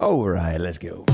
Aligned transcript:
All 0.00 0.28
right, 0.28 0.60
let's 0.60 0.78
go. 0.78 1.04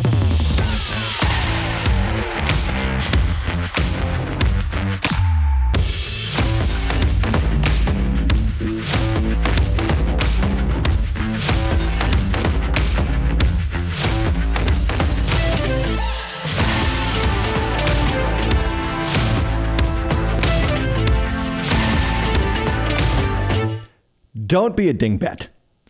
Don't 24.46 24.74
be 24.74 24.88
a 24.88 24.94
dingbat. 24.94 25.48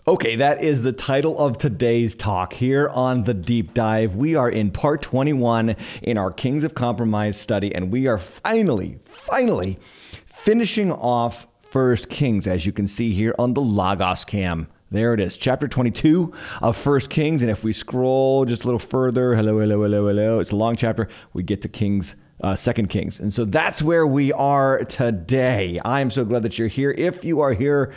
Okay, 0.09 0.37
that 0.37 0.63
is 0.63 0.81
the 0.81 0.95
title 0.95 1.39
of 1.39 1.59
today's 1.59 2.15
talk 2.15 2.55
here 2.55 2.89
on 2.89 3.25
the 3.25 3.35
deep 3.35 3.75
dive. 3.75 4.17
We 4.17 4.35
are 4.35 4.49
in 4.49 4.71
part 4.71 5.03
21 5.03 5.77
in 6.03 6.17
our 6.17 6.33
Kings 6.33 6.65
of 6.65 6.75
Compromise 6.75 7.39
study, 7.39 7.75
and 7.75 7.93
we 7.93 8.07
are 8.07 8.17
finally, 8.17 8.99
finally 9.05 9.79
finishing 10.25 10.91
off 10.91 11.47
First 11.61 12.09
Kings, 12.09 12.47
as 12.47 12.65
you 12.65 12.73
can 12.73 12.87
see 12.87 13.13
here 13.13 13.35
on 13.39 13.53
the 13.53 13.61
Logos 13.61 14.25
cam. 14.25 14.69
There 14.91 15.13
it 15.13 15.21
is, 15.21 15.37
chapter 15.37 15.69
22 15.69 16.33
of 16.63 16.79
First 16.79 17.11
Kings. 17.11 17.43
And 17.43 17.51
if 17.51 17.63
we 17.63 17.75
scroll 17.75 18.47
just 18.47 18.65
a 18.65 18.67
little 18.67 18.79
further, 18.79 19.35
hello, 19.35 19.61
hello, 19.61 19.83
hello, 19.83 20.09
hello, 20.09 20.41
it's 20.41 20.51
a 20.51 20.57
long 20.57 20.77
chapter, 20.77 21.09
we 21.35 21.43
get 21.43 21.61
to 21.61 21.69
Kings 21.69 22.17
uh, 22.43 22.57
Second 22.57 22.89
Kings. 22.89 23.21
And 23.21 23.31
so 23.35 23.45
that's 23.45 23.83
where 23.83 24.07
we 24.07 24.33
are 24.33 24.83
today. 24.85 25.79
I'm 25.85 26.11
so 26.11 26.25
glad 26.25 26.43
that 26.45 26.59
you're 26.59 26.69
here. 26.69 26.91
If 26.91 27.23
you 27.23 27.41
are 27.41 27.53
here 27.53 27.93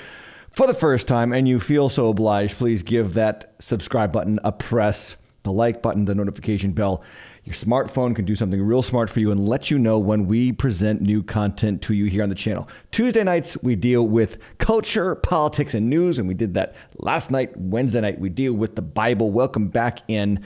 for 0.53 0.67
the 0.67 0.73
first 0.73 1.07
time 1.07 1.33
and 1.33 1.47
you 1.47 1.59
feel 1.59 1.89
so 1.89 2.07
obliged, 2.07 2.57
please 2.57 2.83
give 2.83 3.13
that 3.15 3.55
subscribe 3.59 4.11
button 4.11 4.39
a 4.43 4.51
press, 4.51 5.15
the 5.41 5.51
like 5.51 5.81
button, 5.81 6.05
the 6.05 6.15
notification 6.15 6.71
bell. 6.71 7.03
Your 7.43 7.55
smartphone 7.55 8.15
can 8.15 8.23
do 8.23 8.35
something 8.35 8.61
real 8.61 8.83
smart 8.83 9.09
for 9.09 9.19
you 9.19 9.31
and 9.31 9.49
let 9.49 9.69
you 9.69 9.77
know 9.77 9.99
when 9.99 10.27
we 10.27 10.51
present 10.53 11.01
new 11.01 11.23
content 11.23 11.81
to 11.81 11.93
you 11.93 12.05
here 12.05 12.23
on 12.23 12.29
the 12.29 12.35
channel. 12.35 12.69
Tuesday 12.91 13.23
nights, 13.23 13.57
we 13.61 13.75
deal 13.75 14.07
with 14.07 14.37
culture, 14.59 15.15
politics, 15.15 15.73
and 15.73 15.89
news, 15.89 16.19
and 16.19 16.27
we 16.27 16.33
did 16.33 16.53
that 16.53 16.75
last 16.97 17.31
night. 17.31 17.57
Wednesday 17.57 17.99
night, 17.99 18.19
we 18.19 18.29
deal 18.29 18.53
with 18.53 18.75
the 18.75 18.81
Bible. 18.81 19.31
Welcome 19.31 19.67
back 19.67 19.99
in. 20.07 20.41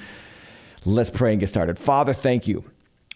Let's 0.86 1.10
pray 1.10 1.32
and 1.32 1.40
get 1.40 1.50
started. 1.50 1.78
Father, 1.78 2.14
thank 2.14 2.48
you 2.48 2.64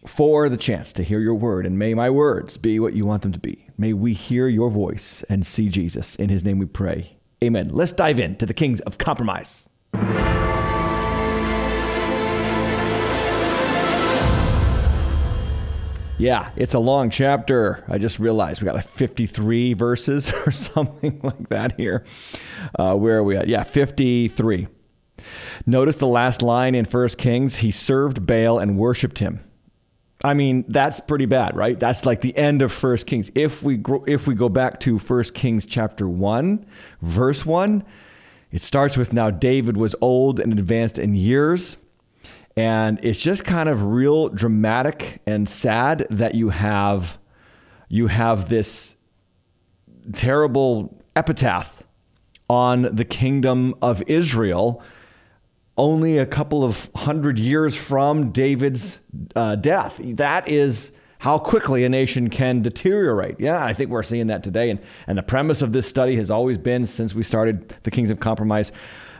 for 0.05 0.49
the 0.49 0.57
chance 0.57 0.91
to 0.93 1.03
hear 1.03 1.19
your 1.19 1.35
word, 1.35 1.65
and 1.65 1.77
may 1.77 1.93
my 1.93 2.09
words 2.09 2.57
be 2.57 2.79
what 2.79 2.93
you 2.93 3.05
want 3.05 3.21
them 3.21 3.31
to 3.31 3.39
be. 3.39 3.67
May 3.77 3.93
we 3.93 4.13
hear 4.13 4.47
your 4.47 4.69
voice 4.69 5.23
and 5.29 5.45
see 5.45 5.69
Jesus. 5.69 6.15
In 6.15 6.29
his 6.29 6.43
name 6.43 6.59
we 6.59 6.65
pray. 6.65 7.17
Amen. 7.43 7.69
Let's 7.71 7.91
dive 7.91 8.19
into 8.19 8.45
the 8.45 8.53
Kings 8.53 8.81
of 8.81 8.97
Compromise. 8.97 9.63
Yeah, 16.21 16.51
it's 16.55 16.75
a 16.75 16.79
long 16.79 17.09
chapter. 17.09 17.83
I 17.87 17.97
just 17.97 18.19
realized 18.19 18.61
we 18.61 18.67
got 18.67 18.75
like 18.75 18.85
53 18.85 19.73
verses 19.73 20.31
or 20.45 20.51
something 20.51 21.19
like 21.23 21.49
that 21.49 21.77
here. 21.77 22.05
Uh, 22.77 22.93
where 22.93 23.17
are 23.17 23.23
we 23.23 23.35
at? 23.35 23.47
Yeah, 23.47 23.63
53. 23.63 24.67
Notice 25.65 25.95
the 25.95 26.07
last 26.07 26.43
line 26.43 26.75
in 26.75 26.85
First 26.85 27.17
Kings 27.17 27.57
he 27.57 27.71
served 27.71 28.27
Baal 28.27 28.59
and 28.59 28.77
worshiped 28.77 29.17
him. 29.17 29.43
I 30.23 30.33
mean, 30.33 30.65
that's 30.67 30.99
pretty 30.99 31.25
bad, 31.25 31.55
right? 31.55 31.79
That's 31.79 32.05
like 32.05 32.21
the 32.21 32.35
end 32.37 32.61
of 32.61 32.71
First 32.71 33.07
Kings. 33.07 33.31
If 33.33 33.63
we 33.63 33.81
if 34.05 34.27
we 34.27 34.35
go 34.35 34.49
back 34.49 34.79
to 34.81 34.99
First 34.99 35.33
Kings 35.33 35.65
chapter 35.65 36.07
1, 36.07 36.65
verse 37.01 37.45
1, 37.45 37.83
it 38.51 38.61
starts 38.61 38.97
with 38.97 39.13
now 39.13 39.31
David 39.31 39.77
was 39.77 39.95
old 40.01 40.39
and 40.39 40.53
advanced 40.53 40.99
in 40.99 41.15
years. 41.15 41.77
And 42.57 42.99
it's 43.03 43.19
just 43.19 43.45
kind 43.45 43.69
of 43.69 43.83
real 43.83 44.29
dramatic 44.29 45.21
and 45.25 45.47
sad 45.47 46.05
that 46.09 46.35
you 46.35 46.49
have 46.49 47.17
you 47.87 48.07
have 48.07 48.49
this 48.49 48.95
terrible 50.13 51.01
epitaph 51.15 51.83
on 52.49 52.83
the 52.93 53.05
kingdom 53.05 53.73
of 53.81 54.03
Israel 54.07 54.83
only 55.77 56.17
a 56.17 56.25
couple 56.25 56.63
of 56.63 56.89
hundred 56.95 57.39
years 57.39 57.75
from 57.75 58.31
David's 58.31 58.99
uh, 59.35 59.55
death. 59.55 59.99
That 60.03 60.47
is 60.47 60.91
how 61.19 61.37
quickly 61.37 61.85
a 61.85 61.89
nation 61.89 62.29
can 62.29 62.61
deteriorate. 62.61 63.39
Yeah, 63.39 63.63
I 63.63 63.73
think 63.73 63.89
we're 63.89 64.03
seeing 64.03 64.27
that 64.27 64.43
today. 64.43 64.69
And, 64.69 64.79
and 65.07 65.17
the 65.17 65.23
premise 65.23 65.61
of 65.61 65.71
this 65.71 65.87
study 65.87 66.15
has 66.15 66.31
always 66.31 66.57
been 66.57 66.87
since 66.87 67.13
we 67.13 67.23
started 67.23 67.69
the 67.83 67.91
Kings 67.91 68.09
of 68.09 68.19
Compromise 68.19 68.71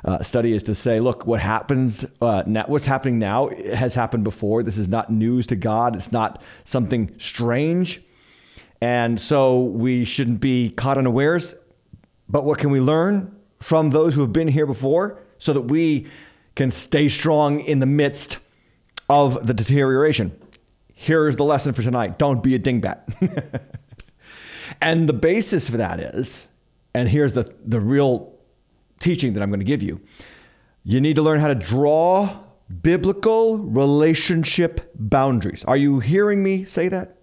uh, 0.03 0.21
study 0.23 0.53
is 0.53 0.63
to 0.63 0.73
say, 0.73 0.99
look, 0.99 1.27
what 1.27 1.39
happens, 1.39 2.05
uh, 2.21 2.43
now, 2.47 2.63
what's 2.65 2.87
happening 2.87 3.19
now 3.19 3.49
has 3.73 3.93
happened 3.93 4.23
before. 4.23 4.63
This 4.63 4.77
is 4.77 4.89
not 4.89 5.11
news 5.11 5.45
to 5.47 5.55
God. 5.55 5.95
It's 5.95 6.11
not 6.11 6.41
something 6.63 7.13
strange. 7.19 8.01
And 8.81 9.21
so 9.21 9.61
we 9.61 10.03
shouldn't 10.03 10.39
be 10.39 10.71
caught 10.71 10.97
unawares. 10.97 11.53
But 12.27 12.45
what 12.45 12.57
can 12.57 12.71
we 12.71 12.79
learn 12.79 13.35
from 13.59 13.91
those 13.91 14.15
who 14.15 14.21
have 14.21 14.33
been 14.33 14.47
here 14.47 14.65
before 14.65 15.19
so 15.37 15.53
that 15.53 15.61
we 15.61 16.07
can 16.55 16.71
stay 16.71 17.09
strong 17.09 17.59
in 17.59 17.79
the 17.79 17.85
midst 17.85 18.37
of 19.09 19.45
the 19.45 19.53
deterioration. 19.53 20.37
Here's 20.93 21.35
the 21.35 21.43
lesson 21.43 21.73
for 21.73 21.81
tonight 21.81 22.17
don't 22.17 22.43
be 22.43 22.55
a 22.55 22.59
dingbat. 22.59 23.61
and 24.81 25.09
the 25.09 25.13
basis 25.13 25.69
for 25.69 25.77
that 25.77 25.99
is, 25.99 26.47
and 26.93 27.09
here's 27.09 27.33
the, 27.33 27.51
the 27.65 27.79
real 27.79 28.33
teaching 28.99 29.33
that 29.33 29.41
I'm 29.41 29.49
going 29.49 29.59
to 29.59 29.65
give 29.65 29.81
you 29.81 29.99
you 30.83 30.99
need 30.99 31.15
to 31.15 31.21
learn 31.21 31.39
how 31.39 31.47
to 31.47 31.55
draw 31.55 32.39
biblical 32.81 33.59
relationship 33.59 34.91
boundaries. 34.95 35.63
Are 35.65 35.77
you 35.77 35.99
hearing 35.99 36.41
me 36.41 36.63
say 36.63 36.89
that? 36.89 37.17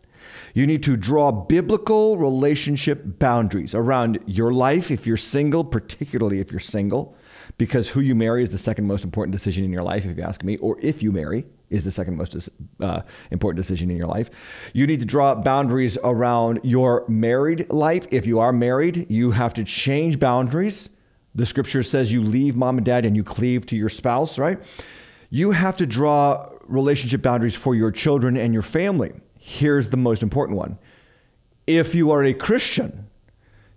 You 0.55 0.67
need 0.67 0.83
to 0.84 0.97
draw 0.97 1.33
biblical 1.33 2.19
relationship 2.19 3.19
boundaries 3.19 3.75
around 3.75 4.21
your 4.27 4.53
life 4.53 4.91
if 4.91 5.06
you're 5.06 5.17
single, 5.17 5.65
particularly 5.65 6.41
if 6.41 6.53
you're 6.53 6.61
single 6.61 7.17
because 7.58 7.88
who 7.88 8.00
you 8.00 8.14
marry 8.14 8.42
is 8.42 8.50
the 8.50 8.58
second 8.58 8.86
most 8.86 9.04
important 9.04 9.32
decision 9.32 9.64
in 9.64 9.72
your 9.72 9.82
life, 9.82 10.06
if 10.06 10.16
you 10.16 10.22
ask 10.22 10.44
me, 10.44 10.56
or 10.58 10.78
if 10.80 11.02
you 11.02 11.10
marry 11.10 11.44
is 11.70 11.84
the 11.84 11.91
second 11.91 12.16
most 12.16 12.48
uh, 12.80 13.02
important 13.30 13.56
decision 13.56 13.91
in 13.91 13.96
your 13.96 14.06
life. 14.06 14.30
You 14.72 14.86
need 14.86 15.00
to 15.00 15.06
draw 15.06 15.34
boundaries 15.34 15.98
around 16.02 16.60
your 16.62 17.04
married 17.08 17.70
life. 17.70 18.06
If 18.10 18.26
you 18.26 18.38
are 18.38 18.52
married, 18.52 19.10
you 19.10 19.32
have 19.32 19.52
to 19.54 19.64
change 19.64 20.19
boundaries. 20.19 20.88
The 21.34 21.44
scripture 21.44 21.82
says 21.82 22.12
you 22.12 22.22
leave 22.22 22.56
mom 22.56 22.78
and 22.78 22.86
dad 22.86 23.04
and 23.04 23.16
you 23.16 23.24
cleave 23.24 23.66
to 23.66 23.76
your 23.76 23.88
spouse, 23.88 24.38
right? 24.38 24.58
You 25.28 25.50
have 25.50 25.76
to 25.78 25.86
draw 25.86 26.48
relationship 26.66 27.22
boundaries 27.22 27.54
for 27.54 27.75
your 27.75 27.90
children 27.90 28.36
and 28.36 28.54
your 28.54 28.62
family. 28.62 29.12
Here's 29.38 29.90
the 29.90 29.96
most 29.96 30.22
important 30.22 30.56
one. 30.56 30.78
If 31.66 31.94
you 31.94 32.12
are 32.12 32.25
a 32.25 32.32
Christian, 32.32 33.08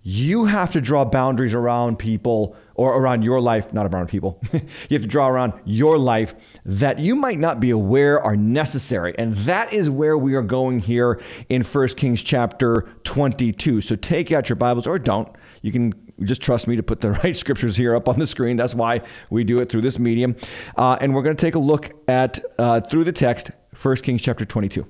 you 0.03 0.45
have 0.45 0.71
to 0.71 0.81
draw 0.81 1.03
boundaries 1.03 1.53
around 1.53 1.99
people 1.99 2.55
or 2.75 2.95
around 2.95 3.23
your 3.23 3.41
life, 3.41 3.73
not 3.73 3.85
around 3.85 4.07
people. 4.07 4.39
you 4.53 4.61
have 4.91 5.01
to 5.01 5.07
draw 5.07 5.27
around 5.27 5.53
your 5.65 5.97
life 5.97 6.35
that 6.65 6.99
you 6.99 7.15
might 7.15 7.39
not 7.39 7.59
be 7.59 7.69
aware 7.69 8.21
are 8.21 8.35
necessary. 8.35 9.13
And 9.17 9.35
that 9.37 9.73
is 9.73 9.89
where 9.89 10.17
we 10.17 10.35
are 10.35 10.41
going 10.41 10.79
here 10.79 11.21
in 11.49 11.63
1 11.63 11.87
Kings 11.89 12.21
chapter 12.23 12.87
22. 13.03 13.81
So 13.81 13.95
take 13.95 14.31
out 14.31 14.49
your 14.49 14.55
Bibles 14.55 14.87
or 14.87 14.99
don't. 14.99 15.29
You 15.61 15.71
can 15.71 15.93
just 16.23 16.41
trust 16.41 16.67
me 16.67 16.75
to 16.75 16.83
put 16.83 17.01
the 17.01 17.11
right 17.23 17.35
scriptures 17.35 17.75
here 17.75 17.95
up 17.95 18.07
on 18.07 18.19
the 18.19 18.27
screen. 18.27 18.57
That's 18.57 18.75
why 18.75 19.01
we 19.29 19.43
do 19.43 19.59
it 19.59 19.69
through 19.69 19.81
this 19.81 19.99
medium. 19.99 20.35
Uh, 20.75 20.97
and 21.01 21.13
we're 21.13 21.23
going 21.23 21.35
to 21.35 21.45
take 21.45 21.55
a 21.55 21.59
look 21.59 21.91
at, 22.07 22.39
uh, 22.57 22.81
through 22.81 23.03
the 23.05 23.11
text, 23.11 23.51
1 23.81 23.97
Kings 23.97 24.21
chapter 24.21 24.45
22. 24.45 24.85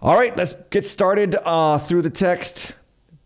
All 0.00 0.16
right, 0.16 0.36
let's 0.36 0.54
get 0.68 0.84
started 0.84 1.34
uh, 1.44 1.78
through 1.78 2.02
the 2.02 2.10
text. 2.10 2.74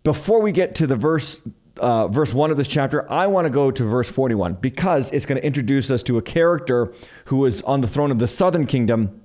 Before 0.05 0.41
we 0.41 0.53
get 0.53 0.75
to 0.77 0.87
the 0.87 0.97
verse, 0.97 1.39
uh, 1.79 2.09
verse 2.09 2.33
one 2.33 2.51
of 2.51 2.57
this 2.57 2.69
chapter, 2.69 3.11
I 3.11 3.27
want 3.27 3.47
to 3.47 3.51
go 3.51 3.71
to 3.71 3.85
verse 3.85 4.09
41 4.11 4.55
because 4.55 5.11
it's 5.11 5.27
going 5.27 5.41
to 5.41 5.47
introduce 5.47 5.91
us 5.91 6.03
to 6.05 6.19
a 6.19 6.23
character 6.23 6.93
who 7.27 7.45
is 7.47 7.63
on 7.63 7.81
the 7.81 7.89
throne 7.89 8.11
of 8.11 8.19
the 8.19 8.29
southern 8.29 8.67
kingdom. 8.67 9.23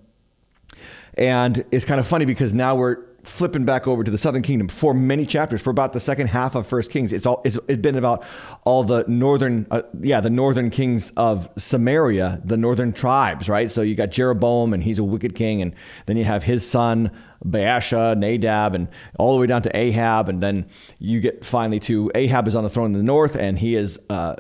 And 1.16 1.64
it's 1.72 1.86
kind 1.86 2.00
of 2.00 2.08
funny 2.08 2.26
because 2.26 2.54
now 2.54 2.76
we're 2.76 2.98
flipping 3.24 3.64
back 3.64 3.88
over 3.88 4.04
to 4.04 4.12
the 4.12 4.18
southern 4.18 4.42
kingdom 4.42 4.68
for 4.68 4.94
many 4.94 5.26
chapters 5.26 5.62
for 5.62 5.70
about 5.70 5.94
the 5.94 6.00
second 6.00 6.28
half 6.28 6.56
of 6.56 6.68
first 6.68 6.92
kings 6.92 7.14
it's 7.14 7.26
all 7.26 7.42
it's, 7.46 7.58
it's 7.70 7.82
been 7.82 7.96
about 7.96 8.24
all 8.66 8.84
the 8.84 9.06
northern 9.08 9.66
uh, 9.72 9.82
yeah 10.02 10.20
the 10.20 10.30
northern 10.30 10.70
kings 10.70 11.12
of 11.16 11.50
samaria 11.58 12.42
the 12.44 12.58
northern 12.58 12.92
tribes 12.92 13.48
right 13.48 13.72
so 13.72 13.82
you 13.82 13.96
got 13.96 14.10
jeroboam 14.10 14.74
and 14.74 14.84
he's 14.84 15.00
a 15.00 15.04
wicked 15.04 15.36
king 15.36 15.62
and 15.62 15.74
then 16.06 16.18
you 16.18 16.26
have 16.26 16.44
his 16.44 16.70
son 16.70 17.10
baasha 17.46 18.18
nadab 18.18 18.76
and 18.76 18.90
all 19.18 19.34
the 19.34 19.40
way 19.40 19.48
down 19.48 19.62
to 19.62 19.76
ahab 19.76 20.28
and 20.28 20.44
then 20.44 20.66
you 21.00 21.22
get 21.22 21.46
finally 21.46 21.80
to 21.80 22.12
ahab 22.16 22.48
is 22.48 22.56
on 22.56 22.64
the 22.64 22.70
throne 22.70 22.88
in 22.88 22.94
the 22.94 23.04
north 23.04 23.36
and 23.36 23.60
he 23.60 23.76
is 23.76 24.00
uh, 24.10 24.36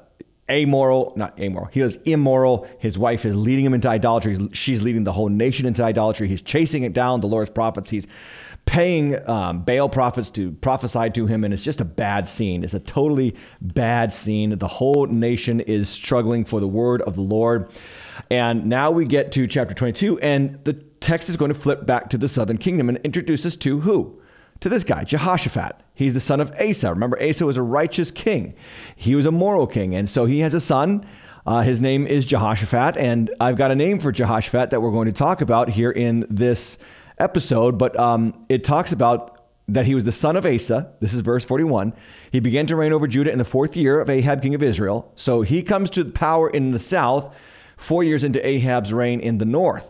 amoral, 0.49 1.13
not 1.15 1.39
amoral. 1.39 1.67
He 1.71 1.79
is 1.79 1.95
immoral. 2.05 2.67
His 2.79 2.97
wife 2.97 3.25
is 3.25 3.35
leading 3.35 3.65
him 3.65 3.73
into 3.73 3.87
idolatry. 3.87 4.37
She's 4.51 4.81
leading 4.81 5.03
the 5.03 5.13
whole 5.13 5.29
nation 5.29 5.65
into 5.65 5.83
idolatry. 5.83 6.27
He's 6.27 6.41
chasing 6.41 6.83
it 6.83 6.93
down. 6.93 7.21
The 7.21 7.27
Lord's 7.27 7.49
prophets. 7.49 7.89
He's 7.89 8.07
paying 8.65 9.27
um, 9.29 9.63
Baal 9.63 9.89
prophets 9.89 10.29
to 10.31 10.51
prophesy 10.51 11.09
to 11.11 11.25
him, 11.25 11.43
and 11.43 11.53
it's 11.53 11.63
just 11.63 11.81
a 11.81 11.85
bad 11.85 12.27
scene. 12.27 12.63
It's 12.63 12.73
a 12.73 12.79
totally 12.79 13.35
bad 13.61 14.13
scene. 14.13 14.57
The 14.57 14.67
whole 14.67 15.05
nation 15.07 15.59
is 15.59 15.89
struggling 15.89 16.45
for 16.45 16.59
the 16.59 16.67
word 16.67 17.01
of 17.01 17.15
the 17.15 17.21
Lord. 17.21 17.71
And 18.29 18.65
now 18.65 18.91
we 18.91 19.05
get 19.05 19.31
to 19.33 19.47
chapter 19.47 19.73
22, 19.73 20.19
and 20.19 20.63
the 20.63 20.73
text 20.73 21.29
is 21.29 21.37
going 21.37 21.53
to 21.53 21.59
flip 21.59 21.85
back 21.85 22.09
to 22.11 22.17
the 22.17 22.27
southern 22.27 22.57
kingdom 22.57 22.89
and 22.89 22.97
introduce 22.99 23.45
us 23.45 23.55
to 23.57 23.81
who? 23.81 24.19
To 24.61 24.69
this 24.69 24.83
guy, 24.83 25.03
Jehoshaphat. 25.03 25.75
He's 25.93 26.13
the 26.13 26.19
son 26.19 26.39
of 26.39 26.51
Asa. 26.59 26.89
Remember, 26.89 27.21
Asa 27.21 27.45
was 27.45 27.57
a 27.57 27.61
righteous 27.61 28.11
king, 28.11 28.55
he 28.95 29.13
was 29.15 29.25
a 29.25 29.31
moral 29.31 29.67
king. 29.67 29.93
And 29.93 30.09
so 30.09 30.25
he 30.25 30.39
has 30.39 30.53
a 30.53 30.61
son. 30.61 31.05
Uh, 31.45 31.61
his 31.61 31.81
name 31.81 32.07
is 32.07 32.23
Jehoshaphat, 32.23 32.95
and 32.95 33.29
I've 33.41 33.57
got 33.57 33.69
a 33.69 33.75
name 33.75 33.99
for 33.99 34.13
Jehoshaphat 34.13 34.69
that 34.69 34.81
we're 34.81 34.91
going 34.91 35.07
to 35.07 35.11
talk 35.11 35.41
about 35.41 35.67
here 35.67 35.91
in 35.91 36.25
this 36.29 36.77
episode. 37.23 37.77
But 37.77 37.97
um, 37.97 38.45
it 38.49 38.63
talks 38.63 38.91
about 38.91 39.33
that 39.67 39.85
he 39.85 39.95
was 39.95 40.03
the 40.03 40.11
son 40.11 40.35
of 40.35 40.45
Asa. 40.45 40.91
This 40.99 41.13
is 41.13 41.21
verse 41.21 41.45
41. 41.45 41.93
He 42.31 42.39
began 42.39 42.67
to 42.67 42.75
reign 42.75 42.91
over 42.91 43.07
Judah 43.07 43.31
in 43.31 43.37
the 43.37 43.45
fourth 43.45 43.77
year 43.77 43.99
of 43.99 44.09
Ahab, 44.09 44.41
king 44.41 44.53
of 44.53 44.61
Israel. 44.61 45.11
So 45.15 45.41
he 45.41 45.63
comes 45.63 45.89
to 45.91 46.05
power 46.05 46.49
in 46.49 46.69
the 46.69 46.79
south, 46.79 47.35
four 47.77 48.03
years 48.03 48.23
into 48.23 48.45
Ahab's 48.45 48.93
reign 48.93 49.19
in 49.19 49.37
the 49.37 49.45
north. 49.45 49.89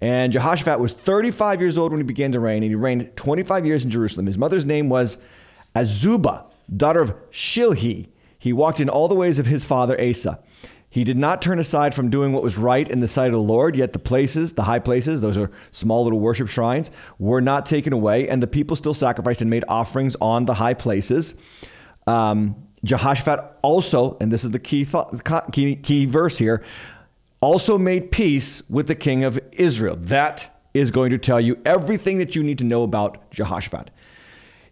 And 0.00 0.32
Jehoshaphat 0.32 0.80
was 0.80 0.94
35 0.94 1.60
years 1.60 1.76
old 1.76 1.92
when 1.92 2.00
he 2.00 2.06
began 2.06 2.32
to 2.32 2.40
reign, 2.40 2.62
and 2.62 2.70
he 2.70 2.74
reigned 2.74 3.14
25 3.16 3.66
years 3.66 3.84
in 3.84 3.90
Jerusalem. 3.90 4.26
His 4.26 4.38
mother's 4.38 4.64
name 4.64 4.88
was 4.88 5.18
Azubah, 5.76 6.46
daughter 6.74 7.02
of 7.02 7.14
Shilhi. 7.30 8.08
He 8.38 8.54
walked 8.54 8.80
in 8.80 8.88
all 8.88 9.08
the 9.08 9.14
ways 9.14 9.38
of 9.38 9.44
his 9.44 9.66
father 9.66 10.00
Asa. 10.00 10.40
He 10.92 11.04
did 11.04 11.16
not 11.16 11.40
turn 11.40 11.60
aside 11.60 11.94
from 11.94 12.10
doing 12.10 12.32
what 12.32 12.42
was 12.42 12.58
right 12.58 12.86
in 12.88 12.98
the 12.98 13.06
sight 13.06 13.28
of 13.28 13.32
the 13.32 13.40
Lord, 13.40 13.76
yet 13.76 13.92
the 13.92 14.00
places, 14.00 14.54
the 14.54 14.64
high 14.64 14.80
places, 14.80 15.20
those 15.20 15.36
are 15.36 15.50
small 15.70 16.02
little 16.02 16.18
worship 16.18 16.48
shrines, 16.48 16.90
were 17.20 17.40
not 17.40 17.64
taken 17.64 17.92
away, 17.92 18.28
and 18.28 18.42
the 18.42 18.48
people 18.48 18.74
still 18.74 18.92
sacrificed 18.92 19.40
and 19.40 19.48
made 19.48 19.64
offerings 19.68 20.16
on 20.20 20.46
the 20.46 20.54
high 20.54 20.74
places. 20.74 21.36
Um, 22.08 22.56
Jehoshaphat 22.82 23.58
also, 23.62 24.16
and 24.20 24.32
this 24.32 24.42
is 24.42 24.50
the 24.50 24.58
key, 24.58 24.84
th- 24.84 25.04
key, 25.52 25.76
key 25.76 26.06
verse 26.06 26.38
here, 26.38 26.64
also 27.40 27.78
made 27.78 28.10
peace 28.10 28.68
with 28.68 28.88
the 28.88 28.96
king 28.96 29.22
of 29.22 29.38
Israel. 29.52 29.94
That 29.96 30.60
is 30.74 30.90
going 30.90 31.10
to 31.10 31.18
tell 31.18 31.40
you 31.40 31.60
everything 31.64 32.18
that 32.18 32.34
you 32.34 32.42
need 32.42 32.58
to 32.58 32.64
know 32.64 32.82
about 32.82 33.30
Jehoshaphat. 33.30 33.92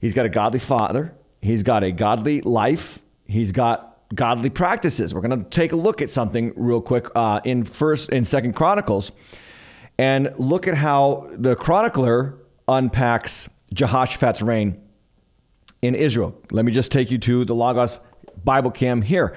He's 0.00 0.12
got 0.12 0.26
a 0.26 0.28
godly 0.28 0.60
father, 0.60 1.14
he's 1.40 1.62
got 1.62 1.84
a 1.84 1.92
godly 1.92 2.40
life, 2.40 2.98
he's 3.26 3.52
got 3.52 3.87
godly 4.14 4.50
practices. 4.50 5.14
We're 5.14 5.20
going 5.20 5.44
to 5.44 5.50
take 5.50 5.72
a 5.72 5.76
look 5.76 6.00
at 6.00 6.10
something 6.10 6.52
real 6.56 6.80
quick 6.80 7.06
uh, 7.14 7.40
in 7.44 7.64
first 7.64 8.10
in 8.10 8.24
Second 8.24 8.54
Chronicles, 8.54 9.12
and 9.98 10.32
look 10.38 10.66
at 10.66 10.74
how 10.74 11.28
the 11.32 11.56
chronicler 11.56 12.38
unpacks 12.66 13.48
Jehoshaphat's 13.72 14.42
reign 14.42 14.80
in 15.82 15.94
Israel. 15.94 16.34
Let 16.50 16.64
me 16.64 16.72
just 16.72 16.90
take 16.90 17.10
you 17.10 17.18
to 17.18 17.44
the 17.44 17.54
Logos 17.54 18.00
Bible 18.44 18.70
Cam 18.70 19.02
here. 19.02 19.36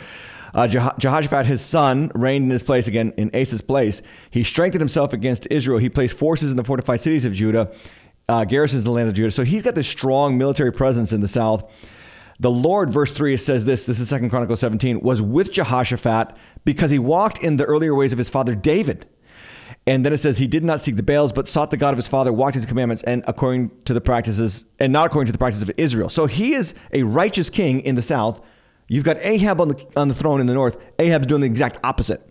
Uh, 0.54 0.68
Jehoshaphat, 0.68 1.46
his 1.46 1.62
son, 1.62 2.12
reigned 2.14 2.46
in 2.46 2.50
his 2.50 2.64
place 2.64 2.88
again 2.88 3.14
in 3.16 3.32
Asa's 3.34 3.62
place. 3.62 4.02
He 4.32 4.44
strengthened 4.44 4.82
himself 4.82 5.14
against 5.14 5.48
Israel. 5.50 5.78
He 5.78 5.90
placed 5.90 6.18
forces 6.18 6.52
in 6.52 6.58
the 6.58 6.64
fortified 6.64 7.00
cities 7.00 7.24
of 7.24 7.32
Judah, 7.34 7.74
uh, 8.28 8.44
garrisons 8.44 8.84
the 8.84 8.92
land 8.92 9.08
of 9.08 9.16
Judah. 9.16 9.32
So 9.32 9.46
he's 9.46 9.62
got 9.62 9.76
this 9.76 9.88
strong 9.88 10.38
military 10.38 10.74
presence 10.74 11.14
in 11.14 11.22
the 11.22 11.28
south. 11.28 11.72
The 12.42 12.52
Lord, 12.52 12.92
verse 12.92 13.12
3 13.12 13.38
says 13.38 13.66
this, 13.66 13.86
this 13.86 14.00
is 14.00 14.10
Second 14.10 14.30
Chronicles 14.30 14.60
17, 14.60 15.00
was 15.00 15.22
with 15.22 15.54
Jehoshaphat 15.54 16.36
because 16.66 16.92
he 16.92 17.00
walked 17.00 17.42
in 17.42 17.56
the 17.56 17.66
earlier 17.66 17.96
ways 17.96 18.12
of 18.12 18.18
his 18.18 18.30
father 18.30 18.56
David. 18.56 19.08
And 19.88 20.06
then 20.06 20.12
it 20.12 20.18
says 20.18 20.38
he 20.38 20.48
did 20.48 20.64
not 20.64 20.82
seek 20.82 20.96
the 20.96 21.04
Baals, 21.04 21.32
but 21.32 21.48
sought 21.48 21.72
the 21.72 21.78
God 21.78 21.92
of 21.92 21.98
his 21.98 22.08
father, 22.08 22.34
walked 22.34 22.56
his 22.56 22.66
commandments, 22.66 23.04
and 23.04 23.24
according 23.28 23.72
to 23.86 23.94
the 23.94 24.02
practices, 24.02 24.66
and 24.80 24.92
not 24.92 25.08
according 25.08 25.28
to 25.28 25.32
the 25.32 25.38
practices 25.38 25.64
of 25.64 25.72
Israel. 25.78 26.10
So 26.10 26.26
he 26.26 26.54
is 26.54 26.74
a 26.92 27.04
righteous 27.04 27.50
king 27.50 27.80
in 27.80 27.96
the 27.96 28.02
south, 28.02 28.42
You've 28.92 29.06
got 29.06 29.24
Ahab 29.24 29.62
on 29.62 29.70
the, 29.70 29.88
on 29.96 30.10
the 30.10 30.14
throne 30.14 30.42
in 30.42 30.48
the 30.48 30.54
north. 30.54 30.76
Ahab's 31.00 31.26
doing 31.26 31.40
the 31.40 31.48
exact 31.48 31.80
opposite. 31.82 32.28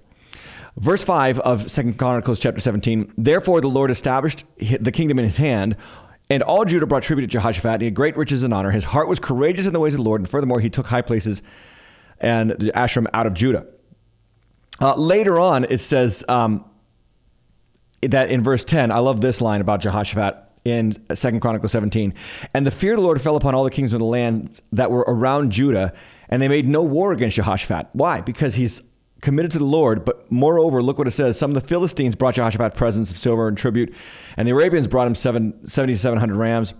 Verse 0.76 1.02
5 1.02 1.40
of 1.40 1.70
Second 1.70 1.98
Chronicles 1.98 2.38
chapter 2.38 2.60
17 2.60 3.14
Therefore 3.16 3.62
the 3.62 3.68
Lord 3.68 3.90
established 3.90 4.44
the 4.58 4.92
kingdom 4.92 5.18
in 5.18 5.24
his 5.24 5.38
hand, 5.38 5.74
and 6.30 6.44
all 6.44 6.64
Judah 6.64 6.86
brought 6.86 7.02
tribute 7.02 7.22
to 7.22 7.28
Jehoshaphat. 7.28 7.80
He 7.80 7.86
had 7.86 7.94
great 7.94 8.16
riches 8.16 8.44
and 8.44 8.54
honor. 8.54 8.70
His 8.70 8.84
heart 8.84 9.08
was 9.08 9.18
courageous 9.18 9.66
in 9.66 9.72
the 9.72 9.80
ways 9.80 9.94
of 9.94 9.98
the 9.98 10.04
Lord, 10.04 10.20
and 10.20 10.30
furthermore, 10.30 10.60
he 10.60 10.70
took 10.70 10.86
high 10.86 11.02
places 11.02 11.42
and 12.20 12.50
the 12.50 12.70
Asherim 12.72 13.06
out 13.12 13.26
of 13.26 13.34
Judah. 13.34 13.66
Uh, 14.80 14.94
later 14.94 15.38
on, 15.38 15.64
it 15.64 15.78
says 15.78 16.24
um, 16.28 16.64
that 18.02 18.30
in 18.30 18.42
verse 18.42 18.64
10, 18.64 18.92
I 18.92 18.98
love 18.98 19.20
this 19.20 19.40
line 19.40 19.60
about 19.60 19.80
Jehoshaphat 19.80 20.36
in 20.64 20.94
Second 21.14 21.40
Chronicles 21.40 21.72
17. 21.72 22.14
And 22.54 22.66
the 22.66 22.70
fear 22.70 22.92
of 22.92 22.98
the 22.98 23.04
Lord 23.04 23.20
fell 23.20 23.36
upon 23.36 23.54
all 23.54 23.64
the 23.64 23.70
kings 23.70 23.92
of 23.92 23.98
the 23.98 24.06
land 24.06 24.60
that 24.72 24.90
were 24.90 25.04
around 25.06 25.50
Judah, 25.50 25.92
and 26.28 26.40
they 26.40 26.48
made 26.48 26.66
no 26.66 26.82
war 26.82 27.12
against 27.12 27.36
Jehoshaphat. 27.36 27.88
Why? 27.92 28.20
Because 28.20 28.54
he's 28.54 28.82
committed 29.20 29.50
to 29.52 29.58
the 29.58 29.64
Lord. 29.64 30.04
But 30.04 30.30
moreover, 30.30 30.82
look 30.82 30.98
what 30.98 31.06
it 31.06 31.12
says. 31.12 31.38
Some 31.38 31.50
of 31.50 31.54
the 31.54 31.66
Philistines 31.66 32.16
brought 32.16 32.34
Jehoshaphat 32.34 32.74
presents 32.74 33.10
of 33.10 33.18
silver 33.18 33.48
and 33.48 33.56
tribute, 33.56 33.94
and 34.36 34.46
the 34.46 34.52
Arabians 34.52 34.86
brought 34.86 35.06
him 35.06 35.14
7,700 35.14 36.36
rams 36.36 36.74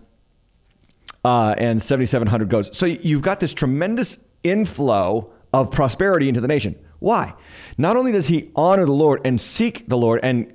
uh, 1.24 1.54
and 1.58 1.82
7,700 1.82 2.48
goats. 2.48 2.76
So 2.76 2.86
you've 2.86 3.22
got 3.22 3.40
this 3.40 3.52
tremendous 3.52 4.18
inflow 4.42 5.32
of 5.52 5.70
prosperity 5.70 6.28
into 6.28 6.40
the 6.40 6.48
nation. 6.48 6.76
Why? 6.98 7.34
Not 7.78 7.96
only 7.96 8.12
does 8.12 8.28
he 8.28 8.50
honor 8.54 8.86
the 8.86 8.92
Lord 8.92 9.20
and 9.24 9.40
seek 9.40 9.88
the 9.88 9.96
Lord 9.96 10.20
and 10.22 10.52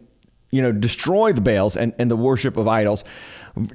you 0.52 0.62
know 0.62 0.72
destroy 0.72 1.34
the 1.34 1.42
Baals 1.42 1.76
and, 1.76 1.94
and 1.98 2.10
the 2.10 2.16
worship 2.16 2.56
of 2.56 2.68
idols, 2.68 3.04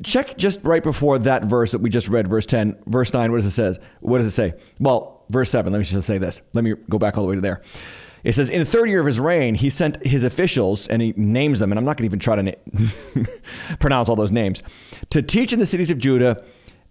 Check 0.05 0.37
just 0.37 0.61
right 0.63 0.83
before 0.83 1.19
that 1.21 1.45
verse 1.45 1.73
that 1.73 1.81
we 1.81 1.89
just 1.89 2.09
read, 2.09 2.29
verse 2.29 2.45
10, 2.45 2.77
verse 2.87 3.13
9. 3.13 3.33
What 3.33 3.39
does 3.39 3.47
it 3.47 3.51
say? 3.53 3.79
What 4.01 4.19
does 4.19 4.27
it 4.27 4.33
say? 4.33 4.53
Well, 4.79 5.25
verse 5.31 5.51
7. 5.51 5.73
Let 5.73 5.79
me 5.79 5.85
just 5.85 6.07
say 6.07 6.19
this. 6.19 6.43
Let 6.53 6.65
me 6.65 6.75
go 6.91 6.99
back 6.99 7.17
all 7.17 7.25
the 7.25 7.31
way 7.31 7.35
to 7.37 7.41
there. 7.41 7.63
It 8.25 8.35
says, 8.35 8.51
in 8.51 8.61
the 8.61 8.67
third 8.67 8.89
year 8.89 9.01
of 9.01 9.07
his 9.07 9.19
reign, 9.19 9.55
he 9.55 9.71
sent 9.71 10.05
his 10.05 10.25
officials, 10.25 10.87
and 10.89 11.01
he 11.01 11.15
names 11.17 11.59
them, 11.59 11.73
and 11.73 11.79
I'm 11.79 11.85
not 11.85 11.97
going 11.97 12.09
to 12.09 12.11
even 12.11 12.19
try 12.19 12.37
to 12.37 12.43
na- 12.43 13.25
pronounce 13.79 14.09
all 14.09 14.17
those 14.17 14.33
names, 14.33 14.63
to 15.11 15.23
teach 15.23 15.53
in 15.53 15.59
the 15.59 15.67
cities 15.67 15.91
of 15.91 15.99
Judah, 15.99 16.45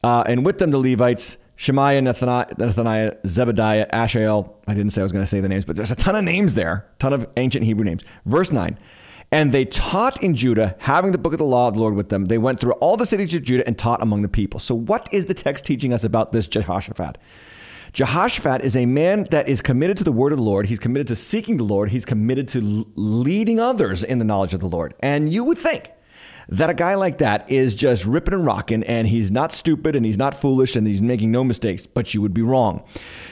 uh, 0.03 0.23
and 0.25 0.45
with 0.45 0.57
them 0.57 0.71
the 0.71 0.79
Levites, 0.79 1.37
Shemaiah, 1.55 2.01
Nethaniah, 2.01 2.53
Nethaniah, 2.55 3.21
Zebediah, 3.23 3.89
Ashael. 3.91 4.53
I 4.65 4.73
didn't 4.73 4.91
say 4.91 5.01
I 5.01 5.03
was 5.03 5.11
going 5.11 5.23
to 5.23 5.29
say 5.29 5.41
the 5.41 5.49
names, 5.49 5.65
but 5.65 5.75
there's 5.75 5.91
a 5.91 5.95
ton 5.95 6.15
of 6.15 6.23
names 6.23 6.53
there, 6.53 6.87
ton 6.99 7.11
of 7.11 7.27
ancient 7.35 7.65
Hebrew 7.65 7.83
names. 7.83 8.03
Verse 8.25 8.51
9. 8.51 8.79
And 9.31 9.51
they 9.51 9.65
taught 9.65 10.23
in 10.23 10.35
Judah, 10.35 10.75
having 10.79 11.11
the 11.11 11.17
book 11.17 11.33
of 11.33 11.39
the 11.39 11.45
law 11.45 11.67
of 11.67 11.75
the 11.75 11.81
Lord 11.81 11.95
with 11.95 12.09
them. 12.09 12.25
They 12.25 12.37
went 12.37 12.59
through 12.59 12.71
all 12.73 12.97
the 12.97 13.05
cities 13.05 13.35
of 13.35 13.43
Judah 13.43 13.67
and 13.67 13.77
taught 13.77 14.01
among 14.01 14.21
the 14.21 14.29
people. 14.29 14.59
So, 14.59 14.73
what 14.73 15.07
is 15.11 15.27
the 15.27 15.33
text 15.35 15.65
teaching 15.65 15.93
us 15.93 16.03
about 16.03 16.31
this 16.31 16.47
Jehoshaphat? 16.47 17.17
Jehoshaphat 17.93 18.63
is 18.63 18.75
a 18.75 18.85
man 18.85 19.25
that 19.31 19.49
is 19.49 19.61
committed 19.61 19.97
to 19.97 20.03
the 20.03 20.11
word 20.11 20.31
of 20.31 20.37
the 20.37 20.43
Lord. 20.43 20.67
He's 20.67 20.79
committed 20.79 21.07
to 21.07 21.15
seeking 21.15 21.57
the 21.57 21.63
Lord. 21.63 21.89
He's 21.89 22.05
committed 22.05 22.47
to 22.49 22.85
leading 22.95 23.59
others 23.59 24.03
in 24.03 24.19
the 24.19 24.25
knowledge 24.25 24.53
of 24.53 24.59
the 24.59 24.67
Lord. 24.67 24.93
And 24.99 25.31
you 25.31 25.43
would 25.43 25.57
think 25.57 25.91
that 26.49 26.69
a 26.69 26.73
guy 26.73 26.95
like 26.95 27.19
that 27.19 27.49
is 27.51 27.75
just 27.75 28.05
ripping 28.05 28.33
and 28.33 28.45
rocking 28.45 28.83
and 28.83 29.07
he's 29.07 29.31
not 29.31 29.51
stupid 29.51 29.95
and 29.95 30.05
he's 30.05 30.17
not 30.17 30.33
foolish 30.33 30.75
and 30.75 30.87
he's 30.87 31.01
making 31.01 31.31
no 31.31 31.43
mistakes. 31.43 31.85
But 31.85 32.13
you 32.13 32.21
would 32.21 32.33
be 32.33 32.41
wrong. 32.41 32.83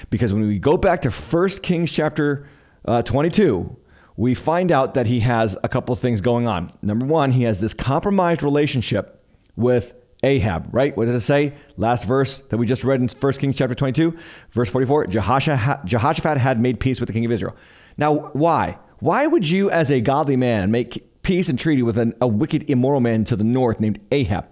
Because 0.09 0.33
when 0.33 0.47
we 0.47 0.59
go 0.59 0.77
back 0.77 1.01
to 1.03 1.09
1 1.09 1.49
Kings 1.61 1.91
chapter 1.91 2.47
uh, 2.85 3.01
22, 3.01 3.75
we 4.15 4.33
find 4.33 4.71
out 4.71 4.95
that 4.95 5.07
he 5.07 5.19
has 5.21 5.57
a 5.63 5.69
couple 5.69 5.93
of 5.93 5.99
things 5.99 6.21
going 6.21 6.47
on. 6.47 6.71
Number 6.81 7.05
one, 7.05 7.31
he 7.31 7.43
has 7.43 7.61
this 7.61 7.73
compromised 7.73 8.41
relationship 8.41 9.23
with 9.55 9.93
Ahab, 10.27 10.67
right? 10.71 10.95
What 10.95 11.05
does 11.05 11.15
it 11.15 11.25
say? 11.25 11.53
Last 11.77 12.03
verse 12.03 12.39
that 12.49 12.57
we 12.57 12.65
just 12.65 12.83
read 12.83 12.99
in 12.99 13.07
1 13.07 13.33
Kings 13.33 13.55
chapter 13.55 13.73
22, 13.73 14.15
verse 14.51 14.69
44 14.69 15.07
Jehoshaphat 15.07 16.37
had 16.37 16.59
made 16.59 16.79
peace 16.79 16.99
with 16.99 17.07
the 17.07 17.13
king 17.13 17.25
of 17.25 17.31
Israel. 17.31 17.55
Now, 17.97 18.29
why? 18.33 18.77
Why 18.99 19.25
would 19.25 19.49
you, 19.49 19.71
as 19.71 19.89
a 19.89 20.01
godly 20.01 20.35
man, 20.35 20.69
make 20.69 21.21
peace 21.21 21.49
and 21.49 21.57
treaty 21.57 21.81
with 21.81 21.97
an, 21.97 22.13
a 22.19 22.27
wicked, 22.27 22.69
immoral 22.69 22.99
man 22.99 23.23
to 23.25 23.35
the 23.35 23.43
north 23.45 23.79
named 23.79 23.99
Ahab? 24.11 24.47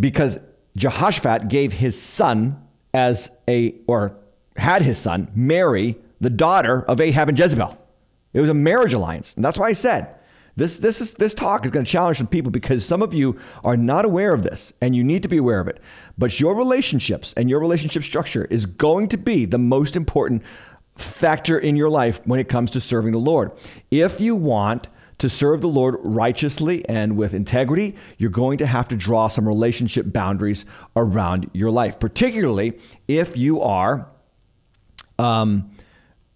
Because 0.00 0.38
Jehoshaphat 0.76 1.48
gave 1.48 1.74
his 1.74 2.00
son 2.00 2.60
as 2.94 3.30
a, 3.46 3.74
or 3.86 4.16
had 4.56 4.82
his 4.82 4.98
son 4.98 5.30
marry 5.34 5.96
the 6.20 6.30
daughter 6.30 6.82
of 6.84 7.00
Ahab 7.00 7.28
and 7.28 7.38
Jezebel. 7.38 7.76
It 8.32 8.40
was 8.40 8.48
a 8.48 8.54
marriage 8.54 8.94
alliance. 8.94 9.34
And 9.34 9.44
that's 9.44 9.58
why 9.58 9.66
I 9.66 9.74
said 9.74 10.14
this, 10.56 10.78
this, 10.78 11.00
is, 11.00 11.14
this 11.14 11.34
talk 11.34 11.64
is 11.64 11.70
going 11.70 11.84
to 11.84 11.90
challenge 11.90 12.18
some 12.18 12.26
people 12.26 12.52
because 12.52 12.84
some 12.84 13.02
of 13.02 13.12
you 13.12 13.38
are 13.64 13.76
not 13.76 14.04
aware 14.04 14.32
of 14.32 14.42
this 14.42 14.72
and 14.80 14.94
you 14.94 15.02
need 15.02 15.22
to 15.22 15.28
be 15.28 15.38
aware 15.38 15.60
of 15.60 15.68
it. 15.68 15.80
But 16.16 16.38
your 16.38 16.54
relationships 16.54 17.32
and 17.36 17.50
your 17.50 17.58
relationship 17.58 18.04
structure 18.04 18.44
is 18.46 18.66
going 18.66 19.08
to 19.08 19.16
be 19.16 19.46
the 19.46 19.58
most 19.58 19.96
important 19.96 20.42
factor 20.96 21.58
in 21.58 21.74
your 21.74 21.90
life 21.90 22.20
when 22.24 22.38
it 22.38 22.48
comes 22.48 22.70
to 22.72 22.80
serving 22.80 23.12
the 23.12 23.18
Lord. 23.18 23.50
If 23.90 24.20
you 24.20 24.36
want 24.36 24.88
to 25.18 25.28
serve 25.28 25.60
the 25.60 25.68
Lord 25.68 25.96
righteously 26.02 26.88
and 26.88 27.16
with 27.16 27.34
integrity, 27.34 27.96
you're 28.18 28.30
going 28.30 28.58
to 28.58 28.66
have 28.66 28.88
to 28.88 28.96
draw 28.96 29.28
some 29.28 29.46
relationship 29.46 30.12
boundaries 30.12 30.64
around 30.94 31.50
your 31.52 31.70
life, 31.70 31.98
particularly 31.98 32.78
if 33.08 33.36
you 33.36 33.60
are, 33.60 34.08
um, 35.18 35.70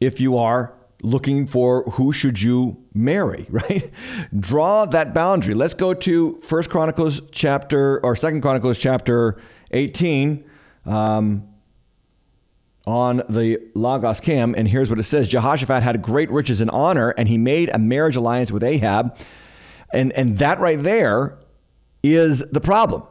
if 0.01 0.21
you 0.21 0.39
are 0.39 0.73
looking 1.03 1.47
for 1.47 1.85
who 1.85 2.13
should 2.13 2.41
you 2.41 2.77
marry, 2.95 3.47
right? 3.51 3.91
Draw 4.39 4.87
that 4.87 5.15
boundary. 5.15 5.55
Let's 5.55 5.75
go 5.75 5.95
to 5.95 6.41
First 6.43 6.71
Chronicles 6.71 7.21
chapter 7.31 8.05
or 8.05 8.17
Second 8.17 8.43
Chronicles 8.43 8.79
chapter 8.79 9.41
18 9.71 10.45
um, 10.87 11.47
on 12.87 13.23
the 13.29 13.59
Logos 13.75 14.21
Cam, 14.21 14.55
and 14.55 14.67
here's 14.67 14.89
what 14.89 14.99
it 14.99 15.05
says: 15.05 15.29
Jehoshaphat 15.29 15.83
had 15.83 16.01
great 16.03 16.31
riches 16.31 16.61
and 16.61 16.71
honor, 16.71 17.11
and 17.11 17.29
he 17.29 17.37
made 17.37 17.69
a 17.71 17.79
marriage 17.79 18.17
alliance 18.17 18.51
with 18.51 18.65
Ahab, 18.65 19.17
and 19.93 20.13
and 20.13 20.39
that 20.39 20.59
right 20.59 20.83
there 20.83 21.39
is 22.03 22.41
the 22.51 22.61
problem. 22.61 23.03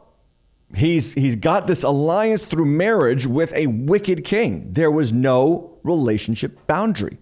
He's 0.74 1.14
he's 1.14 1.36
got 1.36 1.66
this 1.66 1.82
alliance 1.82 2.44
through 2.44 2.66
marriage 2.66 3.26
with 3.26 3.54
a 3.54 3.68
wicked 3.68 4.24
king. 4.24 4.72
There 4.72 4.90
was 4.90 5.12
no 5.12 5.78
relationship 5.84 6.66
boundary. 6.66 7.18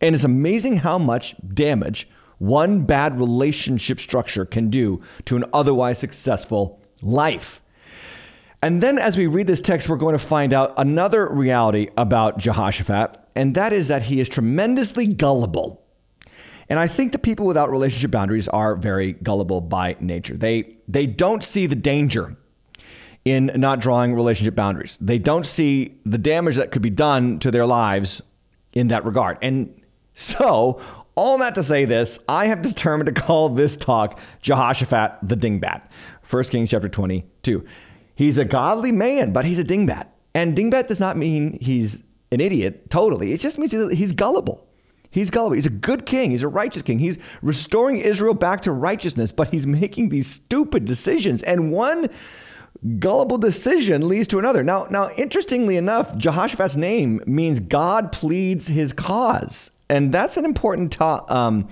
And 0.00 0.14
it's 0.14 0.24
amazing 0.24 0.78
how 0.78 0.98
much 0.98 1.34
damage 1.54 2.08
one 2.38 2.84
bad 2.84 3.18
relationship 3.18 3.98
structure 3.98 4.44
can 4.44 4.68
do 4.68 5.00
to 5.24 5.36
an 5.36 5.44
otherwise 5.52 5.98
successful 5.98 6.80
life. 7.02 7.62
And 8.62 8.82
then 8.82 8.98
as 8.98 9.16
we 9.16 9.26
read 9.26 9.46
this 9.46 9.60
text, 9.60 9.88
we're 9.88 9.96
going 9.96 10.16
to 10.16 10.24
find 10.24 10.52
out 10.52 10.74
another 10.76 11.28
reality 11.28 11.88
about 11.96 12.38
Jehoshaphat, 12.38 13.18
and 13.34 13.54
that 13.54 13.72
is 13.72 13.88
that 13.88 14.04
he 14.04 14.20
is 14.20 14.28
tremendously 14.28 15.06
gullible. 15.06 15.82
And 16.68 16.78
I 16.78 16.88
think 16.88 17.12
the 17.12 17.18
people 17.18 17.46
without 17.46 17.70
relationship 17.70 18.10
boundaries 18.10 18.48
are 18.48 18.74
very 18.74 19.12
gullible 19.12 19.60
by 19.60 19.96
nature. 20.00 20.36
They 20.36 20.76
they 20.88 21.06
don't 21.06 21.44
see 21.44 21.66
the 21.66 21.76
danger 21.76 22.36
in 23.24 23.52
not 23.54 23.80
drawing 23.80 24.14
relationship 24.14 24.56
boundaries. 24.56 24.98
They 25.00 25.18
don't 25.18 25.46
see 25.46 25.98
the 26.04 26.18
damage 26.18 26.56
that 26.56 26.72
could 26.72 26.82
be 26.82 26.90
done 26.90 27.38
to 27.40 27.50
their 27.50 27.66
lives 27.66 28.20
in 28.72 28.88
that 28.88 29.04
regard. 29.04 29.38
And 29.42 29.80
so, 30.18 30.80
all 31.14 31.36
that 31.38 31.54
to 31.56 31.62
say 31.62 31.84
this, 31.84 32.18
I 32.26 32.46
have 32.46 32.62
determined 32.62 33.14
to 33.14 33.20
call 33.20 33.50
this 33.50 33.76
talk 33.76 34.18
Jehoshaphat 34.40 35.18
the 35.22 35.36
Dingbat. 35.36 35.82
1 36.28 36.44
Kings 36.44 36.70
chapter 36.70 36.88
22. 36.88 37.66
He's 38.14 38.38
a 38.38 38.46
godly 38.46 38.92
man, 38.92 39.34
but 39.34 39.44
he's 39.44 39.58
a 39.58 39.64
dingbat. 39.64 40.08
And 40.34 40.56
dingbat 40.56 40.88
does 40.88 41.00
not 41.00 41.18
mean 41.18 41.58
he's 41.60 42.02
an 42.32 42.40
idiot 42.40 42.88
totally. 42.88 43.34
It 43.34 43.40
just 43.40 43.58
means 43.58 43.72
he's 43.72 44.12
gullible. 44.12 44.66
He's 45.10 45.28
gullible. 45.28 45.54
He's 45.54 45.66
a 45.66 45.70
good 45.70 46.06
king. 46.06 46.30
He's 46.30 46.42
a 46.42 46.48
righteous 46.48 46.82
king. 46.82 46.98
He's 46.98 47.18
restoring 47.42 47.98
Israel 47.98 48.32
back 48.32 48.62
to 48.62 48.72
righteousness, 48.72 49.32
but 49.32 49.50
he's 49.50 49.66
making 49.66 50.08
these 50.08 50.26
stupid 50.26 50.86
decisions. 50.86 51.42
And 51.42 51.70
one 51.70 52.08
gullible 52.98 53.36
decision 53.36 54.08
leads 54.08 54.28
to 54.28 54.38
another. 54.38 54.64
Now, 54.64 54.86
now 54.90 55.10
interestingly 55.18 55.76
enough, 55.76 56.16
Jehoshaphat's 56.16 56.76
name 56.76 57.20
means 57.26 57.60
God 57.60 58.12
pleads 58.12 58.68
his 58.68 58.94
cause. 58.94 59.70
And 59.88 60.12
that's 60.12 60.36
an 60.36 60.44
important 60.44 61.00
um, 61.00 61.68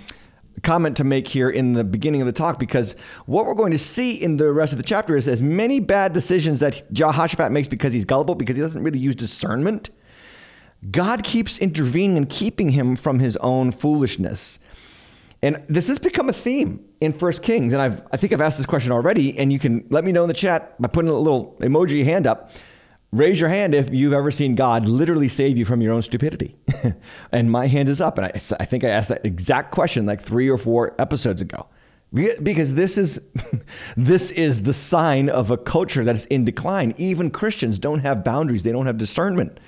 comment 0.62 0.96
to 0.96 1.04
make 1.04 1.28
here 1.28 1.50
in 1.50 1.72
the 1.72 1.84
beginning 1.84 2.20
of 2.20 2.26
the 2.26 2.32
talk 2.32 2.58
because 2.58 2.96
what 3.26 3.44
we're 3.44 3.54
going 3.54 3.72
to 3.72 3.78
see 3.78 4.22
in 4.22 4.36
the 4.36 4.52
rest 4.52 4.72
of 4.72 4.78
the 4.78 4.84
chapter 4.84 5.16
is 5.16 5.26
as 5.26 5.42
many 5.42 5.80
bad 5.80 6.12
decisions 6.12 6.60
that 6.60 6.92
Jehoshaphat 6.92 7.50
makes 7.50 7.68
because 7.68 7.92
he's 7.92 8.04
gullible, 8.04 8.34
because 8.34 8.56
he 8.56 8.62
doesn't 8.62 8.82
really 8.82 8.98
use 8.98 9.14
discernment. 9.14 9.90
God 10.90 11.24
keeps 11.24 11.58
intervening 11.58 12.16
and 12.16 12.28
keeping 12.28 12.70
him 12.70 12.94
from 12.94 13.18
his 13.18 13.36
own 13.38 13.72
foolishness. 13.72 14.58
And 15.42 15.62
this 15.68 15.88
has 15.88 15.98
become 15.98 16.28
a 16.28 16.32
theme 16.32 16.84
in 17.00 17.12
First 17.12 17.42
Kings. 17.42 17.72
And 17.72 17.82
I've, 17.82 18.02
I 18.12 18.16
think 18.16 18.32
I've 18.32 18.40
asked 18.40 18.56
this 18.56 18.66
question 18.66 18.92
already, 18.92 19.36
and 19.38 19.52
you 19.52 19.58
can 19.58 19.86
let 19.90 20.04
me 20.04 20.12
know 20.12 20.22
in 20.22 20.28
the 20.28 20.34
chat 20.34 20.80
by 20.80 20.88
putting 20.88 21.10
a 21.10 21.14
little 21.14 21.56
emoji 21.60 22.04
hand 22.04 22.26
up. 22.26 22.50
Raise 23.14 23.40
your 23.40 23.48
hand 23.48 23.76
if 23.76 23.94
you've 23.94 24.12
ever 24.12 24.32
seen 24.32 24.56
God 24.56 24.88
literally 24.88 25.28
save 25.28 25.56
you 25.56 25.64
from 25.64 25.80
your 25.80 25.92
own 25.92 26.02
stupidity. 26.02 26.56
and 27.32 27.48
my 27.48 27.68
hand 27.68 27.88
is 27.88 28.00
up. 28.00 28.18
And 28.18 28.26
I, 28.26 28.32
I 28.58 28.64
think 28.64 28.82
I 28.82 28.88
asked 28.88 29.08
that 29.08 29.24
exact 29.24 29.70
question 29.70 30.04
like 30.04 30.20
three 30.20 30.48
or 30.50 30.58
four 30.58 30.96
episodes 30.98 31.40
ago. 31.40 31.68
Because 32.12 32.74
this 32.74 32.98
is 32.98 33.20
this 33.96 34.32
is 34.32 34.64
the 34.64 34.72
sign 34.72 35.28
of 35.28 35.52
a 35.52 35.56
culture 35.56 36.02
that 36.02 36.16
is 36.16 36.24
in 36.26 36.44
decline. 36.44 36.92
Even 36.96 37.30
Christians 37.30 37.78
don't 37.78 38.00
have 38.00 38.24
boundaries. 38.24 38.64
They 38.64 38.72
don't 38.72 38.86
have 38.86 38.98
discernment. 38.98 39.60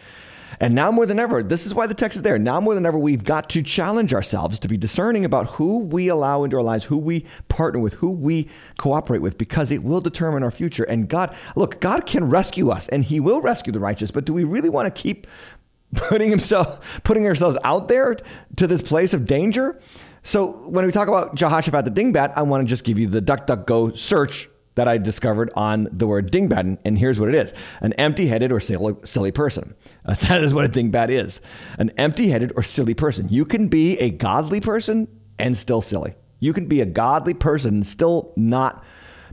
And 0.60 0.74
now 0.74 0.90
more 0.90 1.06
than 1.06 1.18
ever, 1.18 1.42
this 1.42 1.66
is 1.66 1.74
why 1.74 1.86
the 1.86 1.94
text 1.94 2.16
is 2.16 2.22
there. 2.22 2.38
Now 2.38 2.60
more 2.60 2.74
than 2.74 2.86
ever, 2.86 2.98
we've 2.98 3.24
got 3.24 3.50
to 3.50 3.62
challenge 3.62 4.14
ourselves 4.14 4.58
to 4.60 4.68
be 4.68 4.76
discerning 4.76 5.24
about 5.24 5.50
who 5.50 5.78
we 5.78 6.08
allow 6.08 6.44
into 6.44 6.56
our 6.56 6.62
lives, 6.62 6.84
who 6.84 6.96
we 6.96 7.26
partner 7.48 7.80
with, 7.80 7.94
who 7.94 8.10
we 8.10 8.48
cooperate 8.78 9.20
with, 9.20 9.38
because 9.38 9.70
it 9.70 9.82
will 9.82 10.00
determine 10.00 10.42
our 10.42 10.50
future. 10.50 10.84
And 10.84 11.08
God, 11.08 11.36
look, 11.54 11.80
God 11.80 12.06
can 12.06 12.28
rescue 12.28 12.70
us 12.70 12.88
and 12.88 13.04
He 13.04 13.20
will 13.20 13.40
rescue 13.40 13.72
the 13.72 13.80
righteous, 13.80 14.10
but 14.10 14.24
do 14.24 14.32
we 14.32 14.44
really 14.44 14.68
want 14.68 14.94
to 14.94 15.02
keep 15.02 15.26
putting 15.94 16.30
himself 16.30 17.00
putting 17.04 17.26
ourselves 17.26 17.56
out 17.62 17.88
there 17.88 18.16
to 18.56 18.66
this 18.66 18.82
place 18.82 19.14
of 19.14 19.26
danger? 19.26 19.80
So 20.22 20.68
when 20.68 20.84
we 20.84 20.90
talk 20.90 21.06
about 21.06 21.36
Jehoshaphat 21.36 21.84
the 21.84 21.90
dingbat, 21.90 22.32
I 22.34 22.42
want 22.42 22.62
to 22.62 22.68
just 22.68 22.82
give 22.82 22.98
you 22.98 23.06
the 23.06 23.20
duck 23.20 23.46
duck 23.46 23.66
go 23.66 23.92
search 23.92 24.48
that 24.76 24.86
I 24.86 24.98
discovered 24.98 25.50
on 25.56 25.88
the 25.90 26.06
word 26.06 26.30
dingbat. 26.30 26.78
And 26.84 26.98
here's 26.98 27.18
what 27.18 27.28
it 27.28 27.34
is 27.34 27.52
an 27.80 27.92
empty 27.94 28.28
headed 28.28 28.52
or 28.52 28.60
silly, 28.60 28.94
silly 29.04 29.32
person. 29.32 29.74
Uh, 30.04 30.14
that 30.28 30.44
is 30.44 30.54
what 30.54 30.64
a 30.64 30.68
dingbat 30.68 31.10
is 31.10 31.40
an 31.78 31.90
empty 31.98 32.30
headed 32.30 32.52
or 32.56 32.62
silly 32.62 32.94
person. 32.94 33.28
You 33.28 33.44
can 33.44 33.68
be 33.68 33.98
a 33.98 34.10
godly 34.10 34.60
person 34.60 35.08
and 35.38 35.58
still 35.58 35.82
silly. 35.82 36.14
You 36.38 36.52
can 36.52 36.66
be 36.66 36.80
a 36.80 36.86
godly 36.86 37.34
person 37.34 37.74
and 37.74 37.86
still 37.86 38.32
not 38.36 38.84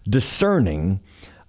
discerning 0.09 1.01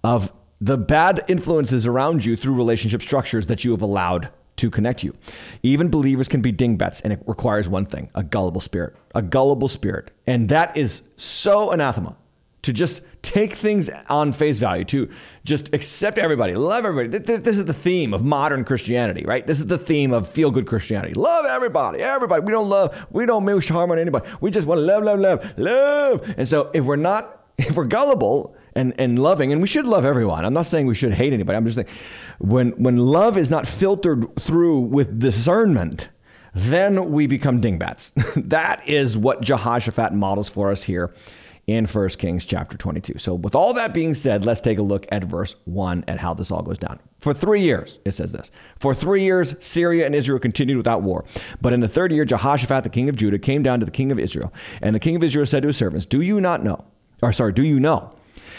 of 0.03 0.33
the 0.61 0.77
bad 0.77 1.25
influences 1.29 1.87
around 1.87 2.25
you 2.25 2.37
through 2.37 2.55
relationship 2.55 3.03
structures 3.03 3.47
that 3.47 3.65
you 3.65 3.71
have 3.71 3.83
allowed 3.83 4.31
to 4.57 4.71
connect 4.71 5.03
you. 5.03 5.15
Even 5.63 5.91
believers 5.91 6.29
can 6.29 6.41
be 6.41 6.53
dingbats, 6.53 7.01
and 7.01 7.13
it 7.13 7.21
requires 7.27 7.69
one 7.69 7.85
thing 7.85 8.09
a 8.15 8.23
gullible 8.23 8.61
spirit. 8.61 8.95
A 9.15 9.23
gullible 9.23 9.69
spirit. 9.69 10.11
And 10.27 10.49
that 10.49 10.77
is 10.77 11.03
so 11.17 11.71
anathema 11.71 12.17
to 12.63 12.73
just 12.73 13.03
take 13.25 13.55
things 13.55 13.91
on 14.09 14.33
face 14.33 14.59
value, 14.59 14.85
to 14.85 15.11
just 15.45 15.75
accept 15.75 16.19
everybody, 16.19 16.55
love 16.55 16.85
everybody. 16.85 17.19
This 17.19 17.59
is 17.59 17.65
the 17.65 17.75
theme 17.75 18.15
of 18.15 18.23
modern 18.25 18.65
Christianity, 18.65 19.25
right? 19.25 19.47
This 19.47 19.59
is 19.59 19.67
the 19.67 19.79
theme 19.79 20.13
of 20.13 20.29
feel 20.29 20.51
good 20.51 20.67
Christianity. 20.67 21.15
Love 21.15 21.47
everybody, 21.47 22.01
everybody. 22.01 22.43
We 22.43 22.53
don't 22.53 22.69
love, 22.69 23.07
we 23.11 23.27
don't 23.27 23.45
wish 23.45 23.69
harm 23.69 23.91
on 23.91 23.99
anybody. 23.99 24.31
We 24.41 24.51
just 24.51 24.67
want 24.67 24.79
to 24.79 24.83
love, 24.83 25.03
love, 25.03 25.21
love, 25.21 25.59
love. 25.59 26.35
And 26.37 26.47
so 26.47 26.71
if 26.75 26.85
we're 26.85 26.97
not, 26.97 27.47
if 27.59 27.77
we're 27.77 27.85
gullible 27.87 28.55
and, 28.77 28.95
and 28.99 29.19
loving, 29.19 29.53
and 29.53 29.63
we 29.63 29.69
should 29.69 29.87
love 29.87 30.05
everyone. 30.05 30.45
I'm 30.45 30.55
not 30.55 30.67
saying 30.67 30.87
we 30.87 30.95
should 30.95 31.15
hate 31.15 31.33
anybody. 31.33 31.57
I'm 31.57 31.65
just 31.65 31.77
saying 31.77 31.89
when, 32.39 32.71
when 32.73 32.99
love 32.99 33.39
is 33.39 33.51
not 33.51 33.67
filtered 33.67 34.37
through 34.37 34.81
with 34.81 35.19
discernment, 35.19 36.09
then 36.53 37.11
we 37.11 37.27
become 37.27 37.61
dingbats. 37.61 38.13
that 38.37 38.87
is 38.89 39.17
what 39.17 39.41
Jehoshaphat 39.41 40.13
models 40.13 40.49
for 40.49 40.71
us 40.71 40.83
here 40.83 41.15
in 41.67 41.87
1 41.87 42.09
Kings 42.11 42.45
chapter 42.45 42.77
22. 42.77 43.19
So, 43.19 43.35
with 43.35 43.55
all 43.55 43.73
that 43.75 43.95
being 43.95 44.15
said, 44.15 44.45
let's 44.45 44.61
take 44.61 44.79
a 44.79 44.83
look 44.83 45.07
at 45.11 45.25
verse 45.25 45.57
1 45.65 46.05
at 46.09 46.21
how 46.21 46.35
this 46.35 46.51
all 46.51 46.63
goes 46.63 46.79
down. 46.79 46.99
For 47.19 47.33
three 47.33 47.63
years, 47.63 47.99
it 48.05 48.13
says 48.13 48.33
this 48.33 48.51
For 48.79 48.95
three 48.95 49.23
years, 49.23 49.55
Syria 49.65 50.07
and 50.07 50.15
Israel 50.15 50.39
continued 50.39 50.77
without 50.77 51.03
war. 51.03 51.25
But 51.61 51.73
in 51.73 51.81
the 51.81 51.89
third 51.89 52.13
year, 52.13 52.25
Jehoshaphat, 52.25 52.85
the 52.85 52.91
king 52.91 53.09
of 53.09 53.17
Judah, 53.17 53.39
came 53.39 53.63
down 53.63 53.81
to 53.81 53.87
the 53.87 53.93
king 53.93 54.13
of 54.13 54.19
Israel. 54.19 54.53
And 54.83 54.95
the 54.95 55.01
king 55.01 55.17
of 55.17 55.25
Israel 55.25 55.47
said 55.47 55.63
to 55.63 55.69
his 55.69 55.77
servants, 55.77 56.07
Do 56.07 56.21
you 56.21 56.41
not 56.41 56.63
know, 56.63 56.85
or 57.23 57.33
sorry, 57.33 57.53
do 57.53 57.63
you 57.63 57.81
know? 57.81 58.15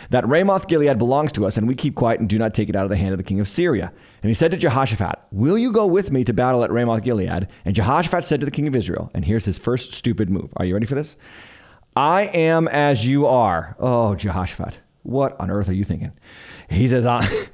That 0.10 0.28
Ramoth 0.28 0.68
Gilead 0.68 0.98
belongs 0.98 1.32
to 1.34 1.46
us, 1.46 1.58
and 1.58 1.68
we 1.68 1.76
keep 1.76 1.96
quiet 1.96 2.20
and 2.20 2.30
do 2.30 2.38
not 2.38 2.54
take 2.54 2.70
it 2.70 2.76
out 2.76 2.84
of 2.84 2.90
the 2.90 2.98
hand 2.98 3.14
of 3.14 3.18
the 3.18 3.24
king 3.24 3.40
of 3.40 3.48
Syria. 3.48 3.92
And 4.22 4.30
he 4.30 4.36
said 4.36 4.52
to 4.52 4.58
Jehoshaphat, 4.58 5.20
Will 5.32 5.58
you 5.58 5.72
go 5.72 5.86
with 5.86 6.12
me 6.12 6.24
to 6.26 6.34
battle 6.34 6.64
at 6.64 6.72
Ramoth 6.72 7.04
Gilead? 7.04 7.48
And 7.64 7.76
Jehoshaphat 7.76 8.26
said 8.26 8.40
to 8.40 8.46
the 8.46 8.52
king 8.52 8.68
of 8.68 8.76
Israel, 8.76 9.10
and 9.14 9.26
here's 9.26 9.46
his 9.46 9.58
first 9.58 9.94
stupid 9.94 10.30
move. 10.30 10.54
Are 10.58 10.66
you 10.66 10.74
ready 10.74 10.86
for 10.86 10.96
this? 10.96 11.16
I 11.96 12.24
am 12.34 12.68
as 12.68 13.06
you 13.06 13.26
are. 13.26 13.76
Oh, 13.80 14.16
Jehoshaphat, 14.16 14.80
what 15.04 15.40
on 15.40 15.50
earth 15.50 15.70
are 15.70 15.74
you 15.74 15.86
thinking? 15.86 16.12
He 16.70 16.88
says, 16.88 17.06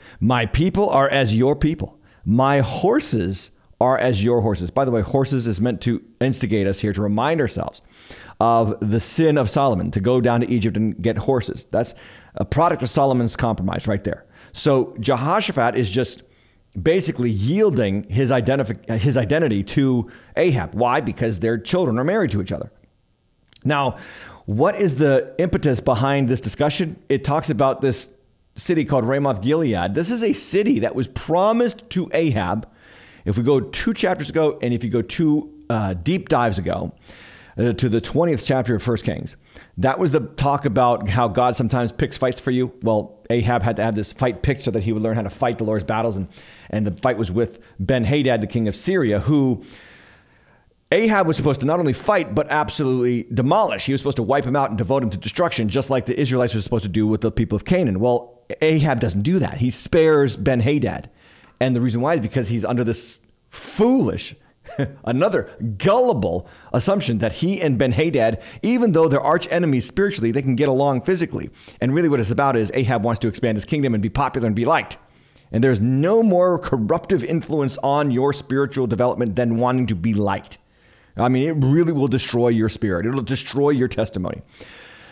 My 0.20 0.46
people 0.48 0.90
are 0.90 1.10
as 1.10 1.36
your 1.36 1.56
people. 1.56 2.00
My 2.26 2.60
horses 2.60 3.52
are 3.80 3.98
as 3.98 4.24
your 4.24 4.42
horses. 4.42 4.72
By 4.72 4.86
the 4.86 4.92
way, 4.92 5.02
horses 5.02 5.48
is 5.48 5.60
meant 5.60 5.82
to 5.82 6.04
instigate 6.20 6.68
us 6.68 6.80
here 6.80 6.94
to 6.94 7.02
remind 7.02 7.42
ourselves 7.42 7.82
of 8.40 8.76
the 8.80 9.00
sin 9.00 9.38
of 9.38 9.50
Solomon 9.50 9.92
to 9.92 10.00
go 10.00 10.22
down 10.22 10.42
to 10.42 10.50
Egypt 10.52 10.78
and 10.78 11.00
get 11.02 11.18
horses. 11.18 11.68
That's 11.72 11.94
a 12.36 12.46
product 12.46 12.84
of 12.84 12.90
Solomon's 12.90 13.36
compromise 13.36 13.88
right 13.88 14.04
there. 14.04 14.26
So 14.54 14.96
Jehoshaphat 15.00 15.76
is 15.76 15.90
just 15.90 16.24
basically 16.82 17.30
yielding 17.30 18.10
his, 18.10 18.32
identif- 18.32 19.00
his 19.00 19.18
identity 19.18 19.64
to 19.64 20.10
Ahab. 20.38 20.74
Why? 20.74 21.02
Because 21.02 21.40
their 21.40 21.58
children 21.58 22.00
are 22.00 22.04
married 22.04 22.32
to 22.32 22.42
each 22.42 22.52
other. 22.52 22.72
Now, 23.64 23.98
what 24.46 24.76
is 24.76 24.96
the 24.96 25.34
impetus 25.38 25.80
behind 25.80 26.30
this 26.30 26.42
discussion? 26.42 27.02
It 27.10 27.24
talks 27.24 27.50
about 27.50 27.82
this 27.82 28.10
city 28.56 28.86
called 28.86 29.06
Ramoth 29.06 29.42
Gilead. 29.42 29.96
This 29.96 30.10
is 30.10 30.24
a 30.24 30.34
city 30.34 30.80
that 30.80 30.96
was 30.96 31.08
promised 31.08 31.90
to 31.92 32.10
Ahab. 32.14 32.68
If 33.26 33.38
we 33.38 33.44
go 33.44 33.60
two 33.62 33.94
chapters 33.94 34.30
ago, 34.30 34.58
and 34.62 34.74
if 34.74 34.84
you 34.84 34.90
go 34.90 35.02
two 35.02 35.54
uh, 35.70 35.94
deep 35.94 36.28
dives 36.28 36.58
ago 36.58 36.94
uh, 37.58 37.74
to 37.74 37.88
the 37.88 38.02
20th 38.02 38.44
chapter 38.44 38.76
of 38.76 38.82
First 38.82 39.06
Kings, 39.06 39.38
that 39.78 40.00
was 40.00 40.12
the 40.12 40.22
talk 40.22 40.66
about 40.66 41.08
how 41.08 41.28
God 41.28 41.56
sometimes 41.56 41.92
picks 41.92 42.18
fights 42.18 42.42
for 42.42 42.52
you. 42.52 42.74
Well, 42.82 43.20
Ahab 43.30 43.64
had 43.64 43.76
to 43.76 43.84
have 43.84 43.96
this 43.96 44.12
fight 44.12 44.42
picked 44.42 44.62
so 44.62 44.72
that 44.72 44.84
he 44.84 44.92
would 44.92 45.04
learn 45.04 45.16
how 45.16 45.22
to 45.22 45.30
fight 45.30 45.60
the 45.60 45.64
Lord's 45.64 45.84
battles. 45.84 46.16
And, 46.16 46.28
and 46.70 46.86
the 46.86 47.00
fight 47.00 47.18
was 47.18 47.32
with 47.32 47.64
Ben 47.80 48.04
Hadad, 48.06 48.42
the 48.42 48.48
king 48.48 48.68
of 48.68 48.76
Syria, 48.76 49.20
who 49.20 49.64
Ahab 50.92 51.26
was 51.26 51.38
supposed 51.38 51.62
to 51.62 51.66
not 51.66 51.80
only 51.80 51.94
fight, 51.94 52.36
but 52.36 52.48
absolutely 52.50 53.24
demolish. 53.34 53.86
He 53.86 53.94
was 53.94 54.02
supposed 54.02 54.18
to 54.18 54.24
wipe 54.24 54.44
him 54.44 54.58
out 54.58 54.70
and 54.70 54.78
devote 54.78 55.04
him 55.04 55.10
to 55.12 55.18
destruction, 55.18 55.70
just 55.70 55.90
like 55.90 56.06
the 56.06 56.20
Israelites 56.20 56.54
were 56.54 56.62
supposed 56.62 56.84
to 56.84 56.90
do 56.90 57.08
with 57.08 57.22
the 57.22 57.32
people 57.32 57.56
of 57.56 57.64
Canaan. 57.64 58.00
Well, 58.02 58.44
Ahab 58.62 59.00
doesn't 59.00 59.22
do 59.22 59.40
that. 59.40 59.58
He 59.58 59.72
spares 59.72 60.36
Ben 60.36 60.60
Hadad. 60.60 61.10
And 61.62 61.76
the 61.76 61.82
reason 61.82 62.02
why 62.02 62.16
is 62.16 62.20
because 62.20 62.50
he's 62.50 62.66
under 62.66 62.84
this 62.84 63.20
foolish, 63.48 64.36
another 65.06 65.50
gullible 65.78 66.48
assumption 66.74 67.20
that 67.20 67.34
he 67.34 67.62
and 67.62 67.78
Ben 67.78 67.94
Hadad, 67.94 68.42
even 68.62 68.92
though 68.92 69.08
they're 69.08 69.22
arch 69.22 69.48
enemies 69.50 69.86
spiritually, 69.86 70.32
they 70.32 70.42
can 70.42 70.56
get 70.56 70.68
along 70.68 71.02
physically. 71.02 71.50
And 71.80 71.94
really, 71.94 72.10
what 72.10 72.20
it's 72.20 72.32
about 72.32 72.58
is 72.58 72.70
Ahab 72.74 73.04
wants 73.04 73.20
to 73.20 73.30
expand 73.30 73.56
his 73.56 73.66
kingdom 73.66 73.94
and 73.94 74.04
be 74.04 74.10
popular 74.10 74.48
and 74.48 74.56
be 74.56 74.66
liked. 74.66 74.98
And 75.54 75.64
there's 75.64 75.80
no 75.80 76.22
more 76.24 76.60
corruptive 76.60 77.24
influence 77.24 77.78
on 77.80 78.12
your 78.12 78.34
spiritual 78.34 78.88
development 78.88 79.36
than 79.36 79.58
wanting 79.58 79.88
to 79.88 79.96
be 79.96 80.14
liked. 80.14 80.58
I 81.22 81.30
mean, 81.30 81.48
it 81.48 81.66
really 81.66 81.92
will 81.92 82.08
destroy 82.08 82.50
your 82.50 82.70
spirit. 82.70 83.06
It'll 83.06 83.22
destroy 83.22 83.70
your 83.70 83.88
testimony. 83.88 84.42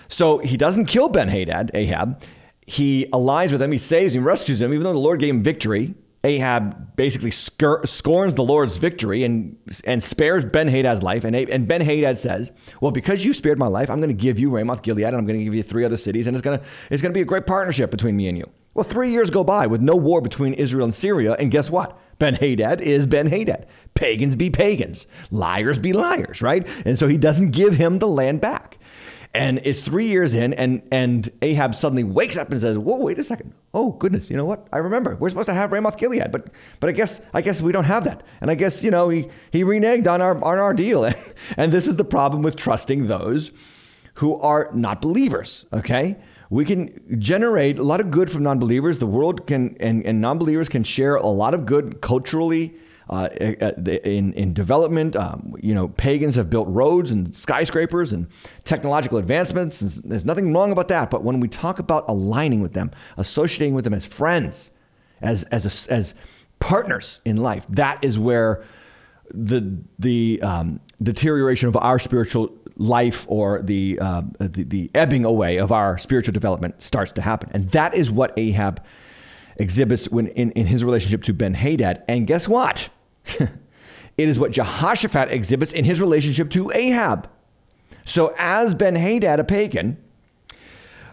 So 0.08 0.40
he 0.40 0.58
doesn't 0.58 0.86
kill 0.86 1.10
Ben 1.10 1.30
Hadad, 1.30 1.72
Ahab. 1.74 2.22
He 2.66 3.08
aligns 3.14 3.52
with 3.52 3.62
him. 3.62 3.72
He 3.72 3.78
saves 3.78 4.16
him, 4.16 4.24
rescues 4.24 4.62
him, 4.62 4.74
even 4.74 4.84
though 4.84 4.94
the 4.94 5.00
Lord 5.00 5.20
gave 5.20 5.34
him 5.34 5.44
victory. 5.44 5.96
Ahab 6.24 6.98
basically 6.98 7.32
scorns 7.32 8.36
the 8.36 8.44
Lord's 8.44 8.76
victory 8.76 9.24
and 9.24 9.56
and 9.86 10.04
spares 10.04 10.44
Ben 10.44 10.68
Hadad's 10.68 11.02
life. 11.02 11.24
And, 11.24 11.34
and 11.34 11.66
Ben 11.66 11.80
Hadad 11.80 12.18
says, 12.18 12.52
"Well, 12.82 12.92
because 12.92 13.24
you 13.24 13.32
spared 13.32 13.58
my 13.58 13.68
life, 13.68 13.90
I'm 13.90 14.00
going 14.00 14.10
to 14.10 14.22
give 14.22 14.38
you 14.38 14.50
Ramoth 14.50 14.82
Gilead, 14.82 15.06
and 15.06 15.16
I'm 15.16 15.26
going 15.26 15.40
to 15.40 15.46
give 15.46 15.56
you 15.56 15.64
three 15.64 15.86
other 15.86 15.96
cities, 15.96 16.28
and 16.28 16.36
it's 16.36 16.44
going 16.44 16.60
to 16.60 16.66
it's 16.90 17.02
going 17.02 17.14
to 17.14 17.18
be 17.18 17.22
a 17.22 17.26
great 17.26 17.46
partnership 17.46 17.90
between 17.90 18.18
me 18.18 18.28
and 18.28 18.38
you." 18.38 18.44
Well, 18.74 18.84
three 18.84 19.12
years 19.12 19.30
go 19.30 19.46
by 19.46 19.68
with 19.68 19.82
no 19.82 19.96
war 19.96 20.22
between 20.22 20.54
Israel 20.54 20.84
and 20.84 20.94
Syria, 20.94 21.38
and 21.40 21.52
guess 21.52 21.72
what? 21.72 21.98
Ben 22.20 22.36
Hadad 22.36 22.82
is 22.82 23.08
Ben 23.08 23.28
Hadad. 23.28 23.66
Pagans 23.96 24.36
be 24.36 24.50
pagans, 24.50 25.08
liars 25.32 25.80
be 25.80 25.94
liars, 25.94 26.42
right? 26.42 26.68
And 26.86 26.98
so 26.98 27.08
he 27.08 27.18
doesn't 27.18 27.52
give 27.52 27.76
him 27.76 28.00
the 28.00 28.08
land 28.08 28.40
back. 28.40 28.78
And 29.34 29.60
it's 29.64 29.80
three 29.80 30.08
years 30.08 30.34
in, 30.34 30.54
and 30.56 30.82
and 30.92 31.30
Ahab 31.42 31.76
suddenly 31.76 32.04
wakes 32.04 32.36
up 32.36 32.52
and 32.52 32.60
says, 32.60 32.80
"Whoa, 32.80 32.98
wait 32.98 33.20
a 33.20 33.24
second! 33.24 33.54
Oh 33.76 33.92
goodness, 33.92 34.30
you 34.32 34.38
know 34.38 34.46
what? 34.46 34.68
I 34.74 34.80
remember 34.80 35.16
we're 35.16 35.30
supposed 35.30 35.50
to 35.50 35.54
have 35.54 35.72
Ramoth 35.72 35.98
Gilead, 35.98 36.32
but 36.32 36.48
but 36.80 36.90
I 36.90 36.94
guess 36.94 37.22
I 37.32 37.42
guess 37.42 37.62
we 37.62 37.72
don't 37.72 37.84
have 37.84 38.06
that. 38.06 38.24
And 38.42 38.50
I 38.50 38.56
guess 38.56 38.84
you 38.84 38.90
know 38.90 39.10
he 39.10 39.30
he 39.52 39.64
reneged 39.64 40.08
on 40.08 40.20
our 40.20 40.44
on 40.44 40.58
our 40.58 40.74
deal. 40.74 41.08
and 41.58 41.72
this 41.72 41.88
is 41.88 41.98
the 41.98 42.06
problem 42.06 42.42
with 42.42 42.56
trusting 42.56 43.06
those 43.06 43.52
who 44.16 44.36
are 44.40 44.72
not 44.74 45.00
believers. 45.00 45.66
Okay, 45.72 46.18
we 46.50 46.66
can 46.66 47.20
generate 47.20 47.78
a 47.78 47.84
lot 47.84 48.00
of 48.00 48.10
good 48.10 48.32
from 48.32 48.44
non-believers. 48.44 49.00
The 49.00 49.06
world 49.06 49.46
can 49.46 49.78
and, 49.80 50.06
and 50.06 50.20
non-believers 50.20 50.70
can 50.70 50.84
share 50.84 51.16
a 51.16 51.28
lot 51.28 51.54
of 51.54 51.66
good 51.66 52.02
culturally 52.02 52.76
uh, 53.10 53.28
in, 53.28 54.34
in 54.34 54.54
development. 54.54 55.16
Um, 55.16 55.56
you 55.60 55.74
know, 55.74 55.88
pagans 55.90 56.36
have 56.36 56.50
built 56.50 56.68
roads 56.68 57.12
and 57.12 57.36
skyscrapers 57.36 58.14
and 58.14 58.28
technological 58.64 59.18
advancements. 59.18 59.80
There's 59.80 60.26
nothing 60.26 60.54
wrong 60.54 60.72
about 60.72 60.88
that. 60.90 61.10
But 61.10 61.24
when 61.24 61.40
we 61.40 61.48
talk 61.48 61.80
about 61.80 62.06
aligning 62.08 62.62
with 62.62 62.74
them, 62.74 62.92
associating 63.18 63.74
with 63.74 63.84
them 63.84 63.94
as 63.94 64.06
friends, 64.06 64.72
as, 65.22 65.44
as, 65.46 65.88
a, 65.88 65.94
as 65.94 66.16
partners 66.60 67.20
in 67.26 67.38
life, 67.38 67.66
that 67.68 68.04
is 68.04 68.20
where 68.20 68.64
the, 69.32 69.78
the 69.98 70.40
um, 70.44 70.80
deterioration 71.02 71.68
of 71.68 71.78
our 71.78 72.00
spiritual 72.00 72.52
life 72.80 73.26
or 73.30 73.62
the, 73.62 74.00
uh, 74.00 74.24
the, 74.40 74.64
the 74.64 74.90
ebbing 74.96 75.26
away 75.26 75.58
of 75.58 75.72
our 75.72 75.98
spiritual 75.98 76.34
development 76.34 76.82
starts 76.82 77.12
to 77.12 77.22
happen. 77.22 77.52
And 77.54 77.70
that 77.72 77.94
is 77.94 78.10
what 78.10 78.34
Ahab 78.38 78.84
exhibits 79.58 80.10
when 80.10 80.28
in, 80.28 80.52
in 80.52 80.66
his 80.66 80.84
relationship 80.84 81.22
to 81.24 81.34
Ben 81.34 81.54
Hadad. 81.54 82.04
And 82.08 82.26
guess 82.26 82.48
what? 82.48 82.90
it 83.26 83.50
is 84.18 84.40
what 84.40 84.52
Jehoshaphat 84.52 85.30
exhibits 85.30 85.74
in 85.74 85.84
his 85.86 86.00
relationship 86.00 86.50
to 86.52 86.72
Ahab. 86.72 87.30
So, 88.06 88.34
as 88.40 88.74
Ben 88.74 88.96
Hadad, 88.96 89.40
a 89.40 89.44
pagan, 89.44 89.98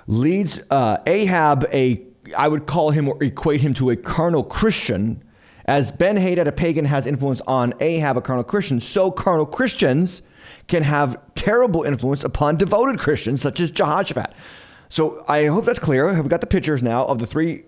leads 0.07 0.61
uh, 0.71 0.99
Ahab, 1.07 1.67
a 1.73 2.03
I 2.37 2.49
would 2.49 2.67
call 2.67 2.91
him 2.91 3.09
or 3.09 3.23
equate 3.23 3.61
him 3.61 3.75
to 3.75 3.91
a 3.91 3.97
carnal 3.97 4.43
Christian, 4.43 5.23
as 5.67 5.93
Ben 5.93 6.17
Hadad, 6.17 6.49
a 6.49 6.53
pagan, 6.53 6.85
has 6.87 7.07
influence 7.07 7.43
on 7.47 7.75
Ahab, 7.81 8.17
a 8.17 8.23
carnal 8.23 8.45
Christian, 8.45 8.81
so 8.81 9.11
carnal 9.11 9.47
Christians 9.47 10.23
can 10.69 10.83
have 10.83 11.21
terrible 11.35 11.83
influence 11.85 12.25
upon 12.25 12.57
devoted 12.57 12.99
Christians 12.99 13.41
such 13.41 13.61
as 13.61 13.71
Jehoshaphat. 13.71 14.33
So 14.89 15.25
I 15.29 15.47
hope 15.47 15.65
that's 15.65 15.79
clear. 15.79 16.13
We've 16.15 16.29
got 16.29 16.41
the 16.41 16.47
pictures 16.47 16.83
now 16.83 17.05
of 17.07 17.19
the 17.19 17.27
three 17.27 17.65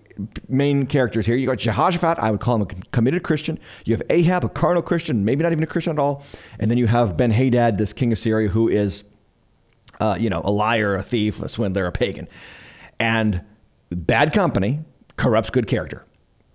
main 0.47 0.85
characters 0.85 1.25
here. 1.25 1.35
You 1.35 1.45
got 1.47 1.59
Jehoshaphat, 1.59 2.19
I 2.19 2.31
would 2.31 2.39
call 2.39 2.55
him 2.55 2.61
a 2.63 2.65
committed 2.91 3.23
Christian. 3.23 3.59
You 3.85 3.95
have 3.95 4.03
Ahab, 4.09 4.43
a 4.43 4.49
carnal 4.49 4.81
Christian, 4.81 5.23
maybe 5.23 5.43
not 5.43 5.51
even 5.51 5.63
a 5.63 5.67
Christian 5.67 5.93
at 5.93 5.99
all. 5.99 6.23
And 6.59 6.69
then 6.69 6.77
you 6.77 6.87
have 6.87 7.17
Ben 7.17 7.31
Hadad, 7.31 7.77
this 7.77 7.93
king 7.93 8.11
of 8.11 8.19
Syria, 8.19 8.49
who 8.49 8.67
is, 8.67 9.03
uh, 9.99 10.17
you 10.19 10.29
know, 10.29 10.41
a 10.43 10.51
liar, 10.51 10.95
a 10.95 11.03
thief, 11.03 11.41
a 11.41 11.47
swindler, 11.47 11.85
a 11.85 11.91
pagan. 11.91 12.27
And 12.99 13.41
bad 13.89 14.33
company 14.33 14.81
corrupts 15.15 15.49
good 15.49 15.67
character. 15.67 16.05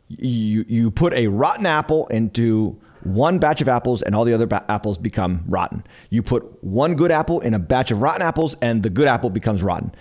You, 0.08 0.64
you 0.68 0.90
put 0.90 1.14
a 1.14 1.28
rotten 1.28 1.66
apple 1.66 2.06
into 2.08 2.80
one 3.06 3.38
batch 3.38 3.60
of 3.60 3.68
apples 3.68 4.02
and 4.02 4.14
all 4.14 4.24
the 4.24 4.34
other 4.34 4.46
ba- 4.46 4.64
apples 4.68 4.98
become 4.98 5.44
rotten. 5.46 5.84
You 6.10 6.22
put 6.22 6.62
one 6.62 6.94
good 6.94 7.10
apple 7.10 7.40
in 7.40 7.54
a 7.54 7.58
batch 7.58 7.90
of 7.90 8.00
rotten 8.00 8.22
apples 8.22 8.56
and 8.60 8.82
the 8.82 8.90
good 8.90 9.08
apple 9.08 9.30
becomes 9.30 9.62
rotten. 9.62 9.94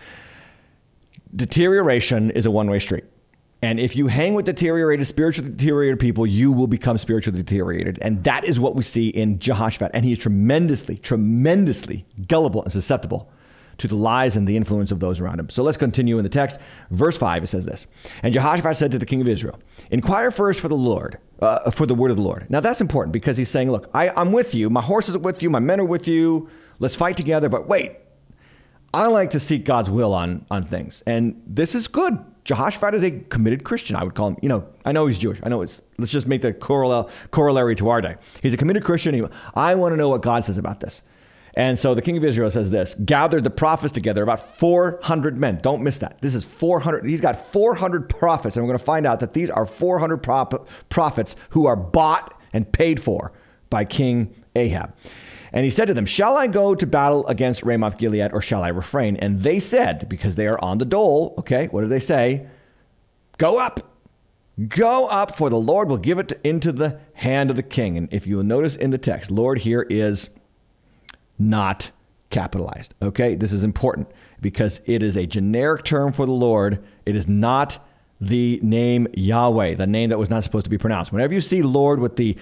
Deterioration 1.35 2.31
is 2.31 2.45
a 2.45 2.51
one 2.51 2.69
way 2.69 2.79
street. 2.79 3.05
And 3.61 3.79
if 3.79 3.95
you 3.95 4.07
hang 4.07 4.33
with 4.33 4.45
deteriorated, 4.45 5.07
spiritually 5.07 5.49
deteriorated 5.49 5.97
people, 5.97 6.27
you 6.27 6.51
will 6.51 6.67
become 6.67 6.97
spiritually 6.97 7.37
deteriorated. 7.37 7.97
And 8.01 8.21
that 8.25 8.43
is 8.43 8.59
what 8.59 8.75
we 8.75 8.83
see 8.83 9.07
in 9.07 9.39
Jehoshaphat. 9.39 9.91
And 9.93 10.03
he 10.03 10.11
is 10.11 10.17
tremendously, 10.17 10.97
tremendously 10.97 12.05
gullible 12.27 12.61
and 12.63 12.73
susceptible 12.73 13.31
to 13.77 13.87
the 13.87 13.95
lies 13.95 14.35
and 14.35 14.47
the 14.47 14.55
influence 14.55 14.91
of 14.91 14.99
those 14.99 15.19
around 15.19 15.39
him. 15.39 15.49
So 15.49 15.63
let's 15.63 15.77
continue 15.77 16.17
in 16.17 16.23
the 16.23 16.29
text. 16.29 16.59
Verse 16.91 17.17
5, 17.17 17.43
it 17.43 17.47
says 17.47 17.65
this 17.65 17.85
And 18.21 18.33
Jehoshaphat 18.33 18.77
said 18.77 18.91
to 18.91 18.99
the 18.99 19.05
king 19.05 19.21
of 19.21 19.27
Israel, 19.27 19.59
Inquire 19.91 20.31
first 20.31 20.59
for 20.59 20.67
the 20.67 20.75
Lord, 20.75 21.17
uh, 21.41 21.71
for 21.71 21.85
the 21.85 21.95
word 21.95 22.11
of 22.11 22.17
the 22.17 22.23
Lord. 22.23 22.49
Now 22.49 22.59
that's 22.59 22.81
important 22.81 23.13
because 23.13 23.37
he's 23.37 23.49
saying, 23.49 23.71
Look, 23.71 23.89
I, 23.93 24.09
I'm 24.09 24.31
with 24.31 24.55
you. 24.55 24.69
My 24.69 24.81
horses 24.81 25.15
are 25.15 25.19
with 25.19 25.41
you. 25.41 25.49
My 25.49 25.59
men 25.59 25.79
are 25.79 25.85
with 25.85 26.07
you. 26.07 26.49
Let's 26.79 26.95
fight 26.95 27.17
together. 27.17 27.49
But 27.49 27.67
wait, 27.67 27.97
I 28.93 29.07
like 29.07 29.31
to 29.31 29.39
seek 29.39 29.65
God's 29.65 29.89
will 29.89 30.13
on, 30.13 30.45
on 30.51 30.65
things. 30.65 31.03
And 31.05 31.41
this 31.45 31.75
is 31.75 31.87
good 31.87 32.19
Jehoshaphat 32.45 32.93
is 32.93 33.03
a 33.03 33.11
committed 33.11 33.63
Christian. 33.63 33.95
I 33.95 34.03
would 34.03 34.15
call 34.15 34.29
him. 34.29 34.37
You 34.41 34.49
know, 34.49 34.67
I 34.83 34.91
know 34.91 35.07
he's 35.07 35.17
Jewish. 35.17 35.39
I 35.43 35.49
know 35.49 35.61
it's. 35.61 35.81
Let's 35.97 36.11
just 36.11 36.27
make 36.27 36.41
the 36.41 36.53
corollary 36.53 37.75
to 37.75 37.89
our 37.89 38.01
day. 38.01 38.15
He's 38.41 38.53
a 38.53 38.57
committed 38.57 38.83
Christian. 38.83 39.29
I 39.55 39.75
want 39.75 39.93
to 39.93 39.97
know 39.97 40.09
what 40.09 40.21
God 40.21 40.43
says 40.43 40.57
about 40.57 40.79
this. 40.79 41.03
And 41.55 41.77
so 41.77 41.93
the 41.93 42.01
king 42.01 42.17
of 42.17 42.23
Israel 42.23 42.49
says 42.49 42.71
this: 42.71 42.95
gathered 42.95 43.43
the 43.43 43.49
prophets 43.49 43.91
together, 43.91 44.23
about 44.23 44.57
400 44.57 45.37
men. 45.37 45.59
Don't 45.61 45.83
miss 45.83 45.99
that. 45.99 46.19
This 46.21 46.33
is 46.33 46.43
400. 46.43 47.05
He's 47.05 47.21
got 47.21 47.37
400 47.37 48.09
prophets, 48.09 48.55
and 48.55 48.65
we're 48.65 48.69
going 48.69 48.79
to 48.79 48.85
find 48.85 49.05
out 49.05 49.19
that 49.19 49.33
these 49.33 49.49
are 49.49 49.65
400 49.65 50.17
prophets 50.89 51.35
who 51.51 51.67
are 51.67 51.75
bought 51.75 52.39
and 52.53 52.71
paid 52.71 53.01
for 53.01 53.33
by 53.69 53.85
King 53.85 54.33
Ahab. 54.55 54.93
And 55.51 55.63
he 55.65 55.69
said 55.69 55.85
to 55.85 55.93
them, 55.93 56.07
Shall 56.07 56.35
I 56.35 56.47
go 56.47 56.73
to 56.73 56.87
battle 56.87 57.27
against 57.27 57.61
Ramoth 57.61 57.99
Gilead 57.99 58.33
or 58.33 58.41
shall 58.41 58.63
I 58.63 58.69
refrain? 58.69 59.15
And 59.17 59.43
they 59.43 59.59
said, 59.59 60.09
because 60.09 60.33
they 60.33 60.47
are 60.47 60.59
on 60.63 60.79
the 60.79 60.85
dole, 60.85 61.35
okay, 61.37 61.67
what 61.67 61.81
do 61.81 61.87
they 61.87 61.99
say? 61.99 62.47
Go 63.37 63.59
up. 63.59 63.79
Go 64.67 65.05
up, 65.07 65.35
for 65.35 65.49
the 65.49 65.59
Lord 65.59 65.89
will 65.89 65.97
give 65.97 66.17
it 66.17 66.39
into 66.43 66.71
the 66.71 66.99
hand 67.13 67.51
of 67.51 67.55
the 67.55 67.63
king. 67.63 67.97
And 67.97 68.11
if 68.11 68.25
you 68.25 68.37
will 68.37 68.43
notice 68.43 68.75
in 68.75 68.89
the 68.89 68.97
text, 68.97 69.29
Lord 69.29 69.59
here 69.59 69.85
is 69.89 70.31
not 71.37 71.91
capitalized. 72.29 72.93
Okay, 73.01 73.35
this 73.35 73.53
is 73.53 73.63
important 73.63 74.07
because 74.41 74.81
it 74.85 75.03
is 75.03 75.15
a 75.15 75.25
generic 75.25 75.83
term 75.83 76.11
for 76.11 76.25
the 76.25 76.31
Lord. 76.31 76.83
It 77.05 77.15
is 77.15 77.27
not 77.27 77.79
the 78.19 78.59
name 78.63 79.07
Yahweh, 79.13 79.75
the 79.75 79.87
name 79.87 80.09
that 80.09 80.17
was 80.17 80.29
not 80.29 80.43
supposed 80.43 80.65
to 80.65 80.69
be 80.69 80.77
pronounced. 80.77 81.11
Whenever 81.11 81.33
you 81.33 81.41
see 81.41 81.61
Lord 81.61 81.99
with 81.99 82.15
the 82.15 82.37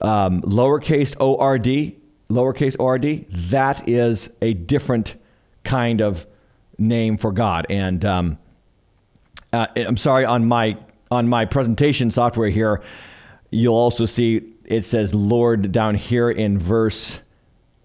um, 0.00 0.42
lowercase 0.42 1.14
O 1.20 1.36
R 1.36 1.58
D, 1.58 1.96
lowercase 2.28 2.76
rd, 2.78 3.26
that 3.50 3.88
is 3.88 4.30
a 4.40 4.54
different 4.54 5.16
kind 5.62 6.00
of 6.00 6.26
name 6.78 7.16
for 7.16 7.32
God. 7.32 7.66
And 7.70 8.04
um, 8.04 8.38
uh, 9.52 9.66
I'm 9.76 9.96
sorry 9.96 10.24
on 10.24 10.46
my 10.46 10.76
on 11.10 11.28
my 11.28 11.44
presentation 11.44 12.10
software 12.10 12.48
here, 12.48 12.82
you'll 13.50 13.74
also 13.74 14.06
see 14.06 14.48
it 14.64 14.84
says 14.84 15.14
Lord 15.14 15.70
down 15.70 15.94
here 15.94 16.30
in 16.30 16.58
verse 16.58 17.20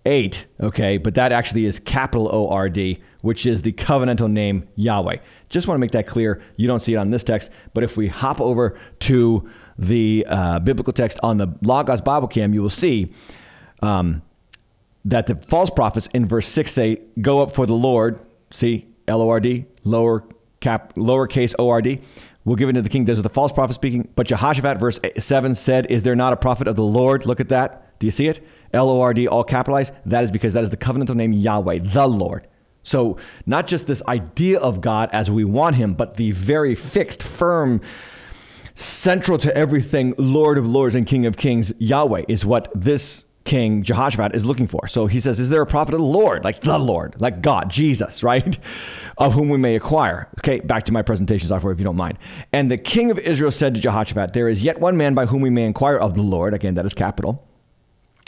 eight. 0.10 0.45
Okay, 0.60 0.98
but 0.98 1.15
that 1.15 1.32
actually 1.32 1.65
is 1.65 1.80
capital 1.80 2.30
O 2.34 2.50
R 2.50 2.69
D, 2.69 3.02
which 3.22 3.45
is 3.45 3.62
the 3.62 3.72
covenantal 3.72 4.30
name 4.30 4.67
Yahweh. 4.76 5.17
Just 5.50 5.67
want 5.67 5.78
to 5.78 5.80
make 5.80 5.91
that 5.91 6.08
clear. 6.08 6.41
You 6.58 6.67
don't 6.67 6.80
see 6.80 6.93
it 6.93 6.98
on 6.98 7.12
this 7.12 7.24
text, 7.24 7.52
but 7.74 7.84
if 7.84 7.95
we 7.95 8.08
hop 8.08 8.41
over 8.41 8.78
to 9.00 9.50
the 9.78 10.26
uh, 10.28 10.60
biblical 10.60 10.91
text 10.91 11.19
on 11.24 11.38
the 11.38 11.48
Logos 11.62 12.02
Bible 12.02 12.28
Cam, 12.28 12.54
you 12.54 12.62
will 12.62 12.69
see. 12.69 13.13
Um, 13.82 14.24
that 15.06 15.28
the 15.28 15.36
false 15.36 15.69
prophets 15.69 16.10
in 16.13 16.26
verse 16.26 16.45
6 16.50 16.69
say, 16.69 17.02
Go 17.22 17.41
up 17.41 17.54
for 17.54 17.65
the 17.65 17.74
Lord, 17.74 18.19
see, 18.52 18.86
L 19.08 19.22
O 19.22 19.30
R 19.30 19.39
D, 19.39 19.65
lower 19.86 20.26
cap, 20.60 20.93
lowercase 20.95 21.56
O 21.58 21.69
R 21.69 21.82
D, 21.82 22.02
We'll 22.45 22.56
give 22.56 22.69
it 22.69 22.74
to 22.74 22.82
the 22.82 22.89
king. 22.89 23.06
Those 23.06 23.19
are 23.19 23.24
the 23.24 23.30
false 23.30 23.52
prophets 23.52 23.76
speaking. 23.76 24.10
But 24.15 24.26
Jehoshaphat, 24.26 24.80
verse 24.80 25.00
7, 25.17 25.56
said, 25.56 25.91
Is 25.91 26.04
there 26.04 26.15
not 26.15 26.34
a 26.34 26.38
prophet 26.38 26.67
of 26.67 26.76
the 26.76 26.84
Lord? 26.84 27.26
Look 27.26 27.39
at 27.39 27.50
that. 27.50 28.00
Do 28.00 28.08
you 28.08 28.12
see 28.12 28.28
it? 28.28 28.43
L 28.73 28.89
O 28.89 29.01
R 29.01 29.13
D, 29.13 29.27
all 29.27 29.43
capitalized, 29.43 29.93
that 30.05 30.23
is 30.23 30.32
because 30.32 30.53
that 30.53 30.63
is 30.63 30.69
the 30.69 30.77
covenantal 30.77 31.15
name 31.15 31.34
Yahweh, 31.34 31.79
the 31.79 32.08
Lord. 32.08 32.47
So, 32.84 33.17
not 33.45 33.67
just 33.67 33.88
this 33.88 34.01
idea 34.08 34.60
of 34.60 34.82
God 34.82 35.10
as 35.12 35.29
we 35.29 35.43
want 35.43 35.75
him, 35.75 35.93
but 35.93 36.15
the 36.15 36.32
very 36.32 36.75
fixed, 36.75 37.21
firm, 37.21 37.82
central 38.75 39.38
to 39.39 39.55
everything, 39.55 40.15
Lord 40.17 40.58
of 40.58 40.65
Lords 40.65 40.95
and 40.95 41.05
King 41.05 41.25
of 41.25 41.36
Kings, 41.36 41.73
Yahweh, 41.77 42.23
is 42.27 42.45
what 42.45 42.69
this 42.73 43.25
king 43.43 43.84
Jehoshaphat 43.84 44.36
is 44.36 44.45
looking 44.45 44.67
for. 44.67 44.88
So 44.88 45.08
he 45.08 45.19
says, 45.19 45.39
Is 45.39 45.49
there 45.49 45.62
a 45.62 45.65
prophet 45.65 45.93
of 45.93 45.99
the 45.99 46.05
Lord, 46.05 46.43
like 46.43 46.62
the 46.62 46.79
Lord, 46.79 47.19
like 47.19 47.41
God, 47.41 47.69
Jesus, 47.69 48.23
right? 48.32 48.58
Of 49.17 49.34
whom 49.34 49.49
we 49.49 49.58
may 49.58 49.75
acquire. 49.75 50.29
Okay, 50.39 50.60
back 50.60 50.84
to 50.86 50.93
my 50.93 51.01
presentation 51.01 51.47
software 51.47 51.73
if 51.73 51.79
you 51.79 51.86
don't 51.86 51.97
mind. 51.97 52.17
And 52.53 52.71
the 52.71 52.77
king 52.77 53.12
of 53.12 53.19
Israel 53.19 53.51
said 53.51 53.75
to 53.75 53.82
Jehoshaphat, 53.82 54.34
There 54.34 54.47
is 54.47 54.63
yet 54.63 54.79
one 54.79 54.95
man 54.95 55.13
by 55.13 55.25
whom 55.25 55.41
we 55.41 55.49
may 55.49 55.65
inquire 55.65 55.97
of 55.97 56.15
the 56.15 56.21
Lord. 56.21 56.53
Again, 56.53 56.75
that 56.75 56.86
is 56.86 56.93
capital. 56.93 57.49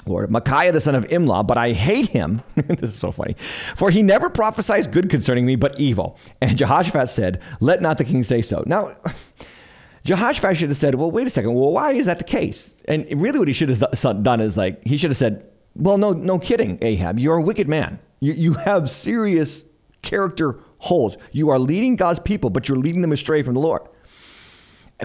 Lord, 0.05 0.31
Micaiah 0.31 0.71
the 0.71 0.81
son 0.81 0.95
of 0.95 1.05
Imlah, 1.07 1.45
but 1.45 1.57
I 1.57 1.73
hate 1.73 2.07
him. 2.07 2.41
this 2.55 2.91
is 2.91 2.99
so 2.99 3.11
funny. 3.11 3.35
For 3.75 3.91
he 3.91 4.01
never 4.01 4.29
prophesies 4.29 4.87
good 4.87 5.09
concerning 5.09 5.45
me, 5.45 5.55
but 5.55 5.79
evil. 5.79 6.17
And 6.41 6.57
Jehoshaphat 6.57 7.09
said, 7.09 7.41
Let 7.59 7.81
not 7.81 7.97
the 7.97 8.03
king 8.03 8.23
say 8.23 8.41
so. 8.41 8.63
Now, 8.65 8.95
Jehoshaphat 10.03 10.57
should 10.57 10.69
have 10.69 10.77
said, 10.77 10.95
well, 10.95 11.11
wait 11.11 11.27
a 11.27 11.29
second. 11.29 11.53
Well, 11.53 11.71
why 11.71 11.91
is 11.91 12.07
that 12.07 12.17
the 12.17 12.23
case? 12.23 12.73
And 12.85 13.05
really 13.21 13.37
what 13.37 13.47
he 13.47 13.53
should 13.53 13.69
have 13.69 14.23
done 14.23 14.41
is 14.41 14.57
like, 14.57 14.83
he 14.83 14.97
should 14.97 15.11
have 15.11 15.17
said, 15.17 15.45
well, 15.75 15.97
no, 15.97 16.11
no 16.11 16.39
kidding, 16.39 16.79
Ahab. 16.81 17.19
You're 17.19 17.37
a 17.37 17.41
wicked 17.41 17.67
man. 17.67 17.99
You, 18.19 18.33
you 18.33 18.53
have 18.53 18.89
serious 18.89 19.63
character 20.01 20.59
holes. 20.79 21.17
You 21.31 21.49
are 21.49 21.59
leading 21.59 21.95
God's 21.95 22.19
people, 22.19 22.49
but 22.49 22.67
you're 22.67 22.77
leading 22.77 23.01
them 23.01 23.11
astray 23.11 23.43
from 23.43 23.53
the 23.53 23.59
Lord. 23.59 23.83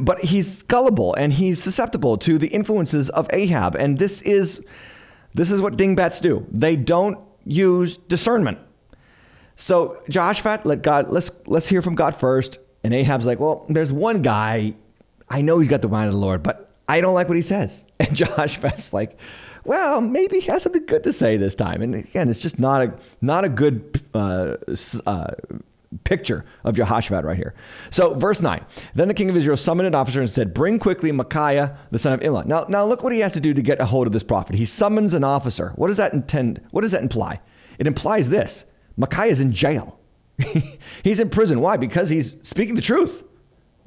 But 0.02 0.20
he's 0.20 0.62
gullible 0.64 1.14
and 1.14 1.32
he's 1.32 1.62
susceptible 1.62 2.18
to 2.18 2.38
the 2.38 2.48
influences 2.48 3.08
of 3.10 3.28
Ahab. 3.32 3.74
And 3.74 3.98
this 3.98 4.22
is, 4.22 4.64
this 5.34 5.50
is 5.50 5.60
what 5.60 5.76
dingbats 5.76 6.20
do. 6.20 6.46
They 6.50 6.76
don't 6.76 7.18
use 7.44 7.96
discernment. 7.96 8.58
So 9.54 10.02
Jehoshaphat, 10.08 10.66
let 10.66 10.82
God, 10.82 11.08
let's, 11.08 11.30
let's 11.46 11.66
hear 11.66 11.80
from 11.80 11.94
God 11.94 12.16
first. 12.16 12.58
And 12.84 12.92
Ahab's 12.92 13.26
like, 13.26 13.40
well, 13.40 13.64
there's 13.68 13.92
one 13.92 14.22
guy 14.22 14.74
I 15.28 15.42
know 15.42 15.58
he's 15.58 15.68
got 15.68 15.82
the 15.82 15.88
mind 15.88 16.08
of 16.08 16.14
the 16.14 16.20
Lord, 16.20 16.42
but 16.42 16.70
I 16.88 17.00
don't 17.00 17.14
like 17.14 17.28
what 17.28 17.36
he 17.36 17.42
says. 17.42 17.84
And 17.98 18.14
Jehoshaphat's 18.14 18.92
like, 18.92 19.18
well, 19.64 20.00
maybe 20.00 20.38
he 20.38 20.46
has 20.48 20.62
something 20.62 20.84
good 20.84 21.02
to 21.04 21.12
say 21.12 21.36
this 21.38 21.54
time. 21.54 21.82
And 21.82 21.94
again, 21.94 22.28
it's 22.28 22.38
just 22.38 22.58
not 22.58 22.82
a 22.82 22.94
not 23.20 23.44
a 23.44 23.48
good 23.48 24.00
uh, 24.14 24.56
uh, 25.06 25.26
picture 26.04 26.44
of 26.64 26.76
Jehoshaphat 26.76 27.24
right 27.24 27.36
here. 27.36 27.54
So, 27.90 28.14
verse 28.14 28.40
9. 28.40 28.64
Then 28.94 29.08
the 29.08 29.14
king 29.14 29.30
of 29.30 29.36
Israel 29.36 29.56
summoned 29.56 29.86
an 29.86 29.94
officer 29.94 30.20
and 30.20 30.28
said, 30.28 30.54
Bring 30.54 30.78
quickly 30.78 31.12
Micaiah, 31.12 31.78
the 31.90 31.98
son 31.98 32.12
of 32.12 32.20
Imlah. 32.20 32.46
Now, 32.46 32.66
now 32.68 32.84
look 32.84 33.02
what 33.02 33.12
he 33.12 33.20
has 33.20 33.32
to 33.32 33.40
do 33.40 33.54
to 33.54 33.62
get 33.62 33.80
a 33.80 33.86
hold 33.86 34.06
of 34.06 34.12
this 34.12 34.22
prophet. 34.22 34.56
He 34.56 34.64
summons 34.64 35.14
an 35.14 35.24
officer. 35.24 35.72
What 35.76 35.88
does 35.88 35.96
that 35.96 36.12
intend? 36.12 36.60
What 36.70 36.82
does 36.82 36.92
that 36.92 37.02
imply? 37.02 37.40
It 37.78 37.86
implies 37.86 38.28
this 38.28 38.64
Micaiah 38.96 39.30
is 39.30 39.40
in 39.40 39.52
jail. 39.52 39.98
he's 41.02 41.20
in 41.20 41.30
prison. 41.30 41.60
Why? 41.60 41.76
Because 41.76 42.10
he's 42.10 42.36
speaking 42.42 42.74
the 42.74 42.82
truth 42.82 43.24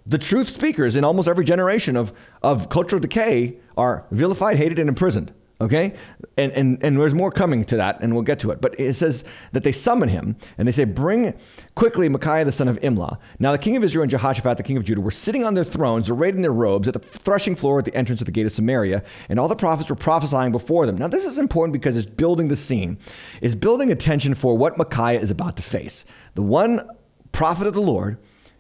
the 0.10 0.18
truth 0.18 0.50
speakers 0.50 0.96
in 0.96 1.04
almost 1.04 1.28
every 1.28 1.46
generation 1.46 1.96
of, 1.96 2.12
of 2.42 2.68
cultural 2.70 3.00
decay 3.00 3.58
are 3.78 4.06
vilified, 4.10 4.58
hated, 4.58 4.80
and 4.80 4.90
imprisoned. 4.90 5.32
Okay? 5.62 5.94
And, 6.38 6.54
and, 6.54 6.78
and 6.82 6.98
there's 6.98 7.14
more 7.14 7.32
coming 7.32 7.66
to 7.66 7.78
that, 7.78 8.00
and 8.02 8.14
we'll 8.14 8.24
get 8.24 8.40
to 8.40 8.52
it. 8.52 8.62
But 8.62 8.80
it 8.80 8.94
says 8.94 9.26
that 9.52 9.64
they 9.64 9.74
summon 9.74 10.08
him, 10.08 10.38
and 10.58 10.66
they 10.66 10.72
say, 10.72 10.86
Bring 10.86 11.34
quickly 11.76 12.08
Micaiah 12.08 12.46
the 12.46 12.52
son 12.54 12.70
of 12.70 12.80
Imlah. 12.80 13.18
Now 13.40 13.52
the 13.52 13.58
king 13.58 13.76
of 13.76 13.84
Israel 13.84 14.04
and 14.04 14.12
Jehoshaphat, 14.12 14.56
the 14.56 14.64
king 14.64 14.78
of 14.78 14.86
Judah, 14.86 15.02
were 15.02 15.12
sitting 15.12 15.44
on 15.44 15.56
their 15.56 15.66
thrones, 15.66 16.10
arrayed 16.10 16.36
in 16.36 16.42
their 16.42 16.54
robes, 16.54 16.88
at 16.88 16.94
the 16.94 17.00
threshing 17.00 17.56
floor 17.56 17.80
at 17.80 17.86
the 17.86 17.94
entrance 17.94 18.22
of 18.22 18.26
the 18.26 18.32
gate 18.32 18.46
of 18.46 18.54
Samaria, 18.54 19.04
and 19.28 19.38
all 19.38 19.50
the 19.50 19.56
prophets 19.56 19.90
were 19.90 19.98
prophesying 19.98 20.54
before 20.54 20.86
them. 20.86 20.98
Now 20.98 21.08
this 21.08 21.26
is 21.26 21.38
important 21.38 21.74
because 21.74 21.98
it's 21.98 22.10
building 22.10 22.48
the 22.48 22.56
scene, 22.56 22.98
is 23.42 23.54
building 23.54 23.92
attention 23.92 24.36
for 24.36 24.58
what 24.58 24.78
Micaiah 24.78 25.20
is 25.20 25.32
about 25.32 25.58
to 25.58 25.64
face. 25.64 26.06
The 26.36 26.42
one 26.42 26.90
prophet 27.34 27.68
of 27.68 27.74
the 27.74 27.82
Lord 27.82 28.18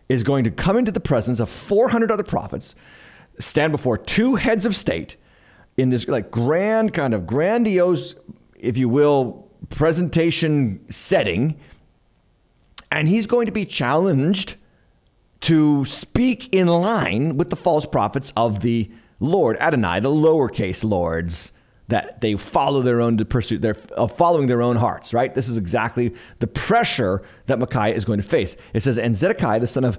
is 0.10 0.24
going 0.24 0.44
to 0.44 0.52
come 0.52 0.76
into 0.76 0.92
the 0.92 1.00
presence 1.00 1.40
of 1.40 1.50
400 1.50 2.12
other 2.12 2.24
prophets, 2.24 2.76
stand 3.40 3.72
before 3.72 3.98
two 3.98 4.36
heads 4.36 4.66
of 4.66 4.76
state 4.76 5.16
in 5.80 5.89
this 5.89 6.08
like 6.08 6.30
grand 6.30 6.94
kind 6.94 7.13
of 7.13 7.26
grandiose, 7.26 8.15
if 8.60 8.78
you 8.78 8.89
will, 8.89 9.50
presentation 9.70 10.86
setting. 10.89 11.60
And 12.92 13.08
he's 13.08 13.28
going 13.28 13.46
to 13.46 13.52
be 13.52 13.65
challenged 13.65 14.56
to 15.42 15.86
speak 15.86 16.54
in 16.54 16.68
line 16.68 17.38
with 17.38 17.50
the 17.50 17.56
false 17.56 17.86
prophets 17.86 18.34
of 18.36 18.60
the 18.60 18.92
Lord, 19.20 19.58
Adonai, 19.58 20.02
the 20.02 20.10
lowercase 20.10 20.84
lords 20.84 21.52
that 21.88 22.22
they 22.22 22.36
follow 22.36 22.82
their 22.82 23.02
own 23.02 23.18
pursuit, 23.26 23.62
they're 23.62 23.76
uh, 23.98 24.06
following 24.06 24.48
their 24.48 24.62
own 24.62 24.76
hearts, 24.76 25.13
right? 25.13 25.34
This 25.34 25.48
is 25.48 25.58
exactly 25.58 26.13
the 26.38 26.46
pressure 26.46 27.24
that 27.48 27.58
Micaiah 27.58 27.96
is 27.96 28.06
going 28.06 28.20
to 28.20 28.28
face. 28.28 28.56
It 28.74 28.82
says, 28.82 28.98
And 28.98 29.18
Zedekiah, 29.18 29.60
the 29.60 29.68
son 29.68 29.84
of 29.84 29.98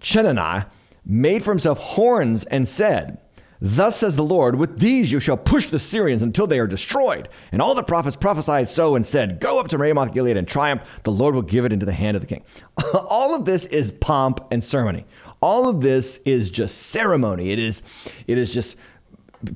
Chenaanah, 0.00 0.66
made 1.04 1.42
for 1.42 1.50
himself 1.50 1.78
horns 1.78 2.44
and 2.44 2.66
said, 2.66 3.18
Thus 3.60 3.96
says 3.96 4.16
the 4.16 4.24
Lord, 4.24 4.54
with 4.54 4.78
these 4.78 5.12
you 5.12 5.20
shall 5.20 5.36
push 5.36 5.66
the 5.66 5.78
Syrians 5.78 6.22
until 6.22 6.46
they 6.46 6.58
are 6.58 6.66
destroyed. 6.66 7.28
And 7.52 7.60
all 7.60 7.74
the 7.74 7.82
prophets 7.82 8.16
prophesied 8.16 8.70
so 8.70 8.94
and 8.94 9.06
said, 9.06 9.38
Go 9.38 9.58
up 9.58 9.68
to 9.68 9.78
Ramoth 9.78 10.12
Gilead 10.12 10.36
and 10.36 10.48
triumph. 10.48 10.82
The 11.02 11.12
Lord 11.12 11.34
will 11.34 11.42
give 11.42 11.64
it 11.64 11.72
into 11.72 11.86
the 11.86 11.92
hand 11.92 12.16
of 12.16 12.22
the 12.22 12.26
king. 12.26 12.44
all 12.94 13.34
of 13.34 13.44
this 13.44 13.66
is 13.66 13.90
pomp 13.90 14.40
and 14.50 14.64
ceremony. 14.64 15.04
All 15.42 15.68
of 15.68 15.80
this 15.80 16.18
is 16.24 16.50
just 16.50 16.76
ceremony. 16.76 17.50
It 17.50 17.58
is, 17.58 17.82
it 18.26 18.38
is 18.38 18.52
just 18.52 18.76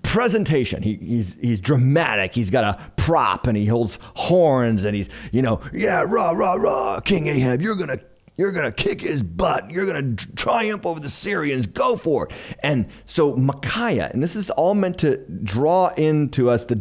presentation. 0.02 0.82
He, 0.82 0.94
he's 0.94 1.36
he's 1.40 1.60
dramatic. 1.60 2.34
He's 2.34 2.50
got 2.50 2.64
a 2.64 2.92
prop 2.96 3.46
and 3.46 3.56
he 3.56 3.66
holds 3.66 3.98
horns 4.14 4.84
and 4.84 4.96
he's 4.96 5.08
you 5.30 5.42
know 5.42 5.60
yeah 5.72 6.02
rah 6.06 6.30
rah 6.30 6.54
rah 6.54 7.00
King 7.00 7.26
Ahab 7.26 7.60
you're 7.60 7.74
gonna 7.74 7.98
you're 8.36 8.52
gonna 8.52 8.72
kick 8.72 9.00
his 9.00 9.22
butt. 9.22 9.70
You're 9.70 9.86
gonna 9.86 10.14
triumph 10.36 10.86
over 10.86 11.00
the 11.00 11.08
Syrians. 11.08 11.66
Go 11.66 11.96
for 11.96 12.26
it. 12.26 12.32
And 12.62 12.86
so 13.04 13.36
Micaiah, 13.36 14.10
and 14.12 14.22
this 14.22 14.34
is 14.34 14.50
all 14.50 14.74
meant 14.74 14.98
to 14.98 15.18
draw 15.42 15.88
into 15.96 16.50
us 16.50 16.64
the 16.64 16.74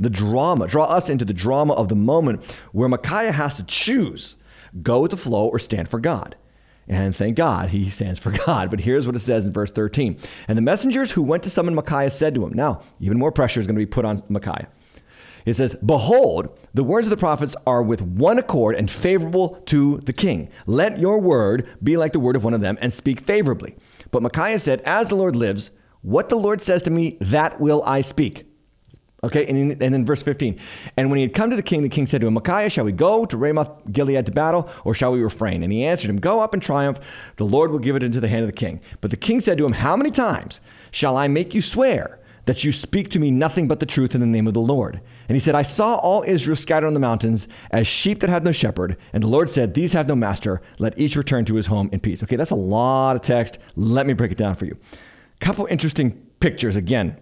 the 0.00 0.10
drama, 0.10 0.66
draw 0.66 0.84
us 0.84 1.08
into 1.08 1.24
the 1.24 1.34
drama 1.34 1.74
of 1.74 1.88
the 1.88 1.96
moment 1.96 2.44
where 2.72 2.88
Micaiah 2.88 3.32
has 3.32 3.56
to 3.56 3.64
choose: 3.64 4.36
go 4.82 5.00
with 5.00 5.12
the 5.12 5.16
flow 5.16 5.48
or 5.48 5.58
stand 5.58 5.88
for 5.88 6.00
God. 6.00 6.36
And 6.90 7.14
thank 7.14 7.36
God 7.36 7.68
he 7.68 7.90
stands 7.90 8.18
for 8.18 8.30
God. 8.46 8.70
But 8.70 8.80
here's 8.80 9.06
what 9.06 9.14
it 9.14 9.20
says 9.20 9.46
in 9.46 9.52
verse 9.52 9.70
13. 9.70 10.18
And 10.48 10.56
the 10.56 10.62
messengers 10.62 11.12
who 11.12 11.22
went 11.22 11.42
to 11.42 11.50
summon 11.50 11.74
Micaiah 11.74 12.10
said 12.10 12.34
to 12.34 12.44
him, 12.44 12.54
Now, 12.54 12.82
even 12.98 13.18
more 13.18 13.30
pressure 13.30 13.60
is 13.60 13.66
going 13.66 13.76
to 13.76 13.80
be 13.80 13.86
put 13.86 14.04
on 14.04 14.22
Micaiah. 14.28 14.68
It 15.48 15.54
says, 15.54 15.74
Behold, 15.76 16.56
the 16.74 16.84
words 16.84 17.06
of 17.06 17.10
the 17.10 17.16
prophets 17.16 17.56
are 17.66 17.82
with 17.82 18.02
one 18.02 18.38
accord 18.38 18.74
and 18.76 18.90
favorable 18.90 19.62
to 19.66 19.98
the 19.98 20.12
king. 20.12 20.50
Let 20.66 20.98
your 20.98 21.18
word 21.18 21.68
be 21.82 21.96
like 21.96 22.12
the 22.12 22.20
word 22.20 22.36
of 22.36 22.44
one 22.44 22.54
of 22.54 22.60
them 22.60 22.76
and 22.80 22.92
speak 22.92 23.20
favorably. 23.20 23.76
But 24.10 24.22
Micaiah 24.22 24.58
said, 24.58 24.82
As 24.82 25.08
the 25.08 25.16
Lord 25.16 25.36
lives, 25.36 25.70
what 26.02 26.28
the 26.28 26.36
Lord 26.36 26.60
says 26.60 26.82
to 26.82 26.90
me, 26.90 27.16
that 27.20 27.60
will 27.60 27.82
I 27.84 28.02
speak. 28.02 28.44
Okay, 29.24 29.46
and, 29.46 29.58
in, 29.58 29.70
and 29.82 29.94
then 29.94 30.04
verse 30.04 30.22
15. 30.22 30.60
And 30.96 31.10
when 31.10 31.16
he 31.16 31.22
had 31.22 31.34
come 31.34 31.50
to 31.50 31.56
the 31.56 31.62
king, 31.62 31.82
the 31.82 31.88
king 31.88 32.06
said 32.06 32.20
to 32.20 32.28
him, 32.28 32.34
Micaiah, 32.34 32.70
shall 32.70 32.84
we 32.84 32.92
go 32.92 33.24
to 33.26 33.36
Ramoth 33.36 33.90
Gilead 33.90 34.26
to 34.26 34.32
battle, 34.32 34.70
or 34.84 34.94
shall 34.94 35.10
we 35.10 35.20
refrain? 35.20 35.64
And 35.64 35.72
he 35.72 35.84
answered 35.84 36.10
him, 36.10 36.18
Go 36.18 36.40
up 36.40 36.54
and 36.54 36.62
triumph. 36.62 37.00
The 37.36 37.44
Lord 37.44 37.72
will 37.72 37.80
give 37.80 37.96
it 37.96 38.02
into 38.04 38.20
the 38.20 38.28
hand 38.28 38.42
of 38.42 38.48
the 38.48 38.56
king. 38.56 38.80
But 39.00 39.10
the 39.10 39.16
king 39.16 39.40
said 39.40 39.58
to 39.58 39.66
him, 39.66 39.72
How 39.72 39.96
many 39.96 40.12
times 40.12 40.60
shall 40.92 41.16
I 41.16 41.26
make 41.26 41.52
you 41.52 41.62
swear 41.62 42.20
that 42.44 42.62
you 42.62 42.70
speak 42.70 43.10
to 43.10 43.18
me 43.18 43.30
nothing 43.32 43.66
but 43.66 43.80
the 43.80 43.86
truth 43.86 44.14
in 44.14 44.20
the 44.20 44.26
name 44.26 44.46
of 44.46 44.54
the 44.54 44.60
Lord? 44.60 45.00
And 45.28 45.36
he 45.36 45.40
said, 45.40 45.54
I 45.54 45.62
saw 45.62 45.96
all 45.96 46.24
Israel 46.26 46.56
scattered 46.56 46.86
on 46.86 46.94
the 46.94 47.00
mountains 47.00 47.48
as 47.70 47.86
sheep 47.86 48.20
that 48.20 48.30
have 48.30 48.44
no 48.44 48.52
shepherd. 48.52 48.96
And 49.12 49.22
the 49.22 49.28
Lord 49.28 49.50
said, 49.50 49.74
These 49.74 49.92
have 49.92 50.08
no 50.08 50.16
master. 50.16 50.62
Let 50.78 50.98
each 50.98 51.16
return 51.16 51.44
to 51.44 51.54
his 51.54 51.66
home 51.66 51.90
in 51.92 52.00
peace. 52.00 52.22
Okay, 52.22 52.36
that's 52.36 52.50
a 52.50 52.56
lot 52.56 53.14
of 53.14 53.22
text. 53.22 53.58
Let 53.76 54.06
me 54.06 54.14
break 54.14 54.32
it 54.32 54.38
down 54.38 54.54
for 54.54 54.64
you. 54.64 54.76
Couple 55.38 55.66
interesting 55.66 56.12
pictures 56.40 56.76
again 56.76 57.16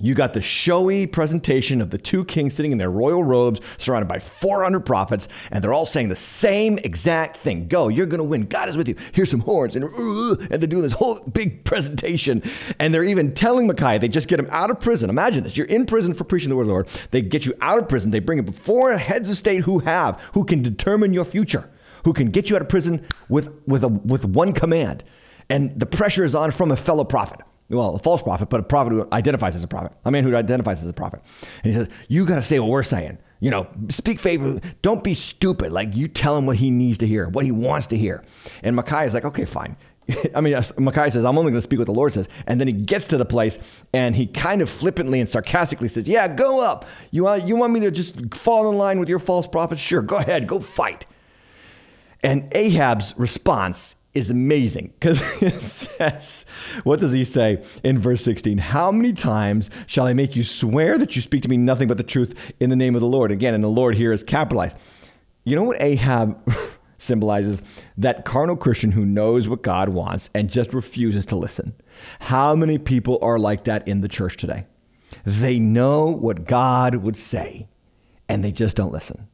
you 0.00 0.14
got 0.14 0.32
the 0.32 0.40
showy 0.40 1.06
presentation 1.06 1.80
of 1.80 1.90
the 1.90 1.98
two 1.98 2.24
kings 2.24 2.54
sitting 2.54 2.72
in 2.72 2.78
their 2.78 2.90
royal 2.90 3.22
robes, 3.22 3.60
surrounded 3.76 4.08
by 4.08 4.18
400 4.18 4.80
prophets, 4.80 5.28
and 5.50 5.62
they're 5.62 5.72
all 5.72 5.86
saying 5.86 6.08
the 6.08 6.16
same 6.16 6.78
exact 6.78 7.36
thing. 7.36 7.68
Go, 7.68 7.88
you're 7.88 8.06
going 8.06 8.18
to 8.18 8.24
win. 8.24 8.46
God 8.46 8.68
is 8.68 8.76
with 8.76 8.88
you. 8.88 8.96
Here's 9.12 9.30
some 9.30 9.40
horns. 9.40 9.76
And, 9.76 9.84
uh, 9.84 10.46
and 10.50 10.60
they're 10.60 10.68
doing 10.68 10.82
this 10.82 10.94
whole 10.94 11.20
big 11.20 11.64
presentation. 11.64 12.42
And 12.78 12.92
they're 12.92 13.04
even 13.04 13.34
telling 13.34 13.66
Micaiah, 13.66 13.98
they 13.98 14.08
just 14.08 14.28
get 14.28 14.38
him 14.38 14.48
out 14.50 14.70
of 14.70 14.80
prison. 14.80 15.10
Imagine 15.10 15.44
this. 15.44 15.56
You're 15.56 15.66
in 15.66 15.86
prison 15.86 16.12
for 16.14 16.24
preaching 16.24 16.50
the 16.50 16.56
word 16.56 16.62
of 16.62 16.68
the 16.68 16.72
Lord. 16.72 16.88
They 17.10 17.22
get 17.22 17.46
you 17.46 17.54
out 17.60 17.78
of 17.78 17.88
prison. 17.88 18.10
They 18.10 18.20
bring 18.20 18.38
it 18.38 18.46
before 18.46 18.96
heads 18.96 19.30
of 19.30 19.36
state 19.36 19.62
who 19.62 19.80
have, 19.80 20.20
who 20.32 20.44
can 20.44 20.62
determine 20.62 21.12
your 21.12 21.24
future, 21.24 21.70
who 22.04 22.12
can 22.12 22.30
get 22.30 22.50
you 22.50 22.56
out 22.56 22.62
of 22.62 22.68
prison 22.68 23.06
with, 23.28 23.48
with, 23.66 23.84
a, 23.84 23.88
with 23.88 24.24
one 24.24 24.52
command. 24.52 25.04
And 25.48 25.78
the 25.78 25.86
pressure 25.86 26.24
is 26.24 26.34
on 26.34 26.50
from 26.50 26.70
a 26.70 26.76
fellow 26.76 27.04
prophet 27.04 27.40
well, 27.70 27.94
a 27.94 27.98
false 27.98 28.22
prophet, 28.22 28.50
but 28.50 28.60
a 28.60 28.62
prophet 28.62 28.92
who 28.92 29.08
identifies 29.12 29.56
as 29.56 29.62
a 29.62 29.68
prophet, 29.68 29.92
a 30.04 30.10
man 30.10 30.24
who 30.24 30.34
identifies 30.36 30.82
as 30.82 30.88
a 30.88 30.92
prophet. 30.92 31.22
And 31.62 31.72
he 31.72 31.72
says, 31.72 31.88
You 32.08 32.26
got 32.26 32.36
to 32.36 32.42
say 32.42 32.58
what 32.58 32.70
we're 32.70 32.82
saying. 32.82 33.18
You 33.40 33.50
know, 33.50 33.66
speak 33.88 34.20
favor. 34.20 34.60
Don't 34.82 35.02
be 35.02 35.14
stupid. 35.14 35.72
Like 35.72 35.96
you 35.96 36.08
tell 36.08 36.36
him 36.36 36.46
what 36.46 36.56
he 36.56 36.70
needs 36.70 36.98
to 36.98 37.06
hear, 37.06 37.28
what 37.28 37.44
he 37.44 37.50
wants 37.50 37.88
to 37.88 37.96
hear. 37.96 38.24
And 38.62 38.76
Micaiah 38.76 39.06
is 39.06 39.14
like, 39.14 39.24
Okay, 39.24 39.44
fine. 39.44 39.76
I 40.34 40.40
mean, 40.40 40.54
Micaiah 40.78 41.10
says, 41.10 41.24
I'm 41.24 41.38
only 41.38 41.50
going 41.50 41.60
to 41.60 41.62
speak 41.62 41.78
what 41.78 41.86
the 41.86 41.92
Lord 41.92 42.12
says. 42.12 42.28
And 42.46 42.60
then 42.60 42.68
he 42.68 42.74
gets 42.74 43.06
to 43.08 43.16
the 43.16 43.24
place 43.24 43.58
and 43.94 44.14
he 44.14 44.26
kind 44.26 44.60
of 44.60 44.68
flippantly 44.68 45.20
and 45.20 45.28
sarcastically 45.28 45.88
says, 45.88 46.06
Yeah, 46.06 46.28
go 46.28 46.60
up. 46.60 46.84
You 47.10 47.24
want, 47.24 47.46
you 47.46 47.56
want 47.56 47.72
me 47.72 47.80
to 47.80 47.90
just 47.90 48.34
fall 48.34 48.70
in 48.70 48.76
line 48.76 49.00
with 49.00 49.08
your 49.08 49.18
false 49.18 49.46
prophets? 49.46 49.80
Sure, 49.80 50.02
go 50.02 50.16
ahead, 50.16 50.46
go 50.46 50.60
fight. 50.60 51.06
And 52.22 52.48
Ahab's 52.52 53.14
response 53.16 53.96
is 54.14 54.30
amazing 54.30 54.92
because 54.98 55.20
it 55.42 55.54
says, 55.54 56.46
What 56.84 57.00
does 57.00 57.12
he 57.12 57.24
say 57.24 57.62
in 57.82 57.98
verse 57.98 58.22
16? 58.22 58.58
How 58.58 58.90
many 58.90 59.12
times 59.12 59.70
shall 59.86 60.06
I 60.06 60.12
make 60.12 60.36
you 60.36 60.44
swear 60.44 60.98
that 60.98 61.16
you 61.16 61.22
speak 61.22 61.42
to 61.42 61.48
me 61.48 61.56
nothing 61.56 61.88
but 61.88 61.98
the 61.98 62.04
truth 62.04 62.52
in 62.60 62.70
the 62.70 62.76
name 62.76 62.94
of 62.94 63.00
the 63.00 63.06
Lord? 63.06 63.30
Again, 63.30 63.54
and 63.54 63.64
the 63.64 63.68
Lord 63.68 63.96
here 63.96 64.12
is 64.12 64.22
capitalized. 64.22 64.76
You 65.44 65.56
know 65.56 65.64
what 65.64 65.80
Ahab 65.82 66.38
symbolizes 66.98 67.60
that 67.98 68.24
carnal 68.24 68.56
Christian 68.56 68.92
who 68.92 69.04
knows 69.04 69.48
what 69.48 69.62
God 69.62 69.90
wants 69.90 70.30
and 70.34 70.50
just 70.50 70.72
refuses 70.72 71.26
to 71.26 71.36
listen. 71.36 71.74
How 72.20 72.54
many 72.54 72.78
people 72.78 73.18
are 73.20 73.38
like 73.38 73.64
that 73.64 73.86
in 73.86 74.00
the 74.00 74.08
church 74.08 74.36
today? 74.36 74.66
They 75.24 75.58
know 75.58 76.06
what 76.06 76.44
God 76.44 76.96
would 76.96 77.16
say 77.16 77.68
and 78.28 78.42
they 78.42 78.52
just 78.52 78.76
don't 78.76 78.92
listen. 78.92 79.28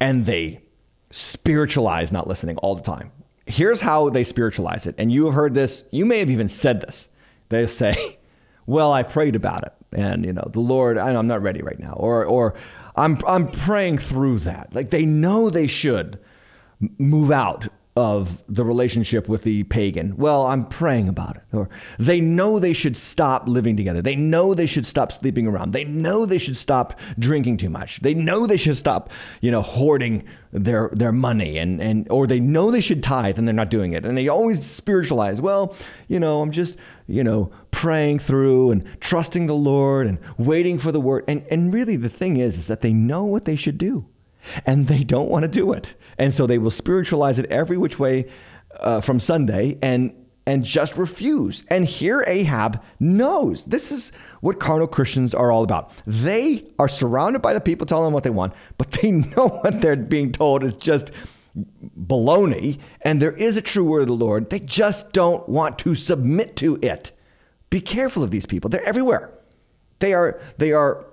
And 0.00 0.24
they 0.24 0.62
spiritualize 1.10 2.12
not 2.12 2.28
listening 2.28 2.56
all 2.58 2.74
the 2.74 2.82
time. 2.82 3.10
Here's 3.50 3.80
how 3.80 4.08
they 4.10 4.24
spiritualize 4.24 4.86
it. 4.86 4.94
And 4.98 5.12
you 5.12 5.26
have 5.26 5.34
heard 5.34 5.54
this, 5.54 5.84
you 5.90 6.06
may 6.06 6.18
have 6.20 6.30
even 6.30 6.48
said 6.48 6.80
this. 6.80 7.08
They 7.48 7.66
say, 7.66 8.18
Well, 8.66 8.92
I 8.92 9.02
prayed 9.02 9.34
about 9.34 9.64
it. 9.64 9.72
And, 9.92 10.24
you 10.24 10.32
know, 10.32 10.48
the 10.52 10.60
Lord, 10.60 10.96
I'm 10.96 11.26
not 11.26 11.42
ready 11.42 11.60
right 11.60 11.78
now. 11.78 11.94
Or, 11.94 12.24
or 12.24 12.54
I'm, 12.94 13.18
I'm 13.26 13.50
praying 13.50 13.98
through 13.98 14.40
that. 14.40 14.72
Like 14.72 14.90
they 14.90 15.04
know 15.04 15.50
they 15.50 15.66
should 15.66 16.20
move 16.98 17.32
out 17.32 17.66
of 17.96 18.42
the 18.48 18.64
relationship 18.64 19.28
with 19.28 19.42
the 19.42 19.64
pagan. 19.64 20.16
Well, 20.16 20.46
I'm 20.46 20.64
praying 20.64 21.08
about 21.08 21.36
it. 21.36 21.42
Or 21.52 21.68
they 21.98 22.20
know 22.20 22.60
they 22.60 22.72
should 22.72 22.96
stop 22.96 23.48
living 23.48 23.76
together. 23.76 24.00
They 24.00 24.14
know 24.14 24.54
they 24.54 24.66
should 24.66 24.86
stop 24.86 25.10
sleeping 25.10 25.46
around. 25.46 25.72
They 25.72 25.82
know 25.84 26.24
they 26.24 26.38
should 26.38 26.56
stop 26.56 26.98
drinking 27.18 27.56
too 27.56 27.68
much. 27.68 28.00
They 28.00 28.14
know 28.14 28.46
they 28.46 28.56
should 28.56 28.76
stop, 28.76 29.10
you 29.40 29.50
know, 29.50 29.62
hoarding 29.62 30.24
their 30.52 30.90
their 30.92 31.12
money 31.12 31.58
and 31.58 31.80
and 31.80 32.08
or 32.10 32.26
they 32.26 32.40
know 32.40 32.70
they 32.70 32.80
should 32.80 33.02
tithe 33.02 33.38
and 33.38 33.46
they're 33.46 33.52
not 33.54 33.70
doing 33.70 33.92
it. 33.92 34.06
And 34.06 34.16
they 34.16 34.28
always 34.28 34.64
spiritualize, 34.64 35.40
well, 35.40 35.74
you 36.06 36.20
know, 36.20 36.42
I'm 36.42 36.52
just, 36.52 36.76
you 37.08 37.24
know, 37.24 37.50
praying 37.72 38.20
through 38.20 38.70
and 38.70 39.00
trusting 39.00 39.46
the 39.46 39.54
Lord 39.54 40.06
and 40.06 40.18
waiting 40.38 40.78
for 40.78 40.92
the 40.92 41.00
word. 41.00 41.24
And 41.26 41.44
and 41.50 41.74
really 41.74 41.96
the 41.96 42.08
thing 42.08 42.36
is 42.36 42.56
is 42.56 42.68
that 42.68 42.82
they 42.82 42.92
know 42.92 43.24
what 43.24 43.46
they 43.46 43.56
should 43.56 43.78
do 43.78 44.06
and 44.66 44.86
they 44.86 45.04
don't 45.04 45.28
want 45.28 45.42
to 45.42 45.48
do 45.48 45.72
it. 45.72 45.94
And 46.18 46.32
so 46.32 46.46
they 46.46 46.58
will 46.58 46.70
spiritualize 46.70 47.38
it 47.38 47.46
every 47.46 47.76
which 47.76 47.98
way 47.98 48.30
uh, 48.78 49.00
from 49.00 49.20
Sunday 49.20 49.78
and 49.82 50.14
and 50.46 50.64
just 50.64 50.96
refuse. 50.96 51.62
And 51.68 51.84
here 51.84 52.24
Ahab 52.26 52.82
knows 52.98 53.64
this 53.64 53.92
is 53.92 54.10
what 54.40 54.58
carnal 54.58 54.88
Christians 54.88 55.34
are 55.34 55.52
all 55.52 55.62
about. 55.62 55.92
They 56.06 56.66
are 56.78 56.88
surrounded 56.88 57.40
by 57.40 57.54
the 57.54 57.60
people 57.60 57.86
telling 57.86 58.06
them 58.06 58.14
what 58.14 58.24
they 58.24 58.30
want, 58.30 58.54
but 58.78 58.90
they 58.90 59.10
know 59.36 59.48
what 59.48 59.80
they're 59.80 59.96
being 59.96 60.32
told 60.32 60.64
is 60.64 60.74
just 60.74 61.12
baloney. 61.98 62.80
And 63.02 63.20
there 63.20 63.32
is 63.32 63.56
a 63.56 63.62
true 63.62 63.84
word 63.84 64.02
of 64.02 64.08
the 64.08 64.14
Lord. 64.14 64.50
They 64.50 64.60
just 64.60 65.12
don't 65.12 65.48
want 65.48 65.78
to 65.80 65.94
submit 65.94 66.56
to 66.56 66.78
it. 66.82 67.12
Be 67.68 67.80
careful 67.80 68.22
of 68.22 68.30
these 68.30 68.46
people. 68.46 68.70
They're 68.70 68.84
everywhere. 68.84 69.30
They 70.00 70.14
are 70.14 70.40
they 70.58 70.72
are 70.72 71.06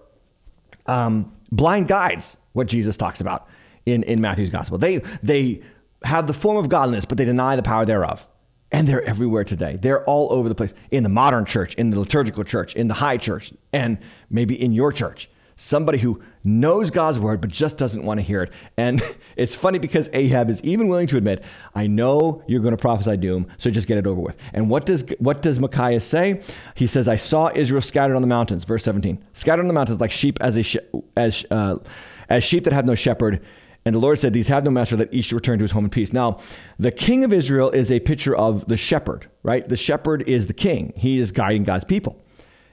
um, 0.88 1.32
blind 1.52 1.88
guides 1.88 2.38
what 2.58 2.68
Jesus 2.68 2.98
talks 2.98 3.22
about 3.22 3.48
in, 3.86 4.04
in 4.04 4.20
Matthew's 4.20 4.50
gospel. 4.50 4.78
They, 4.78 4.98
they 5.24 5.62
have 6.04 6.28
the 6.28 6.34
form 6.34 6.58
of 6.58 6.70
godliness, 6.70 7.06
but 7.06 7.18
they 7.18 7.26
deny 7.26 7.56
the 7.56 7.64
power 7.64 7.86
thereof. 7.86 8.28
And 8.70 8.86
they're 8.86 9.04
everywhere 9.04 9.46
today. 9.46 9.78
They're 9.82 10.04
all 10.04 10.34
over 10.34 10.50
the 10.50 10.56
place 10.56 10.74
in 10.92 11.04
the 11.04 11.10
modern 11.10 11.46
church, 11.46 11.74
in 11.76 11.90
the 11.90 12.00
liturgical 12.00 12.44
church, 12.44 12.76
in 12.76 12.90
the 12.90 12.96
high 12.96 13.16
church, 13.16 13.54
and 13.72 13.98
maybe 14.30 14.62
in 14.62 14.74
your 14.74 14.92
church. 14.92 15.30
Somebody 15.56 15.98
who 15.98 16.22
knows 16.44 16.92
God's 16.92 17.18
word, 17.18 17.40
but 17.40 17.50
just 17.50 17.78
doesn't 17.78 18.04
want 18.04 18.20
to 18.20 18.26
hear 18.26 18.44
it. 18.44 18.52
And 18.76 19.02
it's 19.38 19.56
funny 19.56 19.80
because 19.80 20.10
Ahab 20.12 20.50
is 20.50 20.62
even 20.64 20.90
willing 20.90 21.08
to 21.08 21.18
admit, 21.18 21.46
I 21.74 21.88
know 21.88 22.44
you're 22.46 22.60
going 22.60 22.76
to 22.76 22.82
prophesy 22.82 23.16
doom, 23.16 23.48
so 23.58 23.70
just 23.70 23.88
get 23.88 23.98
it 23.98 24.06
over 24.06 24.20
with. 24.20 24.36
And 24.54 24.70
what 24.70 24.86
does, 24.86 25.06
what 25.20 25.42
does 25.42 25.62
Micaiah 25.62 26.02
say? 26.02 26.42
He 26.76 26.88
says, 26.88 27.08
I 27.08 27.16
saw 27.16 27.50
Israel 27.56 27.82
scattered 27.82 28.16
on 28.16 28.22
the 28.22 28.28
mountains, 28.28 28.66
verse 28.66 28.84
17. 28.84 29.24
Scattered 29.32 29.62
on 29.62 29.68
the 29.70 29.74
mountains 29.74 30.02
like 30.02 30.12
sheep 30.12 30.38
as 30.42 30.58
a, 30.58 30.64
sh- 30.64 30.78
as, 31.16 31.46
uh, 31.50 31.78
as 32.30 32.44
sheep 32.44 32.64
that 32.66 32.74
have 32.74 32.86
no 32.86 32.96
shepherd. 32.96 33.44
And 33.86 33.96
the 33.96 34.00
Lord 34.00 34.20
said, 34.20 34.34
These 34.34 34.50
have 34.50 34.64
no 34.66 34.72
master, 34.72 34.98
let 34.98 35.14
each 35.14 35.32
return 35.32 35.60
to 35.60 35.64
his 35.64 35.72
home 35.72 35.86
in 35.86 35.90
peace. 35.90 36.12
Now, 36.12 36.40
the 36.78 36.92
king 36.92 37.24
of 37.24 37.32
Israel 37.32 37.70
is 37.70 37.92
a 37.92 38.00
picture 38.00 38.36
of 38.36 38.68
the 38.68 38.78
shepherd, 38.78 39.30
right? 39.44 39.68
The 39.68 39.78
shepherd 39.78 40.28
is 40.28 40.48
the 40.48 40.54
king, 40.54 40.94
he 40.96 41.20
is 41.20 41.32
guiding 41.32 41.64
God's 41.64 41.86
people. 41.86 42.22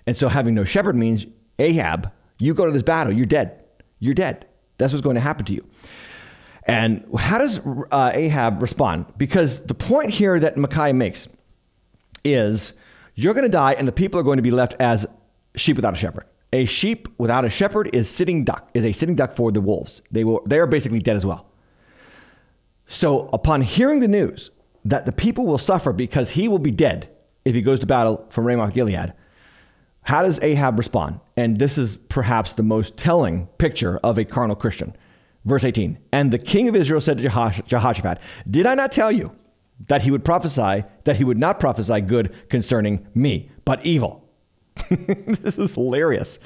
And 0.06 0.16
so 0.16 0.28
having 0.28 0.54
no 0.54 0.64
shepherd 0.64 0.96
means 0.96 1.26
Ahab, 1.58 2.10
you 2.38 2.52
go 2.54 2.66
to 2.66 2.72
this 2.72 2.82
battle, 2.82 3.12
you're 3.12 3.26
dead. 3.26 3.60
You're 4.00 4.14
dead. 4.14 4.46
That's 4.76 4.92
what's 4.92 5.02
going 5.02 5.14
to 5.14 5.20
happen 5.20 5.46
to 5.46 5.52
you. 5.54 5.64
And 6.66 7.04
how 7.16 7.38
does 7.38 7.60
uh, 7.90 8.10
Ahab 8.14 8.60
respond? 8.60 9.06
Because 9.16 9.62
the 9.62 9.74
point 9.74 10.10
here 10.10 10.40
that 10.40 10.56
Micaiah 10.56 10.94
makes 10.94 11.28
is 12.24 12.72
you're 13.14 13.34
going 13.34 13.44
to 13.44 13.50
die, 13.50 13.74
and 13.74 13.86
the 13.86 13.92
people 13.92 14.18
are 14.18 14.22
going 14.22 14.38
to 14.38 14.42
be 14.42 14.50
left 14.50 14.74
as 14.80 15.06
sheep 15.56 15.76
without 15.76 15.92
a 15.92 15.96
shepherd. 15.96 16.24
A 16.54 16.66
sheep 16.66 17.08
without 17.18 17.44
a 17.44 17.50
shepherd 17.50 17.90
is 17.92 18.08
sitting 18.08 18.44
duck, 18.44 18.70
is 18.74 18.84
a 18.84 18.92
sitting 18.92 19.16
duck 19.16 19.34
for 19.34 19.50
the 19.50 19.60
wolves. 19.60 20.02
They 20.12 20.22
will 20.22 20.40
they 20.46 20.60
are 20.60 20.68
basically 20.68 21.00
dead 21.00 21.16
as 21.16 21.26
well. 21.26 21.46
So 22.86 23.28
upon 23.32 23.62
hearing 23.62 23.98
the 23.98 24.06
news 24.06 24.52
that 24.84 25.04
the 25.04 25.10
people 25.10 25.46
will 25.46 25.58
suffer 25.58 25.92
because 25.92 26.30
he 26.30 26.46
will 26.46 26.60
be 26.60 26.70
dead 26.70 27.10
if 27.44 27.56
he 27.56 27.60
goes 27.60 27.80
to 27.80 27.86
battle 27.86 28.28
for 28.30 28.42
Ramoth 28.42 28.72
Gilead, 28.72 29.14
how 30.04 30.22
does 30.22 30.40
Ahab 30.42 30.78
respond? 30.78 31.18
And 31.36 31.58
this 31.58 31.76
is 31.76 31.96
perhaps 31.96 32.52
the 32.52 32.62
most 32.62 32.96
telling 32.96 33.48
picture 33.58 33.98
of 34.04 34.16
a 34.16 34.24
carnal 34.24 34.54
Christian. 34.54 34.94
Verse 35.44 35.64
18 35.64 35.98
And 36.12 36.30
the 36.30 36.38
king 36.38 36.68
of 36.68 36.76
Israel 36.76 37.00
said 37.00 37.18
to 37.18 37.24
Jehoshaphat, 37.66 38.20
Did 38.48 38.66
I 38.66 38.76
not 38.76 38.92
tell 38.92 39.10
you 39.10 39.34
that 39.88 40.02
he 40.02 40.12
would 40.12 40.24
prophesy, 40.24 40.84
that 41.02 41.16
he 41.16 41.24
would 41.24 41.38
not 41.38 41.58
prophesy 41.58 42.00
good 42.00 42.32
concerning 42.48 43.08
me, 43.12 43.50
but 43.64 43.84
evil? 43.84 44.23
this 44.90 45.58
is 45.58 45.74
hilarious. 45.74 46.38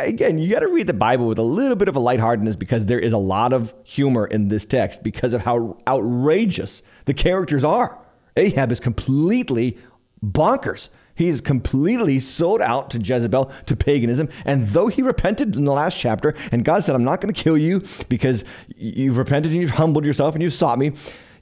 Again, 0.00 0.38
you 0.38 0.50
got 0.50 0.60
to 0.60 0.68
read 0.68 0.86
the 0.86 0.92
Bible 0.92 1.26
with 1.26 1.38
a 1.38 1.42
little 1.42 1.76
bit 1.76 1.88
of 1.88 1.96
a 1.96 2.00
lightheartedness 2.00 2.56
because 2.56 2.86
there 2.86 2.98
is 2.98 3.12
a 3.12 3.18
lot 3.18 3.52
of 3.52 3.74
humor 3.84 4.26
in 4.26 4.48
this 4.48 4.66
text 4.66 5.02
because 5.02 5.32
of 5.32 5.42
how 5.42 5.78
outrageous 5.86 6.82
the 7.06 7.14
characters 7.14 7.64
are. 7.64 7.98
Ahab 8.36 8.70
is 8.70 8.80
completely 8.80 9.78
bonkers. 10.24 10.90
He 11.14 11.28
is 11.28 11.40
completely 11.40 12.20
sold 12.20 12.60
out 12.60 12.90
to 12.90 12.98
Jezebel, 12.98 13.50
to 13.66 13.76
paganism. 13.76 14.28
And 14.44 14.66
though 14.68 14.86
he 14.86 15.02
repented 15.02 15.56
in 15.56 15.64
the 15.64 15.72
last 15.72 15.98
chapter, 15.98 16.34
and 16.52 16.64
God 16.64 16.84
said, 16.84 16.94
I'm 16.94 17.02
not 17.02 17.20
going 17.20 17.34
to 17.34 17.42
kill 17.42 17.58
you 17.58 17.82
because 18.08 18.44
you've 18.76 19.18
repented 19.18 19.50
and 19.50 19.60
you've 19.60 19.70
humbled 19.72 20.04
yourself 20.04 20.34
and 20.34 20.42
you've 20.42 20.54
sought 20.54 20.78
me, 20.78 20.92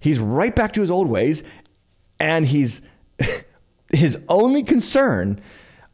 he's 0.01 0.19
right 0.19 0.55
back 0.55 0.73
to 0.75 0.81
his 0.81 0.91
old 0.91 1.09
ways. 1.09 1.43
And 2.19 2.47
he's 2.47 2.81
his 3.93 4.19
only 4.29 4.63
concern 4.63 5.41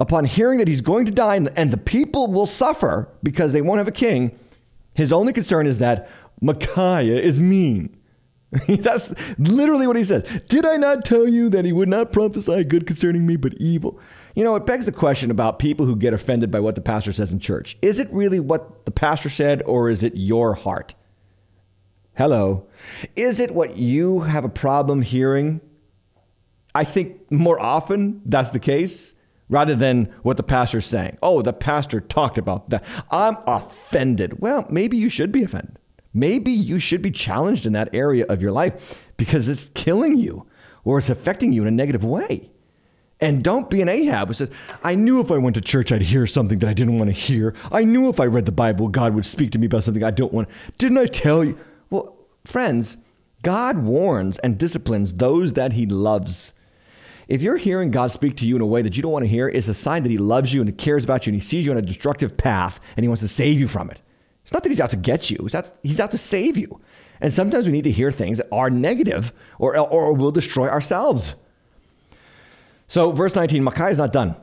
upon 0.01 0.25
hearing 0.25 0.59
that 0.59 0.69
he's 0.69 0.81
going 0.81 1.07
to 1.07 1.13
die 1.13 1.37
and 1.37 1.71
the 1.71 1.77
people 1.77 2.27
will 2.27 2.47
suffer 2.47 3.09
because 3.23 3.53
they 3.53 3.63
won't 3.63 3.79
have 3.79 3.89
a 3.89 3.93
king, 3.93 4.39
his 4.95 5.13
only 5.13 5.33
concern 5.33 5.67
is 5.67 5.79
that 5.79 6.09
Micaiah 6.41 7.21
is 7.21 7.39
mean. 7.39 7.97
That's 8.69 9.15
literally 9.39 9.87
what 9.87 9.97
he 9.97 10.05
says. 10.05 10.29
Did 10.49 10.67
I 10.67 10.77
not 10.77 11.05
tell 11.05 11.27
you 11.27 11.49
that 11.51 11.65
he 11.65 11.73
would 11.73 11.89
not 11.89 12.13
prophesy 12.13 12.65
good 12.65 12.87
concerning 12.87 13.27
me, 13.27 13.37
but 13.37 13.55
evil? 13.55 13.99
You 14.35 14.45
know, 14.45 14.57
it 14.57 14.67
begs 14.67 14.87
the 14.87 14.93
question 14.93 15.31
about 15.31 15.59
people 15.59 15.87
who 15.87 15.97
get 15.97 16.13
offended 16.13 16.51
by 16.51 16.61
what 16.61 16.75
the 16.75 16.81
pastor 16.81 17.13
says 17.13 17.33
in 17.33 17.39
church. 17.39 17.79
Is 17.81 17.99
it 17.99 18.13
really 18.13 18.41
what 18.41 18.85
the 18.85 18.91
pastor 18.91 19.31
said, 19.31 19.63
or 19.65 19.89
is 19.89 20.03
it 20.03 20.15
your 20.17 20.55
heart? 20.55 20.95
Hello. 22.15 22.67
Is 23.17 23.41
it 23.41 23.53
what 23.53 23.77
you 23.77 24.21
have 24.21 24.45
a 24.45 24.51
problem 24.51 25.01
hearing? 25.01 25.61
I 26.75 26.85
think 26.85 27.31
more 27.31 27.61
often 27.61 28.21
that's 28.27 28.51
the 28.51 28.59
case 28.59 29.12
rather 29.53 29.75
than 29.75 30.05
what 30.23 30.39
the 30.39 30.43
pastor's 30.43 30.87
saying. 30.87 31.19
Oh, 31.23 31.43
the 31.43 31.53
pastor 31.53 32.01
talked 32.01 32.39
about 32.39 32.71
that. 32.71 32.83
I'm 33.11 33.37
offended. 33.47 34.41
Well, 34.41 34.67
maybe 34.71 34.97
you 34.97 35.11
should 35.11 35.31
be 35.31 35.43
offended. 35.43 35.79
Maybe 36.15 36.51
you 36.51 36.79
should 36.79 37.03
be 37.03 37.11
challenged 37.11 37.67
in 37.67 37.75
that 37.75 37.95
area 37.95 38.25
of 38.29 38.41
your 38.41 38.51
life 38.51 38.99
because 39.19 39.49
it's 39.49 39.67
killing 39.75 40.17
you 40.17 40.47
or 40.85 40.99
it's 40.99 41.11
affecting 41.11 41.53
you 41.53 41.61
in 41.63 41.69
a 41.69 41.71
negative 41.71 42.03
way. 42.03 42.51
And 43.21 43.45
don't 43.45 43.69
be 43.69 43.83
an 43.83 43.91
Ahab 43.91 44.29
who 44.29 44.35
says, 44.35 44.51
I 44.83 44.95
knew 44.95 45.21
if 45.21 45.31
I 45.31 45.37
went 45.37 45.55
to 45.55 45.61
church, 45.61 45.93
I'd 45.93 46.03
hear 46.03 46.27
something 46.27 46.59
that 46.61 46.69
I 46.69 46.73
didn't 46.73 46.99
want 46.99 47.11
to 47.11 47.13
hear. 47.13 47.55
I 47.71 47.85
knew 47.85 48.09
if 48.09 48.21
I 48.21 48.25
read 48.25 48.47
the 48.47 48.53
Bible, 48.53 48.89
God 48.89 49.15
would 49.15 49.27
speak 49.27 49.53
to 49.53 49.59
me 49.59 49.67
about 49.67 49.85
something 49.85 50.03
I 50.03 50.11
don't 50.11 50.33
want. 50.33 50.49
Didn't 50.79 50.99
I 50.99 51.07
tell 51.07 51.45
you? 51.45 51.59
Well, 51.91 52.17
friends, 52.45 52.97
God 53.43 53.79
warns 53.79 54.39
and 54.39 54.57
disciplines 54.57 55.13
those 55.15 55.53
that 55.53 55.75
he 55.75 55.85
loves. 55.85 56.55
If 57.33 57.41
you're 57.41 57.57
hearing 57.57 57.91
God 57.91 58.13
speak 58.13 58.37
to 58.37 58.47
you 58.47 58.57
in 58.57 58.61
a 58.61 58.67
way 58.67 58.83
that 58.83 58.95
you 58.95 59.03
don't 59.03 59.11
want 59.11 59.25
to 59.25 59.29
hear, 59.29 59.49
it's 59.49 59.67
a 59.67 59.73
sign 59.73 60.03
that 60.03 60.11
He 60.11 60.19
loves 60.19 60.53
you 60.53 60.61
and 60.61 60.69
He 60.69 60.75
cares 60.75 61.03
about 61.03 61.25
you 61.25 61.31
and 61.31 61.41
He 61.41 61.41
sees 61.41 61.65
you 61.65 61.71
on 61.71 61.79
a 61.79 61.83
destructive 61.83 62.37
path 62.37 62.79
and 62.95 63.05
He 63.05 63.09
wants 63.09 63.23
to 63.23 63.29
save 63.29 63.59
you 63.59 63.69
from 63.69 63.91
it. 63.91 64.03
It's 64.43 64.53
not 64.53 64.63
that 64.63 64.69
He's 64.69 64.83
out 64.83 64.91
to 64.91 64.99
get 64.99 65.31
you, 65.31 65.39
he's 65.41 65.55
out, 65.55 65.75
he's 65.83 65.99
out 65.99 66.11
to 66.11 66.19
save 66.19 66.59
you. 66.59 66.79
And 67.23 67.33
sometimes 67.33 67.65
we 67.65 67.73
need 67.73 67.85
to 67.85 67.91
hear 67.91 68.11
things 68.13 68.37
that 68.37 68.49
are 68.53 68.69
negative 68.69 69.33
or, 69.59 69.79
or 69.79 70.13
will 70.13 70.31
destroy 70.31 70.69
ourselves. 70.69 71.35
So, 72.87 73.13
verse 73.13 73.35
19, 73.35 73.65
Micaiah 73.65 73.93
is 73.93 73.97
not 73.97 74.13
done. 74.13 74.37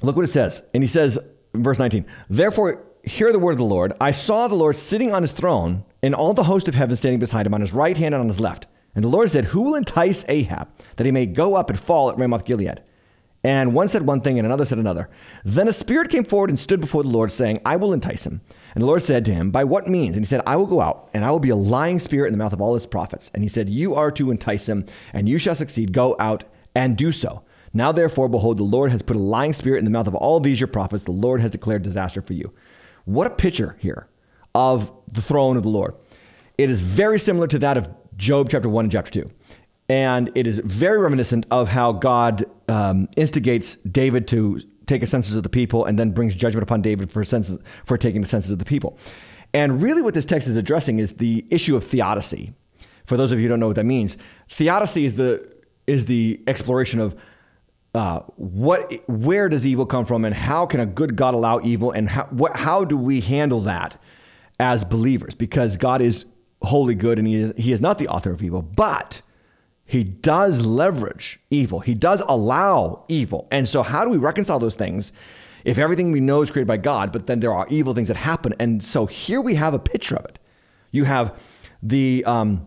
Look 0.00 0.16
what 0.16 0.24
it 0.24 0.32
says. 0.32 0.62
And 0.72 0.82
he 0.82 0.86
says, 0.86 1.18
verse 1.52 1.78
19, 1.78 2.06
Therefore, 2.30 2.86
hear 3.02 3.32
the 3.32 3.38
word 3.38 3.50
of 3.50 3.58
the 3.58 3.64
Lord. 3.64 3.92
I 4.00 4.12
saw 4.12 4.48
the 4.48 4.54
Lord 4.54 4.76
sitting 4.76 5.12
on 5.12 5.20
his 5.20 5.32
throne, 5.32 5.84
and 6.02 6.14
all 6.14 6.32
the 6.32 6.44
host 6.44 6.68
of 6.68 6.74
heaven 6.74 6.96
standing 6.96 7.18
beside 7.18 7.44
him 7.44 7.52
on 7.52 7.60
his 7.60 7.74
right 7.74 7.98
hand 7.98 8.14
and 8.14 8.22
on 8.22 8.28
his 8.28 8.40
left. 8.40 8.66
And 8.94 9.04
the 9.04 9.08
Lord 9.08 9.30
said, 9.30 9.46
Who 9.46 9.62
will 9.62 9.74
entice 9.74 10.24
Ahab, 10.28 10.68
that 10.96 11.06
he 11.06 11.12
may 11.12 11.26
go 11.26 11.54
up 11.54 11.70
and 11.70 11.78
fall 11.78 12.10
at 12.10 12.18
Ramoth 12.18 12.44
Gilead? 12.44 12.82
And 13.44 13.72
one 13.72 13.88
said 13.88 14.02
one 14.02 14.20
thing, 14.20 14.38
and 14.38 14.46
another 14.46 14.64
said 14.64 14.78
another. 14.78 15.08
Then 15.44 15.68
a 15.68 15.72
spirit 15.72 16.10
came 16.10 16.24
forward 16.24 16.50
and 16.50 16.58
stood 16.58 16.80
before 16.80 17.04
the 17.04 17.08
Lord, 17.08 17.30
saying, 17.30 17.60
I 17.64 17.76
will 17.76 17.92
entice 17.92 18.26
him. 18.26 18.40
And 18.74 18.82
the 18.82 18.86
Lord 18.86 19.02
said 19.02 19.24
to 19.26 19.34
him, 19.34 19.50
By 19.50 19.64
what 19.64 19.86
means? 19.86 20.16
And 20.16 20.24
he 20.24 20.28
said, 20.28 20.42
I 20.44 20.56
will 20.56 20.66
go 20.66 20.80
out, 20.80 21.08
and 21.14 21.24
I 21.24 21.30
will 21.30 21.38
be 21.38 21.50
a 21.50 21.56
lying 21.56 22.00
spirit 22.00 22.26
in 22.26 22.32
the 22.32 22.38
mouth 22.38 22.52
of 22.52 22.60
all 22.60 22.74
his 22.74 22.86
prophets. 22.86 23.30
And 23.32 23.42
he 23.42 23.48
said, 23.48 23.68
You 23.68 23.94
are 23.94 24.10
to 24.12 24.30
entice 24.30 24.68
him, 24.68 24.86
and 25.12 25.28
you 25.28 25.38
shall 25.38 25.54
succeed. 25.54 25.92
Go 25.92 26.16
out 26.18 26.44
and 26.74 26.96
do 26.96 27.12
so. 27.12 27.44
Now, 27.72 27.92
therefore, 27.92 28.28
behold, 28.28 28.58
the 28.58 28.64
Lord 28.64 28.90
has 28.90 29.02
put 29.02 29.16
a 29.16 29.20
lying 29.20 29.52
spirit 29.52 29.78
in 29.78 29.84
the 29.84 29.90
mouth 29.90 30.08
of 30.08 30.14
all 30.14 30.40
these 30.40 30.58
your 30.60 30.68
prophets. 30.68 31.04
The 31.04 31.12
Lord 31.12 31.40
has 31.40 31.50
declared 31.50 31.82
disaster 31.82 32.20
for 32.20 32.32
you. 32.32 32.52
What 33.04 33.26
a 33.26 33.34
picture 33.34 33.76
here 33.78 34.08
of 34.54 34.90
the 35.12 35.22
throne 35.22 35.56
of 35.56 35.62
the 35.62 35.68
Lord. 35.68 35.94
It 36.56 36.70
is 36.70 36.80
very 36.80 37.18
similar 37.18 37.46
to 37.46 37.58
that 37.60 37.76
of 37.76 37.88
Job 38.18 38.50
chapter 38.50 38.68
1 38.68 38.84
and 38.84 38.92
chapter 38.92 39.10
2. 39.22 39.30
And 39.88 40.30
it 40.34 40.46
is 40.46 40.60
very 40.64 40.98
reminiscent 40.98 41.46
of 41.50 41.68
how 41.68 41.92
God 41.92 42.44
um, 42.68 43.08
instigates 43.16 43.76
David 43.76 44.28
to 44.28 44.60
take 44.86 45.02
a 45.02 45.06
census 45.06 45.34
of 45.34 45.44
the 45.44 45.48
people 45.48 45.84
and 45.84 45.98
then 45.98 46.10
brings 46.10 46.34
judgment 46.34 46.62
upon 46.62 46.82
David 46.82 47.10
for, 47.10 47.24
census, 47.24 47.58
for 47.86 47.96
taking 47.96 48.20
the 48.20 48.28
census 48.28 48.50
of 48.50 48.58
the 48.58 48.64
people. 48.64 48.98
And 49.54 49.80
really, 49.80 50.02
what 50.02 50.14
this 50.14 50.26
text 50.26 50.48
is 50.48 50.56
addressing 50.56 50.98
is 50.98 51.14
the 51.14 51.46
issue 51.48 51.76
of 51.76 51.84
theodicy. 51.84 52.52
For 53.06 53.16
those 53.16 53.32
of 53.32 53.38
you 53.38 53.44
who 53.44 53.48
don't 53.50 53.60
know 53.60 53.68
what 53.68 53.76
that 53.76 53.84
means, 53.84 54.18
theodicy 54.50 55.06
is 55.06 55.14
the, 55.14 55.50
is 55.86 56.04
the 56.06 56.42
exploration 56.46 57.00
of 57.00 57.16
uh, 57.94 58.20
what, 58.36 58.92
where 59.08 59.48
does 59.48 59.66
evil 59.66 59.86
come 59.86 60.04
from, 60.04 60.26
and 60.26 60.34
how 60.34 60.66
can 60.66 60.80
a 60.80 60.86
good 60.86 61.16
God 61.16 61.32
allow 61.32 61.60
evil, 61.60 61.92
and 61.92 62.10
how, 62.10 62.24
what, 62.24 62.56
how 62.56 62.84
do 62.84 62.98
we 62.98 63.22
handle 63.22 63.60
that 63.62 63.98
as 64.60 64.84
believers? 64.84 65.34
Because 65.34 65.78
God 65.78 66.02
is 66.02 66.26
wholly 66.62 66.94
good, 66.94 67.18
and 67.18 67.26
he 67.26 67.36
is, 67.36 67.52
he 67.56 67.72
is 67.72 67.80
not 67.80 67.98
the 67.98 68.08
author 68.08 68.30
of 68.30 68.42
evil, 68.42 68.62
but 68.62 69.22
he 69.84 70.04
does 70.04 70.66
leverage 70.66 71.40
evil. 71.50 71.80
He 71.80 71.94
does 71.94 72.22
allow 72.28 73.04
evil. 73.08 73.48
And 73.50 73.68
so, 73.68 73.82
how 73.82 74.04
do 74.04 74.10
we 74.10 74.18
reconcile 74.18 74.58
those 74.58 74.74
things? 74.74 75.12
If 75.64 75.78
everything 75.78 76.12
we 76.12 76.20
know 76.20 76.42
is 76.42 76.50
created 76.50 76.68
by 76.68 76.76
God, 76.76 77.12
but 77.12 77.26
then 77.26 77.40
there 77.40 77.52
are 77.52 77.66
evil 77.68 77.94
things 77.94 78.08
that 78.08 78.16
happen. 78.16 78.54
And 78.58 78.82
so 78.82 79.06
here 79.06 79.40
we 79.40 79.56
have 79.56 79.74
a 79.74 79.78
picture 79.78 80.16
of 80.16 80.24
it. 80.24 80.38
You 80.92 81.04
have 81.04 81.38
the 81.82 82.24
um, 82.24 82.66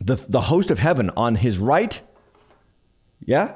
the, 0.00 0.16
the 0.28 0.42
host 0.42 0.70
of 0.70 0.78
heaven 0.78 1.10
on 1.16 1.36
his 1.36 1.58
right, 1.58 2.00
yeah, 3.24 3.54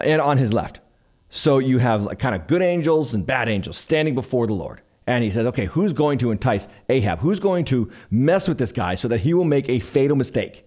and 0.00 0.20
on 0.20 0.38
his 0.38 0.52
left. 0.52 0.80
So 1.28 1.58
you 1.58 1.78
have 1.78 2.04
like 2.04 2.18
kind 2.18 2.34
of 2.34 2.46
good 2.46 2.62
angels 2.62 3.14
and 3.14 3.26
bad 3.26 3.48
angels 3.48 3.76
standing 3.76 4.14
before 4.14 4.46
the 4.46 4.54
Lord. 4.54 4.80
And 5.08 5.24
he 5.24 5.30
says, 5.30 5.46
okay, 5.46 5.64
who's 5.64 5.94
going 5.94 6.18
to 6.18 6.30
entice 6.30 6.68
Ahab? 6.90 7.20
Who's 7.20 7.40
going 7.40 7.64
to 7.64 7.90
mess 8.10 8.46
with 8.46 8.58
this 8.58 8.72
guy 8.72 8.94
so 8.94 9.08
that 9.08 9.20
he 9.20 9.32
will 9.32 9.46
make 9.46 9.66
a 9.70 9.80
fatal 9.80 10.18
mistake? 10.18 10.66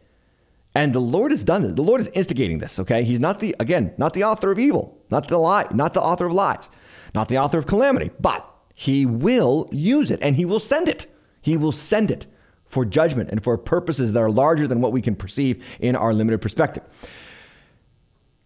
And 0.73 0.93
the 0.93 0.99
Lord 0.99 1.29
has 1.29 1.43
done 1.43 1.61
this. 1.61 1.73
The 1.73 1.83
Lord 1.83 2.01
is 2.01 2.07
instigating 2.07 2.57
this, 2.57 2.79
okay? 2.79 3.03
He's 3.03 3.19
not 3.19 3.37
the, 3.37 3.55
again, 3.59 3.93
not 3.99 4.13
the 4.13 4.23
author 4.23 4.49
of 4.49 4.57
evil, 4.57 4.97
not 5.11 5.27
the 5.27 5.37
lie, 5.37 5.67
not 5.71 5.93
the 5.93 6.01
author 6.01 6.25
of 6.25 6.33
lies, 6.33 6.71
not 7.13 7.27
the 7.27 7.37
author 7.37 7.59
of 7.59 7.67
calamity, 7.67 8.09
but 8.19 8.43
he 8.73 9.05
will 9.05 9.69
use 9.71 10.09
it 10.09 10.17
and 10.23 10.35
he 10.35 10.45
will 10.45 10.59
send 10.59 10.89
it. 10.89 11.05
He 11.43 11.55
will 11.55 11.71
send 11.71 12.09
it 12.09 12.25
for 12.65 12.83
judgment 12.83 13.29
and 13.29 13.43
for 13.43 13.59
purposes 13.59 14.13
that 14.13 14.23
are 14.23 14.31
larger 14.31 14.67
than 14.67 14.81
what 14.81 14.91
we 14.91 15.03
can 15.03 15.15
perceive 15.15 15.63
in 15.79 15.95
our 15.95 16.15
limited 16.15 16.41
perspective. 16.41 16.81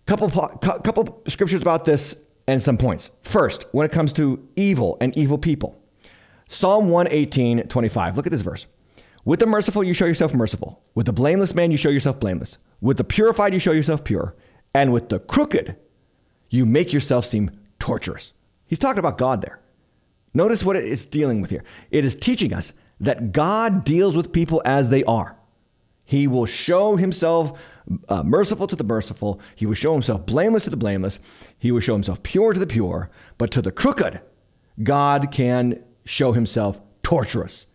Couple, 0.08 0.30
couple 0.30 1.22
scriptures 1.30 1.62
about 1.62 1.86
this 1.86 2.18
and 2.50 2.62
some 2.62 2.78
points. 2.78 3.12
First, 3.22 3.66
when 3.72 3.86
it 3.86 3.94
comes 3.94 4.12
to 4.14 4.46
evil 4.58 4.98
and 5.00 5.18
evil 5.18 5.38
people, 5.38 5.82
Psalm 6.56 6.88
118, 6.88 7.68
25. 7.68 8.16
Look 8.16 8.26
at 8.26 8.32
this 8.32 8.42
verse. 8.42 8.66
With 9.26 9.42
the 9.42 9.46
merciful, 9.46 9.84
you 9.84 9.94
show 9.94 10.06
yourself 10.06 10.34
merciful. 10.34 10.82
With 10.94 11.06
the 11.06 11.12
blameless 11.12 11.54
man, 11.54 11.70
you 11.70 11.76
show 11.76 11.90
yourself 11.90 12.18
blameless. 12.18 12.58
With 12.80 12.96
the 12.96 13.04
purified, 13.04 13.54
you 13.54 13.60
show 13.60 13.74
yourself 13.74 14.06
pure. 14.06 14.36
And 14.74 14.94
with 14.94 15.10
the 15.10 15.20
crooked, 15.20 15.76
you 16.50 16.66
make 16.66 16.94
yourself 16.94 17.26
seem 17.26 17.52
torturous. 17.78 18.32
He's 18.66 18.80
talking 18.80 19.00
about 19.00 19.18
God 19.18 19.42
there. 19.42 19.60
Notice 20.34 20.64
what 20.64 20.78
it's 20.78 21.06
dealing 21.06 21.42
with 21.42 21.50
here. 21.50 21.66
It 21.92 22.06
is 22.06 22.16
teaching 22.16 22.54
us 22.54 22.72
that 23.02 23.34
God 23.34 23.84
deals 23.84 24.16
with 24.16 24.32
people 24.32 24.62
as 24.64 24.90
they 24.90 25.04
are. 25.04 25.36
He 26.06 26.26
will 26.26 26.46
show 26.46 26.96
himself 26.96 27.60
uh, 28.08 28.24
merciful 28.24 28.68
to 28.68 28.78
the 28.78 28.84
merciful. 28.86 29.42
He 29.56 29.66
will 29.66 29.74
show 29.74 29.92
himself 29.92 30.26
blameless 30.26 30.64
to 30.64 30.70
the 30.70 30.78
blameless. 30.78 31.20
He 31.60 31.74
will 31.74 31.82
show 31.82 31.94
himself 31.94 32.24
pure 32.24 32.54
to 32.54 32.60
the 32.60 32.68
pure. 32.68 33.10
But 33.38 33.52
to 33.52 33.62
the 33.62 33.74
crooked, 33.74 34.22
God 34.82 35.32
can 35.32 35.84
show 36.06 36.32
himself 36.32 36.80
torturous. 37.04 37.68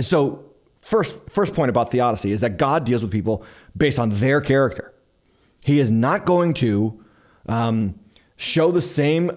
So 0.00 0.54
First, 0.84 1.30
first 1.30 1.54
point 1.54 1.70
about 1.70 1.90
theodicy 1.90 2.30
is 2.30 2.42
that 2.42 2.58
God 2.58 2.84
deals 2.84 3.02
with 3.02 3.10
people 3.10 3.44
based 3.74 3.98
on 3.98 4.10
their 4.10 4.40
character. 4.40 4.92
He 5.64 5.80
is 5.80 5.90
not 5.90 6.26
going 6.26 6.52
to 6.54 7.02
um, 7.48 7.98
show 8.36 8.70
the 8.70 8.82
same 8.82 9.30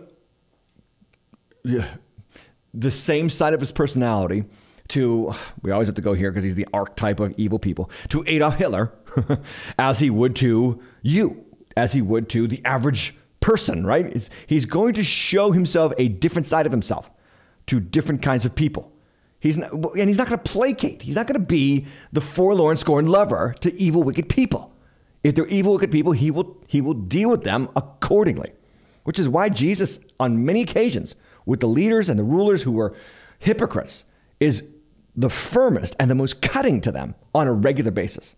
the 2.73 2.91
same 2.91 3.29
side 3.29 3.53
of 3.53 3.59
his 3.59 3.71
personality 3.71 4.45
to 4.89 5.33
we 5.61 5.71
always 5.71 5.87
have 5.87 5.95
to 5.95 6.01
go 6.01 6.13
here 6.13 6.31
because 6.31 6.43
he's 6.43 6.55
the 6.55 6.67
archetype 6.73 7.19
of 7.19 7.33
evil 7.37 7.59
people 7.59 7.89
to 8.09 8.23
Adolf 8.27 8.55
Hitler 8.55 8.93
as 9.79 9.99
he 9.99 10.09
would 10.09 10.35
to 10.37 10.81
you, 11.01 11.45
as 11.75 11.93
he 11.93 12.01
would 12.01 12.29
to 12.29 12.47
the 12.47 12.61
average 12.63 13.15
person, 13.39 13.85
right? 13.85 14.29
He's 14.47 14.65
going 14.65 14.93
to 14.95 15.03
show 15.03 15.51
himself 15.51 15.93
a 15.97 16.09
different 16.09 16.45
side 16.45 16.65
of 16.65 16.71
himself 16.71 17.09
to 17.67 17.79
different 17.79 18.21
kinds 18.21 18.45
of 18.45 18.55
people. 18.55 18.91
He's 19.39 19.57
not, 19.57 19.71
and 19.71 20.07
he's 20.07 20.17
not 20.17 20.27
going 20.27 20.39
to 20.39 20.51
placate. 20.51 21.03
He's 21.03 21.15
not 21.15 21.27
going 21.27 21.39
to 21.39 21.45
be 21.45 21.85
the 22.11 22.21
forlorn, 22.21 22.77
scorned 22.77 23.09
lover 23.09 23.55
to 23.61 23.73
evil, 23.75 24.01
wicked 24.03 24.29
people. 24.29 24.73
If 25.23 25.35
they're 25.35 25.47
evil, 25.47 25.73
wicked 25.73 25.91
people, 25.91 26.13
he 26.13 26.31
will, 26.31 26.57
he 26.67 26.81
will 26.81 26.93
deal 26.93 27.29
with 27.29 27.43
them 27.43 27.69
accordingly. 27.75 28.53
Which 29.03 29.19
is 29.19 29.29
why 29.29 29.49
Jesus, 29.49 29.99
on 30.19 30.45
many 30.45 30.61
occasions, 30.61 31.15
with 31.45 31.59
the 31.59 31.67
leaders 31.67 32.09
and 32.09 32.19
the 32.19 32.23
rulers 32.23 32.63
who 32.63 32.71
were 32.71 32.95
hypocrites, 33.39 34.03
is 34.39 34.63
the 35.15 35.29
firmest 35.29 35.95
and 35.99 36.09
the 36.09 36.15
most 36.15 36.41
cutting 36.41 36.81
to 36.81 36.91
them 36.91 37.15
on 37.33 37.47
a 37.47 37.53
regular 37.53 37.91
basis. 37.91 38.35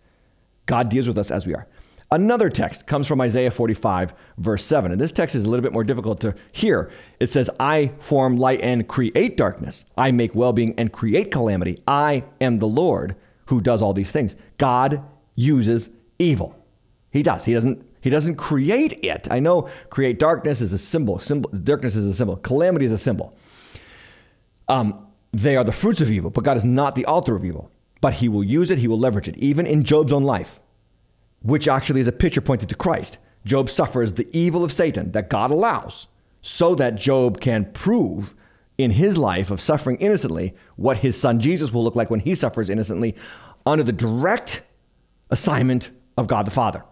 God 0.66 0.88
deals 0.88 1.08
with 1.08 1.18
us 1.18 1.30
as 1.30 1.46
we 1.46 1.54
are. 1.54 1.66
Another 2.12 2.50
text 2.50 2.88
comes 2.88 3.06
from 3.06 3.20
Isaiah 3.20 3.52
45, 3.52 4.14
verse 4.36 4.64
7. 4.64 4.90
And 4.90 5.00
this 5.00 5.12
text 5.12 5.36
is 5.36 5.44
a 5.44 5.48
little 5.48 5.62
bit 5.62 5.72
more 5.72 5.84
difficult 5.84 6.20
to 6.22 6.34
hear. 6.50 6.90
It 7.20 7.28
says, 7.30 7.48
I 7.60 7.92
form 8.00 8.36
light 8.36 8.60
and 8.62 8.88
create 8.88 9.36
darkness. 9.36 9.84
I 9.96 10.10
make 10.10 10.34
well 10.34 10.52
being 10.52 10.74
and 10.76 10.92
create 10.92 11.30
calamity. 11.30 11.76
I 11.86 12.24
am 12.40 12.58
the 12.58 12.66
Lord 12.66 13.14
who 13.46 13.60
does 13.60 13.80
all 13.80 13.92
these 13.92 14.10
things. 14.10 14.34
God 14.58 15.04
uses 15.36 15.88
evil. 16.18 16.56
He 17.10 17.22
does. 17.22 17.44
He 17.44 17.52
doesn't. 17.52 17.86
He 18.02 18.08
doesn't 18.08 18.36
create 18.36 19.04
it. 19.04 19.28
I 19.30 19.40
know 19.40 19.68
create 19.90 20.18
darkness 20.18 20.62
is 20.62 20.72
a 20.72 20.78
symbol. 20.78 21.18
symbol 21.18 21.50
darkness 21.50 21.94
is 21.94 22.06
a 22.06 22.14
symbol. 22.14 22.36
Calamity 22.36 22.86
is 22.86 22.92
a 22.92 22.98
symbol. 22.98 23.36
Um, 24.68 25.06
they 25.32 25.54
are 25.54 25.64
the 25.64 25.72
fruits 25.72 26.00
of 26.00 26.10
evil, 26.10 26.30
but 26.30 26.42
God 26.42 26.56
is 26.56 26.64
not 26.64 26.94
the 26.94 27.04
author 27.04 27.36
of 27.36 27.44
evil. 27.44 27.70
But 28.00 28.14
He 28.14 28.28
will 28.28 28.42
use 28.42 28.70
it. 28.70 28.78
He 28.78 28.88
will 28.88 28.98
leverage 28.98 29.28
it, 29.28 29.36
even 29.36 29.66
in 29.66 29.84
Job's 29.84 30.12
own 30.12 30.24
life 30.24 30.59
which 31.42 31.68
actually 31.68 32.00
is 32.00 32.08
a 32.08 32.12
picture 32.12 32.40
pointed 32.40 32.68
to 32.68 32.74
Christ. 32.74 33.18
Job 33.44 33.70
suffers 33.70 34.12
the 34.12 34.28
evil 34.36 34.64
of 34.64 34.72
Satan 34.72 35.12
that 35.12 35.30
God 35.30 35.50
allows 35.50 36.06
so 36.42 36.74
that 36.74 36.96
Job 36.96 37.40
can 37.40 37.66
prove 37.72 38.34
in 38.78 38.92
his 38.92 39.16
life 39.16 39.50
of 39.50 39.60
suffering 39.60 39.96
innocently 39.98 40.54
what 40.76 40.98
his 40.98 41.18
son 41.18 41.40
Jesus 41.40 41.72
will 41.72 41.84
look 41.84 41.96
like 41.96 42.10
when 42.10 42.20
he 42.20 42.34
suffers 42.34 42.70
innocently 42.70 43.14
under 43.66 43.84
the 43.84 43.92
direct 43.92 44.62
assignment 45.30 45.90
of 46.16 46.26
God 46.26 46.46
the 46.46 46.50
Father. 46.50 46.84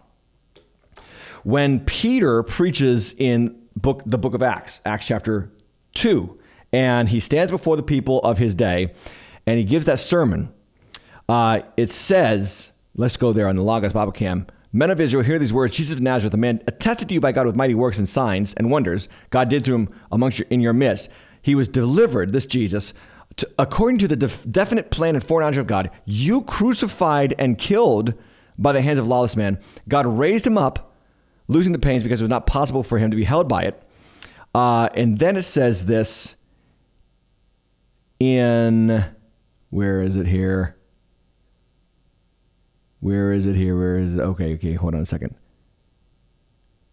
When 1.43 1.79
Peter 1.85 2.43
preaches 2.43 3.13
in 3.17 3.59
book, 3.75 4.03
the 4.05 4.17
book 4.17 4.33
of 4.33 4.43
Acts, 4.43 4.81
Acts 4.85 5.05
chapter 5.05 5.51
2, 5.95 6.37
and 6.71 7.09
he 7.09 7.19
stands 7.19 7.51
before 7.51 7.75
the 7.75 7.83
people 7.83 8.19
of 8.19 8.37
his 8.37 8.53
day 8.53 8.93
and 9.47 9.57
he 9.57 9.63
gives 9.63 9.85
that 9.87 9.99
sermon, 9.99 10.53
uh, 11.27 11.61
it 11.77 11.89
says 11.89 12.71
Let's 12.99 13.15
go 13.15 13.31
there 13.31 13.47
on 13.47 13.55
the 13.55 13.61
Logos 13.61 13.93
Bible 13.93 14.11
Cam. 14.11 14.45
Men 14.73 14.91
of 14.91 14.99
Israel, 14.99 15.23
hear 15.23 15.39
these 15.39 15.53
words. 15.53 15.73
Jesus 15.73 15.93
of 15.93 16.01
Nazareth, 16.01 16.33
a 16.33 16.37
man 16.37 16.61
attested 16.67 17.07
to 17.07 17.13
you 17.13 17.21
by 17.21 17.31
God 17.31 17.45
with 17.45 17.55
mighty 17.55 17.73
works 17.73 17.97
and 17.97 18.09
signs 18.09 18.53
and 18.55 18.69
wonders 18.69 19.07
God 19.29 19.47
did 19.47 19.63
to 19.63 19.73
him 19.73 19.87
amongst 20.11 20.39
your, 20.39 20.47
in 20.49 20.59
your 20.59 20.73
midst. 20.73 21.07
He 21.41 21.55
was 21.55 21.69
delivered, 21.69 22.33
this 22.33 22.45
Jesus, 22.45 22.93
to, 23.37 23.49
according 23.57 23.99
to 23.99 24.09
the 24.09 24.17
def, 24.17 24.45
definite 24.51 24.91
plan 24.91 25.15
and 25.15 25.23
foreknowledge 25.23 25.55
of 25.55 25.65
God. 25.65 25.91
You 26.03 26.41
crucified 26.41 27.33
and 27.39 27.57
killed 27.57 28.15
by 28.57 28.73
the 28.73 28.81
hands 28.81 28.99
of 28.99 29.07
lawless 29.07 29.37
men. 29.37 29.59
God 29.87 30.05
raised 30.05 30.45
him 30.45 30.57
up, 30.57 30.93
losing 31.47 31.71
the 31.71 31.79
pains 31.79 32.03
because 32.03 32.19
it 32.19 32.25
was 32.25 32.29
not 32.29 32.47
possible 32.47 32.83
for 32.83 32.97
him 32.97 33.11
to 33.11 33.15
be 33.15 33.23
held 33.23 33.47
by 33.47 33.63
it. 33.63 33.81
Uh, 34.53 34.89
and 34.93 35.19
then 35.19 35.37
it 35.37 35.43
says 35.43 35.85
this 35.85 36.35
in, 38.19 39.05
where 39.69 40.01
is 40.01 40.17
it 40.17 40.27
here? 40.27 40.75
Where 42.99 43.31
is 43.31 43.45
it 43.45 43.55
here? 43.55 43.77
Where 43.77 43.97
is 43.97 44.15
it? 44.15 44.19
Okay, 44.19 44.53
okay, 44.55 44.73
hold 44.73 44.95
on 44.95 45.01
a 45.01 45.05
second. 45.05 45.35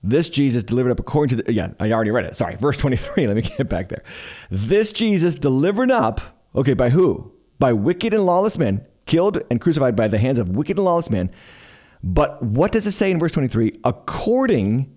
This 0.03 0.31
Jesus 0.31 0.63
delivered 0.63 0.93
up 0.93 1.01
according 1.01 1.37
to 1.37 1.43
the, 1.43 1.53
yeah, 1.53 1.73
I 1.81 1.91
already 1.91 2.13
read 2.13 2.27
it. 2.27 2.37
Sorry, 2.37 2.55
verse 2.61 2.77
23. 2.77 3.27
Let 3.27 3.37
me 3.37 3.43
get 3.43 3.69
back 3.69 3.89
there. 3.89 4.05
This 4.51 4.93
Jesus 4.93 5.35
delivered 5.35 5.91
up, 5.91 6.21
okay, 6.55 6.75
by 6.75 6.91
who? 6.91 7.33
By 7.59 7.73
wicked 7.73 8.15
and 8.15 8.25
lawless 8.25 8.57
men, 8.57 8.87
killed 9.07 9.43
and 9.51 9.61
crucified 9.61 9.97
by 9.97 10.09
the 10.09 10.19
hands 10.19 10.39
of 10.39 10.51
wicked 10.51 10.77
and 10.77 10.85
lawless 10.85 11.11
men. 11.11 11.31
But 12.03 12.41
what 12.43 12.71
does 12.71 12.87
it 12.87 12.93
say 12.93 13.11
in 13.11 13.19
verse 13.19 13.33
23? 13.33 13.81
According 13.83 14.97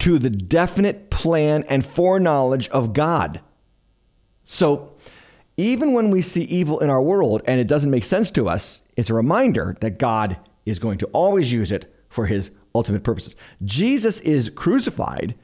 to 0.00 0.18
the 0.18 0.28
definite 0.28 1.10
plan 1.10 1.64
and 1.68 1.86
foreknowledge 1.86 2.68
of 2.68 2.92
God. 2.92 3.40
So, 4.44 4.96
even 5.56 5.92
when 5.92 6.10
we 6.10 6.22
see 6.22 6.42
evil 6.42 6.80
in 6.80 6.90
our 6.90 7.00
world 7.00 7.42
and 7.46 7.60
it 7.60 7.68
doesn't 7.68 7.90
make 7.90 8.04
sense 8.04 8.30
to 8.32 8.48
us, 8.48 8.81
it's 8.96 9.10
a 9.10 9.14
reminder 9.14 9.76
that 9.80 9.98
God 9.98 10.36
is 10.66 10.78
going 10.78 10.98
to 10.98 11.06
always 11.06 11.52
use 11.52 11.72
it 11.72 11.92
for 12.08 12.26
his 12.26 12.50
ultimate 12.74 13.02
purposes. 13.02 13.36
Jesus 13.64 14.20
is 14.20 14.50
crucified 14.50 15.34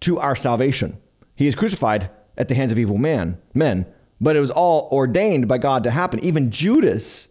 to 0.00 0.18
our 0.18 0.36
salvation. 0.36 0.98
He 1.34 1.46
is 1.46 1.54
crucified 1.54 2.10
at 2.36 2.48
the 2.48 2.54
hands 2.54 2.72
of 2.72 2.78
evil 2.78 2.98
man, 2.98 3.38
men, 3.52 3.86
but 4.20 4.36
it 4.36 4.40
was 4.40 4.50
all 4.50 4.88
ordained 4.92 5.48
by 5.48 5.58
God 5.58 5.82
to 5.84 5.90
happen. 5.90 6.22
Even 6.24 6.50
Judas, 6.50 7.28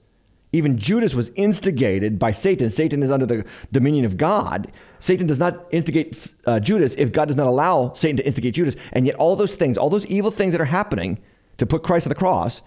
even 0.52 0.78
Judas 0.78 1.14
was 1.14 1.32
instigated 1.36 2.20
by 2.20 2.32
Satan. 2.32 2.70
Satan 2.70 3.02
is 3.02 3.12
under 3.12 3.26
the 3.26 3.46
dominion 3.72 4.06
of 4.06 4.18
God. 4.18 4.72
Satan 5.00 5.28
does 5.28 5.40
not 5.40 5.66
instigate 5.72 6.34
uh, 6.46 6.60
Judas 6.60 6.94
if 6.98 7.12
God 7.12 7.28
does 7.28 7.38
not 7.38 7.48
allow 7.48 7.94
Satan 7.94 8.18
to 8.18 8.26
instigate 8.26 8.54
Judas. 8.54 8.76
And 8.92 9.06
yet 9.06 9.16
all 9.16 9.36
those 9.36 9.56
things, 9.56 9.78
all 9.78 9.90
those 9.90 10.06
evil 10.06 10.32
things 10.32 10.54
that 10.54 10.62
are 10.62 10.66
happening 10.66 11.22
to 11.58 11.66
put 11.66 11.84
Christ 11.84 12.06
on 12.06 12.10
the 12.10 12.16
cross, 12.16 12.62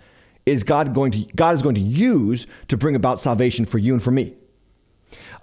is 0.47 0.62
God 0.62 0.94
going 0.94 1.11
to 1.12 1.24
God 1.34 1.55
is 1.55 1.62
going 1.62 1.74
to 1.74 1.80
use 1.80 2.47
to 2.68 2.76
bring 2.76 2.94
about 2.94 3.20
salvation 3.20 3.64
for 3.64 3.78
you 3.78 3.92
and 3.92 4.03
for 4.03 4.12
me. 4.12 4.34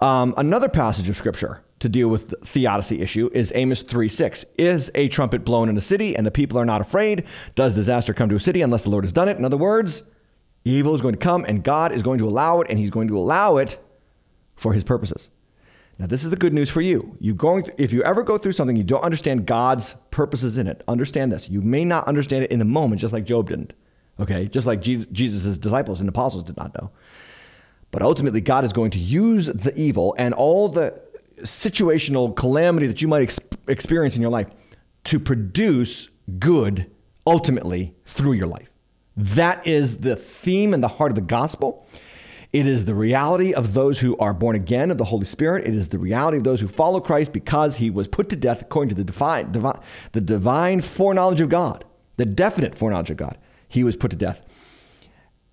Um, 0.00 0.34
another 0.36 0.68
passage 0.68 1.08
of 1.08 1.16
scripture 1.16 1.62
to 1.78 1.88
deal 1.88 2.08
with 2.08 2.30
the 2.30 2.36
theodicy 2.36 3.00
issue 3.00 3.28
is 3.32 3.52
Amos 3.54 3.82
3 3.82 4.08
6. 4.08 4.44
Is 4.58 4.90
a 4.94 5.08
trumpet 5.08 5.44
blown 5.44 5.68
in 5.68 5.76
a 5.76 5.80
city 5.80 6.16
and 6.16 6.26
the 6.26 6.30
people 6.30 6.58
are 6.58 6.64
not 6.64 6.80
afraid? 6.80 7.24
Does 7.54 7.74
disaster 7.74 8.14
come 8.14 8.28
to 8.30 8.36
a 8.36 8.40
city 8.40 8.62
unless 8.62 8.84
the 8.84 8.90
Lord 8.90 9.04
has 9.04 9.12
done 9.12 9.28
it? 9.28 9.36
In 9.36 9.44
other 9.44 9.56
words, 9.56 10.02
evil 10.64 10.94
is 10.94 11.00
going 11.00 11.14
to 11.14 11.20
come 11.20 11.44
and 11.44 11.62
God 11.62 11.92
is 11.92 12.02
going 12.02 12.18
to 12.18 12.26
allow 12.26 12.60
it 12.60 12.68
and 12.70 12.78
he's 12.78 12.90
going 12.90 13.08
to 13.08 13.18
allow 13.18 13.58
it 13.58 13.78
for 14.56 14.72
his 14.72 14.84
purposes. 14.84 15.28
Now, 15.98 16.06
this 16.06 16.24
is 16.24 16.30
the 16.30 16.36
good 16.36 16.52
news 16.52 16.70
for 16.70 16.80
you. 16.80 17.16
You 17.20 17.34
going 17.34 17.66
if 17.78 17.92
you 17.92 18.02
ever 18.02 18.22
go 18.22 18.36
through 18.36 18.52
something 18.52 18.76
you 18.76 18.82
don't 18.82 19.04
understand 19.04 19.46
God's 19.46 19.94
purposes 20.10 20.58
in 20.58 20.66
it, 20.66 20.82
understand 20.88 21.30
this. 21.30 21.48
You 21.48 21.60
may 21.60 21.84
not 21.84 22.08
understand 22.08 22.44
it 22.44 22.50
in 22.50 22.58
the 22.58 22.64
moment, 22.64 23.00
just 23.00 23.12
like 23.12 23.24
Job 23.24 23.48
didn't. 23.48 23.74
Okay, 24.20 24.46
just 24.46 24.66
like 24.66 24.80
Jesus' 24.80 25.58
disciples 25.58 26.00
and 26.00 26.08
apostles 26.08 26.44
did 26.44 26.56
not 26.56 26.74
know. 26.80 26.90
But 27.90 28.02
ultimately, 28.02 28.40
God 28.40 28.64
is 28.64 28.72
going 28.72 28.90
to 28.92 28.98
use 28.98 29.46
the 29.46 29.72
evil 29.76 30.14
and 30.18 30.34
all 30.34 30.68
the 30.68 31.00
situational 31.42 32.34
calamity 32.34 32.86
that 32.86 33.02
you 33.02 33.08
might 33.08 33.22
ex- 33.22 33.38
experience 33.68 34.16
in 34.16 34.22
your 34.22 34.30
life 34.30 34.48
to 35.04 35.18
produce 35.18 36.08
good 36.38 36.90
ultimately 37.26 37.94
through 38.04 38.32
your 38.32 38.46
life. 38.46 38.70
That 39.16 39.66
is 39.66 39.98
the 39.98 40.16
theme 40.16 40.74
and 40.74 40.82
the 40.82 40.88
heart 40.88 41.10
of 41.10 41.14
the 41.14 41.20
gospel. 41.20 41.86
It 42.52 42.66
is 42.66 42.84
the 42.84 42.94
reality 42.94 43.52
of 43.52 43.74
those 43.74 44.00
who 44.00 44.16
are 44.18 44.32
born 44.32 44.54
again 44.54 44.90
of 44.90 44.98
the 44.98 45.04
Holy 45.04 45.24
Spirit. 45.24 45.66
It 45.66 45.74
is 45.74 45.88
the 45.88 45.98
reality 45.98 46.38
of 46.38 46.44
those 46.44 46.60
who 46.60 46.68
follow 46.68 47.00
Christ 47.00 47.32
because 47.32 47.76
he 47.76 47.90
was 47.90 48.06
put 48.06 48.28
to 48.28 48.36
death 48.36 48.62
according 48.62 48.90
to 48.90 48.94
the 48.94 49.04
divine, 49.04 49.50
divine, 49.50 49.80
the 50.12 50.20
divine 50.20 50.80
foreknowledge 50.80 51.40
of 51.40 51.48
God, 51.48 51.84
the 52.16 52.24
definite 52.24 52.76
foreknowledge 52.76 53.10
of 53.10 53.16
God. 53.16 53.38
He 53.74 53.84
was 53.84 53.96
put 53.96 54.10
to 54.10 54.16
death 54.16 54.42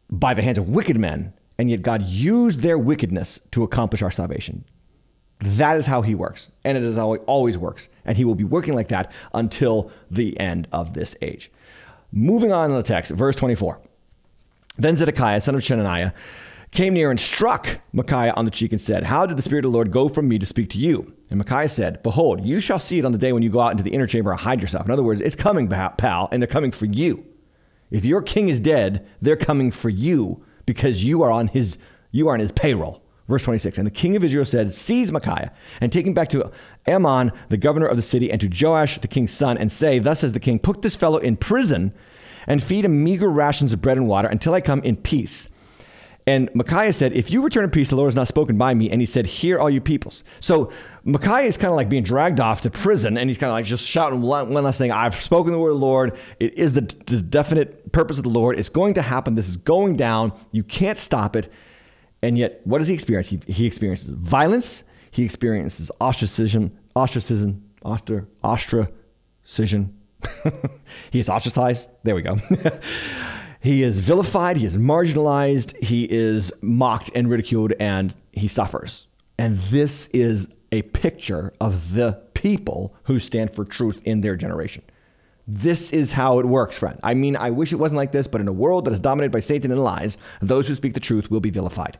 by 0.10 0.34
the 0.34 0.42
hands 0.42 0.58
of 0.58 0.70
wicked 0.70 0.98
men 0.98 1.34
and 1.62 1.70
yet 1.70 1.84
God 1.84 2.04
used 2.08 2.62
their 2.62 2.78
wickedness 2.78 3.40
to 3.52 3.62
accomplish 3.62 4.02
our 4.02 4.10
salvation. 4.10 4.66
That 5.42 5.78
is 5.78 5.86
how 5.86 6.02
he 6.02 6.16
works, 6.16 6.50
and 6.64 6.76
it 6.76 6.84
is 6.84 6.98
how 6.98 7.14
he 7.14 7.20
always 7.20 7.56
works, 7.56 7.88
and 8.04 8.18
he 8.18 8.26
will 8.26 8.34
be 8.34 8.44
working 8.44 8.74
like 8.74 8.88
that 8.88 9.12
until 9.32 9.92
the 10.10 10.40
end 10.40 10.68
of 10.72 10.96
this 10.96 11.16
age. 11.22 11.52
Moving 12.12 12.52
on 12.52 12.72
in 12.72 12.78
the 12.78 12.82
text, 12.82 13.12
verse 13.12 13.36
24. 13.36 13.80
Then 14.78 14.98
Zedekiah, 14.98 15.40
son 15.40 15.54
of 15.54 15.64
Chenaniah, 15.64 16.14
came 16.72 16.96
near 16.96 17.12
and 17.12 17.20
struck 17.20 17.80
Micaiah 17.94 18.34
on 18.36 18.46
the 18.46 18.52
cheek 18.52 18.72
and 18.72 18.82
said, 18.82 19.04
How 19.04 19.28
did 19.28 19.38
the 19.38 19.44
Spirit 19.44 19.64
of 19.64 19.72
the 19.72 19.76
Lord 19.76 19.92
go 19.92 20.10
from 20.10 20.28
me 20.28 20.40
to 20.40 20.48
speak 20.48 20.72
to 20.72 20.80
you? 20.80 21.14
And 21.30 21.38
Micaiah 21.38 21.70
said, 21.70 22.02
Behold, 22.02 22.44
you 22.44 22.60
shall 22.60 22.80
see 22.80 22.98
it 22.98 23.06
on 23.06 23.12
the 23.12 23.20
day 23.20 23.34
when 23.34 23.44
you 23.44 23.52
go 23.52 23.60
out 23.60 23.72
into 23.72 23.84
the 23.84 23.94
inner 23.94 24.08
chamber 24.08 24.32
and 24.32 24.40
hide 24.40 24.62
yourself. 24.62 24.86
In 24.86 24.92
other 24.92 25.04
words, 25.04 25.22
it's 25.22 25.36
coming, 25.36 25.68
pal, 25.68 26.28
and 26.32 26.42
they're 26.42 26.48
coming 26.48 26.72
for 26.72 26.86
you. 26.86 27.31
If 27.92 28.06
your 28.06 28.22
king 28.22 28.50
is 28.50 28.60
dead, 28.60 29.08
they're 29.22 29.36
coming 29.36 29.70
for 29.70 29.90
you 29.90 30.44
because 30.66 31.04
you 31.04 31.22
are 31.22 31.30
on 31.32 31.48
his 31.48 31.78
you 32.12 32.28
are 32.28 32.34
on 32.34 32.40
his 32.40 32.52
payroll. 32.52 33.02
Verse 33.28 33.44
26. 33.44 33.78
And 33.78 33.88
the 33.88 33.92
king 33.92 34.18
of 34.18 34.24
Israel 34.24 34.44
said, 34.44 34.74
Seize 34.74 35.12
Micaiah, 35.12 35.54
and 35.80 35.90
take 35.90 36.06
him 36.06 36.14
back 36.14 36.28
to 36.30 36.52
Amon, 36.88 37.32
the 37.48 37.56
governor 37.56 37.86
of 37.86 37.96
the 37.96 38.02
city, 38.02 38.30
and 38.30 38.42
to 38.42 38.50
Joash, 38.50 39.00
the 39.00 39.08
king's 39.08 39.32
son, 39.32 39.58
and 39.58 39.72
say, 39.72 40.00
Thus 40.00 40.20
says 40.20 40.34
the 40.34 40.40
king, 40.42 40.60
Put 40.60 40.82
this 40.82 40.98
fellow 40.98 41.18
in 41.18 41.38
prison 41.38 41.94
and 42.48 42.62
feed 42.62 42.84
him 42.84 43.04
meager 43.04 43.30
rations 43.30 43.72
of 43.72 43.82
bread 43.82 43.98
and 43.98 44.08
water 44.08 44.28
until 44.28 44.54
I 44.54 44.62
come 44.62 44.82
in 44.82 44.98
peace. 44.98 45.48
And 46.28 46.50
Micaiah 46.54 46.94
said, 46.94 47.14
If 47.14 47.32
you 47.32 47.42
return 47.42 47.64
in 47.64 47.72
peace, 47.72 47.90
the 47.90 47.96
Lord 47.96 48.08
has 48.08 48.16
not 48.16 48.28
spoken 48.28 48.58
by 48.58 48.74
me. 48.74 48.90
And 48.90 49.02
he 49.02 49.06
said, 49.06 49.26
Hear 49.26 49.60
all 49.60 49.70
you 49.70 49.82
peoples. 49.82 50.24
So 50.40 50.72
Micaiah 51.04 51.48
is 51.48 51.58
kind 51.58 51.72
of 51.72 51.76
like 51.76 51.90
being 51.90 52.04
dragged 52.04 52.40
off 52.40 52.62
to 52.62 52.70
prison, 52.70 53.18
and 53.18 53.30
he's 53.30 53.38
kind 53.38 53.50
of 53.50 53.54
like 53.54 53.66
just 53.66 53.86
shouting 53.86 54.22
one, 54.22 54.54
last 54.54 54.78
thing 54.78 54.92
I've 54.92 55.16
spoken 55.16 55.52
the 55.52 55.60
word 55.60 55.72
of 55.72 55.80
the 55.80 55.86
Lord. 55.86 56.18
It 56.40 56.54
is 56.54 56.74
the, 56.74 56.82
the 56.82 57.22
definite 57.22 57.92
purpose 57.92 58.18
of 58.18 58.24
the 58.24 58.30
Lord. 58.30 58.60
It's 58.60 58.70
going 58.70 58.94
to 58.96 59.02
happen. 59.02 59.36
This 59.36 59.50
is 59.50 59.58
going 59.58 59.96
down. 59.96 60.34
You 60.52 60.64
can't 60.64 60.98
stop 60.98 61.36
it. 61.36 61.52
And 62.22 62.38
yet, 62.38 62.62
what 62.66 62.78
does 62.78 62.88
he 62.88 62.94
experience? 62.94 63.30
He, 63.30 63.40
he 63.48 63.66
experiences 63.66 64.12
violence, 64.12 64.84
he 65.10 65.24
experiences 65.24 65.90
ostracism, 66.00 66.72
ostracism, 66.96 67.64
ostra, 67.84 68.28
ostracism. 68.44 69.98
he 71.12 71.20
is 71.20 71.30
ostracized. 71.30 71.90
There 72.04 72.14
we 72.14 72.22
go. 72.22 72.38
He 73.62 73.84
is 73.84 74.00
vilified, 74.00 74.58
he 74.58 74.66
is 74.66 74.76
marginalized, 74.76 75.82
he 75.84 76.06
is 76.10 76.52
mocked 76.62 77.12
and 77.14 77.30
ridiculed, 77.30 77.74
and 77.80 78.16
he 78.32 78.48
suffers. 78.48 79.08
And 79.38 79.58
this 79.58 80.08
is 80.08 80.50
a 80.72 80.82
picture 80.82 81.54
of 81.62 81.94
the 81.94 82.22
people 82.34 82.96
who 83.04 83.20
stand 83.20 83.54
for 83.54 83.64
truth 83.64 84.02
in 84.04 84.22
their 84.22 84.36
generation. 84.36 84.84
This 85.46 85.92
is 85.92 86.14
how 86.14 86.40
it 86.40 86.46
works, 86.46 86.76
friend. 86.76 87.00
I 87.04 87.14
mean, 87.14 87.36
I 87.36 87.52
wish 87.52 87.72
it 87.72 87.76
wasn't 87.76 87.98
like 87.98 88.12
this, 88.12 88.26
but 88.26 88.42
in 88.42 88.48
a 88.48 88.54
world 88.54 88.86
that 88.86 88.94
is 88.94 89.00
dominated 89.00 89.32
by 89.32 89.42
Satan 89.42 89.72
and 89.72 89.84
lies, 89.84 90.18
those 90.42 90.68
who 90.68 90.74
speak 90.74 90.96
the 90.96 91.00
truth 91.00 91.30
will 91.30 91.40
be 91.40 91.52
vilified. 91.52 92.00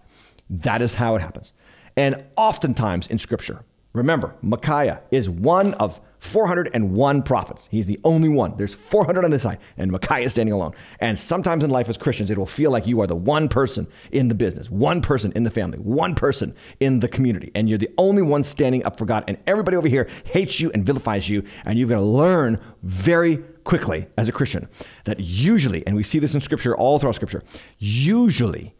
That 0.50 0.82
is 0.82 0.96
how 0.96 1.16
it 1.16 1.22
happens. 1.22 1.54
And 1.96 2.24
oftentimes 2.38 3.08
in 3.08 3.20
Scripture, 3.20 3.64
remember, 3.94 4.34
Micaiah 4.42 5.02
is 5.12 5.30
one 5.30 5.76
of 5.76 6.02
401 6.22 7.24
prophets. 7.24 7.68
He's 7.72 7.88
the 7.88 8.00
only 8.04 8.30
one. 8.30 8.56
There's 8.56 8.76
400 8.76 9.26
on 9.26 9.32
this 9.32 9.42
side, 9.42 9.58
and 9.76 9.92
Micaiah 9.92 10.26
is 10.26 10.34
standing 10.34 10.54
alone. 10.54 10.74
And 11.00 11.20
sometimes 11.20 11.64
in 11.64 11.72
life 11.72 11.90
as 11.90 11.98
Christians, 11.98 12.30
it 12.30 12.38
will 12.38 12.46
feel 12.46 12.70
like 12.70 12.86
you 12.86 13.02
are 13.02 13.08
the 13.08 13.16
one 13.16 13.50
person 13.50 13.88
in 14.12 14.28
the 14.28 14.36
business, 14.36 14.70
one 14.70 15.02
person 15.02 15.32
in 15.36 15.42
the 15.42 15.50
family, 15.50 15.80
one 15.80 16.14
person 16.14 16.54
in 16.80 17.00
the 17.00 17.08
community, 17.08 17.52
and 17.56 17.68
you're 17.68 17.80
the 17.80 17.90
only 17.98 18.22
one 18.22 18.44
standing 18.44 18.86
up 18.86 19.00
for 19.00 19.06
God. 19.06 19.24
And 19.28 19.40
everybody 19.48 19.76
over 19.76 19.88
here 19.88 20.08
hates 20.24 20.62
you 20.62 20.70
and 20.76 20.86
vilifies 20.86 21.28
you. 21.28 21.44
And 21.66 21.80
you've 21.80 21.90
got 21.90 21.96
to 21.96 22.02
learn 22.02 22.62
very 22.84 23.38
quickly 23.64 24.06
as 24.16 24.30
a 24.30 24.32
Christian 24.32 24.70
that 25.06 25.20
usually, 25.20 25.86
and 25.88 25.96
we 25.96 26.04
see 26.04 26.20
this 26.20 26.36
in 26.36 26.42
Scripture 26.42 26.78
all 26.78 27.00
throughout 27.00 27.16
Scripture, 27.16 27.42
usually 27.80 28.76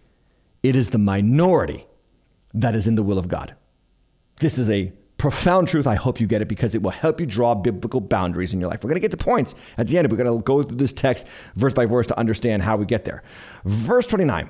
it 0.62 0.76
is 0.76 0.92
the 0.92 1.00
minority 1.00 1.88
that 2.54 2.76
is 2.76 2.88
in 2.88 2.94
the 2.94 3.04
will 3.04 3.18
of 3.18 3.28
God. 3.28 3.56
This 4.40 4.60
is 4.60 4.70
a 4.70 4.94
profound 5.22 5.68
truth. 5.68 5.86
I 5.86 5.94
hope 5.94 6.20
you 6.20 6.26
get 6.26 6.42
it 6.42 6.48
because 6.48 6.74
it 6.74 6.82
will 6.82 6.90
help 6.90 7.20
you 7.20 7.28
draw 7.28 7.54
biblical 7.54 8.02
boundaries 8.02 8.56
in 8.56 8.60
your 8.60 8.68
life. 8.72 8.84
We're 8.84 8.88
going 8.88 9.00
to 9.00 9.08
get 9.08 9.12
to 9.12 9.18
points 9.18 9.54
at 9.78 9.86
the 9.86 10.00
end. 10.00 10.12
We're 10.12 10.18
going 10.18 10.36
to 10.36 10.44
go 10.44 10.64
through 10.64 10.78
this 10.78 10.92
text 10.92 11.28
verse 11.56 11.74
by 11.74 11.86
verse 11.86 12.08
to 12.08 12.18
understand 12.18 12.64
how 12.64 12.76
we 12.76 12.88
get 12.88 13.06
there. 13.06 13.22
Verse 13.64 14.08
29. 14.08 14.50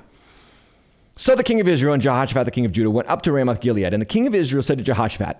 So 1.14 1.34
the 1.34 1.44
king 1.44 1.60
of 1.60 1.68
Israel 1.68 1.92
and 1.92 2.02
Jehoshaphat, 2.02 2.46
the 2.46 2.50
king 2.50 2.64
of 2.64 2.72
Judah, 2.72 2.90
went 2.90 3.06
up 3.08 3.20
to 3.22 3.32
Ramoth 3.32 3.60
Gilead. 3.60 3.92
And 3.92 4.00
the 4.00 4.06
king 4.06 4.26
of 4.26 4.34
Israel 4.34 4.62
said 4.62 4.78
to 4.78 4.84
Jehoshaphat, 4.84 5.36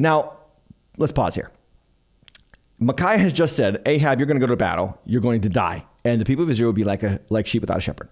Now, 0.00 0.32
let's 0.98 1.12
pause 1.12 1.36
here. 1.36 1.52
Micaiah 2.80 3.18
has 3.18 3.32
just 3.32 3.54
said, 3.54 3.80
Ahab, 3.86 4.18
you're 4.18 4.26
going 4.26 4.40
to 4.40 4.44
go 4.44 4.50
to 4.50 4.56
battle. 4.56 5.00
You're 5.06 5.20
going 5.20 5.42
to 5.42 5.48
die. 5.48 5.86
And 6.04 6.20
the 6.20 6.24
people 6.24 6.42
of 6.42 6.50
Israel 6.50 6.70
will 6.70 6.72
be 6.72 6.82
like, 6.82 7.04
a, 7.04 7.20
like 7.30 7.46
sheep 7.46 7.62
without 7.62 7.78
a 7.78 7.80
shepherd. 7.80 8.08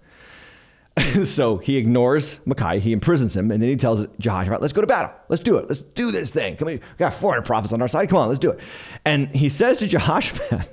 so 1.25 1.57
he 1.59 1.77
ignores 1.77 2.39
Micaiah, 2.45 2.79
he 2.79 2.93
imprisons 2.93 3.37
him, 3.37 3.51
and 3.51 3.63
then 3.63 3.71
he 3.71 3.77
tells 3.77 4.07
Jehoshaphat, 4.19 4.61
let's 4.61 4.73
go 4.73 4.81
to 4.83 4.87
battle. 4.87 5.13
Let's 5.29 5.43
do 5.43 5.57
it. 5.57 5.67
Let's 5.69 5.81
do 5.81 6.11
this 6.11 6.31
thing. 6.31 6.57
Come 6.57 6.69
on. 6.69 6.75
We 6.75 6.81
got 6.99 7.15
400 7.15 7.43
prophets 7.43 7.73
on 7.73 7.81
our 7.81 7.89
side. 7.89 8.09
Come 8.09 8.19
on, 8.19 8.29
let's 8.29 8.39
do 8.39 8.51
it. 8.51 8.61
And 9.05 9.29
he 9.29 9.49
says 9.49 9.79
to 9.79 9.87
Jehoshaphat, 9.89 10.69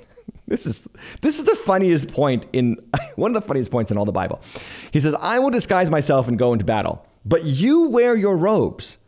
this 0.46 0.66
is 0.66 0.86
this 1.20 1.38
is 1.38 1.44
the 1.44 1.54
funniest 1.54 2.12
point 2.12 2.46
in 2.52 2.76
one 3.16 3.34
of 3.34 3.40
the 3.40 3.46
funniest 3.46 3.70
points 3.70 3.90
in 3.90 3.96
all 3.96 4.04
the 4.04 4.12
Bible. 4.12 4.40
He 4.92 5.00
says, 5.00 5.14
I 5.14 5.38
will 5.38 5.50
disguise 5.50 5.90
myself 5.90 6.28
and 6.28 6.38
go 6.38 6.52
into 6.52 6.64
battle, 6.64 7.06
but 7.24 7.44
you 7.44 7.88
wear 7.88 8.16
your 8.16 8.36
robes. 8.36 8.98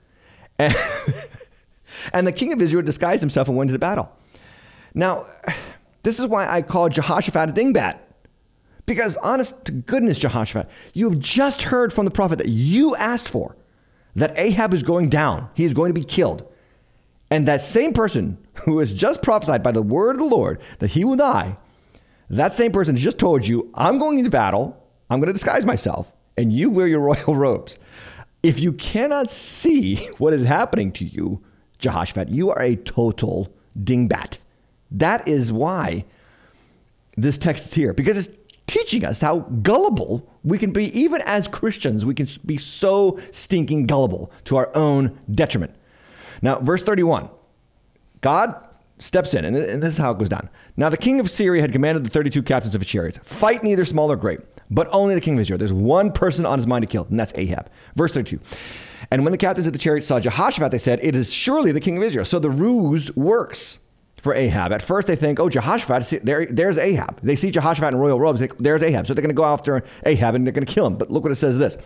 And, 0.59 0.75
and 2.13 2.27
the 2.27 2.33
king 2.33 2.53
of 2.53 2.63
Israel 2.63 2.83
disguised 2.83 3.21
himself 3.21 3.49
and 3.49 3.57
went 3.57 3.69
into 3.69 3.75
the 3.75 3.81
battle. 3.81 4.11
Now, 4.95 5.25
this 6.03 6.19
is 6.19 6.27
why 6.27 6.49
I 6.49 6.63
call 6.63 6.89
Jehoshaphat 6.89 7.51
a 7.51 7.53
dingbat. 7.53 7.99
Because, 8.87 9.17
honest 9.19 9.65
to 9.67 9.73
goodness, 9.73 10.19
Jehoshaphat, 10.19 10.69
you 10.93 11.09
have 11.09 11.19
just 11.19 11.63
heard 11.63 11.93
from 11.93 12.05
the 12.05 12.11
prophet 12.11 12.37
that 12.37 12.49
you 12.49 12.97
asked 12.97 13.29
for 13.29 13.57
that 14.17 14.37
Ahab 14.37 14.75
is 14.75 14.83
going 14.83 15.09
down, 15.09 15.49
he 15.55 15.65
is 15.65 15.73
going 15.73 15.95
to 15.95 15.99
be 15.99 16.05
killed. 16.05 16.47
And 17.31 17.49
that 17.49 17.63
same 17.63 17.93
person 17.95 18.39
who 18.65 18.79
has 18.81 18.93
just 18.93 19.23
prophesied 19.23 19.63
by 19.63 19.73
the 19.73 19.83
word 19.83 20.17
of 20.17 20.19
the 20.19 20.25
Lord 20.37 20.61
that 20.81 20.91
he 20.91 21.05
will 21.05 21.17
die, 21.17 21.57
that 22.29 22.55
same 22.55 22.73
person 22.73 22.95
has 22.95 23.03
just 23.03 23.19
told 23.19 23.47
you, 23.47 23.71
I'm 23.75 23.99
going 23.99 24.19
into 24.19 24.31
battle, 24.31 24.77
I'm 25.11 25.21
going 25.21 25.29
to 25.29 25.33
disguise 25.33 25.65
myself, 25.65 26.11
and 26.37 26.53
you 26.53 26.71
wear 26.71 26.87
your 26.87 27.01
royal 27.01 27.37
robes. 27.37 27.79
If 28.43 28.61
you 28.61 28.73
cannot 28.73 29.31
see 29.31 29.97
what 30.19 30.33
is 30.33 30.45
happening 30.45 30.93
to 30.93 31.05
you, 31.05 31.43
Jehoshaphat, 31.79 32.29
you 32.29 32.51
are 32.51 32.61
a 32.61 32.77
total 32.77 33.53
dingbat. 33.79 34.39
That 34.91 35.27
is 35.27 35.53
why 35.53 36.05
this 37.17 37.39
text 37.39 37.67
is 37.67 37.75
here, 37.75 37.93
because 37.93 38.27
it's 38.27 38.37
teaching 38.67 39.05
us 39.05 39.21
how 39.21 39.41
gullible 39.41 40.29
we 40.45 40.59
can 40.59 40.73
be, 40.73 40.87
even 40.99 41.21
as 41.23 41.49
Christians. 41.49 42.05
We 42.05 42.15
can 42.15 42.27
be 42.45 42.59
so 42.59 43.19
stinking 43.31 43.87
gullible 43.87 44.33
to 44.45 44.57
our 44.57 44.71
own 44.75 45.19
detriment. 45.31 45.75
Now, 46.41 46.59
verse 46.59 46.83
31 46.83 47.31
God 48.21 48.55
steps 48.99 49.35
in, 49.35 49.45
and 49.45 49.83
this 49.83 49.95
is 49.95 49.99
how 49.99 50.13
it 50.13 50.19
goes 50.19 50.29
down. 50.29 50.49
Now, 50.77 50.89
the 50.89 50.97
king 50.97 51.21
of 51.21 51.31
Syria 51.31 51.61
had 51.61 51.73
commanded 51.73 52.05
the 52.05 52.11
32 52.11 52.43
captains 52.43 52.75
of 52.75 52.81
his 52.81 52.89
chariots 52.89 53.19
fight 53.23 53.63
neither 53.63 53.85
small 53.85 54.07
nor 54.07 54.17
great, 54.17 54.41
but 54.71 54.89
only 54.93 55.15
the 55.15 55.21
king 55.21 55.35
of 55.35 55.41
Israel. 55.41 55.59
There's 55.59 55.73
one 55.73 56.13
person 56.13 56.47
on 56.47 56.59
his 56.59 56.67
mind 56.67 56.83
to 56.83 56.87
kill, 56.87 57.07
and 57.11 57.19
that's 57.19 57.33
Ahab. 57.35 57.69
Verse 57.97 58.13
32. 58.13 58.41
And 59.11 59.25
when 59.25 59.33
the 59.33 59.39
captains 59.39 59.67
of 59.67 59.73
the 59.73 59.79
chariots 59.79 60.07
saw 60.07 60.21
Jehoshaphat, 60.21 60.71
they 60.71 60.79
said, 60.79 61.01
It 61.03 61.15
is 61.15 61.33
surely 61.33 61.73
the 61.73 61.81
king 61.81 61.97
of 61.97 62.03
Israel. 62.03 62.25
So 62.25 62.39
the 62.39 62.51
ruse 62.51 63.15
works 63.15 63.79
for 64.23 64.35
Ahab. 64.35 64.73
At 64.73 64.83
first, 64.83 65.09
they 65.09 65.17
think, 65.17 65.41
oh, 65.41 65.49
Jehoshaphat, 65.49 66.25
there, 66.25 66.47
there's 66.47 66.79
Ahab. 66.79 67.21
They 67.23 67.35
see 67.35 67.51
Jehoshaphat 67.51 67.93
in 67.93 67.99
royal 67.99 68.21
robes, 68.21 68.41
there's 68.61 68.83
Ahab. 68.83 69.09
So 69.09 69.15
they're 69.15 69.23
going 69.23 69.35
to 69.35 69.35
go 69.35 69.45
after 69.45 69.83
Ahab 70.07 70.37
and 70.37 70.47
they're 70.47 70.53
going 70.53 70.65
to 70.65 70.73
kill 70.73 70.87
him. 70.87 70.97
But 70.97 71.11
look 71.11 71.25
what 71.25 71.33
it 71.33 71.37
says 71.37 71.59
this, 71.59 71.77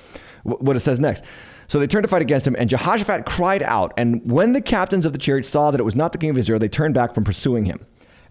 what 0.43 0.77
it 0.77 0.81
says 0.81 1.01
next. 1.01 1.25
So 1.67 1.81
they 1.81 1.87
turned 1.87 2.05
to 2.05 2.09
fight 2.09 2.21
against 2.21 2.47
him, 2.47 2.55
and 2.57 2.69
Jehoshaphat 2.69 3.25
cried 3.25 3.63
out. 3.63 3.95
And 3.97 4.31
when 4.31 4.53
the 4.53 4.61
captains 4.61 5.07
of 5.07 5.15
the 5.15 5.19
chariots 5.19 5.49
saw 5.49 5.71
that 5.71 5.81
it 5.81 5.83
was 5.83 5.97
not 5.97 6.13
the 6.13 6.19
king 6.19 6.29
of 6.29 6.37
Israel, 6.39 6.59
they 6.59 6.69
turned 6.69 6.95
back 6.95 7.15
from 7.15 7.25
pursuing 7.25 7.65
him. 7.65 7.85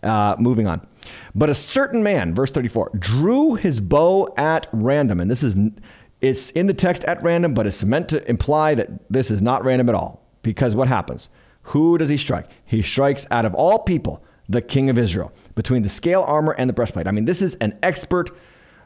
Uh, 0.03 0.35
moving 0.37 0.67
on. 0.67 0.85
But 1.33 1.49
a 1.49 1.55
certain 1.55 2.03
man, 2.03 2.35
verse 2.35 2.51
34, 2.51 2.91
drew 2.99 3.55
his 3.55 3.79
bow 3.79 4.31
at 4.37 4.67
random. 4.71 5.19
And 5.19 5.31
this 5.31 5.41
is, 5.41 5.57
it's 6.21 6.51
in 6.51 6.67
the 6.67 6.75
text 6.75 7.03
at 7.05 7.23
random, 7.23 7.55
but 7.55 7.65
it's 7.65 7.83
meant 7.83 8.09
to 8.09 8.29
imply 8.29 8.75
that 8.75 9.11
this 9.11 9.31
is 9.31 9.41
not 9.41 9.65
random 9.65 9.89
at 9.89 9.95
all. 9.95 10.23
Because 10.43 10.75
what 10.75 10.87
happens? 10.87 11.29
Who 11.65 11.97
does 11.97 12.09
he 12.09 12.17
strike? 12.17 12.47
He 12.65 12.81
strikes 12.81 13.25
out 13.31 13.45
of 13.45 13.55
all 13.55 13.79
people 13.79 14.23
the 14.47 14.61
king 14.61 14.89
of 14.89 14.97
Israel 14.97 15.31
between 15.55 15.81
the 15.81 15.89
scale 15.89 16.23
armor 16.27 16.53
and 16.53 16.69
the 16.69 16.73
breastplate. 16.73 17.07
I 17.07 17.11
mean, 17.11 17.25
this 17.25 17.41
is 17.41 17.55
an 17.55 17.77
expert 17.81 18.29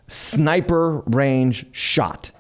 sniper 0.08 1.00
range 1.06 1.66
shot. 1.72 2.32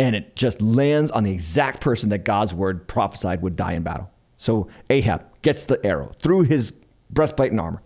And 0.00 0.14
it 0.14 0.36
just 0.36 0.60
lands 0.60 1.10
on 1.10 1.24
the 1.24 1.32
exact 1.32 1.80
person 1.80 2.08
that 2.10 2.24
God's 2.24 2.54
word 2.54 2.86
prophesied 2.86 3.42
would 3.42 3.56
die 3.56 3.72
in 3.72 3.82
battle. 3.82 4.10
So 4.36 4.68
Ahab 4.90 5.26
gets 5.42 5.64
the 5.64 5.84
arrow 5.84 6.12
through 6.18 6.42
his 6.42 6.72
breastplate 7.10 7.50
and 7.50 7.60
armor. 7.60 7.82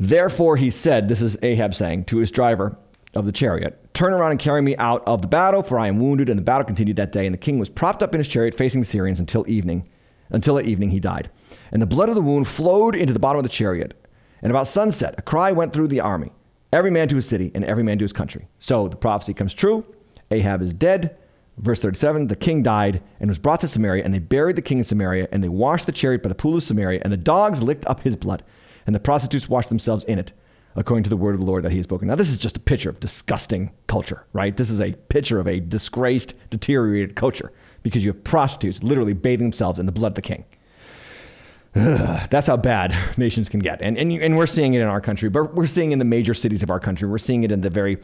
Therefore, 0.00 0.56
he 0.56 0.70
said, 0.70 1.08
This 1.08 1.20
is 1.20 1.36
Ahab 1.42 1.74
saying 1.74 2.04
to 2.06 2.18
his 2.18 2.30
driver 2.30 2.76
of 3.14 3.26
the 3.26 3.32
chariot, 3.32 3.78
Turn 3.94 4.14
around 4.14 4.30
and 4.32 4.40
carry 4.40 4.62
me 4.62 4.74
out 4.76 5.02
of 5.06 5.20
the 5.20 5.28
battle, 5.28 5.62
for 5.62 5.78
I 5.78 5.88
am 5.88 5.98
wounded. 5.98 6.30
And 6.30 6.38
the 6.38 6.42
battle 6.42 6.64
continued 6.64 6.96
that 6.96 7.12
day. 7.12 7.26
And 7.26 7.34
the 7.34 7.38
king 7.38 7.58
was 7.58 7.68
propped 7.68 8.02
up 8.02 8.14
in 8.14 8.18
his 8.18 8.28
chariot 8.28 8.56
facing 8.56 8.80
the 8.80 8.86
Syrians 8.86 9.20
until 9.20 9.44
evening. 9.48 9.86
Until 10.32 10.58
at 10.58 10.66
evening 10.66 10.90
he 10.90 10.98
died. 10.98 11.30
And 11.70 11.80
the 11.80 11.86
blood 11.86 12.08
of 12.08 12.16
the 12.16 12.22
wound 12.22 12.48
flowed 12.48 12.96
into 12.96 13.12
the 13.12 13.20
bottom 13.20 13.38
of 13.38 13.44
the 13.44 13.48
chariot. 13.48 13.94
And 14.42 14.50
about 14.50 14.66
sunset, 14.66 15.14
a 15.16 15.22
cry 15.22 15.52
went 15.52 15.72
through 15.72 15.88
the 15.88 16.00
army 16.00 16.32
every 16.72 16.90
man 16.90 17.06
to 17.08 17.16
his 17.16 17.28
city 17.28 17.52
and 17.54 17.64
every 17.64 17.84
man 17.84 17.98
to 17.98 18.04
his 18.04 18.12
country. 18.12 18.48
So 18.58 18.88
the 18.88 18.96
prophecy 18.96 19.34
comes 19.34 19.54
true. 19.54 19.84
Ahab 20.30 20.62
is 20.62 20.72
dead. 20.72 21.18
Verse 21.58 21.80
37 21.80 22.28
The 22.28 22.36
king 22.36 22.62
died 22.62 23.02
and 23.20 23.28
was 23.28 23.38
brought 23.38 23.60
to 23.60 23.68
Samaria, 23.68 24.04
and 24.04 24.12
they 24.12 24.18
buried 24.18 24.56
the 24.56 24.62
king 24.62 24.78
in 24.78 24.84
Samaria, 24.84 25.28
and 25.30 25.44
they 25.44 25.48
washed 25.48 25.86
the 25.86 25.92
chariot 25.92 26.22
by 26.22 26.30
the 26.30 26.34
pool 26.34 26.56
of 26.56 26.62
Samaria, 26.62 27.00
and 27.04 27.12
the 27.12 27.18
dogs 27.18 27.62
licked 27.62 27.86
up 27.86 28.00
his 28.00 28.16
blood, 28.16 28.42
and 28.86 28.94
the 28.94 29.00
prostitutes 29.00 29.48
washed 29.48 29.68
themselves 29.68 30.02
in 30.04 30.18
it, 30.18 30.32
according 30.74 31.04
to 31.04 31.10
the 31.10 31.16
word 31.16 31.34
of 31.34 31.40
the 31.40 31.46
Lord 31.46 31.62
that 31.64 31.72
he 31.72 31.76
has 31.76 31.84
spoken. 31.84 32.08
Now, 32.08 32.14
this 32.14 32.30
is 32.30 32.38
just 32.38 32.56
a 32.56 32.60
picture 32.60 32.88
of 32.88 33.00
disgusting 33.00 33.70
culture, 33.86 34.24
right? 34.32 34.56
This 34.56 34.70
is 34.70 34.80
a 34.80 34.92
picture 34.92 35.38
of 35.38 35.46
a 35.46 35.60
disgraced, 35.60 36.32
deteriorated 36.48 37.16
culture 37.16 37.52
because 37.82 38.04
you 38.04 38.12
have 38.12 38.24
prostitutes 38.24 38.82
literally 38.82 39.12
bathing 39.12 39.46
themselves 39.46 39.78
in 39.78 39.86
the 39.86 39.92
blood 39.92 40.12
of 40.12 40.16
the 40.16 40.22
king. 40.22 40.44
That's 41.74 42.46
how 42.46 42.56
bad 42.56 42.94
nations 43.16 43.48
can 43.48 43.60
get. 43.60 43.80
And, 43.80 43.96
and, 43.96 44.12
and 44.12 44.36
we're 44.36 44.46
seeing 44.46 44.74
it 44.74 44.80
in 44.80 44.88
our 44.88 45.00
country, 45.00 45.28
but 45.28 45.54
we're 45.54 45.66
seeing 45.66 45.90
it 45.90 45.94
in 45.94 45.98
the 45.98 46.04
major 46.04 46.34
cities 46.34 46.62
of 46.62 46.70
our 46.70 46.80
country. 46.80 47.08
We're 47.08 47.18
seeing 47.18 47.44
it 47.44 47.52
in 47.52 47.62
the 47.62 47.70
very, 47.70 47.98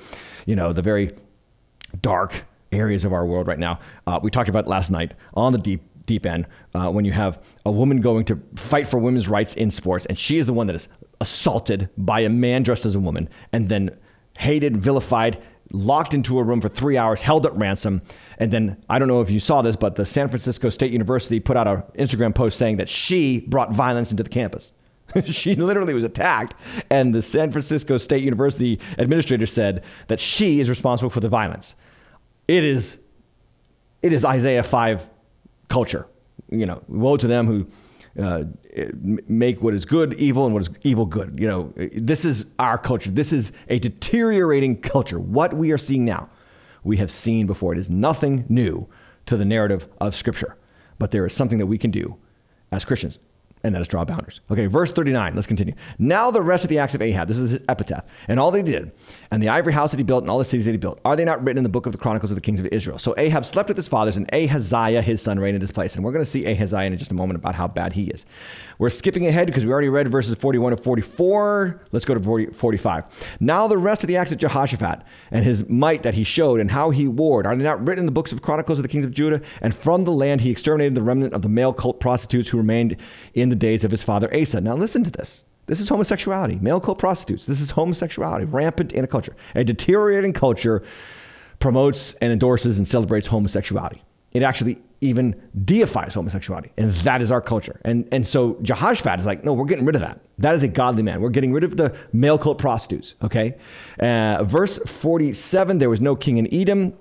you 0.47 0.57
know, 0.57 0.72
the 0.72 0.83
very 0.83 1.11
dark 2.01 2.45
areas 2.72 3.05
of 3.05 3.12
our 3.12 3.26
world 3.26 3.47
right 3.47 3.59
now. 3.59 3.79
Uh, 4.07 4.20
we 4.22 4.31
talked 4.31 4.49
about 4.49 4.66
last 4.66 4.91
night 4.91 5.14
on 5.35 5.53
the 5.53 5.59
deep 5.59 5.83
deep 6.07 6.24
end 6.24 6.47
uh, 6.74 6.91
when 6.91 7.05
you 7.05 7.12
have 7.12 7.45
a 7.66 7.70
woman 7.70 8.01
going 8.01 8.24
to 8.24 8.43
fight 8.57 8.89
for 8.89 8.99
women's 8.99 9.29
rights 9.29 9.55
in 9.55 9.70
sports, 9.70 10.07
and 10.07 10.18
she 10.18 10.39
is 10.39 10.47
the 10.47 10.53
one 10.55 10.66
that 10.66 10.74
is 10.74 10.89
assaulted 11.20 11.91
by 11.99 12.20
a 12.20 12.29
man 12.29 12.62
dressed 12.62 12.87
as 12.87 12.95
a 12.95 13.01
woman, 13.01 13.29
and 13.53 13.68
then 13.68 13.97
hated, 14.39 14.76
vilified, 14.76 15.41
locked 15.73 16.14
into 16.14 16.39
a 16.39 16.43
room 16.43 16.61
for 16.61 16.69
three 16.69 16.97
hours, 16.97 17.23
held 17.23 17.47
at 17.47 17.55
ransom. 17.57 18.03
And 18.39 18.53
then 18.53 18.83
I 18.89 18.99
don't 18.99 19.09
know 19.09 19.21
if 19.21 19.31
you 19.31 19.41
saw 19.41 19.62
this, 19.62 19.77
but 19.77 19.97
the 19.97 20.07
San 20.07 20.29
Francisco 20.29 20.71
State 20.71 20.93
University 20.93 21.41
put 21.41 21.57
out 21.57 21.66
an 21.66 21.83
Instagram 21.99 22.35
post 22.35 22.59
saying 22.59 22.77
that 22.79 22.89
she 22.89 23.41
brought 23.41 23.73
violence 23.75 24.11
into 24.11 24.23
the 24.23 24.31
campus. 24.31 24.73
she 25.25 25.55
literally 25.55 25.95
was 25.95 26.05
attacked, 26.05 26.55
and 26.91 27.14
the 27.14 27.23
San 27.23 27.51
Francisco 27.51 27.97
State 27.97 28.23
University 28.23 28.79
administrator 28.99 29.47
said 29.47 29.83
that 30.09 30.21
she 30.21 30.61
is 30.61 30.69
responsible 30.69 31.11
for 31.11 31.21
the 31.21 31.29
violence. 31.29 31.75
It 32.47 32.64
is, 32.64 32.99
it 34.03 34.12
is 34.12 34.25
Isaiah 34.25 34.62
five 34.62 35.09
culture. 35.69 36.07
You 36.51 36.66
know, 36.66 36.83
woe 36.89 37.16
to 37.16 37.27
them 37.27 37.47
who 37.47 37.66
uh, 38.19 38.45
make 39.29 39.62
what 39.62 39.75
is 39.75 39.85
good 39.85 40.14
evil 40.14 40.45
and 40.45 40.55
what 40.55 40.62
is 40.62 40.71
evil 40.83 41.07
good. 41.07 41.39
You 41.39 41.47
know, 41.47 41.73
this 41.77 42.25
is 42.25 42.47
our 42.59 42.79
culture. 42.79 43.11
This 43.11 43.33
is 43.33 43.53
a 43.69 43.79
deteriorating 43.79 44.81
culture. 44.81 45.19
What 45.19 45.55
we 45.55 45.73
are 45.73 45.79
seeing 45.79 46.05
now, 46.05 46.29
we 46.83 46.97
have 46.97 47.11
seen 47.11 47.47
before. 47.47 47.73
It 47.73 47.79
is 47.79 47.91
nothing 47.91 48.45
new 48.49 48.89
to 49.27 49.37
the 49.37 49.45
narrative 49.45 49.89
of 50.01 50.14
Scripture, 50.14 50.57
but 50.99 51.11
there 51.11 51.27
is 51.27 51.35
something 51.35 51.59
that 51.59 51.66
we 51.66 51.79
can 51.79 51.91
do 51.91 52.16
as 52.73 52.85
Christians 52.85 53.19
and 53.62 53.75
that 53.75 53.81
is 53.81 53.89
draw 53.89 54.05
boundaries. 54.05 54.41
Okay, 54.51 54.66
verse 54.66 54.93
39, 54.93 55.35
let's 55.35 55.47
continue. 55.47 55.75
Now 55.99 56.31
the 56.31 56.43
rest 56.43 56.64
of 56.64 56.71
the 56.71 56.79
acts 56.79 56.95
of 56.95 57.03
Ahab, 57.03 57.29
this 57.29 57.39
is 57.39 57.51
his 57.53 57.62
epitaph, 57.69 58.05
and 58.29 58.39
all 58.39 58.51
they 58.51 58.62
did, 58.62 58.93
and 59.31 59.43
the 59.43 59.49
ivory 59.49 59.72
house 59.72 59.91
that 59.91 59.99
he 59.99 60.05
built, 60.05 60.22
and 60.24 60.31
all 60.31 60.39
the 60.39 60.45
cities 60.45 60.64
that 60.64 60.72
he 60.72 60.79
built, 60.79 61.01
are 61.05 61.14
they 61.14 61.24
not 61.24 61.43
written 61.45 61.59
in 61.59 61.62
the 61.62 61.68
book 61.68 61.87
of 61.87 61.93
the 61.93 61.99
Chronicles 61.99 62.31
of 62.31 62.35
the 62.35 62.41
Kings 62.41 62.61
of 62.61 62.66
Israel? 62.66 62.99
So 62.99 63.14
Ahab 63.18 63.45
slept 63.45 63.68
with 63.68 63.76
his 63.76 63.89
fathers, 63.89 64.16
and 64.16 64.29
Ahaziah, 64.33 65.03
his 65.03 65.20
son, 65.20 65.39
reigned 65.39 65.57
in 65.57 65.61
his 65.61 65.70
place. 65.70 65.97
And 65.97 66.05
we're 66.05 66.12
going 66.12 66.24
to 66.24 66.31
see 66.31 66.47
Ahaziah 66.47 66.87
in 66.87 66.97
just 66.97 67.11
a 67.11 67.14
moment 67.14 67.39
about 67.39 67.55
how 67.55 67.68
bad 67.68 67.93
he 67.93 68.05
is. 68.05 68.24
We're 68.79 68.91
skipping 68.91 69.26
ahead 69.26 69.47
because 69.47 69.66
we 69.66 69.72
already 69.72 69.89
read 69.89 70.09
verses 70.09 70.35
41 70.35 70.70
to 70.70 70.76
44. 70.76 71.83
Let's 71.93 72.05
go 72.05 72.14
to 72.14 72.20
40, 72.20 72.47
45. 72.47 73.05
Now 73.41 73.66
the 73.66 73.76
rest 73.76 74.03
of 74.03 74.09
the 74.09 74.16
acts 74.16 74.33
of 74.33 74.39
Jehoshaphat, 74.39 75.03
and 75.31 75.45
his 75.45 75.68
might 75.68 76.05
that 76.05 76.14
he 76.14 76.24
showed, 76.24 76.61
and 76.61 76.70
how 76.70 76.91
he 76.91 77.07
warred, 77.09 77.47
are 77.47 77.57
they 77.57 77.64
not 77.64 77.85
written 77.87 78.01
in 78.01 78.07
the 78.07 78.12
books 78.12 78.33
of 78.33 78.41
Chronicles 78.41 78.79
of 78.79 78.83
the 78.83 78.89
Kings 78.89 79.05
of 79.05 79.11
Judah? 79.11 79.43
And 79.61 79.74
from 79.74 80.05
the 80.05 80.12
land 80.12 80.41
he 80.41 80.51
exterminated 80.51 80.95
the 80.95 81.03
remnant 81.03 81.35
of 81.35 81.43
the 81.43 81.49
male 81.49 81.72
cult 81.72 82.01
prostitutes 82.01 82.49
who 82.49 82.57
remained 82.57 82.97
in 83.35 83.49
the 83.49 83.57
days 83.57 83.85
of 83.85 83.91
his 83.91 84.03
father 84.03 84.33
Asa. 84.35 84.61
Now 84.61 84.74
listen 84.74 85.05
to 85.05 85.11
this. 85.11 85.45
This 85.69 85.81
is 85.81 85.89
homosexuality, 85.89 86.57
male 86.61 86.81
cult 86.81 86.99
prostitutes. 86.99 87.45
This 87.47 87.61
is 87.61 87.71
homosexuality, 87.71 88.47
rampant 88.47 88.93
in 88.93 89.05
a 89.05 89.07
culture. 89.07 89.37
A 89.55 89.62
deteriorating 89.62 90.33
culture 90.33 90.83
promotes 91.61 92.14
and 92.14 92.33
endorses 92.33 92.79
and 92.79 92.89
celebrates 92.89 93.29
homosexuality. 93.29 94.03
It 94.33 94.43
actually 94.43 94.79
even 95.01 95.41
deifies 95.64 96.14
homosexuality, 96.14 96.71
and 96.77 96.93
that 96.93 97.23
is 97.23 97.31
our 97.31 97.41
culture. 97.41 97.81
And 97.85 98.09
and 98.12 98.27
so 98.27 98.59
Jehoshaphat 98.62 99.21
is 99.21 99.27
like, 99.27 99.45
no, 99.45 99.53
we're 99.53 99.64
getting 99.64 99.85
rid 99.85 99.95
of 99.95 100.01
that. 100.03 100.21
That 100.39 100.55
is 100.55 100.62
a 100.62 100.69
godly 100.69 101.03
man. 101.03 101.21
We're 101.21 101.31
getting 101.31 101.53
rid 101.53 101.64
of 101.64 101.77
the 101.77 101.97
male 102.12 102.39
cult 102.39 102.59
prostitutes. 102.59 103.14
Okay, 103.23 103.57
uh, 104.01 104.45
verse 104.45 104.79
forty-seven. 104.87 105.79
There 105.79 105.91
was 105.91 106.01
no 106.01 106.16
king 106.16 106.37
in 106.39 106.53
Edom. 106.53 106.95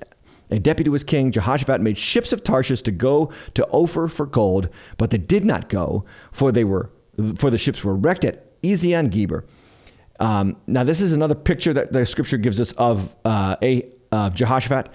A 0.51 0.59
deputy 0.59 0.89
was 0.89 1.03
king. 1.03 1.31
Jehoshaphat 1.31 1.81
made 1.81 1.97
ships 1.97 2.31
of 2.31 2.43
Tarshish 2.43 2.81
to 2.83 2.91
go 2.91 3.31
to 3.55 3.67
Ophir 3.71 4.07
for 4.07 4.25
gold, 4.25 4.69
but 4.97 5.09
they 5.09 5.17
did 5.17 5.43
not 5.43 5.67
go, 5.67 6.05
for 6.31 6.51
they 6.51 6.63
were 6.63 6.89
for 7.35 7.49
the 7.49 7.57
ships 7.57 7.83
were 7.83 7.95
wrecked 7.95 8.25
at 8.25 8.46
Ezion 8.63 9.09
Geber. 9.09 9.45
Um, 10.19 10.57
now, 10.65 10.83
this 10.83 11.01
is 11.01 11.13
another 11.13 11.35
picture 11.35 11.73
that 11.73 11.93
the 11.93 12.05
scripture 12.05 12.37
gives 12.37 12.59
us 12.59 12.71
of 12.73 13.15
uh, 13.23 13.55
a 13.61 13.91
Jehoshaphat. 14.33 14.89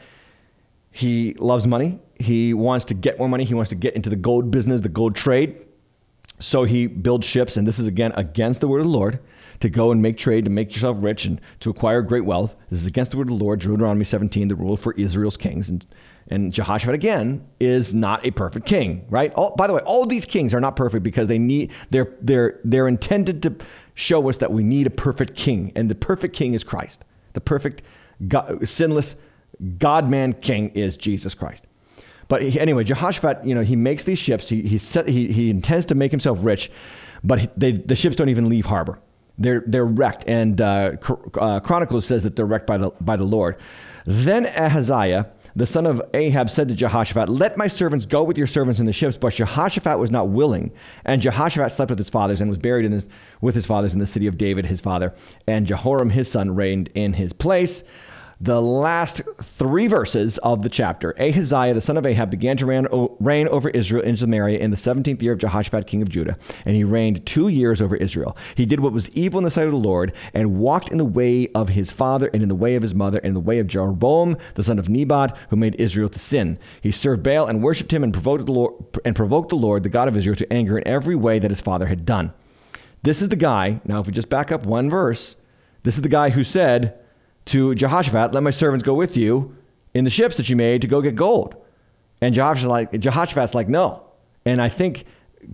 He 0.90 1.34
loves 1.34 1.66
money. 1.66 2.00
He 2.18 2.54
wants 2.54 2.84
to 2.86 2.94
get 2.94 3.18
more 3.18 3.28
money. 3.28 3.44
He 3.44 3.54
wants 3.54 3.70
to 3.70 3.76
get 3.76 3.94
into 3.94 4.10
the 4.10 4.16
gold 4.16 4.50
business, 4.50 4.80
the 4.80 4.88
gold 4.88 5.16
trade. 5.16 5.64
So 6.38 6.64
he 6.64 6.88
builds 6.88 7.26
ships, 7.26 7.56
and 7.56 7.66
this 7.66 7.78
is 7.78 7.86
again 7.86 8.12
against 8.16 8.60
the 8.60 8.68
word 8.68 8.80
of 8.80 8.86
the 8.86 8.92
Lord 8.92 9.20
to 9.60 9.70
go 9.70 9.92
and 9.92 10.02
make 10.02 10.18
trade, 10.18 10.44
to 10.44 10.50
make 10.50 10.72
yourself 10.72 10.98
rich, 11.00 11.24
and 11.24 11.40
to 11.60 11.70
acquire 11.70 12.02
great 12.02 12.24
wealth. 12.24 12.56
This 12.68 12.80
is 12.80 12.86
against 12.86 13.12
the 13.12 13.16
word 13.16 13.30
of 13.30 13.38
the 13.38 13.44
Lord, 13.44 13.60
Deuteronomy 13.60 14.04
17, 14.04 14.48
the 14.48 14.56
rule 14.56 14.76
for 14.76 14.92
Israel's 14.94 15.36
kings. 15.36 15.68
And, 15.68 15.86
and 16.32 16.50
Jehoshaphat, 16.50 16.94
again, 16.94 17.46
is 17.60 17.94
not 17.94 18.24
a 18.26 18.30
perfect 18.30 18.66
king, 18.66 19.04
right? 19.10 19.32
All, 19.34 19.54
by 19.54 19.66
the 19.66 19.74
way, 19.74 19.80
all 19.82 20.06
these 20.06 20.24
kings 20.24 20.54
are 20.54 20.60
not 20.60 20.76
perfect 20.76 21.02
because 21.02 21.28
they 21.28 21.38
need, 21.38 21.72
they're, 21.90 22.14
they're, 22.22 22.58
they're 22.64 22.88
intended 22.88 23.42
to 23.42 23.54
show 23.92 24.30
us 24.30 24.38
that 24.38 24.50
we 24.50 24.62
need 24.62 24.86
a 24.86 24.90
perfect 24.90 25.36
king. 25.36 25.72
And 25.76 25.90
the 25.90 25.94
perfect 25.94 26.34
king 26.34 26.54
is 26.54 26.64
Christ. 26.64 27.04
The 27.34 27.42
perfect, 27.42 27.82
God, 28.26 28.66
sinless, 28.66 29.14
God 29.78 30.08
man 30.08 30.32
king 30.32 30.70
is 30.70 30.96
Jesus 30.96 31.34
Christ. 31.34 31.64
But 32.28 32.40
he, 32.40 32.58
anyway, 32.58 32.84
Jehoshaphat, 32.84 33.44
you 33.44 33.54
know, 33.54 33.60
he 33.62 33.76
makes 33.76 34.04
these 34.04 34.18
ships. 34.18 34.48
He 34.48 34.62
he 34.62 34.78
set, 34.78 35.06
he, 35.06 35.30
he 35.30 35.50
intends 35.50 35.84
to 35.86 35.94
make 35.94 36.10
himself 36.10 36.38
rich, 36.40 36.70
but 37.22 37.40
he, 37.40 37.48
they, 37.58 37.72
the 37.72 37.94
ships 37.94 38.16
don't 38.16 38.30
even 38.30 38.48
leave 38.48 38.64
harbor. 38.64 38.98
They're 39.36 39.62
they're 39.66 39.84
wrecked, 39.84 40.24
and 40.26 40.58
uh, 40.58 40.92
uh, 41.34 41.60
Chronicles 41.60 42.06
says 42.06 42.22
that 42.22 42.36
they're 42.36 42.46
wrecked 42.46 42.66
by 42.66 42.78
the 42.78 42.90
by 43.02 43.16
the 43.16 43.24
Lord. 43.24 43.56
Then 44.06 44.46
Ahaziah 44.46 45.30
the 45.54 45.66
son 45.66 45.86
of 45.86 46.02
Ahab 46.14 46.50
said 46.50 46.68
to 46.68 46.74
Jehoshaphat, 46.74 47.28
Let 47.28 47.56
my 47.56 47.68
servants 47.68 48.06
go 48.06 48.22
with 48.22 48.38
your 48.38 48.46
servants 48.46 48.80
in 48.80 48.86
the 48.86 48.92
ships. 48.92 49.16
But 49.16 49.34
Jehoshaphat 49.34 49.98
was 49.98 50.10
not 50.10 50.28
willing. 50.28 50.72
And 51.04 51.20
Jehoshaphat 51.20 51.72
slept 51.72 51.90
with 51.90 51.98
his 51.98 52.10
fathers 52.10 52.40
and 52.40 52.48
was 52.48 52.58
buried 52.58 53.04
with 53.40 53.54
his 53.54 53.66
fathers 53.66 53.92
in 53.92 53.98
the 53.98 54.06
city 54.06 54.26
of 54.26 54.38
David, 54.38 54.66
his 54.66 54.80
father. 54.80 55.14
And 55.46 55.66
Jehoram, 55.66 56.10
his 56.10 56.30
son, 56.30 56.54
reigned 56.54 56.88
in 56.94 57.14
his 57.14 57.32
place 57.32 57.84
the 58.42 58.60
last 58.60 59.22
three 59.40 59.86
verses 59.86 60.36
of 60.38 60.62
the 60.62 60.68
chapter. 60.68 61.14
Ahaziah, 61.16 61.74
the 61.74 61.80
son 61.80 61.96
of 61.96 62.04
Ahab, 62.04 62.28
began 62.28 62.56
to 62.56 62.66
reign, 62.66 63.48
over 63.48 63.70
Israel 63.70 64.02
in 64.02 64.16
Samaria 64.16 64.58
in 64.58 64.72
the 64.72 64.76
17th 64.76 65.22
year 65.22 65.32
of 65.32 65.38
Jehoshaphat, 65.38 65.86
king 65.86 66.02
of 66.02 66.08
Judah, 66.08 66.36
and 66.64 66.74
he 66.74 66.82
reigned 66.82 67.24
two 67.24 67.46
years 67.46 67.80
over 67.80 67.94
Israel. 67.94 68.36
He 68.56 68.66
did 68.66 68.80
what 68.80 68.92
was 68.92 69.08
evil 69.10 69.38
in 69.38 69.44
the 69.44 69.50
sight 69.50 69.66
of 69.66 69.72
the 69.72 69.78
Lord 69.78 70.12
and 70.34 70.58
walked 70.58 70.90
in 70.90 70.98
the 70.98 71.04
way 71.04 71.46
of 71.54 71.68
his 71.68 71.92
father 71.92 72.28
and 72.34 72.42
in 72.42 72.48
the 72.48 72.56
way 72.56 72.74
of 72.74 72.82
his 72.82 72.96
mother 72.96 73.18
and 73.18 73.28
in 73.28 73.34
the 73.34 73.40
way 73.40 73.60
of 73.60 73.68
Jeroboam, 73.68 74.36
the 74.54 74.64
son 74.64 74.80
of 74.80 74.88
Nebat, 74.88 75.36
who 75.50 75.56
made 75.56 75.76
Israel 75.76 76.08
to 76.08 76.18
sin. 76.18 76.58
He 76.80 76.90
served 76.90 77.22
Baal 77.22 77.46
and 77.46 77.62
worshipped 77.62 77.92
him 77.92 78.02
and 78.02 78.12
provoked 78.12 78.46
the 78.46 78.52
Lord, 78.52 78.74
and 79.04 79.14
provoked 79.14 79.50
the, 79.50 79.56
Lord 79.56 79.84
the 79.84 79.88
God 79.88 80.08
of 80.08 80.16
Israel, 80.16 80.34
to 80.34 80.52
anger 80.52 80.76
in 80.76 80.88
every 80.88 81.14
way 81.14 81.38
that 81.38 81.52
his 81.52 81.60
father 81.60 81.86
had 81.86 82.04
done. 82.04 82.32
This 83.04 83.22
is 83.22 83.28
the 83.28 83.36
guy, 83.36 83.80
now 83.84 84.00
if 84.00 84.08
we 84.08 84.12
just 84.12 84.28
back 84.28 84.50
up 84.50 84.66
one 84.66 84.90
verse, 84.90 85.36
this 85.84 85.94
is 85.94 86.02
the 86.02 86.08
guy 86.08 86.30
who 86.30 86.42
said, 86.42 86.98
to 87.46 87.74
Jehoshaphat, 87.74 88.32
Let 88.32 88.42
my 88.42 88.50
servants 88.50 88.84
go 88.84 88.94
with 88.94 89.16
you 89.16 89.56
in 89.94 90.04
the 90.04 90.10
ships 90.10 90.36
that 90.36 90.48
you 90.48 90.56
made 90.56 90.82
to 90.82 90.88
go 90.88 91.00
get 91.00 91.14
gold. 91.14 91.56
And 92.20 92.34
Jehoshaphat's 92.34 92.68
like, 92.68 92.98
Jehoshaphat's 92.98 93.54
like, 93.54 93.68
No. 93.68 94.04
And 94.44 94.60
I 94.60 94.68
think 94.68 95.04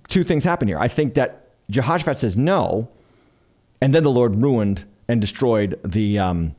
two 0.08 0.24
things 0.24 0.44
happen 0.44 0.68
here. 0.68 0.78
I 0.78 0.88
think 0.88 1.14
that 1.14 1.48
Jehoshaphat 1.70 2.18
says 2.18 2.36
no, 2.36 2.88
and 3.80 3.94
then 3.94 4.02
the 4.02 4.10
Lord 4.10 4.36
ruined 4.36 4.84
and 5.06 5.20
destroyed 5.20 5.78
the, 5.84 6.18
um, 6.18 6.54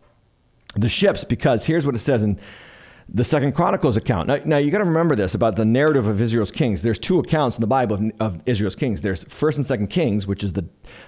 the 0.75 0.89
ships 0.89 1.23
because 1.23 1.65
here's 1.65 1.85
what 1.85 1.95
it 1.95 1.99
says 1.99 2.23
in 2.23 2.39
the 3.11 3.23
Second 3.23 3.53
Chronicles 3.53 3.97
account. 3.97 4.27
Now, 4.27 4.37
now 4.45 4.57
you 4.57 4.69
got 4.69 4.79
to 4.79 4.85
remember 4.85 5.15
this 5.15 5.33
about 5.33 5.55
the 5.55 5.65
narrative 5.65 6.07
of 6.07 6.21
Israel's 6.21 6.51
kings. 6.51 6.83
There's 6.83 6.99
two 6.99 7.19
accounts 7.19 7.57
in 7.57 7.61
the 7.61 7.67
Bible 7.67 7.95
of, 7.95 8.11
of 8.19 8.43
Israel's 8.45 8.75
kings. 8.75 9.01
There's 9.01 9.23
First 9.23 9.57
and 9.57 9.65
Second 9.65 9.87
Kings, 9.87 10.27
which 10.27 10.43
is 10.43 10.53
the 10.53 10.65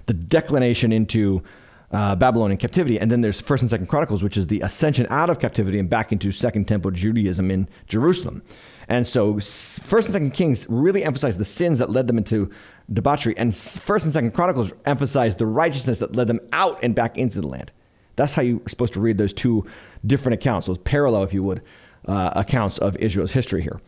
the 0.08 0.14
declination 0.14 0.92
into 0.92 1.44
uh, 1.92 2.16
Babylonian 2.16 2.58
captivity. 2.58 3.00
And 3.00 3.12
then 3.12 3.22
there's 3.22 3.42
First 3.42 3.64
and 3.64 3.70
Second 3.70 3.88
Chronicles, 3.88 4.24
which 4.24 4.38
is 4.38 4.48
the 4.48 4.62
ascension 4.62 5.08
out 5.10 5.30
of 5.30 5.40
captivity 5.40 5.80
and 5.80 5.90
back 5.90 6.12
into 6.12 6.32
Second 6.32 6.68
Temple 6.68 6.92
Judaism 6.92 7.52
in 7.52 7.68
Jerusalem. 7.88 8.44
And 8.88 9.08
so 9.08 9.36
First 9.36 10.08
and 10.08 10.14
Second 10.14 10.32
Kings 10.32 10.66
really 10.70 11.04
emphasize 11.04 11.38
the 11.38 11.46
sins 11.46 11.80
that 11.80 11.90
led 11.90 12.08
them 12.08 12.18
into 12.18 12.50
debauchery, 12.92 13.38
and 13.38 13.56
First 13.56 14.06
and 14.06 14.14
Second 14.14 14.34
Chronicles 14.34 14.74
emphasize 14.86 15.36
the 15.36 15.46
righteousness 15.46 16.00
that 16.00 16.16
led 16.16 16.28
them 16.28 16.40
out 16.52 16.80
and 16.84 16.94
back 16.94 17.18
into 17.18 17.40
the 17.40 17.48
land. 17.48 17.72
That's 18.16 18.34
how 18.34 18.42
you're 18.42 18.62
supposed 18.68 18.94
to 18.94 19.00
read 19.00 19.18
those 19.18 19.34
two 19.34 19.66
different 20.06 20.34
accounts, 20.34 20.68
those 20.68 20.78
parallel, 20.80 21.24
if 21.24 21.34
you 21.34 21.44
would, 21.44 21.62
uh, 22.08 22.32
accounts 22.36 22.78
of 22.78 22.98
Israel's 22.98 23.32
history 23.32 23.62
here. 23.62 23.80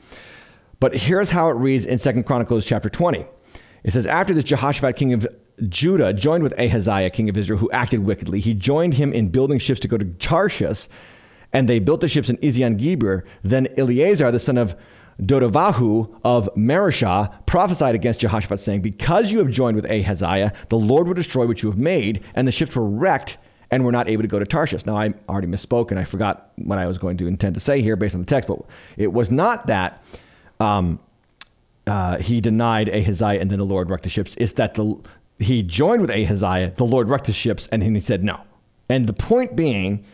But 0.80 0.96
here's 0.96 1.32
how 1.32 1.50
it 1.50 1.56
reads 1.56 1.86
in 1.86 2.00
Second 2.00 2.26
Chronicles 2.26 2.66
chapter 2.66 2.90
20. 2.90 3.26
It 3.84 3.92
says, 3.92 4.06
After 4.06 4.34
this, 4.34 4.44
Jehoshaphat, 4.46 4.96
king 4.96 5.14
of 5.14 5.28
Judah 5.70 6.14
joined 6.14 6.44
with 6.44 6.58
Ahaziah, 6.60 7.10
king 7.10 7.30
of 7.30 7.38
Israel, 7.38 7.60
who 7.60 7.70
acted 7.72 8.06
wickedly. 8.06 8.40
He 8.40 8.54
joined 8.54 8.96
him 8.96 9.14
in 9.14 9.30
building 9.30 9.60
ships 9.60 9.80
to 9.82 9.88
go 9.88 9.98
to 9.98 10.06
Tarshish, 10.06 10.88
and 11.52 11.70
they 11.70 11.80
built 11.80 12.02
the 12.02 12.08
ships 12.08 12.30
in 12.30 12.38
Ezion 12.38 12.78
Geber. 12.78 13.24
Then 13.44 13.68
Eleazar, 13.78 14.32
the 14.32 14.40
son 14.40 14.58
of 14.58 14.76
Dodavahu 15.22 16.20
of 16.24 16.50
Mareshah, 16.56 17.46
prophesied 17.46 17.94
against 17.96 18.20
Jehoshaphat, 18.20 18.60
saying, 18.60 18.82
Because 18.82 19.32
you 19.32 19.38
have 19.40 19.50
joined 19.50 19.76
with 19.76 19.86
Ahaziah, 19.86 20.54
the 20.70 20.78
Lord 20.78 21.08
will 21.08 21.14
destroy 21.14 21.46
what 21.46 21.62
you 21.62 21.70
have 21.70 21.78
made. 21.78 22.24
And 22.34 22.48
the 22.48 22.52
ships 22.52 22.76
were 22.76 22.86
wrecked 22.86 23.38
and 23.70 23.86
were 23.86 23.92
not 23.92 24.08
able 24.08 24.24
to 24.24 24.28
go 24.28 24.40
to 24.40 24.46
Tarshish. 24.46 24.86
Now, 24.86 24.98
I 24.98 25.14
already 25.30 25.48
misspoke, 25.48 25.92
and 25.92 26.00
I 26.00 26.04
forgot 26.04 26.52
what 26.56 26.80
I 26.80 26.88
was 26.88 26.98
going 26.98 27.18
to 27.18 27.28
intend 27.28 27.54
to 27.54 27.60
say 27.60 27.82
here 27.82 27.96
based 27.96 28.16
on 28.16 28.22
the 28.22 28.28
text, 28.28 28.48
but 28.48 28.60
it 28.98 29.14
was 29.14 29.30
not 29.30 29.68
that. 29.68 30.04
Um, 30.60 31.00
uh, 31.86 32.18
he 32.18 32.40
denied 32.40 32.88
Ahaziah 32.88 33.42
and 33.42 33.52
then 33.52 33.60
the 33.60 33.66
Lord 33.66 33.90
wrecked 33.90 34.04
the 34.04 34.10
ships. 34.10 34.36
It's 34.38 34.54
that 34.54 34.76
the 34.76 34.96
he 35.44 35.64
joined 35.64 36.02
with 36.02 36.10
Ahaziah, 36.10 36.74
the 36.76 36.86
Lord 36.86 37.10
wrecked 37.10 37.28
his 37.28 37.36
ships, 37.36 37.68
and 37.68 37.84
he 37.84 38.00
said 38.00 38.24
no. 38.24 38.42
And 38.90 39.08
the 39.08 39.14
point 39.14 39.56
being 39.56 40.06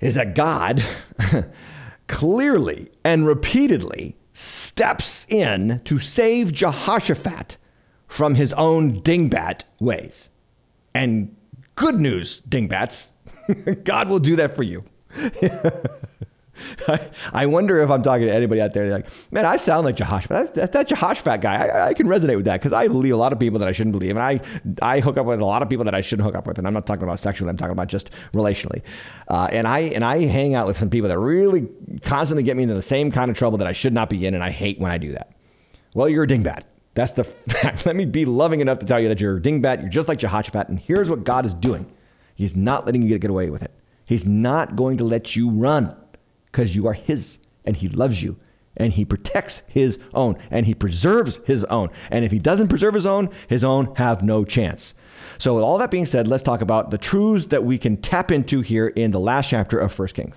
is 0.00 0.14
that 0.14 0.34
God 0.34 0.84
clearly 2.06 2.90
and 3.04 3.26
repeatedly 3.26 4.16
steps 4.32 5.26
in 5.28 5.80
to 5.84 5.98
save 5.98 6.52
Jehoshaphat 6.52 7.56
from 8.08 8.34
his 8.34 8.52
own 8.54 9.00
dingbat 9.02 9.62
ways. 9.78 10.30
And 10.94 11.36
good 11.76 12.00
news, 12.00 12.40
dingbats, 12.40 13.12
God 13.84 14.08
will 14.08 14.18
do 14.18 14.36
that 14.36 14.56
for 14.56 14.62
you. 14.62 14.84
I 17.32 17.46
wonder 17.46 17.78
if 17.80 17.90
I'm 17.90 18.02
talking 18.02 18.26
to 18.26 18.34
anybody 18.34 18.60
out 18.60 18.72
there 18.72 18.88
They're 18.88 18.98
like, 18.98 19.32
man, 19.32 19.44
I 19.44 19.56
sound 19.56 19.84
like 19.84 19.96
Jehoshaphat. 19.96 20.36
That's, 20.36 20.50
that's 20.50 20.72
that 20.72 20.88
Jehoshaphat 20.88 21.40
guy. 21.40 21.66
I, 21.66 21.88
I 21.88 21.94
can 21.94 22.06
resonate 22.06 22.36
with 22.36 22.44
that 22.46 22.60
because 22.60 22.72
I 22.72 22.88
believe 22.88 23.14
a 23.14 23.16
lot 23.16 23.32
of 23.32 23.38
people 23.38 23.58
that 23.58 23.68
I 23.68 23.72
shouldn't 23.72 23.92
believe. 23.92 24.16
And 24.16 24.20
I, 24.20 24.40
I 24.82 25.00
hook 25.00 25.18
up 25.18 25.26
with 25.26 25.40
a 25.40 25.44
lot 25.44 25.62
of 25.62 25.68
people 25.68 25.84
that 25.84 25.94
I 25.94 26.00
shouldn't 26.00 26.26
hook 26.26 26.34
up 26.34 26.46
with. 26.46 26.58
And 26.58 26.66
I'm 26.66 26.74
not 26.74 26.86
talking 26.86 27.02
about 27.02 27.18
sexually, 27.18 27.50
I'm 27.50 27.56
talking 27.56 27.72
about 27.72 27.88
just 27.88 28.10
relationally. 28.32 28.82
Uh, 29.28 29.48
and, 29.50 29.66
I, 29.66 29.80
and 29.80 30.04
I 30.04 30.26
hang 30.26 30.54
out 30.54 30.66
with 30.66 30.78
some 30.78 30.90
people 30.90 31.08
that 31.08 31.18
really 31.18 31.68
constantly 32.02 32.42
get 32.42 32.56
me 32.56 32.64
into 32.64 32.74
the 32.74 32.82
same 32.82 33.10
kind 33.10 33.30
of 33.30 33.36
trouble 33.36 33.58
that 33.58 33.66
I 33.66 33.72
should 33.72 33.92
not 33.92 34.10
be 34.10 34.26
in. 34.26 34.34
And 34.34 34.42
I 34.42 34.50
hate 34.50 34.78
when 34.78 34.90
I 34.90 34.98
do 34.98 35.12
that. 35.12 35.32
Well, 35.94 36.08
you're 36.08 36.24
a 36.24 36.28
dingbat. 36.28 36.64
That's 36.94 37.12
the 37.12 37.24
fact. 37.24 37.86
Let 37.86 37.96
me 37.96 38.04
be 38.04 38.24
loving 38.24 38.60
enough 38.60 38.78
to 38.80 38.86
tell 38.86 39.00
you 39.00 39.08
that 39.08 39.20
you're 39.20 39.36
a 39.36 39.40
dingbat. 39.40 39.80
You're 39.80 39.90
just 39.90 40.08
like 40.08 40.18
Jehoshaphat. 40.18 40.68
And 40.68 40.78
here's 40.78 41.08
what 41.08 41.24
God 41.24 41.46
is 41.46 41.54
doing 41.54 41.90
He's 42.34 42.56
not 42.56 42.86
letting 42.86 43.02
you 43.02 43.18
get 43.18 43.30
away 43.30 43.50
with 43.50 43.62
it. 43.62 43.70
He's 44.06 44.24
not 44.24 44.74
going 44.74 44.96
to 44.96 45.04
let 45.04 45.36
you 45.36 45.50
run 45.50 45.94
because 46.50 46.74
you 46.74 46.86
are 46.86 46.92
His 46.92 47.38
and 47.64 47.76
He 47.76 47.88
loves 47.88 48.22
you 48.22 48.36
and 48.76 48.92
He 48.92 49.04
protects 49.04 49.62
His 49.68 49.98
own 50.14 50.36
and 50.50 50.66
He 50.66 50.74
preserves 50.74 51.40
His 51.44 51.64
own. 51.64 51.88
And 52.10 52.24
if 52.24 52.32
He 52.32 52.38
doesn't 52.38 52.68
preserve 52.68 52.94
His 52.94 53.06
own, 53.06 53.30
His 53.48 53.64
own 53.64 53.94
have 53.96 54.22
no 54.22 54.44
chance. 54.44 54.94
So, 55.38 55.54
with 55.54 55.64
all 55.64 55.78
that 55.78 55.90
being 55.90 56.06
said, 56.06 56.28
let's 56.28 56.42
talk 56.42 56.60
about 56.60 56.90
the 56.90 56.98
truths 56.98 57.48
that 57.48 57.64
we 57.64 57.78
can 57.78 57.96
tap 57.96 58.30
into 58.30 58.60
here 58.60 58.88
in 58.88 59.10
the 59.10 59.20
last 59.20 59.48
chapter 59.48 59.78
of 59.78 59.92
First 59.92 60.14
Kings. 60.14 60.36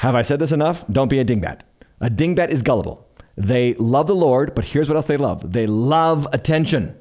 Have 0.00 0.14
I 0.14 0.22
said 0.22 0.38
this 0.38 0.52
enough? 0.52 0.86
Don't 0.88 1.08
be 1.08 1.18
a 1.18 1.24
dingbat. 1.24 1.60
A 2.00 2.08
dingbat 2.08 2.48
is 2.48 2.62
gullible. 2.62 3.06
They 3.36 3.74
love 3.74 4.06
the 4.06 4.14
Lord, 4.14 4.54
but 4.54 4.64
here's 4.64 4.88
what 4.88 4.96
else 4.96 5.06
they 5.06 5.16
love 5.16 5.52
they 5.52 5.66
love 5.66 6.26
attention 6.32 6.96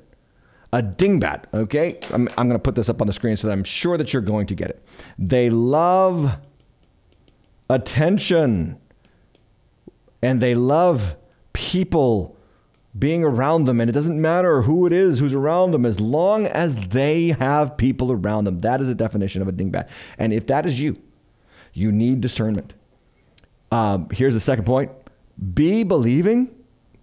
a 0.72 0.84
dingbat, 0.84 1.46
okay? 1.54 2.00
I'm, 2.12 2.28
I'm 2.38 2.48
going 2.48 2.60
to 2.60 2.60
put 2.60 2.76
this 2.76 2.90
up 2.90 3.02
on 3.02 3.08
the 3.08 3.14
screen 3.14 3.38
so 3.38 3.48
that 3.48 3.54
I'm 3.54 3.64
sure 3.64 3.98
that 3.98 4.14
you're 4.14 4.22
going 4.22 4.48
to 4.48 4.56
get 4.56 4.70
it. 4.70 4.84
They 5.18 5.50
love 5.50 6.38
attention 7.70 8.80
and 10.22 10.42
they 10.42 10.56
love 10.56 11.16
people 11.54 12.38
being 12.98 13.24
around 13.24 13.66
them. 13.66 13.80
And 13.80 13.90
it 13.90 13.94
doesn't 13.94 14.20
matter 14.20 14.64
who 14.64 14.86
it 14.86 14.94
is 14.94 15.20
who's 15.20 15.34
around 15.34 15.72
them 15.72 15.86
as 15.86 16.00
long 16.00 16.46
as 16.46 16.76
they 16.76 17.30
have 17.30 17.78
people 17.78 18.12
around 18.12 18.44
them. 18.44 18.60
That 18.60 18.82
is 18.82 18.88
the 18.88 18.96
definition 18.96 19.42
of 19.42 19.48
a 19.48 19.52
dingbat. 19.52 19.90
And 20.18 20.34
if 20.34 20.48
that 20.48 20.66
is 20.66 20.80
you, 20.80 20.98
you 21.74 21.92
need 21.92 22.22
discernment. 22.22 22.74
Um, 23.72 24.08
here's 24.12 24.34
the 24.34 24.40
second 24.40 24.66
point 24.66 24.92
be 25.54 25.84
believing, 25.84 26.54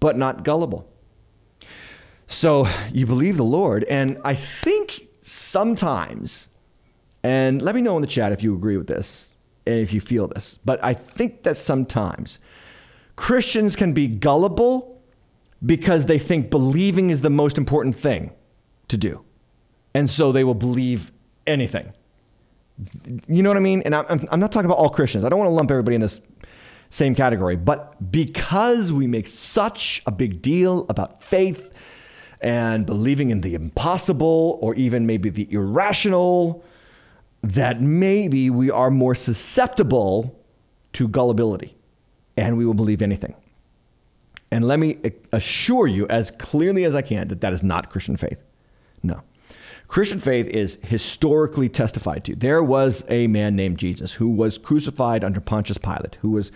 but 0.01 0.17
not 0.19 0.45
gullible. 0.45 0.89
So 2.27 2.69
you 2.93 3.07
believe 3.07 3.37
the 3.37 3.45
Lord. 3.45 3.85
And 3.85 4.19
I 4.25 4.35
think 4.35 5.09
sometimes, 5.23 6.49
and 7.23 7.63
let 7.63 7.75
me 7.75 7.81
know 7.81 7.97
in 7.97 8.03
the 8.03 8.09
chat 8.09 8.33
if 8.33 8.43
you 8.43 8.55
agree 8.55 8.77
with 8.77 8.87
this 8.87 9.31
and 9.67 9.81
if 9.81 9.93
you 9.93 10.01
feel 10.01 10.29
this, 10.29 10.59
but 10.65 10.83
I 10.83 10.95
think 10.95 11.43
that 11.45 11.57
sometimes 11.57 12.39
Christians 13.17 13.77
can 13.77 13.93
be 13.93 14.09
gullible 14.09 15.01
because 15.65 16.05
they 16.05 16.19
think 16.19 16.51
believing 16.51 17.11
is 17.11 17.23
the 17.23 17.31
most 17.31 17.59
important 17.59 17.97
thing 17.97 18.33
to 18.89 18.97
do. 18.97 19.25
And 19.95 20.11
so 20.11 20.33
they 20.33 20.45
will 20.45 20.55
believe 20.55 21.13
anything. 21.47 21.93
You 23.27 23.43
know 23.43 23.49
what 23.49 23.57
I 23.57 23.61
mean? 23.61 23.81
And 23.83 23.95
I'm, 23.95 24.29
I'm 24.31 24.41
not 24.41 24.53
talking 24.53 24.67
about 24.67 24.77
all 24.77 24.91
Christians. 24.91 25.25
I 25.25 25.31
don't 25.31 25.39
want 25.39 25.49
to 25.49 25.55
lump 25.55 25.71
everybody 25.71 25.95
in 25.95 26.03
this 26.03 26.21
same 26.91 27.15
category. 27.15 27.57
But 27.57 28.13
because 28.13 28.93
we 28.93 29.07
make 29.07 29.27
such 29.27 30.03
a 30.07 30.11
big 30.11 30.43
deal 30.43 30.85
about 30.91 31.23
faith 31.23 31.73
and 32.47 32.87
believing 32.87 33.31
in 33.31 33.41
the 33.41 33.57
impossible 33.57 34.57
or 34.63 34.73
even 34.77 35.05
maybe 35.05 35.31
the 35.31 35.53
irrational, 35.53 36.65
that 37.43 37.81
maybe 37.81 38.51
we 38.51 38.71
are 38.71 38.89
more 38.89 39.17
susceptible 39.17 40.41
to 40.93 41.09
gullibility 41.09 41.75
and 42.37 42.57
we 42.57 42.65
will 42.65 42.73
believe 42.73 43.03
anything. 43.03 43.35
And 44.53 44.65
let 44.65 44.79
me 44.79 44.97
assure 45.33 45.89
you 45.89 46.07
as 46.07 46.31
clearly 46.31 46.85
as 46.85 46.95
I 46.95 47.03
can 47.03 47.27
that 47.29 47.41
that 47.41 47.53
is 47.53 47.65
not 47.65 47.91
Christian 47.91 48.17
faith. 48.17 48.39
No. 49.03 49.25
Christian 49.89 50.21
faith 50.21 50.47
is 50.47 50.79
historically 50.85 51.69
testified 51.69 52.23
to. 52.27 52.37
There 52.37 52.63
was 52.63 53.05
a 53.09 53.27
man 53.27 53.57
named 53.57 53.79
Jesus 53.79 54.13
who 54.13 54.29
was 54.29 54.57
crucified 54.57 55.25
under 55.25 55.41
Pontius 55.41 55.79
Pilate, 55.79 56.19
who 56.23 56.31
was 56.31 56.53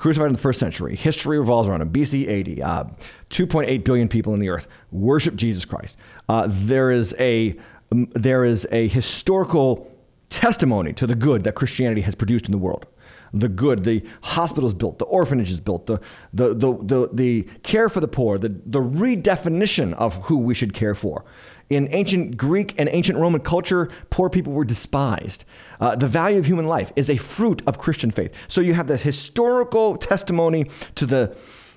crucified 0.00 0.28
in 0.28 0.32
the 0.32 0.38
first 0.38 0.58
century. 0.58 0.96
History 0.96 1.38
revolves 1.38 1.68
around 1.68 1.82
him. 1.82 1.90
BC 1.90 2.26
AD. 2.26 2.60
Uh, 2.60 2.84
2.8 3.28 3.84
billion 3.84 4.08
people 4.08 4.32
in 4.32 4.40
the 4.40 4.48
earth 4.48 4.66
worship 4.90 5.36
Jesus 5.36 5.64
Christ. 5.66 5.98
Uh, 6.28 6.46
there 6.48 6.90
is 6.90 7.14
a 7.20 7.56
um, 7.92 8.08
there 8.14 8.44
is 8.44 8.66
a 8.72 8.88
historical 8.88 9.90
testimony 10.30 10.92
to 10.94 11.06
the 11.06 11.14
good 11.14 11.44
that 11.44 11.54
Christianity 11.54 12.00
has 12.00 12.14
produced 12.14 12.46
in 12.46 12.52
the 12.52 12.58
world. 12.58 12.86
The 13.32 13.48
good, 13.48 13.84
the 13.84 14.04
hospitals 14.22 14.74
built, 14.74 14.98
the 14.98 15.04
orphanages 15.04 15.60
built, 15.60 15.86
the, 15.86 16.00
the, 16.32 16.54
the, 16.54 16.72
the, 16.82 17.10
the 17.12 17.42
care 17.62 17.88
for 17.88 18.00
the 18.00 18.08
poor, 18.08 18.38
the, 18.38 18.48
the 18.48 18.80
redefinition 18.80 19.92
of 19.94 20.16
who 20.24 20.38
we 20.38 20.54
should 20.54 20.72
care 20.72 20.94
for. 20.94 21.24
In 21.70 21.86
ancient 21.92 22.36
Greek 22.36 22.74
and 22.76 22.88
ancient 22.92 23.16
Roman 23.16 23.40
culture, 23.40 23.88
poor 24.10 24.28
people 24.28 24.52
were 24.52 24.64
despised. 24.64 25.44
Uh, 25.78 25.94
the 25.94 26.08
value 26.08 26.38
of 26.38 26.46
human 26.46 26.66
life 26.66 26.92
is 26.96 27.08
a 27.08 27.16
fruit 27.16 27.62
of 27.64 27.78
Christian 27.78 28.10
faith. 28.10 28.34
So 28.48 28.60
you 28.60 28.74
have 28.74 28.88
this 28.88 29.02
historical 29.02 29.96
testimony 29.96 30.66
to 30.96 31.06
the, 31.06 31.36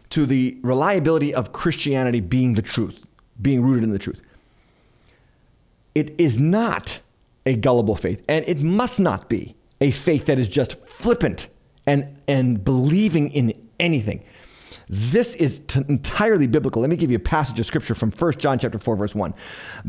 to 0.10 0.26
the 0.26 0.58
reliability 0.64 1.32
of 1.34 1.54
Christianity 1.54 2.22
being 2.22 2.56
the 2.56 2.64
truth, 2.64 3.06
being 3.40 3.62
rooted 3.62 3.84
in 3.84 3.92
the 3.92 4.00
truth. 4.00 4.20
It 5.94 6.20
is 6.20 6.40
not 6.40 7.00
a 7.46 7.56
gullible 7.56 7.96
faith, 7.96 8.26
and 8.28 8.44
it 8.48 8.62
must 8.62 9.00
not 9.00 9.30
be 9.30 9.56
a 9.80 9.92
faith 9.92 10.26
that 10.26 10.40
is 10.40 10.50
just 10.50 10.84
flippant 10.88 11.48
and, 11.86 12.18
and 12.28 12.64
believing 12.64 13.30
in 13.30 13.54
anything. 13.80 14.24
This 14.90 15.36
is 15.36 15.60
t- 15.60 15.84
entirely 15.88 16.48
biblical. 16.48 16.82
Let 16.82 16.90
me 16.90 16.98
give 16.98 17.12
you 17.12 17.18
a 17.18 17.20
passage 17.20 17.60
of 17.60 17.66
scripture 17.66 17.96
from 17.96 18.12
1 18.12 18.34
John 18.34 18.60
chapter 18.60 18.80
4 18.80 18.96
verse 18.96 19.16
1. 19.16 19.34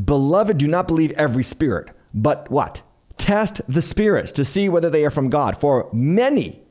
Beloved, 0.04 0.58
do 0.58 0.66
not 0.66 0.88
believe 0.88 1.12
every 1.12 1.44
spirit, 1.44 1.90
but 2.12 2.50
what? 2.50 2.82
Test 3.16 3.60
the 3.68 3.82
spirits 3.82 4.32
to 4.32 4.44
see 4.44 4.68
whether 4.68 4.90
they 4.90 5.04
are 5.04 5.10
from 5.10 5.28
God. 5.28 5.58
For 5.58 5.88
many, 5.92 6.64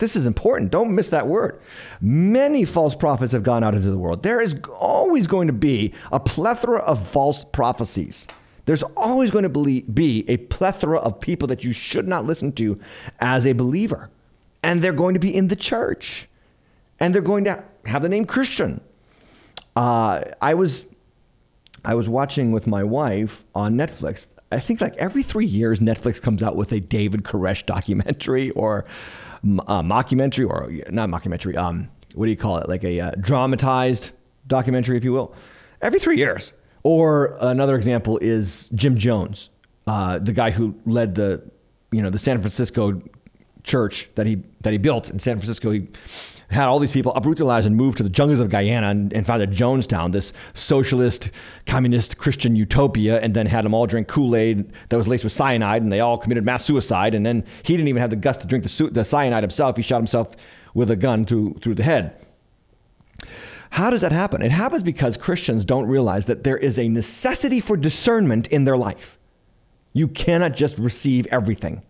this 0.00 0.16
is 0.16 0.26
important. 0.26 0.70
Don't 0.70 0.94
miss 0.94 1.10
that 1.10 1.26
word. 1.26 1.60
Many 2.00 2.64
false 2.64 2.96
prophets 2.96 3.32
have 3.32 3.42
gone 3.42 3.62
out 3.62 3.74
into 3.74 3.90
the 3.90 3.98
world. 3.98 4.22
There 4.22 4.40
is 4.40 4.56
always 4.78 5.26
going 5.26 5.46
to 5.46 5.52
be 5.52 5.92
a 6.10 6.18
plethora 6.18 6.80
of 6.80 7.06
false 7.06 7.44
prophecies. 7.44 8.26
There's 8.64 8.82
always 8.96 9.30
going 9.30 9.50
to 9.50 9.82
be 9.82 10.24
a 10.28 10.38
plethora 10.38 10.98
of 10.98 11.20
people 11.20 11.48
that 11.48 11.64
you 11.64 11.72
should 11.72 12.08
not 12.08 12.24
listen 12.24 12.52
to 12.52 12.80
as 13.20 13.46
a 13.46 13.52
believer. 13.52 14.10
And 14.62 14.80
they're 14.80 14.92
going 14.92 15.14
to 15.14 15.20
be 15.20 15.34
in 15.34 15.48
the 15.48 15.56
church. 15.56 16.28
And 16.98 17.14
they're 17.14 17.22
going 17.22 17.44
to 17.44 17.62
have 17.86 18.02
the 18.02 18.08
name 18.08 18.24
Christian. 18.24 18.80
Uh, 19.76 20.22
I 20.40 20.54
was 20.54 20.84
I 21.84 21.94
was 21.94 22.08
watching 22.08 22.52
with 22.52 22.66
my 22.66 22.84
wife 22.84 23.44
on 23.54 23.74
Netflix. 23.74 24.28
I 24.52 24.60
think 24.60 24.80
like 24.80 24.96
every 24.96 25.22
three 25.22 25.46
years, 25.46 25.80
Netflix 25.80 26.20
comes 26.20 26.42
out 26.42 26.56
with 26.56 26.72
a 26.72 26.80
David 26.80 27.22
Koresh 27.22 27.64
documentary 27.66 28.50
or 28.50 28.84
uh, 29.44 29.82
mockumentary, 29.82 30.48
or 30.48 30.70
not 30.92 31.08
mockumentary. 31.08 31.56
Um, 31.56 31.88
what 32.14 32.26
do 32.26 32.30
you 32.30 32.36
call 32.36 32.58
it? 32.58 32.68
Like 32.68 32.84
a 32.84 33.00
uh, 33.00 33.10
dramatized 33.20 34.10
documentary, 34.46 34.96
if 34.96 35.04
you 35.04 35.12
will. 35.12 35.34
Every 35.80 35.98
three 35.98 36.18
years, 36.18 36.52
or 36.82 37.36
another 37.40 37.76
example 37.76 38.18
is 38.18 38.68
Jim 38.74 38.96
Jones, 38.96 39.50
uh, 39.86 40.18
the 40.18 40.32
guy 40.32 40.50
who 40.50 40.74
led 40.84 41.14
the, 41.14 41.42
you 41.92 42.02
know, 42.02 42.10
the 42.10 42.18
San 42.18 42.38
Francisco 42.38 43.00
church 43.62 44.10
that 44.14 44.26
he 44.26 44.42
that 44.60 44.72
he 44.72 44.78
built 44.78 45.10
in 45.10 45.18
San 45.18 45.36
Francisco. 45.38 45.70
He 45.70 45.88
had 46.50 46.66
all 46.66 46.78
these 46.78 46.90
people 46.90 47.12
uproot 47.14 47.38
their 47.38 47.46
lives 47.46 47.66
and 47.66 47.76
move 47.76 47.94
to 47.96 48.02
the 48.02 48.08
jungles 48.08 48.40
of 48.40 48.48
Guyana 48.48 48.88
and, 48.88 49.12
and 49.12 49.26
founded 49.26 49.50
Jonestown, 49.50 50.12
this 50.12 50.32
socialist, 50.52 51.30
communist, 51.66 52.18
Christian 52.18 52.56
utopia, 52.56 53.20
and 53.20 53.34
then 53.34 53.46
had 53.46 53.64
them 53.64 53.72
all 53.74 53.86
drink 53.86 54.08
Kool 54.08 54.34
Aid 54.34 54.72
that 54.88 54.96
was 54.96 55.06
laced 55.06 55.24
with 55.24 55.32
cyanide, 55.32 55.82
and 55.82 55.92
they 55.92 56.00
all 56.00 56.18
committed 56.18 56.44
mass 56.44 56.64
suicide. 56.64 57.14
And 57.14 57.24
then 57.24 57.44
he 57.62 57.76
didn't 57.76 57.88
even 57.88 58.00
have 58.00 58.10
the 58.10 58.16
guts 58.16 58.38
to 58.38 58.46
drink 58.46 58.64
the, 58.64 58.68
su- 58.68 58.90
the 58.90 59.04
cyanide 59.04 59.42
himself. 59.42 59.76
He 59.76 59.82
shot 59.82 59.98
himself 59.98 60.34
with 60.74 60.90
a 60.90 60.96
gun 60.96 61.24
through 61.24 61.58
through 61.60 61.74
the 61.74 61.82
head. 61.82 62.14
How 63.70 63.90
does 63.90 64.00
that 64.00 64.12
happen? 64.12 64.42
It 64.42 64.50
happens 64.50 64.82
because 64.82 65.16
Christians 65.16 65.64
don't 65.64 65.86
realize 65.86 66.26
that 66.26 66.42
there 66.42 66.56
is 66.56 66.78
a 66.78 66.88
necessity 66.88 67.60
for 67.60 67.76
discernment 67.76 68.48
in 68.48 68.64
their 68.64 68.76
life. 68.76 69.16
You 69.92 70.08
cannot 70.08 70.54
just 70.54 70.76
receive 70.78 71.26
everything. 71.28 71.82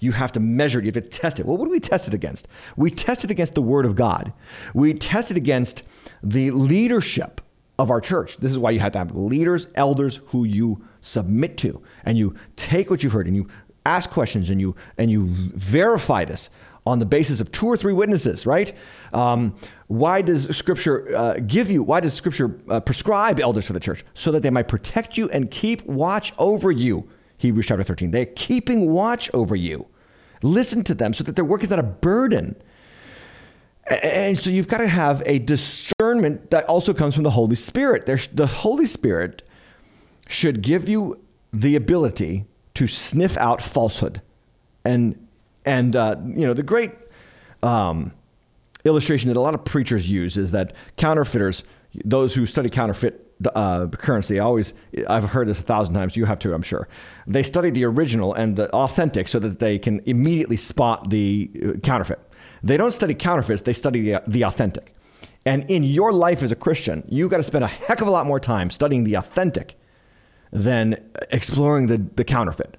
You 0.00 0.12
have 0.12 0.32
to 0.32 0.40
measure 0.40 0.80
it. 0.80 0.84
You 0.84 0.92
have 0.92 1.02
to 1.02 1.08
test 1.08 1.38
it. 1.38 1.46
Well, 1.46 1.56
what 1.56 1.66
do 1.66 1.70
we 1.70 1.80
test 1.80 2.08
it 2.08 2.14
against? 2.14 2.48
We 2.76 2.90
test 2.90 3.24
it 3.24 3.30
against 3.30 3.54
the 3.54 3.62
Word 3.62 3.86
of 3.86 3.94
God. 3.94 4.32
We 4.74 4.92
test 4.94 5.30
it 5.30 5.36
against 5.36 5.82
the 6.22 6.50
leadership 6.50 7.40
of 7.78 7.90
our 7.90 8.00
church. 8.00 8.36
This 8.38 8.50
is 8.50 8.58
why 8.58 8.72
you 8.72 8.80
have 8.80 8.92
to 8.92 8.98
have 8.98 9.14
leaders, 9.14 9.66
elders 9.74 10.20
who 10.26 10.44
you 10.44 10.84
submit 11.00 11.56
to, 11.58 11.82
and 12.04 12.18
you 12.18 12.34
take 12.56 12.90
what 12.90 13.02
you've 13.02 13.12
heard 13.12 13.26
and 13.26 13.36
you 13.36 13.46
ask 13.86 14.10
questions 14.10 14.50
and 14.50 14.60
you 14.60 14.76
and 14.98 15.10
you 15.10 15.26
verify 15.26 16.24
this 16.24 16.50
on 16.86 16.98
the 16.98 17.06
basis 17.06 17.40
of 17.40 17.52
two 17.52 17.66
or 17.66 17.76
three 17.76 17.92
witnesses, 17.92 18.46
right? 18.46 18.74
Um, 19.12 19.54
why 19.86 20.22
does 20.22 20.56
Scripture 20.56 21.14
uh, 21.16 21.34
give 21.46 21.70
you, 21.70 21.82
why 21.82 22.00
does 22.00 22.14
Scripture 22.14 22.60
uh, 22.68 22.80
prescribe 22.80 23.38
elders 23.38 23.66
for 23.66 23.74
the 23.74 23.80
church? 23.80 24.04
So 24.14 24.32
that 24.32 24.42
they 24.42 24.50
might 24.50 24.68
protect 24.68 25.18
you 25.18 25.28
and 25.30 25.50
keep 25.50 25.84
watch 25.84 26.32
over 26.38 26.70
you. 26.70 27.08
Hebrews 27.38 27.66
chapter 27.66 27.84
13. 27.84 28.10
They're 28.10 28.26
keeping 28.26 28.90
watch 28.90 29.30
over 29.34 29.56
you. 29.56 29.86
Listen 30.42 30.82
to 30.84 30.94
them 30.94 31.12
so 31.12 31.24
that 31.24 31.36
their 31.36 31.44
work 31.44 31.62
is 31.62 31.70
not 31.70 31.78
a 31.78 31.84
burden. 31.84 32.56
And 34.02 34.38
so 34.38 34.50
you've 34.50 34.68
got 34.68 34.78
to 34.78 34.88
have 34.88 35.22
a 35.26 35.38
discernment 35.38 36.50
that 36.50 36.64
also 36.66 36.94
comes 36.94 37.14
from 37.14 37.24
the 37.24 37.30
Holy 37.30 37.56
Spirit. 37.56 38.06
There's, 38.06 38.26
the 38.28 38.46
Holy 38.46 38.86
Spirit 38.86 39.42
should 40.28 40.62
give 40.62 40.88
you 40.88 41.20
the 41.52 41.74
ability 41.74 42.44
to 42.74 42.86
sniff 42.86 43.36
out 43.36 43.60
falsehood 43.60 44.22
and 44.84 45.26
and 45.64 45.94
uh, 45.94 46.16
you 46.24 46.46
know, 46.46 46.54
the 46.54 46.62
great 46.62 46.92
um, 47.62 48.12
illustration 48.84 49.28
that 49.28 49.36
a 49.36 49.40
lot 49.40 49.54
of 49.54 49.64
preachers 49.64 50.08
use 50.08 50.36
is 50.36 50.52
that 50.52 50.74
counterfeiters, 50.96 51.64
those 52.04 52.34
who 52.34 52.46
study 52.46 52.70
counterfeit 52.70 53.29
uh, 53.46 53.88
currency, 53.88 54.38
always 54.38 54.74
I've 55.08 55.30
heard 55.30 55.48
this 55.48 55.60
a 55.60 55.62
thousand 55.62 55.94
times. 55.94 56.16
You 56.16 56.26
have 56.26 56.38
too, 56.38 56.54
I'm 56.54 56.62
sure. 56.62 56.88
They 57.26 57.42
study 57.42 57.70
the 57.70 57.84
original 57.84 58.34
and 58.34 58.56
the 58.56 58.70
authentic 58.70 59.28
so 59.28 59.38
that 59.38 59.58
they 59.58 59.78
can 59.78 60.00
immediately 60.06 60.56
spot 60.56 61.10
the 61.10 61.50
uh, 61.56 61.78
counterfeit. 61.80 62.20
They 62.62 62.76
don't 62.76 62.92
study 62.92 63.14
counterfeits; 63.14 63.62
they 63.62 63.72
study 63.72 64.02
the, 64.02 64.22
the 64.26 64.42
authentic. 64.44 64.94
And 65.46 65.70
in 65.70 65.84
your 65.84 66.12
life 66.12 66.42
as 66.42 66.52
a 66.52 66.56
Christian, 66.56 67.02
you've 67.08 67.30
got 67.30 67.38
to 67.38 67.42
spend 67.42 67.64
a 67.64 67.68
heck 67.68 68.02
of 68.02 68.08
a 68.08 68.10
lot 68.10 68.26
more 68.26 68.38
time 68.38 68.70
studying 68.70 69.04
the 69.04 69.14
authentic 69.14 69.78
than 70.52 70.96
exploring 71.30 71.86
the, 71.86 71.98
the 72.16 72.24
counterfeit. 72.24 72.76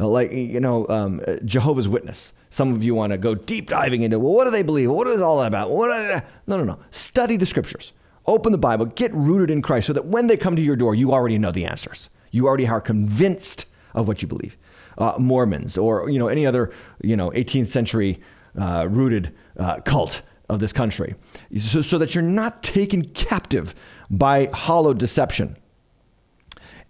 Uh, 0.00 0.08
like 0.08 0.32
you 0.32 0.58
know 0.60 0.88
um, 0.88 1.20
Jehovah's 1.44 1.88
Witness. 1.88 2.32
Some 2.48 2.72
of 2.72 2.82
you 2.82 2.94
want 2.94 3.12
to 3.12 3.18
go 3.18 3.34
deep 3.34 3.68
diving 3.68 4.02
into 4.02 4.18
well, 4.18 4.32
what 4.32 4.44
do 4.44 4.50
they 4.50 4.62
believe? 4.62 4.90
What 4.90 5.06
is 5.06 5.20
all 5.20 5.38
that 5.40 5.48
about? 5.48 5.70
What 5.70 6.24
no, 6.46 6.56
no, 6.56 6.64
no. 6.64 6.78
Study 6.90 7.36
the 7.36 7.46
scriptures. 7.46 7.92
Open 8.26 8.52
the 8.52 8.58
Bible. 8.58 8.86
Get 8.86 9.14
rooted 9.14 9.50
in 9.50 9.62
Christ, 9.62 9.88
so 9.88 9.92
that 9.92 10.06
when 10.06 10.26
they 10.26 10.36
come 10.36 10.56
to 10.56 10.62
your 10.62 10.76
door, 10.76 10.94
you 10.94 11.12
already 11.12 11.38
know 11.38 11.50
the 11.50 11.64
answers. 11.64 12.08
You 12.30 12.46
already 12.46 12.66
are 12.66 12.80
convinced 12.80 13.66
of 13.94 14.08
what 14.08 14.22
you 14.22 14.28
believe. 14.28 14.56
Uh, 14.98 15.14
Mormons 15.18 15.78
or 15.78 16.10
you 16.10 16.18
know 16.18 16.28
any 16.28 16.46
other 16.46 16.70
you 17.02 17.16
know 17.16 17.30
18th 17.30 17.68
century 17.68 18.20
uh, 18.60 18.86
rooted 18.90 19.34
uh, 19.56 19.80
cult 19.80 20.22
of 20.50 20.60
this 20.60 20.72
country, 20.72 21.14
so, 21.56 21.80
so 21.80 21.96
that 21.96 22.14
you're 22.14 22.22
not 22.22 22.62
taken 22.62 23.04
captive 23.04 23.74
by 24.10 24.50
hollow 24.52 24.92
deception. 24.92 25.56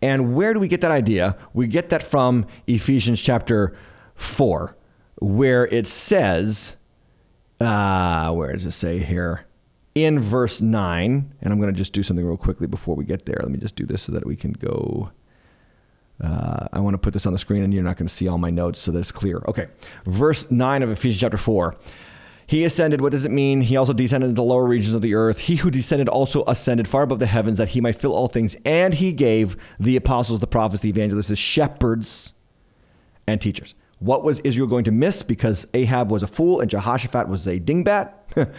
And 0.02 0.34
where 0.34 0.52
do 0.52 0.58
we 0.58 0.66
get 0.66 0.80
that 0.80 0.90
idea? 0.90 1.36
We 1.54 1.68
get 1.68 1.90
that 1.90 2.02
from 2.02 2.46
Ephesians 2.66 3.20
chapter 3.20 3.76
4, 4.16 4.76
where 5.20 5.66
it 5.66 5.86
says, 5.86 6.74
uh, 7.60 8.32
where 8.32 8.52
does 8.52 8.66
it 8.66 8.72
say 8.72 8.98
here? 8.98 9.46
In 9.94 10.18
verse 10.18 10.60
9, 10.60 11.34
and 11.40 11.52
I'm 11.52 11.60
going 11.60 11.72
to 11.72 11.76
just 11.76 11.92
do 11.92 12.02
something 12.02 12.24
real 12.24 12.36
quickly 12.36 12.66
before 12.66 12.96
we 12.96 13.04
get 13.04 13.26
there. 13.26 13.38
Let 13.40 13.50
me 13.50 13.58
just 13.58 13.76
do 13.76 13.84
this 13.84 14.02
so 14.02 14.12
that 14.12 14.26
we 14.26 14.36
can 14.36 14.52
go. 14.52 15.10
Uh, 16.22 16.68
I 16.72 16.80
want 16.80 16.94
to 16.94 16.98
put 16.98 17.12
this 17.12 17.26
on 17.26 17.32
the 17.32 17.38
screen 17.38 17.62
and 17.62 17.74
you're 17.74 17.82
not 17.82 17.96
going 17.96 18.06
to 18.06 18.12
see 18.12 18.28
all 18.28 18.38
my 18.38 18.50
notes 18.50 18.80
so 18.80 18.92
that 18.92 18.98
it's 19.00 19.12
clear. 19.12 19.42
Okay. 19.48 19.68
Verse 20.06 20.50
9 20.50 20.82
of 20.82 20.90
Ephesians 20.90 21.20
chapter 21.20 21.36
4. 21.36 21.76
He 22.46 22.64
ascended. 22.64 23.00
What 23.00 23.12
does 23.12 23.24
it 23.24 23.30
mean? 23.30 23.62
He 23.62 23.76
also 23.76 23.92
descended 23.92 24.30
into 24.30 24.40
the 24.40 24.46
lower 24.46 24.66
regions 24.66 24.94
of 24.94 25.02
the 25.02 25.14
earth. 25.14 25.38
He 25.40 25.56
who 25.56 25.70
descended 25.70 26.08
also 26.08 26.44
ascended 26.46 26.88
far 26.88 27.02
above 27.02 27.18
the 27.18 27.26
heavens 27.26 27.58
that 27.58 27.70
he 27.70 27.80
might 27.80 27.94
fill 27.94 28.14
all 28.14 28.28
things. 28.28 28.56
And 28.64 28.94
he 28.94 29.12
gave 29.12 29.56
the 29.78 29.96
apostles, 29.96 30.40
the 30.40 30.46
prophets, 30.46 30.82
the 30.82 30.90
evangelists, 30.90 31.28
the 31.28 31.36
shepherds, 31.36 32.32
and 33.26 33.40
teachers. 33.40 33.74
What 34.02 34.24
was 34.24 34.40
Israel 34.40 34.66
going 34.66 34.84
to 34.84 34.90
miss 34.90 35.22
because 35.22 35.66
Ahab 35.74 36.10
was 36.10 36.22
a 36.22 36.26
fool 36.26 36.60
and 36.60 36.68
Jehoshaphat 36.68 37.28
was 37.28 37.46
a 37.46 37.60
dingbat? 37.60 38.12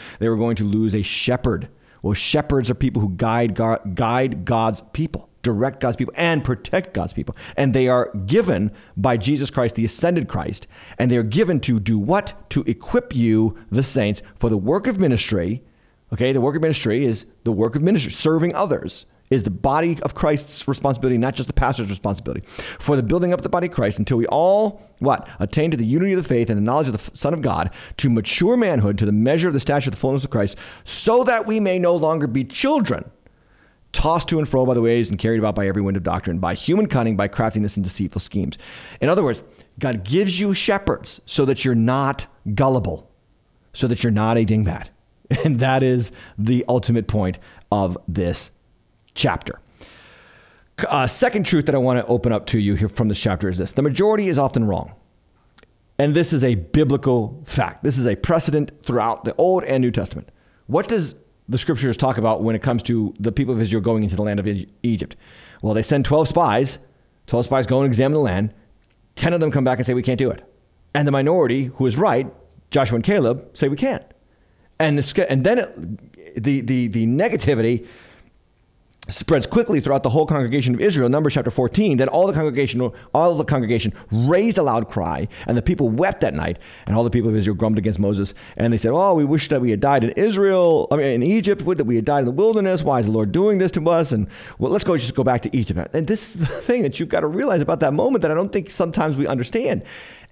they 0.20 0.30
were 0.30 0.38
going 0.38 0.56
to 0.58 0.64
lose 0.64 0.96
a 0.96 1.02
shepherd. 1.02 1.70
Well, 2.02 2.14
shepherds 2.14 2.70
are 2.70 2.76
people 2.76 3.02
who 3.02 3.10
guide, 3.10 3.56
guide 3.56 4.46
God's 4.46 4.82
people 4.94 5.30
direct 5.44 5.82
God's 5.82 5.98
people 5.98 6.14
and 6.18 6.44
protect 6.44 6.94
God's 6.94 7.14
people. 7.14 7.36
And 7.56 7.74
they 7.74 7.90
are 7.90 8.12
given 8.26 8.72
by 8.96 9.18
Jesus 9.18 9.52
Christ, 9.52 9.76
the 9.76 9.86
ascended 9.86 10.28
Christ, 10.28 10.68
and 10.98 11.12
they 11.12 11.18
are 11.18 11.24
given 11.24 11.60
to 11.62 11.80
do 11.80 12.00
what? 12.00 12.50
To 12.52 12.64
equip 12.66 13.14
you, 13.14 13.58
the 13.70 13.84
saints, 13.84 14.24
for 14.36 14.50
the 14.50 14.58
work 14.58 14.88
of 14.88 15.00
ministry. 15.00 15.62
Okay, 16.14 16.32
the 16.32 16.42
work 16.42 16.56
of 16.56 16.62
ministry 16.62 17.06
is 17.06 17.26
the 17.44 17.52
work 17.52 17.76
of 17.76 17.82
ministry, 17.82 18.12
serving 18.12 18.56
others 18.56 19.06
is 19.34 19.44
the 19.44 19.52
body 19.52 19.98
of 20.04 20.16
Christ's 20.16 20.68
responsibility, 20.68 21.18
not 21.18 21.36
just 21.36 21.48
the 21.48 21.54
pastor's 21.54 21.90
responsibility. 21.90 22.46
For 22.80 22.96
the 22.96 23.04
building 23.04 23.34
up 23.34 23.40
of 23.40 23.44
the 23.44 23.50
body 23.50 23.68
of 23.68 23.74
Christ 23.74 24.00
until 24.00 24.18
we 24.18 24.26
all, 24.28 24.82
what? 25.00 25.28
Attain 25.40 25.72
to 25.72 25.78
the 25.78 25.86
unity 25.86 26.14
of 26.14 26.24
the 26.24 26.28
faith 26.28 26.50
and 26.50 26.58
the 26.58 26.64
knowledge 26.64 26.88
of 26.88 26.94
the 26.94 27.18
Son 27.18 27.34
of 27.34 27.42
God, 27.42 27.70
to 27.98 28.10
mature 28.10 28.56
manhood, 28.56 28.98
to 29.00 29.06
the 29.06 29.12
measure 29.12 29.48
of 29.48 29.54
the 29.54 29.60
stature 29.60 29.90
of 29.90 29.96
the 29.96 30.00
fullness 30.00 30.24
of 30.24 30.30
Christ, 30.30 30.58
so 30.84 31.24
that 31.24 31.46
we 31.46 31.60
may 31.60 31.80
no 31.80 31.96
longer 31.96 32.28
be 32.28 32.44
children 32.44 33.10
tossed 33.94 34.28
to 34.28 34.40
and 34.40 34.50
fro 34.50 34.66
by 34.66 34.74
the 34.74 34.82
waves 34.82 35.10
and 35.10 35.20
carried 35.20 35.38
about 35.38 35.56
by 35.56 35.68
every 35.68 35.82
wind 35.82 35.96
of 35.96 36.04
doctrine, 36.04 36.40
by 36.40 36.56
human 36.56 36.88
cunning, 36.88 37.16
by 37.16 37.28
craftiness 37.28 37.78
and 37.78 37.84
deceitful 37.84 38.20
schemes. 38.20 38.58
In 39.00 39.08
other 39.08 39.24
words, 39.24 39.44
God 39.80 40.04
gives 40.04 40.40
you 40.40 40.54
shepherds 40.54 41.22
so 41.26 41.46
that 41.46 41.64
you're 41.64 41.76
not 41.76 42.26
gullible, 42.54 43.10
so 43.72 43.88
that 43.88 44.04
you're 44.04 44.12
not 44.12 44.38
a 44.38 44.46
dingbat. 44.46 44.90
And 45.46 45.60
that 45.62 45.82
is 45.82 46.12
the 46.38 46.64
ultimate 46.68 47.08
point 47.08 47.40
of 47.72 47.98
this 48.08 48.52
chapter. 49.16 49.60
Uh, 50.90 51.06
second 51.08 51.46
truth 51.46 51.68
that 51.68 51.76
I 51.76 51.78
want 51.78 52.00
to 52.00 52.06
open 52.08 52.32
up 52.32 52.48
to 52.48 52.60
you 52.60 52.76
here 52.76 52.90
from 52.90 53.08
this 53.08 53.20
chapter 53.20 53.48
is 53.48 53.58
this 53.58 53.74
the 53.74 53.82
majority 53.82 54.28
is 54.28 54.38
often 54.38 54.66
wrong. 54.66 54.96
And 56.00 56.16
this 56.16 56.34
is 56.34 56.44
a 56.44 56.56
biblical 56.56 57.44
fact. 57.46 57.84
This 57.84 57.98
is 57.98 58.08
a 58.08 58.16
precedent 58.16 58.72
throughout 58.82 59.26
the 59.26 59.36
Old 59.36 59.64
and 59.64 59.82
New 59.82 59.92
Testament. 59.92 60.30
What 60.66 60.88
does 60.88 61.14
the 61.48 61.58
scriptures 61.58 61.98
talk 61.98 62.18
about 62.18 62.42
when 62.42 62.56
it 62.56 62.64
comes 62.64 62.82
to 62.84 63.14
the 63.20 63.32
people 63.32 63.54
of 63.54 63.62
Israel 63.62 63.82
going 63.82 64.02
into 64.02 64.16
the 64.16 64.24
land 64.24 64.40
of 64.40 64.48
Egypt? 64.82 65.16
Well, 65.62 65.74
they 65.74 65.84
send 65.84 66.06
12 66.06 66.30
spies. 66.30 66.80
12 67.28 67.46
spies 67.46 67.68
go 67.68 67.80
and 67.80 67.88
examine 67.88 68.14
the 68.14 68.20
land. 68.20 68.54
10 69.16 69.34
of 69.34 69.40
them 69.40 69.52
come 69.52 69.64
back 69.64 69.78
and 69.78 69.86
say, 69.86 69.94
We 69.94 70.02
can't 70.02 70.18
do 70.18 70.32
it. 70.32 70.44
And 70.96 71.08
the 71.08 71.12
minority, 71.12 71.66
who 71.66 71.86
is 71.86 71.98
right, 71.98 72.28
Joshua 72.72 72.96
and 72.96 73.04
Caleb, 73.04 73.56
say, 73.56 73.68
We 73.68 73.78
can't. 73.78 74.04
And, 74.80 74.98
the, 74.98 75.32
and 75.32 75.46
then 75.46 75.60
it, 75.60 76.44
the, 76.44 76.62
the, 76.62 76.88
the 76.88 77.06
negativity 77.06 77.88
spreads 79.10 79.46
quickly 79.46 79.80
throughout 79.80 80.04
the 80.04 80.10
whole 80.10 80.26
congregation 80.26 80.74
of 80.74 80.82
Israel. 80.82 81.10
Numbers 81.10 81.34
chapter 81.34 81.52
14. 81.52 81.98
Then 81.98 82.08
all 82.08 82.26
the 82.28 82.34
congregation, 82.34 82.92
all 83.14 83.36
the 83.36 83.44
congregation 83.44 83.94
raised 84.12 84.58
a 84.58 84.64
loud 84.64 84.90
cry, 84.90 85.28
and 85.46 85.58
the 85.58 85.62
people 85.62 85.90
wept 85.90 86.22
that 86.22 86.34
night. 86.34 86.60
And 86.86 86.96
all 86.96 87.04
the 87.04 87.10
people 87.10 87.30
of 87.30 87.36
Israel 87.36 87.56
grumbled 87.56 87.80
against 87.80 88.00
Moses, 88.00 88.34
and 88.56 88.72
they 88.72 88.78
said, 88.78 88.92
"Oh, 88.94 89.14
we 89.14 89.26
wish 89.26 89.50
that 89.50 89.62
we 89.62 89.72
had 89.72 89.80
died 89.80 90.04
in 90.04 90.12
Israel, 90.12 90.88
I 90.92 90.96
mean 90.96 91.06
in 91.08 91.24
Egypt. 91.24 91.62
Would 91.64 91.78
that 91.80 91.86
we 91.86 91.96
had 91.96 92.06
died 92.06 92.20
in 92.20 92.26
the 92.26 92.32
wilderness? 92.32 92.84
Why 92.84 93.00
is 93.00 93.06
the 93.06 93.12
Lord 93.12 93.32
doing 93.32 93.58
this 93.58 93.72
to 93.74 93.90
us? 93.90 94.12
And 94.12 94.28
well, 94.58 94.72
let's 94.72 94.84
go 94.84 94.96
just 94.96 95.16
go 95.16 95.24
back 95.24 95.42
to 95.42 95.56
Egypt." 95.56 95.94
And 95.94 96.08
this 96.08 96.36
is 96.36 96.42
the 96.42 96.46
thing 96.68 96.84
that 96.84 97.00
you've 97.00 97.10
got 97.10 97.22
to 97.22 97.28
realize 97.28 97.62
about 97.62 97.82
that 97.82 97.94
moment 97.94 98.22
that 98.22 98.32
I 98.32 98.36
don't 98.36 98.52
think 98.52 98.72
sometimes 98.72 99.18
we 99.18 99.28
understand. 99.28 99.84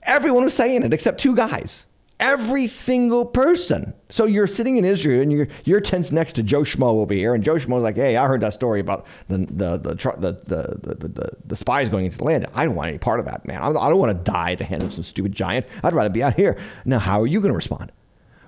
Everyone 0.03 0.43
was 0.43 0.53
saying 0.53 0.83
it 0.83 0.93
except 0.93 1.19
two 1.19 1.35
guys. 1.35 1.87
Every 2.21 2.67
single 2.67 3.25
person. 3.25 3.95
So 4.09 4.25
you're 4.25 4.45
sitting 4.45 4.77
in 4.77 4.85
Israel 4.85 5.21
and 5.21 5.33
you're 5.33 5.47
you're 5.65 5.81
tense 5.81 6.11
next 6.11 6.33
to 6.33 6.43
Joe 6.43 6.61
Schmo 6.61 6.83
over 6.83 7.15
here, 7.15 7.33
and 7.33 7.43
Joe 7.43 7.55
Schmo's 7.55 7.81
like, 7.81 7.95
"Hey, 7.95 8.15
I 8.15 8.27
heard 8.27 8.41
that 8.41 8.53
story 8.53 8.79
about 8.79 9.07
the 9.27 9.39
the 9.39 9.77
the 9.77 9.95
the 9.95 10.31
the, 10.45 10.95
the, 10.95 11.07
the, 11.07 11.31
the 11.43 11.55
spies 11.55 11.89
going 11.89 12.05
into 12.05 12.19
the 12.19 12.23
land. 12.23 12.45
I 12.53 12.63
don't 12.63 12.75
want 12.75 12.89
any 12.89 12.99
part 12.99 13.19
of 13.19 13.25
that, 13.25 13.47
man. 13.47 13.59
I 13.63 13.89
don't 13.89 13.97
want 13.97 14.15
to 14.15 14.31
die 14.31 14.51
at 14.51 14.59
the 14.59 14.65
hand 14.65 14.83
of 14.83 14.93
some 14.93 15.03
stupid 15.03 15.31
giant. 15.31 15.65
I'd 15.83 15.95
rather 15.95 16.11
be 16.11 16.21
out 16.21 16.35
here." 16.35 16.59
Now, 16.85 16.99
how 16.99 17.19
are 17.21 17.27
you 17.27 17.41
going 17.41 17.51
to 17.51 17.55
respond 17.55 17.91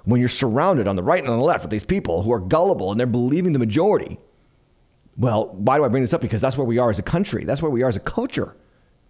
when 0.05 0.19
you're 0.19 0.30
surrounded 0.30 0.88
on 0.88 0.95
the 0.95 1.03
right 1.03 1.19
and 1.19 1.30
on 1.30 1.39
the 1.39 1.45
left 1.45 1.63
with 1.63 1.71
these 1.71 1.84
people 1.84 2.21
who 2.21 2.32
are 2.32 2.39
gullible 2.39 2.91
and 2.91 2.99
they're 2.99 3.07
believing 3.07 3.53
the 3.53 3.59
majority? 3.59 4.19
Well, 5.17 5.47
why 5.47 5.78
do 5.78 5.84
I 5.84 5.88
bring 5.88 6.03
this 6.03 6.13
up? 6.13 6.21
Because 6.21 6.41
that's 6.41 6.57
where 6.57 6.67
we 6.67 6.78
are 6.78 6.91
as 6.91 6.99
a 6.99 7.03
country. 7.03 7.43
That's 7.43 7.61
where 7.61 7.71
we 7.71 7.82
are 7.82 7.89
as 7.89 7.95
a 7.95 8.01
culture. 8.01 8.55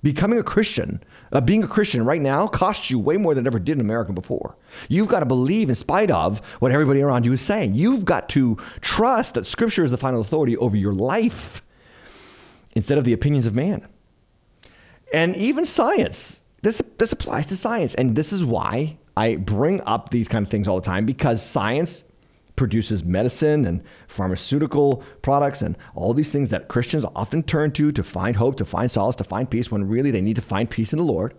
Becoming 0.04 0.38
a 0.38 0.44
Christian, 0.44 1.02
uh, 1.32 1.40
being 1.40 1.64
a 1.64 1.68
Christian 1.68 2.06
right 2.06 2.22
now 2.22 2.46
costs 2.46 2.92
you 2.92 3.00
way 3.00 3.16
more 3.16 3.34
than 3.34 3.46
it 3.46 3.48
ever 3.48 3.58
did 3.58 3.78
in 3.78 3.82
America 3.82 4.12
before. 4.12 4.58
You've 4.90 5.08
got 5.08 5.22
to 5.22 5.26
believe 5.26 5.70
in 5.70 5.76
spite 5.76 6.12
of 6.12 6.40
what 6.60 6.74
everybody 6.74 7.02
around 7.02 7.26
you 7.26 7.32
is 7.32 7.42
saying. 7.42 7.74
You've 7.74 8.04
got 8.04 8.28
to 8.30 8.58
trust 8.82 9.36
that 9.36 9.46
Scripture 9.46 9.86
is 9.86 9.92
the 9.92 9.98
final 9.98 10.20
authority 10.20 10.58
over 10.58 10.76
your 10.76 10.94
life 10.94 11.62
instead 12.76 12.98
of 12.98 13.06
the 13.06 13.14
opinions 13.14 13.46
of 13.46 13.56
man. 13.56 13.88
And 15.14 15.38
even 15.38 15.66
science. 15.66 16.42
This, 16.64 16.82
this 16.98 17.12
applies 17.12 17.46
to 17.48 17.58
science. 17.58 17.96
And 17.96 18.16
this 18.16 18.34
is 18.34 18.44
why 18.44 18.98
I 19.16 19.36
bring 19.38 19.82
up 19.82 20.10
these 20.10 20.28
kind 20.28 20.46
of 20.46 20.52
things 20.52 20.68
all 20.68 20.80
the 20.80 20.86
time 20.86 21.06
because 21.06 21.42
science 21.42 22.04
produces 22.56 23.04
medicine 23.04 23.66
and 23.66 23.84
pharmaceutical 24.08 25.04
products 25.22 25.62
and 25.62 25.78
all 25.96 26.14
these 26.14 26.32
things 26.32 26.50
that 26.50 26.68
Christians 26.68 27.06
often 27.16 27.44
turn 27.44 27.72
to 27.74 27.92
to 27.92 28.04
find 28.04 28.36
hope, 28.36 28.58
to 28.58 28.66
find 28.66 28.92
solace, 28.92 29.16
to 29.18 29.24
find 29.24 29.50
peace 29.50 29.72
when 29.72 29.88
really 29.88 30.12
they 30.12 30.22
need 30.22 30.36
to 30.36 30.42
find 30.42 30.70
peace 30.70 30.94
in 30.94 31.00
the 31.00 31.06
Lord. 31.06 31.34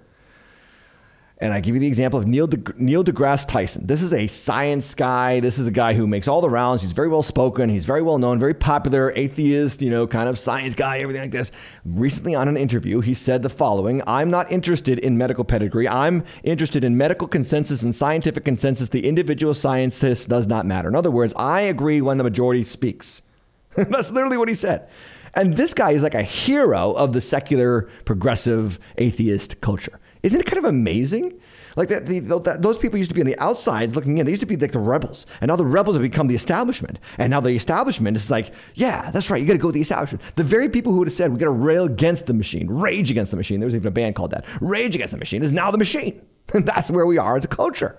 And 1.39 1.53
I 1.53 1.61
give 1.61 1.74
you 1.74 1.80
the 1.80 1.89
example 1.89 2.18
of 2.18 2.28
Neil, 2.28 2.47
De, 2.47 2.59
Neil 2.76 3.03
deGrasse 3.03 3.49
Tyson. 3.49 3.87
This 3.87 4.03
is 4.03 4.12
a 4.12 4.28
science 4.28 4.95
guy. 4.95 5.41
This 5.41 5.59
is 5.59 5.66
a 5.66 5.72
guy 5.72 5.95
who 5.95 6.07
makes 6.07 6.28
all 6.28 6.41
the 6.41 6.49
rounds. 6.49 6.82
He's 6.82 6.93
very 6.93 7.09
well 7.09 7.22
spoken. 7.22 7.68
He's 7.68 7.85
very 7.85 8.03
well 8.03 8.18
known, 8.18 8.39
very 8.39 8.55
popular, 8.55 9.12
atheist, 9.16 9.82
you 9.82 9.91
know, 9.91 10.07
kind 10.07 10.28
of 10.28 10.39
science 10.39 10.76
guy, 10.76 10.99
everything 10.99 11.22
like 11.22 11.32
this. 11.32 11.51
Recently 11.85 12.37
on 12.37 12.47
an 12.47 12.57
interview, 12.57 13.01
he 13.01 13.14
said 13.14 13.43
the 13.43 13.51
following 13.51 14.01
I'm 14.07 14.30
not 14.30 14.51
interested 14.53 15.01
in 15.01 15.18
medical 15.18 15.43
pedigree. 15.43 15.89
I'm 15.89 16.24
interested 16.45 16.85
in 16.85 16.97
medical 16.97 17.26
consensus 17.26 17.82
and 17.82 17.93
scientific 17.93 18.45
consensus. 18.45 18.91
The 18.91 19.07
individual 19.07 19.55
scientist 19.55 20.28
does 20.28 20.47
not 20.47 20.66
matter. 20.66 20.89
In 20.89 20.95
other 20.95 21.11
words, 21.11 21.35
I 21.37 21.62
agree 21.62 22.01
when 22.01 22.16
the 22.16 22.24
majority 22.24 22.62
speaks. 22.62 23.22
That's 23.76 24.12
literally 24.12 24.37
what 24.37 24.49
he 24.49 24.55
said. 24.55 24.89
And 25.35 25.55
this 25.55 25.74
guy 25.74 25.91
is 25.91 26.05
like 26.05 26.14
a 26.14 26.22
hero 26.22 26.93
of 26.93 27.12
the 27.12 27.20
secular, 27.20 27.89
progressive, 28.05 28.78
atheist 28.99 29.61
culture. 29.61 29.99
Isn't 30.24 30.40
it 30.40 30.46
kind 30.46 30.58
of 30.58 30.64
amazing? 30.64 31.38
Like 31.76 31.90
that, 31.90 32.06
the, 32.06 32.20
those 32.58 32.78
people 32.78 32.98
used 32.98 33.10
to 33.10 33.14
be 33.14 33.20
on 33.20 33.26
the 33.26 33.38
outside 33.38 33.94
looking 33.94 34.16
in. 34.16 34.24
They 34.24 34.32
used 34.32 34.40
to 34.40 34.46
be 34.46 34.56
like 34.56 34.72
the 34.72 34.78
rebels, 34.78 35.26
and 35.42 35.50
now 35.50 35.56
the 35.56 35.66
rebels 35.66 35.96
have 35.96 36.02
become 36.02 36.28
the 36.28 36.34
establishment. 36.34 36.98
And 37.18 37.30
now 37.30 37.40
the 37.40 37.50
establishment 37.50 38.16
is 38.16 38.30
like, 38.30 38.52
yeah, 38.74 39.10
that's 39.10 39.28
right. 39.28 39.40
You 39.40 39.46
got 39.46 39.52
to 39.52 39.58
go 39.58 39.68
with 39.68 39.74
the 39.74 39.82
establishment. 39.82 40.22
The 40.36 40.44
very 40.44 40.70
people 40.70 40.92
who 40.92 40.98
would 41.00 41.08
have 41.08 41.14
said 41.14 41.30
we 41.30 41.38
got 41.38 41.44
to 41.44 41.50
rail 41.50 41.84
against 41.84 42.24
the 42.24 42.32
machine, 42.32 42.68
rage 42.68 43.10
against 43.10 43.32
the 43.32 43.36
machine. 43.36 43.60
There 43.60 43.66
was 43.66 43.74
even 43.74 43.88
a 43.88 43.90
band 43.90 44.14
called 44.14 44.30
that. 44.30 44.46
Rage 44.62 44.94
against 44.94 45.12
the 45.12 45.18
machine 45.18 45.42
is 45.42 45.52
now 45.52 45.70
the 45.70 45.78
machine. 45.78 46.24
That's 46.52 46.90
where 46.90 47.04
we 47.04 47.18
are 47.18 47.36
as 47.36 47.44
a 47.44 47.48
culture. 47.48 47.98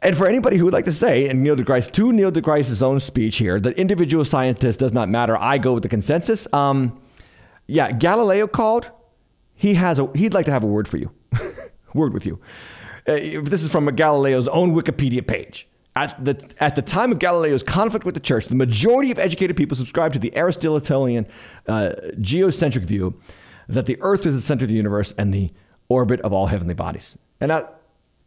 And 0.00 0.14
for 0.14 0.26
anybody 0.26 0.58
who 0.58 0.64
would 0.64 0.74
like 0.74 0.84
to 0.84 0.92
say, 0.92 1.28
and 1.28 1.42
Neil 1.42 1.56
deGrasse, 1.56 1.90
to 1.92 2.12
Neil 2.12 2.30
deGrasse's 2.30 2.82
own 2.82 3.00
speech 3.00 3.38
here, 3.38 3.58
that 3.60 3.78
individual 3.78 4.26
scientist 4.26 4.78
does 4.78 4.92
not 4.92 5.08
matter. 5.08 5.36
I 5.38 5.56
go 5.58 5.72
with 5.72 5.82
the 5.84 5.88
consensus. 5.88 6.46
Um, 6.52 7.00
yeah, 7.66 7.92
Galileo 7.92 8.46
called 8.46 8.90
he 9.58 9.74
has 9.74 9.98
a 9.98 10.08
he'd 10.14 10.32
like 10.32 10.46
to 10.46 10.52
have 10.52 10.62
a 10.62 10.66
word 10.66 10.88
for 10.88 10.96
you, 10.96 11.10
word 11.94 12.14
with 12.14 12.24
you. 12.24 12.40
Uh, 13.06 13.14
this 13.42 13.62
is 13.62 13.68
from 13.70 13.86
Galileo's 13.94 14.46
own 14.48 14.72
Wikipedia 14.74 15.26
page. 15.26 15.68
At 15.96 16.24
the, 16.24 16.54
at 16.60 16.76
the 16.76 16.82
time 16.82 17.10
of 17.10 17.18
Galileo's 17.18 17.64
conflict 17.64 18.06
with 18.06 18.14
the 18.14 18.20
church, 18.20 18.46
the 18.46 18.54
majority 18.54 19.10
of 19.10 19.18
educated 19.18 19.56
people 19.56 19.76
subscribed 19.76 20.12
to 20.12 20.20
the 20.20 20.32
Aristotelian 20.36 21.26
uh, 21.66 21.92
geocentric 22.20 22.84
view 22.84 23.20
that 23.68 23.86
the 23.86 23.98
earth 24.00 24.24
is 24.24 24.34
the 24.34 24.40
center 24.40 24.64
of 24.64 24.68
the 24.68 24.76
universe 24.76 25.12
and 25.18 25.34
the 25.34 25.50
orbit 25.88 26.20
of 26.20 26.32
all 26.32 26.46
heavenly 26.46 26.74
bodies. 26.74 27.18
And 27.40 27.50
that, 27.50 27.80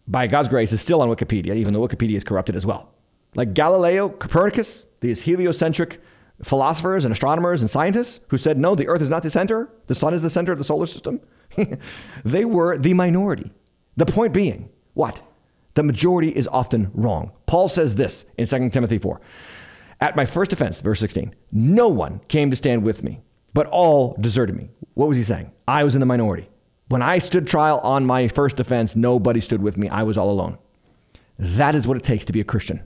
by 0.05 0.27
God's 0.27 0.49
grace, 0.49 0.73
is 0.73 0.81
still 0.81 1.01
on 1.01 1.07
Wikipedia, 1.07 1.55
even 1.55 1.73
though 1.73 1.87
Wikipedia 1.87 2.17
is 2.17 2.25
corrupted 2.25 2.57
as 2.57 2.65
well. 2.65 2.91
Like 3.35 3.53
Galileo, 3.53 4.09
Copernicus, 4.09 4.85
these 4.99 5.21
heliocentric 5.21 6.01
philosophers 6.43 7.05
and 7.05 7.11
astronomers 7.11 7.61
and 7.61 7.69
scientists 7.69 8.19
who 8.29 8.37
said, 8.37 8.57
no, 8.57 8.75
the 8.75 8.87
earth 8.87 9.01
is 9.01 9.09
not 9.09 9.23
the 9.23 9.31
center, 9.31 9.69
the 9.87 9.95
sun 9.95 10.13
is 10.13 10.21
the 10.21 10.29
center 10.29 10.51
of 10.51 10.57
the 10.57 10.63
solar 10.63 10.85
system, 10.85 11.19
they 12.25 12.45
were 12.45 12.77
the 12.77 12.93
minority. 12.93 13.51
The 13.97 14.05
point 14.05 14.33
being, 14.33 14.69
what? 14.93 15.21
The 15.73 15.83
majority 15.83 16.29
is 16.29 16.47
often 16.47 16.91
wrong. 16.93 17.31
Paul 17.45 17.69
says 17.69 17.95
this 17.95 18.25
in 18.37 18.45
2 18.45 18.69
Timothy 18.69 18.97
4. 18.97 19.21
At 19.99 20.15
my 20.15 20.25
first 20.25 20.51
offense, 20.51 20.81
verse 20.81 20.99
16, 20.99 21.35
no 21.51 21.87
one 21.87 22.19
came 22.27 22.49
to 22.49 22.55
stand 22.55 22.83
with 22.83 23.03
me, 23.03 23.21
but 23.53 23.67
all 23.67 24.15
deserted 24.19 24.55
me. 24.55 24.69
What 24.95 25.07
was 25.07 25.17
he 25.17 25.23
saying? 25.23 25.51
I 25.67 25.83
was 25.83 25.95
in 25.95 25.99
the 25.99 26.05
minority. 26.05 26.49
When 26.87 27.01
I 27.01 27.19
stood 27.19 27.47
trial 27.47 27.79
on 27.79 28.05
my 28.05 28.27
first 28.27 28.59
offense, 28.59 28.95
nobody 28.95 29.39
stood 29.39 29.61
with 29.61 29.77
me. 29.77 29.87
I 29.87 30.03
was 30.03 30.17
all 30.17 30.29
alone. 30.29 30.57
That 31.37 31.75
is 31.75 31.87
what 31.87 31.97
it 31.97 32.03
takes 32.03 32.25
to 32.25 32.33
be 32.33 32.41
a 32.41 32.43
Christian. 32.43 32.83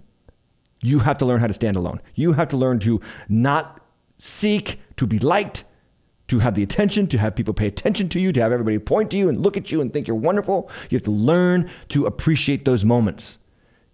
You 0.86 1.00
have 1.00 1.18
to 1.18 1.26
learn 1.26 1.40
how 1.40 1.48
to 1.48 1.54
stand 1.54 1.76
alone. 1.76 2.00
You 2.14 2.34
have 2.34 2.48
to 2.50 2.58
learn 2.58 2.80
to 2.80 3.02
not 3.28 3.82
seek 4.18 4.80
to 4.98 5.08
be 5.08 5.20
liked, 5.20 5.64
to 6.28 6.40
have 6.40 6.56
the 6.56 6.64
attention, 6.64 7.08
to 7.08 7.18
have 7.18 7.36
people 7.36 7.54
pay 7.54 7.68
attention 7.68 8.08
to 8.10 8.20
you, 8.20 8.32
to 8.32 8.42
have 8.42 8.52
everybody 8.52 8.80
point 8.80 9.12
to 9.12 9.18
you 9.18 9.30
and 9.30 9.42
look 9.42 9.58
at 9.58 9.72
you 9.72 9.82
and 9.82 9.92
think 9.92 10.08
you're 10.08 10.16
wonderful. 10.16 10.70
You 10.90 10.96
have 10.96 11.04
to 11.04 11.12
learn 11.12 11.70
to 11.90 12.06
appreciate 12.06 12.66
those 12.66 12.86
moments. 12.86 13.40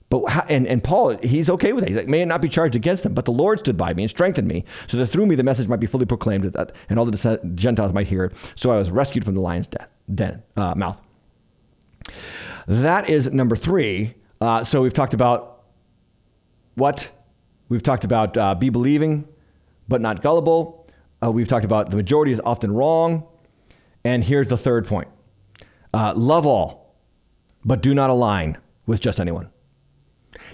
But 0.09 0.51
and, 0.51 0.67
and 0.67 0.83
Paul, 0.83 1.17
he's 1.23 1.49
okay 1.49 1.71
with 1.71 1.85
it. 1.85 1.87
He's 1.87 1.97
like, 1.97 2.09
may 2.09 2.21
it 2.21 2.25
not 2.25 2.41
be 2.41 2.49
charged 2.49 2.75
against 2.75 3.05
him, 3.05 3.13
but 3.13 3.23
the 3.23 3.31
Lord 3.31 3.59
stood 3.59 3.77
by 3.77 3.93
me 3.93 4.03
and 4.03 4.09
strengthened 4.09 4.47
me, 4.47 4.65
so 4.87 4.97
that 4.97 5.07
through 5.07 5.25
me 5.25 5.35
the 5.35 5.43
message 5.43 5.69
might 5.69 5.79
be 5.79 5.87
fully 5.87 6.05
proclaimed, 6.05 6.43
that, 6.43 6.75
and 6.89 6.99
all 6.99 7.05
the 7.05 7.39
Gentiles 7.55 7.93
might 7.93 8.07
hear 8.07 8.25
it. 8.25 8.33
So 8.55 8.71
I 8.71 8.77
was 8.77 8.91
rescued 8.91 9.23
from 9.23 9.35
the 9.35 9.41
lion's 9.41 9.69
den, 10.13 10.43
uh, 10.57 10.75
mouth. 10.75 11.01
That 12.67 13.09
is 13.09 13.31
number 13.31 13.55
three. 13.55 14.15
Uh, 14.41 14.63
so 14.63 14.81
we've 14.81 14.93
talked 14.93 15.13
about 15.13 15.50
what? 16.75 17.11
We've 17.69 17.83
talked 17.83 18.03
about 18.03 18.35
uh, 18.37 18.55
be 18.55 18.69
believing, 18.69 19.27
but 19.87 20.01
not 20.01 20.21
gullible. 20.21 20.89
Uh, 21.23 21.31
we've 21.31 21.47
talked 21.47 21.65
about 21.65 21.89
the 21.91 21.97
majority 21.97 22.31
is 22.31 22.41
often 22.43 22.71
wrong. 22.71 23.27
And 24.03 24.23
here's 24.23 24.49
the 24.49 24.57
third 24.57 24.87
point 24.87 25.07
uh, 25.93 26.13
love 26.15 26.45
all, 26.45 26.95
but 27.63 27.81
do 27.81 27.93
not 27.93 28.09
align 28.09 28.57
with 28.85 28.99
just 28.99 29.19
anyone. 29.19 29.49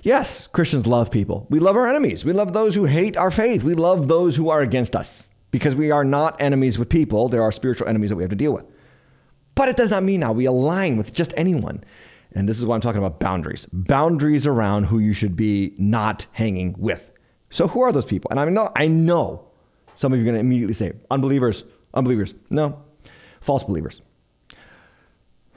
Yes, 0.04 0.48
Christians 0.48 0.86
love 0.88 1.12
people. 1.12 1.48
We 1.50 1.60
love 1.60 1.76
our 1.76 1.88
enemies. 1.88 2.24
We 2.26 2.34
love 2.34 2.54
those 2.54 2.76
who 2.76 2.86
hate 2.86 3.18
our 3.18 3.32
faith. 3.32 3.64
We 3.64 3.74
love 3.74 4.08
those 4.08 4.36
who 4.36 4.50
are 4.50 4.62
against 4.62 4.96
us 4.96 5.30
because 5.52 5.76
we 5.76 5.92
are 5.92 6.04
not 6.04 6.40
enemies 6.42 6.78
with 6.78 6.90
people. 6.90 7.30
There 7.30 7.42
are 7.42 7.52
spiritual 7.52 7.88
enemies 7.88 8.10
that 8.10 8.16
we 8.16 8.24
have 8.24 8.30
to 8.30 8.36
deal 8.36 8.54
with. 8.54 8.66
But 9.56 9.70
it 9.70 9.78
does 9.78 9.90
not 9.90 10.04
mean 10.04 10.20
now 10.20 10.34
we 10.34 10.46
align 10.46 10.98
with 10.98 11.14
just 11.14 11.34
anyone. 11.36 11.84
And 12.38 12.48
this 12.48 12.60
is 12.60 12.66
why 12.66 12.76
I'm 12.76 12.82
talking 12.82 13.00
about 13.00 13.20
boundaries 13.20 13.66
boundaries 13.74 14.46
around 14.46 14.86
who 14.86 15.00
you 15.00 15.14
should 15.14 15.36
be 15.36 15.74
not 15.80 16.28
hanging 16.34 16.76
with. 16.78 17.12
So, 17.50 17.68
who 17.68 17.82
are 17.82 17.92
those 17.92 18.06
people? 18.06 18.30
And 18.30 18.40
I 18.40 18.46
know, 18.46 18.72
I 18.76 18.88
know 18.88 19.48
some 19.96 20.14
of 20.14 20.20
you 20.20 20.24
are 20.24 20.26
going 20.26 20.36
to 20.36 20.42
immediately 20.42 20.76
say, 20.76 20.94
unbelievers, 21.10 21.64
unbelievers. 21.96 22.36
No, 22.52 22.84
false 23.42 23.64
believers 23.64 24.02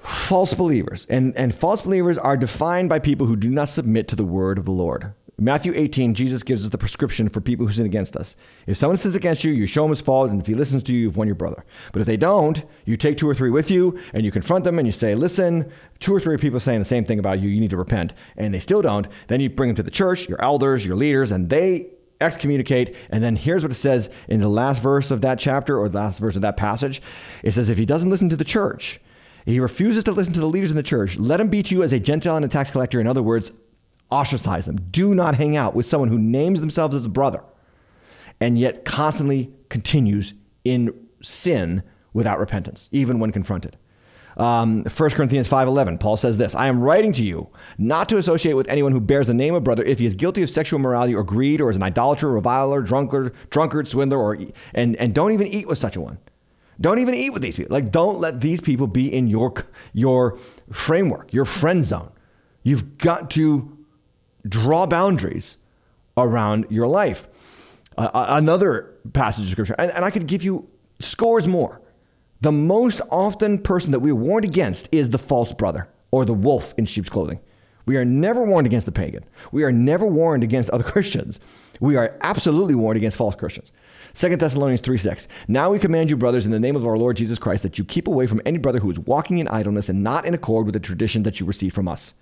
false 0.01 0.55
believers. 0.55 1.07
And, 1.09 1.37
and 1.37 1.55
false 1.55 1.83
believers 1.83 2.17
are 2.17 2.37
defined 2.37 2.89
by 2.89 2.99
people 2.99 3.27
who 3.27 3.37
do 3.37 3.51
not 3.51 3.69
submit 3.69 4.09
to 4.09 4.17
the 4.17 4.25
word 4.25 4.59
of 4.59 4.65
the 4.65 4.71
Lord. 4.71 5.13
Matthew 5.43 5.73
18, 5.75 6.13
Jesus 6.15 6.43
gives 6.43 6.67
us 6.67 6.71
the 6.71 6.77
prescription 6.77 7.31
for 7.31 7.41
people 7.41 7.67
who 7.67 7.73
sin 7.73 7.87
against 7.87 8.15
us. 8.15 8.37
If 8.67 8.77
someone 8.77 8.99
sins 8.99 9.15
against 9.15 9.43
you, 9.43 9.53
you 9.53 9.65
show 9.65 9.85
him 9.85 9.91
his 9.91 10.03
fault, 10.03 10.29
and 10.29 10.39
if 10.39 10.47
he 10.47 10.55
listens 10.55 10.83
to 10.83 10.93
you, 10.93 11.01
you've 11.01 11.17
won 11.17 11.29
your 11.29 11.35
brother. 11.35 11.65
But 11.93 12.01
if 12.01 12.07
they 12.07 12.19
don't, 12.19 12.63
you 12.85 12.99
take 12.99 13.17
two 13.17 13.27
or 13.27 13.35
three 13.35 13.49
with 13.49 13.71
you, 13.71 13.99
and 14.13 14.23
you 14.23 14.31
confront 14.31 14.65
them, 14.65 14.79
and 14.79 14.87
you 14.87 14.93
say, 14.93 15.15
listen, 15.15 15.73
two 15.99 16.15
or 16.15 16.21
three 16.21 16.37
people 16.37 16.61
saying 16.61 16.79
the 16.79 16.85
same 16.85 17.07
thing 17.07 17.19
about 17.19 17.41
you, 17.41 17.49
you 17.49 17.59
need 17.59 17.71
to 17.71 17.79
repent, 17.79 18.13
and 18.37 18.53
they 18.53 18.61
still 18.61 18.83
don't, 18.83 19.09
then 19.29 19.41
you 19.41 19.49
bring 19.49 19.71
them 19.71 19.77
to 19.77 19.83
the 19.83 19.91
church, 19.91 20.29
your 20.29 20.43
elders, 20.43 20.85
your 20.85 20.95
leaders, 20.95 21.33
and 21.33 21.49
they 21.49 21.89
excommunicate. 22.21 22.95
And 23.09 23.25
then 23.25 23.35
here's 23.35 23.63
what 23.63 23.73
it 23.73 23.77
says 23.77 24.11
in 24.29 24.41
the 24.41 24.49
last 24.49 24.83
verse 24.83 25.11
of 25.11 25.23
that 25.23 25.39
chapter, 25.39 25.79
or 25.79 25.89
the 25.89 26.01
last 26.01 26.19
verse 26.19 26.37
of 26.37 26.43
that 26.43 26.59
passage. 26.59 27.01
It 27.43 27.53
says, 27.53 27.71
if 27.71 27.79
he 27.79 27.87
doesn't 27.87 28.11
listen 28.11 28.29
to 28.29 28.37
the 28.37 28.45
church, 28.45 29.01
he 29.47 29.59
refuses 29.59 30.05
to 30.05 30.13
listen 30.13 30.35
to 30.35 30.41
the 30.41 30.47
leaders 30.47 30.71
in 30.71 30.77
the 30.77 30.83
church. 30.83 31.17
Let 31.17 31.41
him 31.41 31.49
be 31.49 31.63
to 31.63 31.75
you 31.75 31.83
as 31.83 31.95
a 31.95 31.99
Gentile 31.99 32.37
and 32.37 32.45
a 32.45 32.49
tax 32.49 32.71
collector. 32.71 33.01
In 33.01 33.07
other 33.07 33.23
words, 33.23 33.53
ostracize 34.11 34.67
them. 34.67 34.77
Do 34.91 35.15
not 35.15 35.37
hang 35.37 35.57
out 35.57 35.75
with 35.75 35.87
someone 35.87 36.09
who 36.09 36.19
names 36.19 36.61
themselves 36.61 36.95
as 36.95 37.05
a 37.05 37.09
brother 37.09 37.43
and 38.41 38.59
yet 38.59 38.85
constantly 38.85 39.53
continues 39.69 40.35
in 40.65 40.95
sin 41.23 41.83
without 42.13 42.39
repentance, 42.39 42.89
even 42.93 43.19
when 43.19 43.31
confronted. 43.33 43.77
Um, 44.37 44.85
1 44.85 45.11
Corinthians 45.11 45.49
5.11, 45.49 46.01
Paul 46.01 46.17
says 46.17 46.39
this, 46.39 46.55
I 46.55 46.69
am 46.69 46.81
writing 46.81 47.13
to 47.15 47.23
you 47.23 47.49
not 47.77 48.09
to 48.09 48.17
associate 48.17 48.55
with 48.55 48.69
anyone 48.69 48.93
who 48.93 49.01
bears 49.01 49.27
the 49.27 49.35
name 49.35 49.55
of 49.55 49.65
brother 49.65 49.83
if 49.83 49.99
he 49.99 50.07
is 50.07 50.15
guilty 50.15 50.43
of 50.43 50.49
sexual 50.49 50.79
immorality 50.79 51.15
or 51.15 51.23
greed 51.23 51.61
or 51.61 51.69
is 51.69 51.77
an 51.77 51.83
idolater, 51.83 52.31
reviler, 52.31 52.81
drunkard, 52.81 53.35
drunkard, 53.51 53.89
swindler, 53.89 54.19
or, 54.19 54.39
and, 54.73 54.97
and 54.97 55.15
don't 55.15 55.33
even 55.33 55.47
eat 55.47 55.67
with 55.67 55.79
such 55.79 55.97
a 55.97 56.01
one. 56.01 56.19
Don't 56.81 56.99
even 56.99 57.15
eat 57.15 57.31
with 57.31 57.43
these 57.43 57.57
people. 57.57 57.75
Like, 57.75 57.91
don't 57.93 58.19
let 58.19 58.41
these 58.41 58.63
people 58.63 58.87
be 58.87 59.13
in 59.13 59.29
your, 59.29 59.53
your 59.93 60.39
framework, 60.73 61.35
your 61.35 61.45
friend 61.45 61.85
zone. 61.85 62.11
You've 62.63 62.97
got 62.97 63.31
to 63.33 63.77
draw 64.49 64.87
boundaries 64.87 65.57
around 66.17 66.67
your 66.71 66.87
life. 66.87 67.27
Uh, 67.97 68.27
another 68.31 68.95
passage 69.13 69.45
of 69.45 69.51
scripture, 69.51 69.75
and, 69.79 69.91
and 69.91 70.05
I 70.05 70.11
could 70.11 70.27
give 70.27 70.43
you 70.43 70.69
scores 71.01 71.47
more. 71.47 71.81
The 72.41 72.53
most 72.53 73.01
often 73.11 73.59
person 73.59 73.93
that 73.93 74.01
we 74.01 74.11
are 74.11 74.15
warned 74.15 74.45
against 74.45 74.89
is 74.93 75.11
the 75.11 75.19
false 75.19 75.53
brother 75.53 75.89
or 76.11 76.25
the 76.25 76.33
wolf 76.33 76.75
in 76.79 76.87
sheep's 76.87 77.11
clothing. 77.11 77.41
We 77.87 77.97
are 77.97 78.05
never 78.05 78.45
warned 78.45 78.67
against 78.67 78.87
the 78.87 78.93
pagan. 78.93 79.25
We 79.53 79.65
are 79.65 79.73
never 79.73 80.07
warned 80.07 80.45
against 80.45 80.71
other 80.71 80.85
Christians. 80.93 81.41
We 81.81 81.97
are 81.97 82.17
absolutely 82.21 82.75
warned 82.75 82.97
against 82.97 83.17
false 83.17 83.35
Christians. 83.35 83.73
2 84.15 84.37
Thessalonians 84.37 84.81
3 84.81 84.97
6. 84.97 85.29
Now 85.49 85.71
we 85.71 85.79
command 85.79 86.11
you, 86.11 86.17
brothers, 86.17 86.47
in 86.47 86.53
the 86.53 86.61
name 86.61 86.77
of 86.77 86.87
our 86.87 86.99
Lord 86.99 87.17
Jesus 87.17 87.39
Christ, 87.39 87.63
that 87.63 87.79
you 87.79 87.85
keep 87.85 88.09
away 88.09 88.27
from 88.27 88.41
any 88.45 88.59
brother 88.59 88.81
who 88.81 88.91
is 88.91 88.99
walking 88.99 89.39
in 89.39 89.49
idleness 89.49 89.89
and 89.89 90.03
not 90.03 90.25
in 90.25 90.35
accord 90.35 90.67
with 90.67 90.75
the 90.75 90.81
tradition 90.81 91.23
that 91.25 91.41
you 91.41 91.47
received 91.47 91.75
from 91.75 91.89
us. 91.89 92.15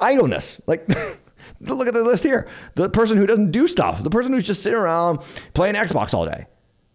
Idleness. 0.00 0.60
Like, 0.66 0.88
look 1.60 1.88
at 1.88 1.94
the 1.94 2.02
list 2.02 2.22
here. 2.22 2.48
The 2.74 2.88
person 2.88 3.16
who 3.16 3.26
doesn't 3.26 3.50
do 3.50 3.66
stuff, 3.66 4.02
the 4.02 4.10
person 4.10 4.32
who's 4.32 4.46
just 4.46 4.62
sitting 4.62 4.78
around 4.78 5.20
playing 5.54 5.74
Xbox 5.74 6.14
all 6.14 6.26
day. 6.26 6.46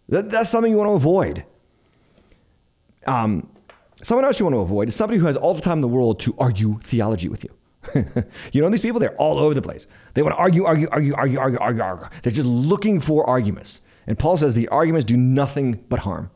That, 0.10 0.30
that's 0.30 0.50
something 0.50 0.72
you 0.72 0.78
want 0.78 0.90
to 0.90 0.94
avoid. 0.94 1.46
Um, 3.08 3.50
someone 4.04 4.26
else 4.26 4.40
you 4.40 4.46
want 4.46 4.56
to 4.56 4.60
avoid 4.60 4.88
is 4.88 4.96
somebody 4.96 5.20
who 5.20 5.26
has 5.26 5.38
all 5.38 5.54
the 5.54 5.62
time 5.62 5.78
in 5.78 5.82
the 5.82 5.88
world 5.88 6.20
to 6.22 6.36
argue 6.38 6.80
theology 6.84 7.30
with 7.30 7.44
you. 7.44 7.56
you 8.52 8.62
know 8.62 8.70
these 8.70 8.82
people? 8.82 9.00
They're 9.00 9.16
all 9.16 9.40
over 9.40 9.54
the 9.54 9.62
place. 9.62 9.88
They 10.14 10.22
want 10.22 10.36
to 10.36 10.40
argue, 10.40 10.66
argue, 10.66 10.88
argue, 10.92 11.16
argue, 11.16 11.40
argue, 11.40 11.60
argue, 11.60 11.84
argue. 11.84 12.08
They're 12.22 12.34
just 12.34 12.48
looking 12.48 13.00
for 13.00 13.28
arguments. 13.28 13.82
And 14.08 14.18
Paul 14.18 14.38
says 14.38 14.56
the 14.56 14.68
arguments 14.70 15.06
do 15.06 15.18
nothing 15.18 15.84
but 15.90 16.00
harm. 16.00 16.32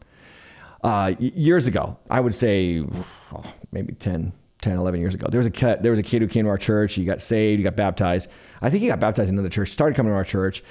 Uh, 0.83 1.15
years 1.19 1.67
ago, 1.67 1.97
I 2.09 2.19
would 2.19 2.35
say 2.35 2.85
oh, 3.33 3.53
maybe 3.71 3.93
10, 3.93 4.33
10, 4.65 4.77
11 4.77 4.99
years 4.99 5.13
ago, 5.13 5.27
there 5.29 5.39
was, 5.39 5.47
a 5.47 5.51
kid, 5.51 5.83
there 5.83 5.91
was 5.91 5.99
a 5.99 6.03
kid 6.03 6.21
who 6.21 6.27
came 6.27 6.45
to 6.45 6.49
our 6.49 6.57
church. 6.57 6.95
He 6.95 7.05
got 7.05 7.21
saved, 7.21 7.59
he 7.59 7.63
got 7.63 7.75
baptized. 7.75 8.27
I 8.61 8.69
think 8.69 8.81
he 8.81 8.87
got 8.87 8.99
baptized 8.99 9.29
in 9.29 9.35
another 9.35 9.49
church, 9.49 9.71
started 9.71 9.95
coming 9.95 10.11
to 10.11 10.15
our 10.15 10.23
church. 10.23 10.63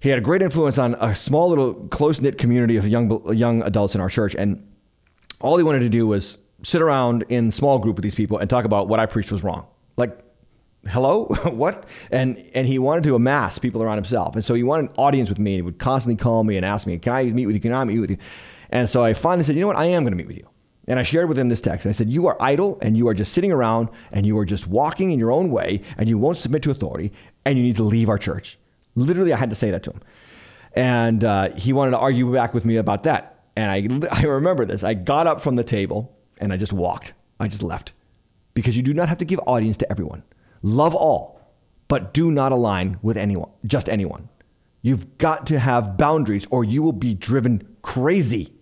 He 0.00 0.08
had 0.08 0.18
a 0.18 0.22
great 0.22 0.42
influence 0.42 0.78
on 0.78 0.94
a 0.94 1.14
small 1.14 1.48
little 1.48 1.74
close 1.88 2.20
knit 2.20 2.38
community 2.38 2.76
of 2.76 2.86
young, 2.86 3.34
young 3.34 3.62
adults 3.62 3.94
in 3.94 4.00
our 4.00 4.08
church. 4.08 4.34
And 4.36 4.66
all 5.40 5.56
he 5.56 5.64
wanted 5.64 5.80
to 5.80 5.88
do 5.88 6.06
was 6.06 6.38
sit 6.62 6.80
around 6.80 7.24
in 7.28 7.50
small 7.50 7.78
group 7.78 7.96
with 7.96 8.04
these 8.04 8.14
people 8.14 8.38
and 8.38 8.48
talk 8.48 8.64
about 8.64 8.88
what 8.88 9.00
I 9.00 9.06
preached 9.06 9.32
was 9.32 9.42
wrong. 9.42 9.66
Like, 9.96 10.22
hello 10.88 11.24
what 11.50 11.88
and 12.12 12.38
and 12.54 12.66
he 12.66 12.78
wanted 12.78 13.02
to 13.02 13.16
amass 13.16 13.58
people 13.58 13.82
around 13.82 13.96
himself 13.96 14.36
and 14.36 14.44
so 14.44 14.54
he 14.54 14.62
wanted 14.62 14.88
an 14.88 14.96
audience 14.96 15.28
with 15.28 15.38
me 15.38 15.56
he 15.56 15.62
would 15.62 15.80
constantly 15.80 16.14
call 16.14 16.44
me 16.44 16.56
and 16.56 16.64
ask 16.64 16.86
me 16.86 16.96
can 16.96 17.12
i 17.12 17.24
meet 17.24 17.44
with 17.44 17.56
you 17.56 17.60
can 17.60 17.72
i 17.72 17.82
meet 17.82 17.98
with 17.98 18.10
you 18.10 18.18
and 18.70 18.88
so 18.88 19.02
i 19.02 19.12
finally 19.12 19.42
said 19.42 19.56
you 19.56 19.60
know 19.60 19.66
what 19.66 19.74
i 19.74 19.86
am 19.86 20.04
going 20.04 20.12
to 20.12 20.16
meet 20.16 20.28
with 20.28 20.36
you 20.36 20.48
and 20.86 20.98
i 20.98 21.02
shared 21.02 21.28
with 21.28 21.38
him 21.38 21.48
this 21.48 21.60
text. 21.60 21.86
I 21.86 21.92
said 21.92 22.08
you 22.08 22.26
are 22.26 22.36
idle 22.40 22.78
and 22.80 22.96
you 22.96 23.08
are 23.08 23.14
just 23.14 23.32
sitting 23.32 23.52
around 23.52 23.88
and 24.12 24.26
you 24.26 24.38
are 24.38 24.44
just 24.44 24.66
walking 24.66 25.10
in 25.10 25.18
your 25.18 25.32
own 25.32 25.50
way 25.50 25.82
and 25.96 26.08
you 26.08 26.18
won't 26.18 26.38
submit 26.38 26.62
to 26.62 26.70
authority 26.70 27.12
and 27.44 27.58
you 27.58 27.64
need 27.64 27.76
to 27.76 27.82
leave 27.82 28.08
our 28.08 28.18
church. 28.18 28.58
Literally 28.94 29.32
i 29.32 29.36
had 29.36 29.50
to 29.50 29.56
say 29.56 29.70
that 29.70 29.82
to 29.84 29.90
him. 29.90 30.00
And 30.74 31.24
uh, 31.24 31.50
he 31.52 31.72
wanted 31.72 31.92
to 31.92 31.98
argue 31.98 32.30
back 32.32 32.52
with 32.52 32.66
me 32.66 32.76
about 32.76 33.04
that. 33.04 33.44
And 33.56 33.70
I, 33.70 34.08
I 34.20 34.22
remember 34.24 34.64
this. 34.64 34.84
I 34.84 34.94
got 34.94 35.26
up 35.26 35.40
from 35.40 35.56
the 35.56 35.64
table 35.64 36.16
and 36.38 36.52
i 36.52 36.56
just 36.56 36.72
walked. 36.72 37.14
I 37.40 37.48
just 37.48 37.62
left. 37.62 37.92
Because 38.54 38.76
you 38.76 38.82
do 38.82 38.92
not 38.92 39.08
have 39.08 39.18
to 39.18 39.24
give 39.24 39.40
audience 39.46 39.76
to 39.78 39.90
everyone. 39.90 40.22
Love 40.62 40.94
all, 40.94 41.40
but 41.88 42.14
do 42.14 42.30
not 42.30 42.52
align 42.52 42.98
with 43.02 43.16
anyone, 43.16 43.50
just 43.66 43.88
anyone. 43.88 44.28
You've 44.82 45.18
got 45.18 45.46
to 45.48 45.58
have 45.58 45.96
boundaries 45.96 46.46
or 46.50 46.64
you 46.64 46.82
will 46.82 46.92
be 46.92 47.14
driven 47.14 47.76
crazy 47.82 48.52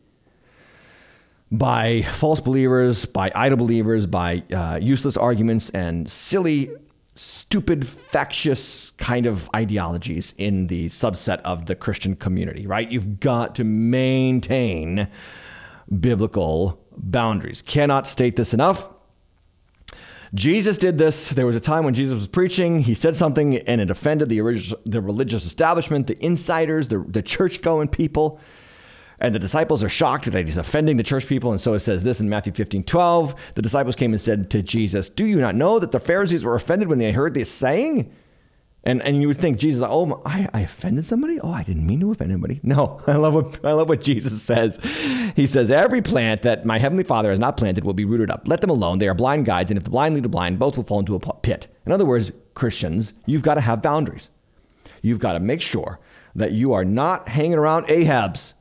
by 1.59 2.02
false 2.02 2.40
believers, 2.40 3.05
by 3.05 3.30
idle 3.34 3.59
believers, 3.59 4.07
by 4.07 4.42
uh, 4.52 4.78
useless 4.80 5.16
arguments 5.16 5.70
and 5.70 6.11
silly, 6.11 6.70
stupid, 7.14 7.86
factious 7.86 8.90
kind 8.98 9.26
of 9.26 9.48
ideologies 9.55 10.34
in 10.36 10.66
the 10.66 10.86
subset 10.88 11.40
of 11.42 11.66
the 11.66 11.74
Christian 11.74 12.16
community, 12.16 12.66
right? 12.66 12.90
You've 12.90 13.20
got 13.20 13.55
to 13.57 13.64
maintain 13.64 15.09
biblical 16.00 16.80
boundaries. 16.96 17.62
Cannot 17.62 18.09
state 18.09 18.36
this 18.36 18.52
enough. 18.52 18.90
Jesus 20.34 20.76
did 20.78 20.98
this. 20.98 21.28
There 21.28 21.46
was 21.46 21.55
a 21.55 21.61
time 21.61 21.84
when 21.84 21.94
Jesus 21.94 22.14
was 22.14 22.26
preaching. 22.26 22.80
He 22.80 22.94
said 22.94 23.14
something 23.14 23.59
and 23.59 23.80
it 23.80 23.90
offended 23.90 24.28
the, 24.28 24.40
the 24.84 25.00
religious 25.00 25.46
establishment, 25.46 26.09
the 26.09 26.24
insiders, 26.24 26.88
the, 26.88 27.05
the 27.07 27.22
church 27.22 27.62
going 27.62 27.86
people. 27.86 28.40
And 29.20 29.34
the 29.34 29.38
disciples 29.38 29.82
are 29.82 29.88
shocked 29.88 30.30
that 30.30 30.46
he's 30.46 30.56
offending 30.56 30.96
the 30.96 31.02
church 31.02 31.26
people. 31.26 31.50
And 31.50 31.60
so 31.60 31.74
it 31.74 31.80
says 31.80 32.04
this 32.04 32.20
in 32.20 32.28
Matthew 32.28 32.52
15 32.52 32.84
12. 32.84 33.34
The 33.54 33.62
disciples 33.62 33.96
came 33.96 34.12
and 34.12 34.20
said 34.20 34.50
to 34.50 34.62
Jesus, 34.62 35.08
Do 35.08 35.24
you 35.24 35.40
not 35.40 35.54
know 35.54 35.78
that 35.78 35.92
the 35.92 36.00
Pharisees 36.00 36.44
were 36.44 36.54
offended 36.54 36.88
when 36.88 36.98
they 36.98 37.12
heard 37.12 37.34
this 37.34 37.50
saying? 37.50 38.12
And, 38.86 39.02
and 39.02 39.22
you 39.22 39.28
would 39.28 39.38
think 39.38 39.58
Jesus, 39.58 39.82
oh, 39.88 40.20
I, 40.26 40.46
I 40.52 40.60
offended 40.60 41.06
somebody? 41.06 41.40
Oh, 41.40 41.50
I 41.50 41.62
didn't 41.62 41.86
mean 41.86 42.00
to 42.00 42.10
offend 42.10 42.30
anybody. 42.30 42.60
No, 42.62 43.00
I 43.06 43.16
love 43.16 43.32
what 43.32 43.64
I 43.64 43.72
love 43.72 43.88
what 43.88 44.02
Jesus 44.02 44.42
says. 44.42 44.78
He 45.34 45.46
says, 45.46 45.70
every 45.70 46.02
plant 46.02 46.42
that 46.42 46.66
my 46.66 46.78
heavenly 46.78 47.04
Father 47.04 47.30
has 47.30 47.38
not 47.38 47.56
planted 47.56 47.84
will 47.84 47.94
be 47.94 48.04
rooted 48.04 48.30
up. 48.30 48.42
Let 48.46 48.60
them 48.60 48.68
alone. 48.68 48.98
They 48.98 49.08
are 49.08 49.14
blind 49.14 49.46
guides, 49.46 49.70
and 49.70 49.78
if 49.78 49.84
the 49.84 49.90
blind 49.90 50.14
lead 50.14 50.24
the 50.24 50.28
blind, 50.28 50.58
both 50.58 50.76
will 50.76 50.84
fall 50.84 51.00
into 51.00 51.14
a 51.14 51.18
pit. 51.18 51.68
In 51.86 51.92
other 51.92 52.04
words, 52.04 52.30
Christians, 52.52 53.14
you've 53.24 53.42
got 53.42 53.54
to 53.54 53.62
have 53.62 53.80
boundaries. 53.80 54.28
You've 55.00 55.18
got 55.18 55.32
to 55.32 55.40
make 55.40 55.62
sure 55.62 55.98
that 56.34 56.52
you 56.52 56.74
are 56.74 56.84
not 56.84 57.28
hanging 57.28 57.54
around 57.54 57.86
Ahab's, 57.88 58.52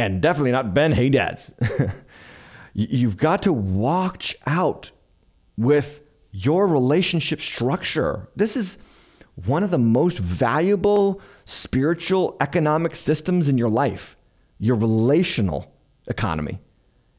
and 0.00 0.22
definitely 0.22 0.52
not 0.52 0.72
Ben 0.72 0.92
Hadad's. 0.92 1.52
you've 2.72 3.18
got 3.18 3.42
to 3.42 3.52
watch 3.52 4.34
out 4.46 4.90
with 5.58 6.00
your 6.32 6.66
relationship 6.66 7.40
structure. 7.40 8.28
This 8.34 8.56
is 8.56 8.78
one 9.44 9.62
of 9.62 9.70
the 9.70 9.78
most 9.78 10.18
valuable 10.18 11.20
spiritual 11.44 12.36
economic 12.40 12.96
systems 12.96 13.48
in 13.48 13.58
your 13.58 13.68
life 13.70 14.16
your 14.58 14.76
relational 14.76 15.72
economy. 16.06 16.60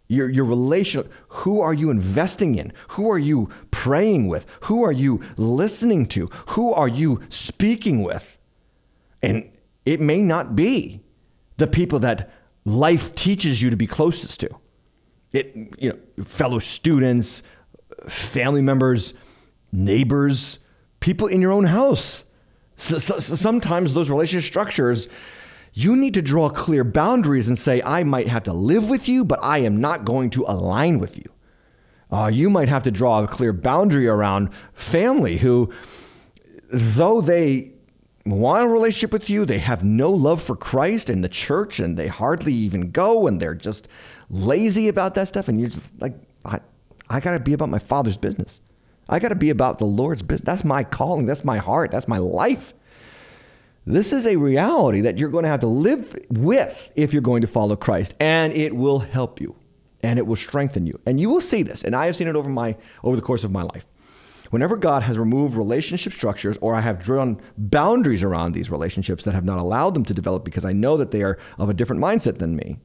Your, 0.07 0.29
your 0.29 0.45
relational, 0.45 1.07
who 1.29 1.59
are 1.61 1.73
you 1.73 1.89
investing 1.89 2.53
in? 2.53 2.71
Who 2.89 3.09
are 3.09 3.17
you 3.17 3.49
praying 3.71 4.27
with? 4.27 4.45
Who 4.63 4.84
are 4.84 4.91
you 4.91 5.21
listening 5.38 6.05
to? 6.07 6.27
Who 6.49 6.71
are 6.71 6.88
you 6.88 7.21
speaking 7.29 8.03
with? 8.03 8.38
And 9.23 9.51
it 9.86 9.99
may 9.99 10.21
not 10.21 10.55
be 10.55 11.01
the 11.57 11.65
people 11.65 11.97
that 11.99 12.29
life 12.66 13.16
teaches 13.16 13.62
you 13.62 13.70
to 13.70 13.76
be 13.76 13.88
closest 13.88 14.39
to. 14.41 14.49
It, 15.34 15.55
you 15.80 15.89
know, 15.89 16.24
fellow 16.24 16.59
students, 16.59 17.41
family 18.07 18.62
members, 18.62 19.14
neighbors, 19.72 20.59
people 20.99 21.28
in 21.28 21.41
your 21.41 21.51
own 21.51 21.66
house. 21.66 22.26
So, 22.76 22.97
so, 22.97 23.20
so 23.20 23.36
sometimes 23.36 23.93
those 23.93 24.09
relationship 24.09 24.47
structures, 24.47 25.07
you 25.74 25.95
need 25.95 26.14
to 26.16 26.22
draw 26.22 26.49
clear 26.49 26.84
boundaries 26.84 27.47
and 27.47 27.57
say, 27.57 27.82
I 27.84 28.03
might 28.03 28.28
have 28.28 28.43
to 28.43 28.53
live 28.53 28.89
with 28.89 29.07
you, 29.07 29.24
but 29.24 29.39
I 29.41 29.59
am 29.59 29.80
not 29.80 30.03
going 30.03 30.30
to 30.32 30.43
align 30.47 30.99
with 30.99 31.18
you. 31.18 31.26
Uh, 32.12 32.28
you 32.28 32.49
might 32.49 32.68
have 32.68 32.84
to 32.84 32.91
draw 32.91 33.24
a 33.24 33.28
clear 33.28 33.53
boundary 33.53 34.07
around 34.07 34.53
family 34.74 35.38
who, 35.38 35.72
though 36.70 37.22
they 37.22 37.72
want 38.26 38.63
a 38.63 38.67
relationship 38.67 39.11
with 39.11 39.30
you, 39.30 39.45
they 39.45 39.59
have 39.59 39.84
no 39.84 40.11
love 40.11 40.41
for 40.41 40.55
Christ 40.55 41.09
and 41.09 41.24
the 41.24 41.30
church, 41.30 41.80
and 41.80 41.97
they 41.97 42.07
hardly 42.07 42.53
even 42.53 42.91
go, 42.91 43.28
and 43.28 43.39
they're 43.41 43.55
just 43.55 43.88
lazy 44.30 44.88
about 44.88 45.15
that 45.15 45.28
stuff. 45.28 45.47
And 45.47 45.59
you're 45.59 45.69
just 45.69 45.99
like, 45.99 46.15
I, 46.45 46.59
I 47.09 47.19
got 47.19 47.32
to 47.32 47.39
be 47.39 47.53
about 47.53 47.69
my 47.69 47.80
father's 47.80 48.17
business. 48.17 48.61
I 49.09 49.19
got 49.19 49.30
to 49.30 49.36
be 49.36 49.49
about 49.49 49.80
the 49.80 49.86
Lord's 49.86 50.22
business. 50.22 50.45
That's 50.45 50.63
my 50.63 50.84
calling. 50.84 51.26
That's 51.26 51.43
my 51.43 51.57
heart. 51.57 51.91
That's 51.91 52.07
my 52.07 52.19
life. 52.19 52.74
This 53.86 54.13
is 54.13 54.28
a 54.28 54.36
reality 54.36 55.01
that 55.01 55.17
you're 55.17 55.30
going 55.30 55.43
to 55.43 55.49
have 55.49 55.61
to 55.61 55.67
live 55.67 56.15
with 56.30 56.91
if 56.95 57.13
you're 57.13 57.22
going 57.22 57.41
to 57.41 57.47
follow 57.47 57.76
Christ, 57.76 58.13
and 58.19 58.53
it 58.53 58.76
will 58.76 58.99
help 58.99 59.41
you 59.41 59.55
and 60.03 60.17
it 60.19 60.26
will 60.26 60.36
strengthen 60.36 60.86
you. 60.86 60.99
And 61.05 61.19
you 61.19 61.30
will 61.30 61.41
see 61.41 61.63
this, 61.63 61.84
and 61.84 61.95
I 61.95 62.05
have 62.05 62.15
seen 62.15 62.28
it 62.28 62.36
over 62.36 62.49
my 62.49 62.76
over 63.03 63.15
the 63.15 63.22
course 63.22 63.43
of 63.43 63.51
my 63.51 63.63
life. 63.63 63.86
Whenever 64.52 64.76
God 64.76 65.02
has 65.04 65.18
removed 65.18 65.56
relationship 65.56 66.14
structures 66.14 66.58
or 66.62 66.76
I 66.76 66.82
have 66.82 67.02
drawn 67.02 67.41
boundaries 67.58 68.22
around 68.22 68.52
these 68.52 68.70
relationships 68.70 69.24
that 69.24 69.34
have 69.34 69.45
not 69.45 69.60
allowed 69.60 69.95
them 69.95 70.06
to 70.06 70.14
develop 70.14 70.43
because 70.43 70.66
I 70.66 70.74
know 70.74 70.97
that 70.97 71.12
they 71.12 71.24
are 71.24 71.39
of 71.58 71.70
a 71.70 71.74
different 71.74 72.02
mindset 72.02 72.38
than 72.38 72.58
me, 72.58 72.78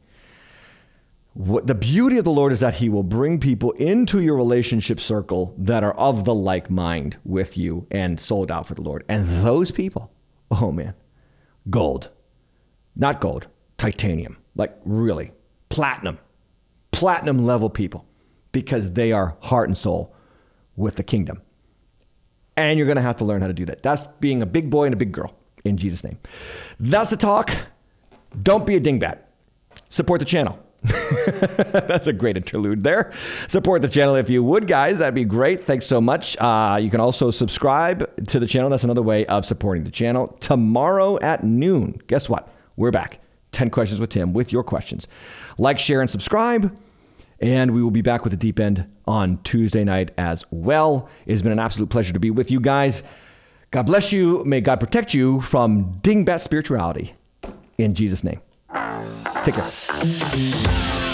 what, 1.35 1.67
the 1.67 1.75
beauty 1.75 2.19
of 2.19 2.25
the 2.25 2.31
Lord 2.31 2.53
is 2.53 2.61
that 2.61 2.77
He 2.77 2.89
will 2.89 3.03
bring 3.03 3.41
people 3.41 3.73
into 3.73 4.21
your 4.21 4.37
relationship 4.37 5.01
circle 5.01 5.55
that 5.59 5.83
are 5.83 5.93
of 5.95 6.25
the 6.25 6.35
like 6.35 6.71
mind 6.71 7.19
with 7.25 7.59
you 7.59 7.87
and 7.91 8.19
sold 8.19 8.51
out 8.51 8.67
for 8.67 8.75
the 8.75 8.83
Lord. 8.83 9.05
And 9.09 9.45
those 9.45 9.73
people, 9.73 10.12
oh 10.53 10.71
man, 10.71 10.95
gold, 11.69 12.11
not 12.95 13.21
gold, 13.21 13.49
titanium, 13.77 14.39
like 14.55 14.75
really, 14.85 15.33
platinum, 15.69 16.19
platinum 16.93 17.45
level 17.45 17.69
people 17.69 18.07
because 18.53 18.93
they 18.93 19.11
are 19.11 19.37
heart 19.41 19.69
and 19.69 19.77
soul 19.77 20.14
with 20.77 20.95
the 20.95 21.03
kingdom. 21.03 21.43
And 22.57 22.79
you're 22.79 22.87
going 22.87 22.97
to 22.97 23.03
have 23.03 23.17
to 23.17 23.25
learn 23.25 23.41
how 23.41 23.49
to 23.49 23.53
do 23.53 23.65
that. 23.67 23.83
That's 23.83 24.05
being 24.21 24.43
a 24.43 24.47
big 24.47 24.71
boy 24.71 24.85
and 24.85 24.95
a 24.95 24.97
big 24.97 25.13
girl 25.13 25.35
in 25.65 25.77
Jesus' 25.77 26.03
name. 26.05 26.19
That's 26.81 27.11
the 27.11 27.17
talk. 27.17 27.51
Don't 28.43 28.65
be 28.65 28.77
a 28.77 28.81
dingbat. 28.81 29.19
Support 29.89 30.21
the 30.21 30.27
channel. 30.27 30.59
That's 30.83 32.07
a 32.07 32.13
great 32.13 32.37
interlude 32.37 32.83
there. 32.83 33.13
Support 33.49 33.83
the 33.83 33.89
channel 33.89 34.15
if 34.15 34.31
you 34.31 34.43
would, 34.45 34.67
guys. 34.67 34.99
That'd 34.99 35.15
be 35.15 35.25
great. 35.25 35.65
Thanks 35.65 35.87
so 35.87 36.01
much. 36.01 36.37
Uh, 36.39 36.79
you 36.81 36.91
can 36.91 37.01
also 37.01 37.31
subscribe 37.31 38.27
to 38.29 38.39
the 38.39 38.47
channel. 38.47 38.71
That's 38.71 38.85
another 38.85 39.03
way 39.03 39.27
of 39.27 39.45
supporting 39.45 39.85
the 39.85 39.91
channel. 39.91 40.29
Tomorrow 40.41 41.19
at 41.21 41.45
noon, 41.45 42.01
guess 42.07 42.29
what? 42.29 42.49
We're 42.77 42.91
back. 42.91 43.21
10 43.53 43.71
questions 43.71 44.01
with 44.01 44.11
Tim 44.11 44.33
with 44.33 44.53
your 44.53 44.63
questions. 44.63 45.09
Like, 45.59 45.79
share, 45.79 46.03
and 46.03 46.11
subscribe. 46.11 46.77
And 47.41 47.72
we 47.72 47.82
will 47.82 47.91
be 47.91 48.03
back 48.03 48.24
with 48.24 48.30
the 48.32 48.37
deep 48.37 48.59
end 48.59 48.91
on 49.07 49.39
Tuesday 49.43 49.84
night 49.84 50.11
as 50.16 50.45
well. 50.51 51.09
It 51.26 51.32
has 51.32 51.43
been 51.43 51.53
an 51.53 51.59
absolute 51.59 51.91
pleasure 51.91 52.12
to 52.12 52.20
be 52.20 52.30
with 52.30 52.51
you 52.51 52.61
guys. 52.61 53.03
God 53.70 53.84
bless 53.84 54.12
you. 54.12 54.43
May 54.45 54.61
God 54.61 54.80
protect 54.80 55.12
you 55.12 55.41
from 55.41 55.95
dingbat 56.01 56.41
spirituality. 56.41 57.14
In 57.78 57.93
Jesus' 57.93 58.24
name. 58.24 58.41
Take 59.45 59.55
care. 59.55 61.06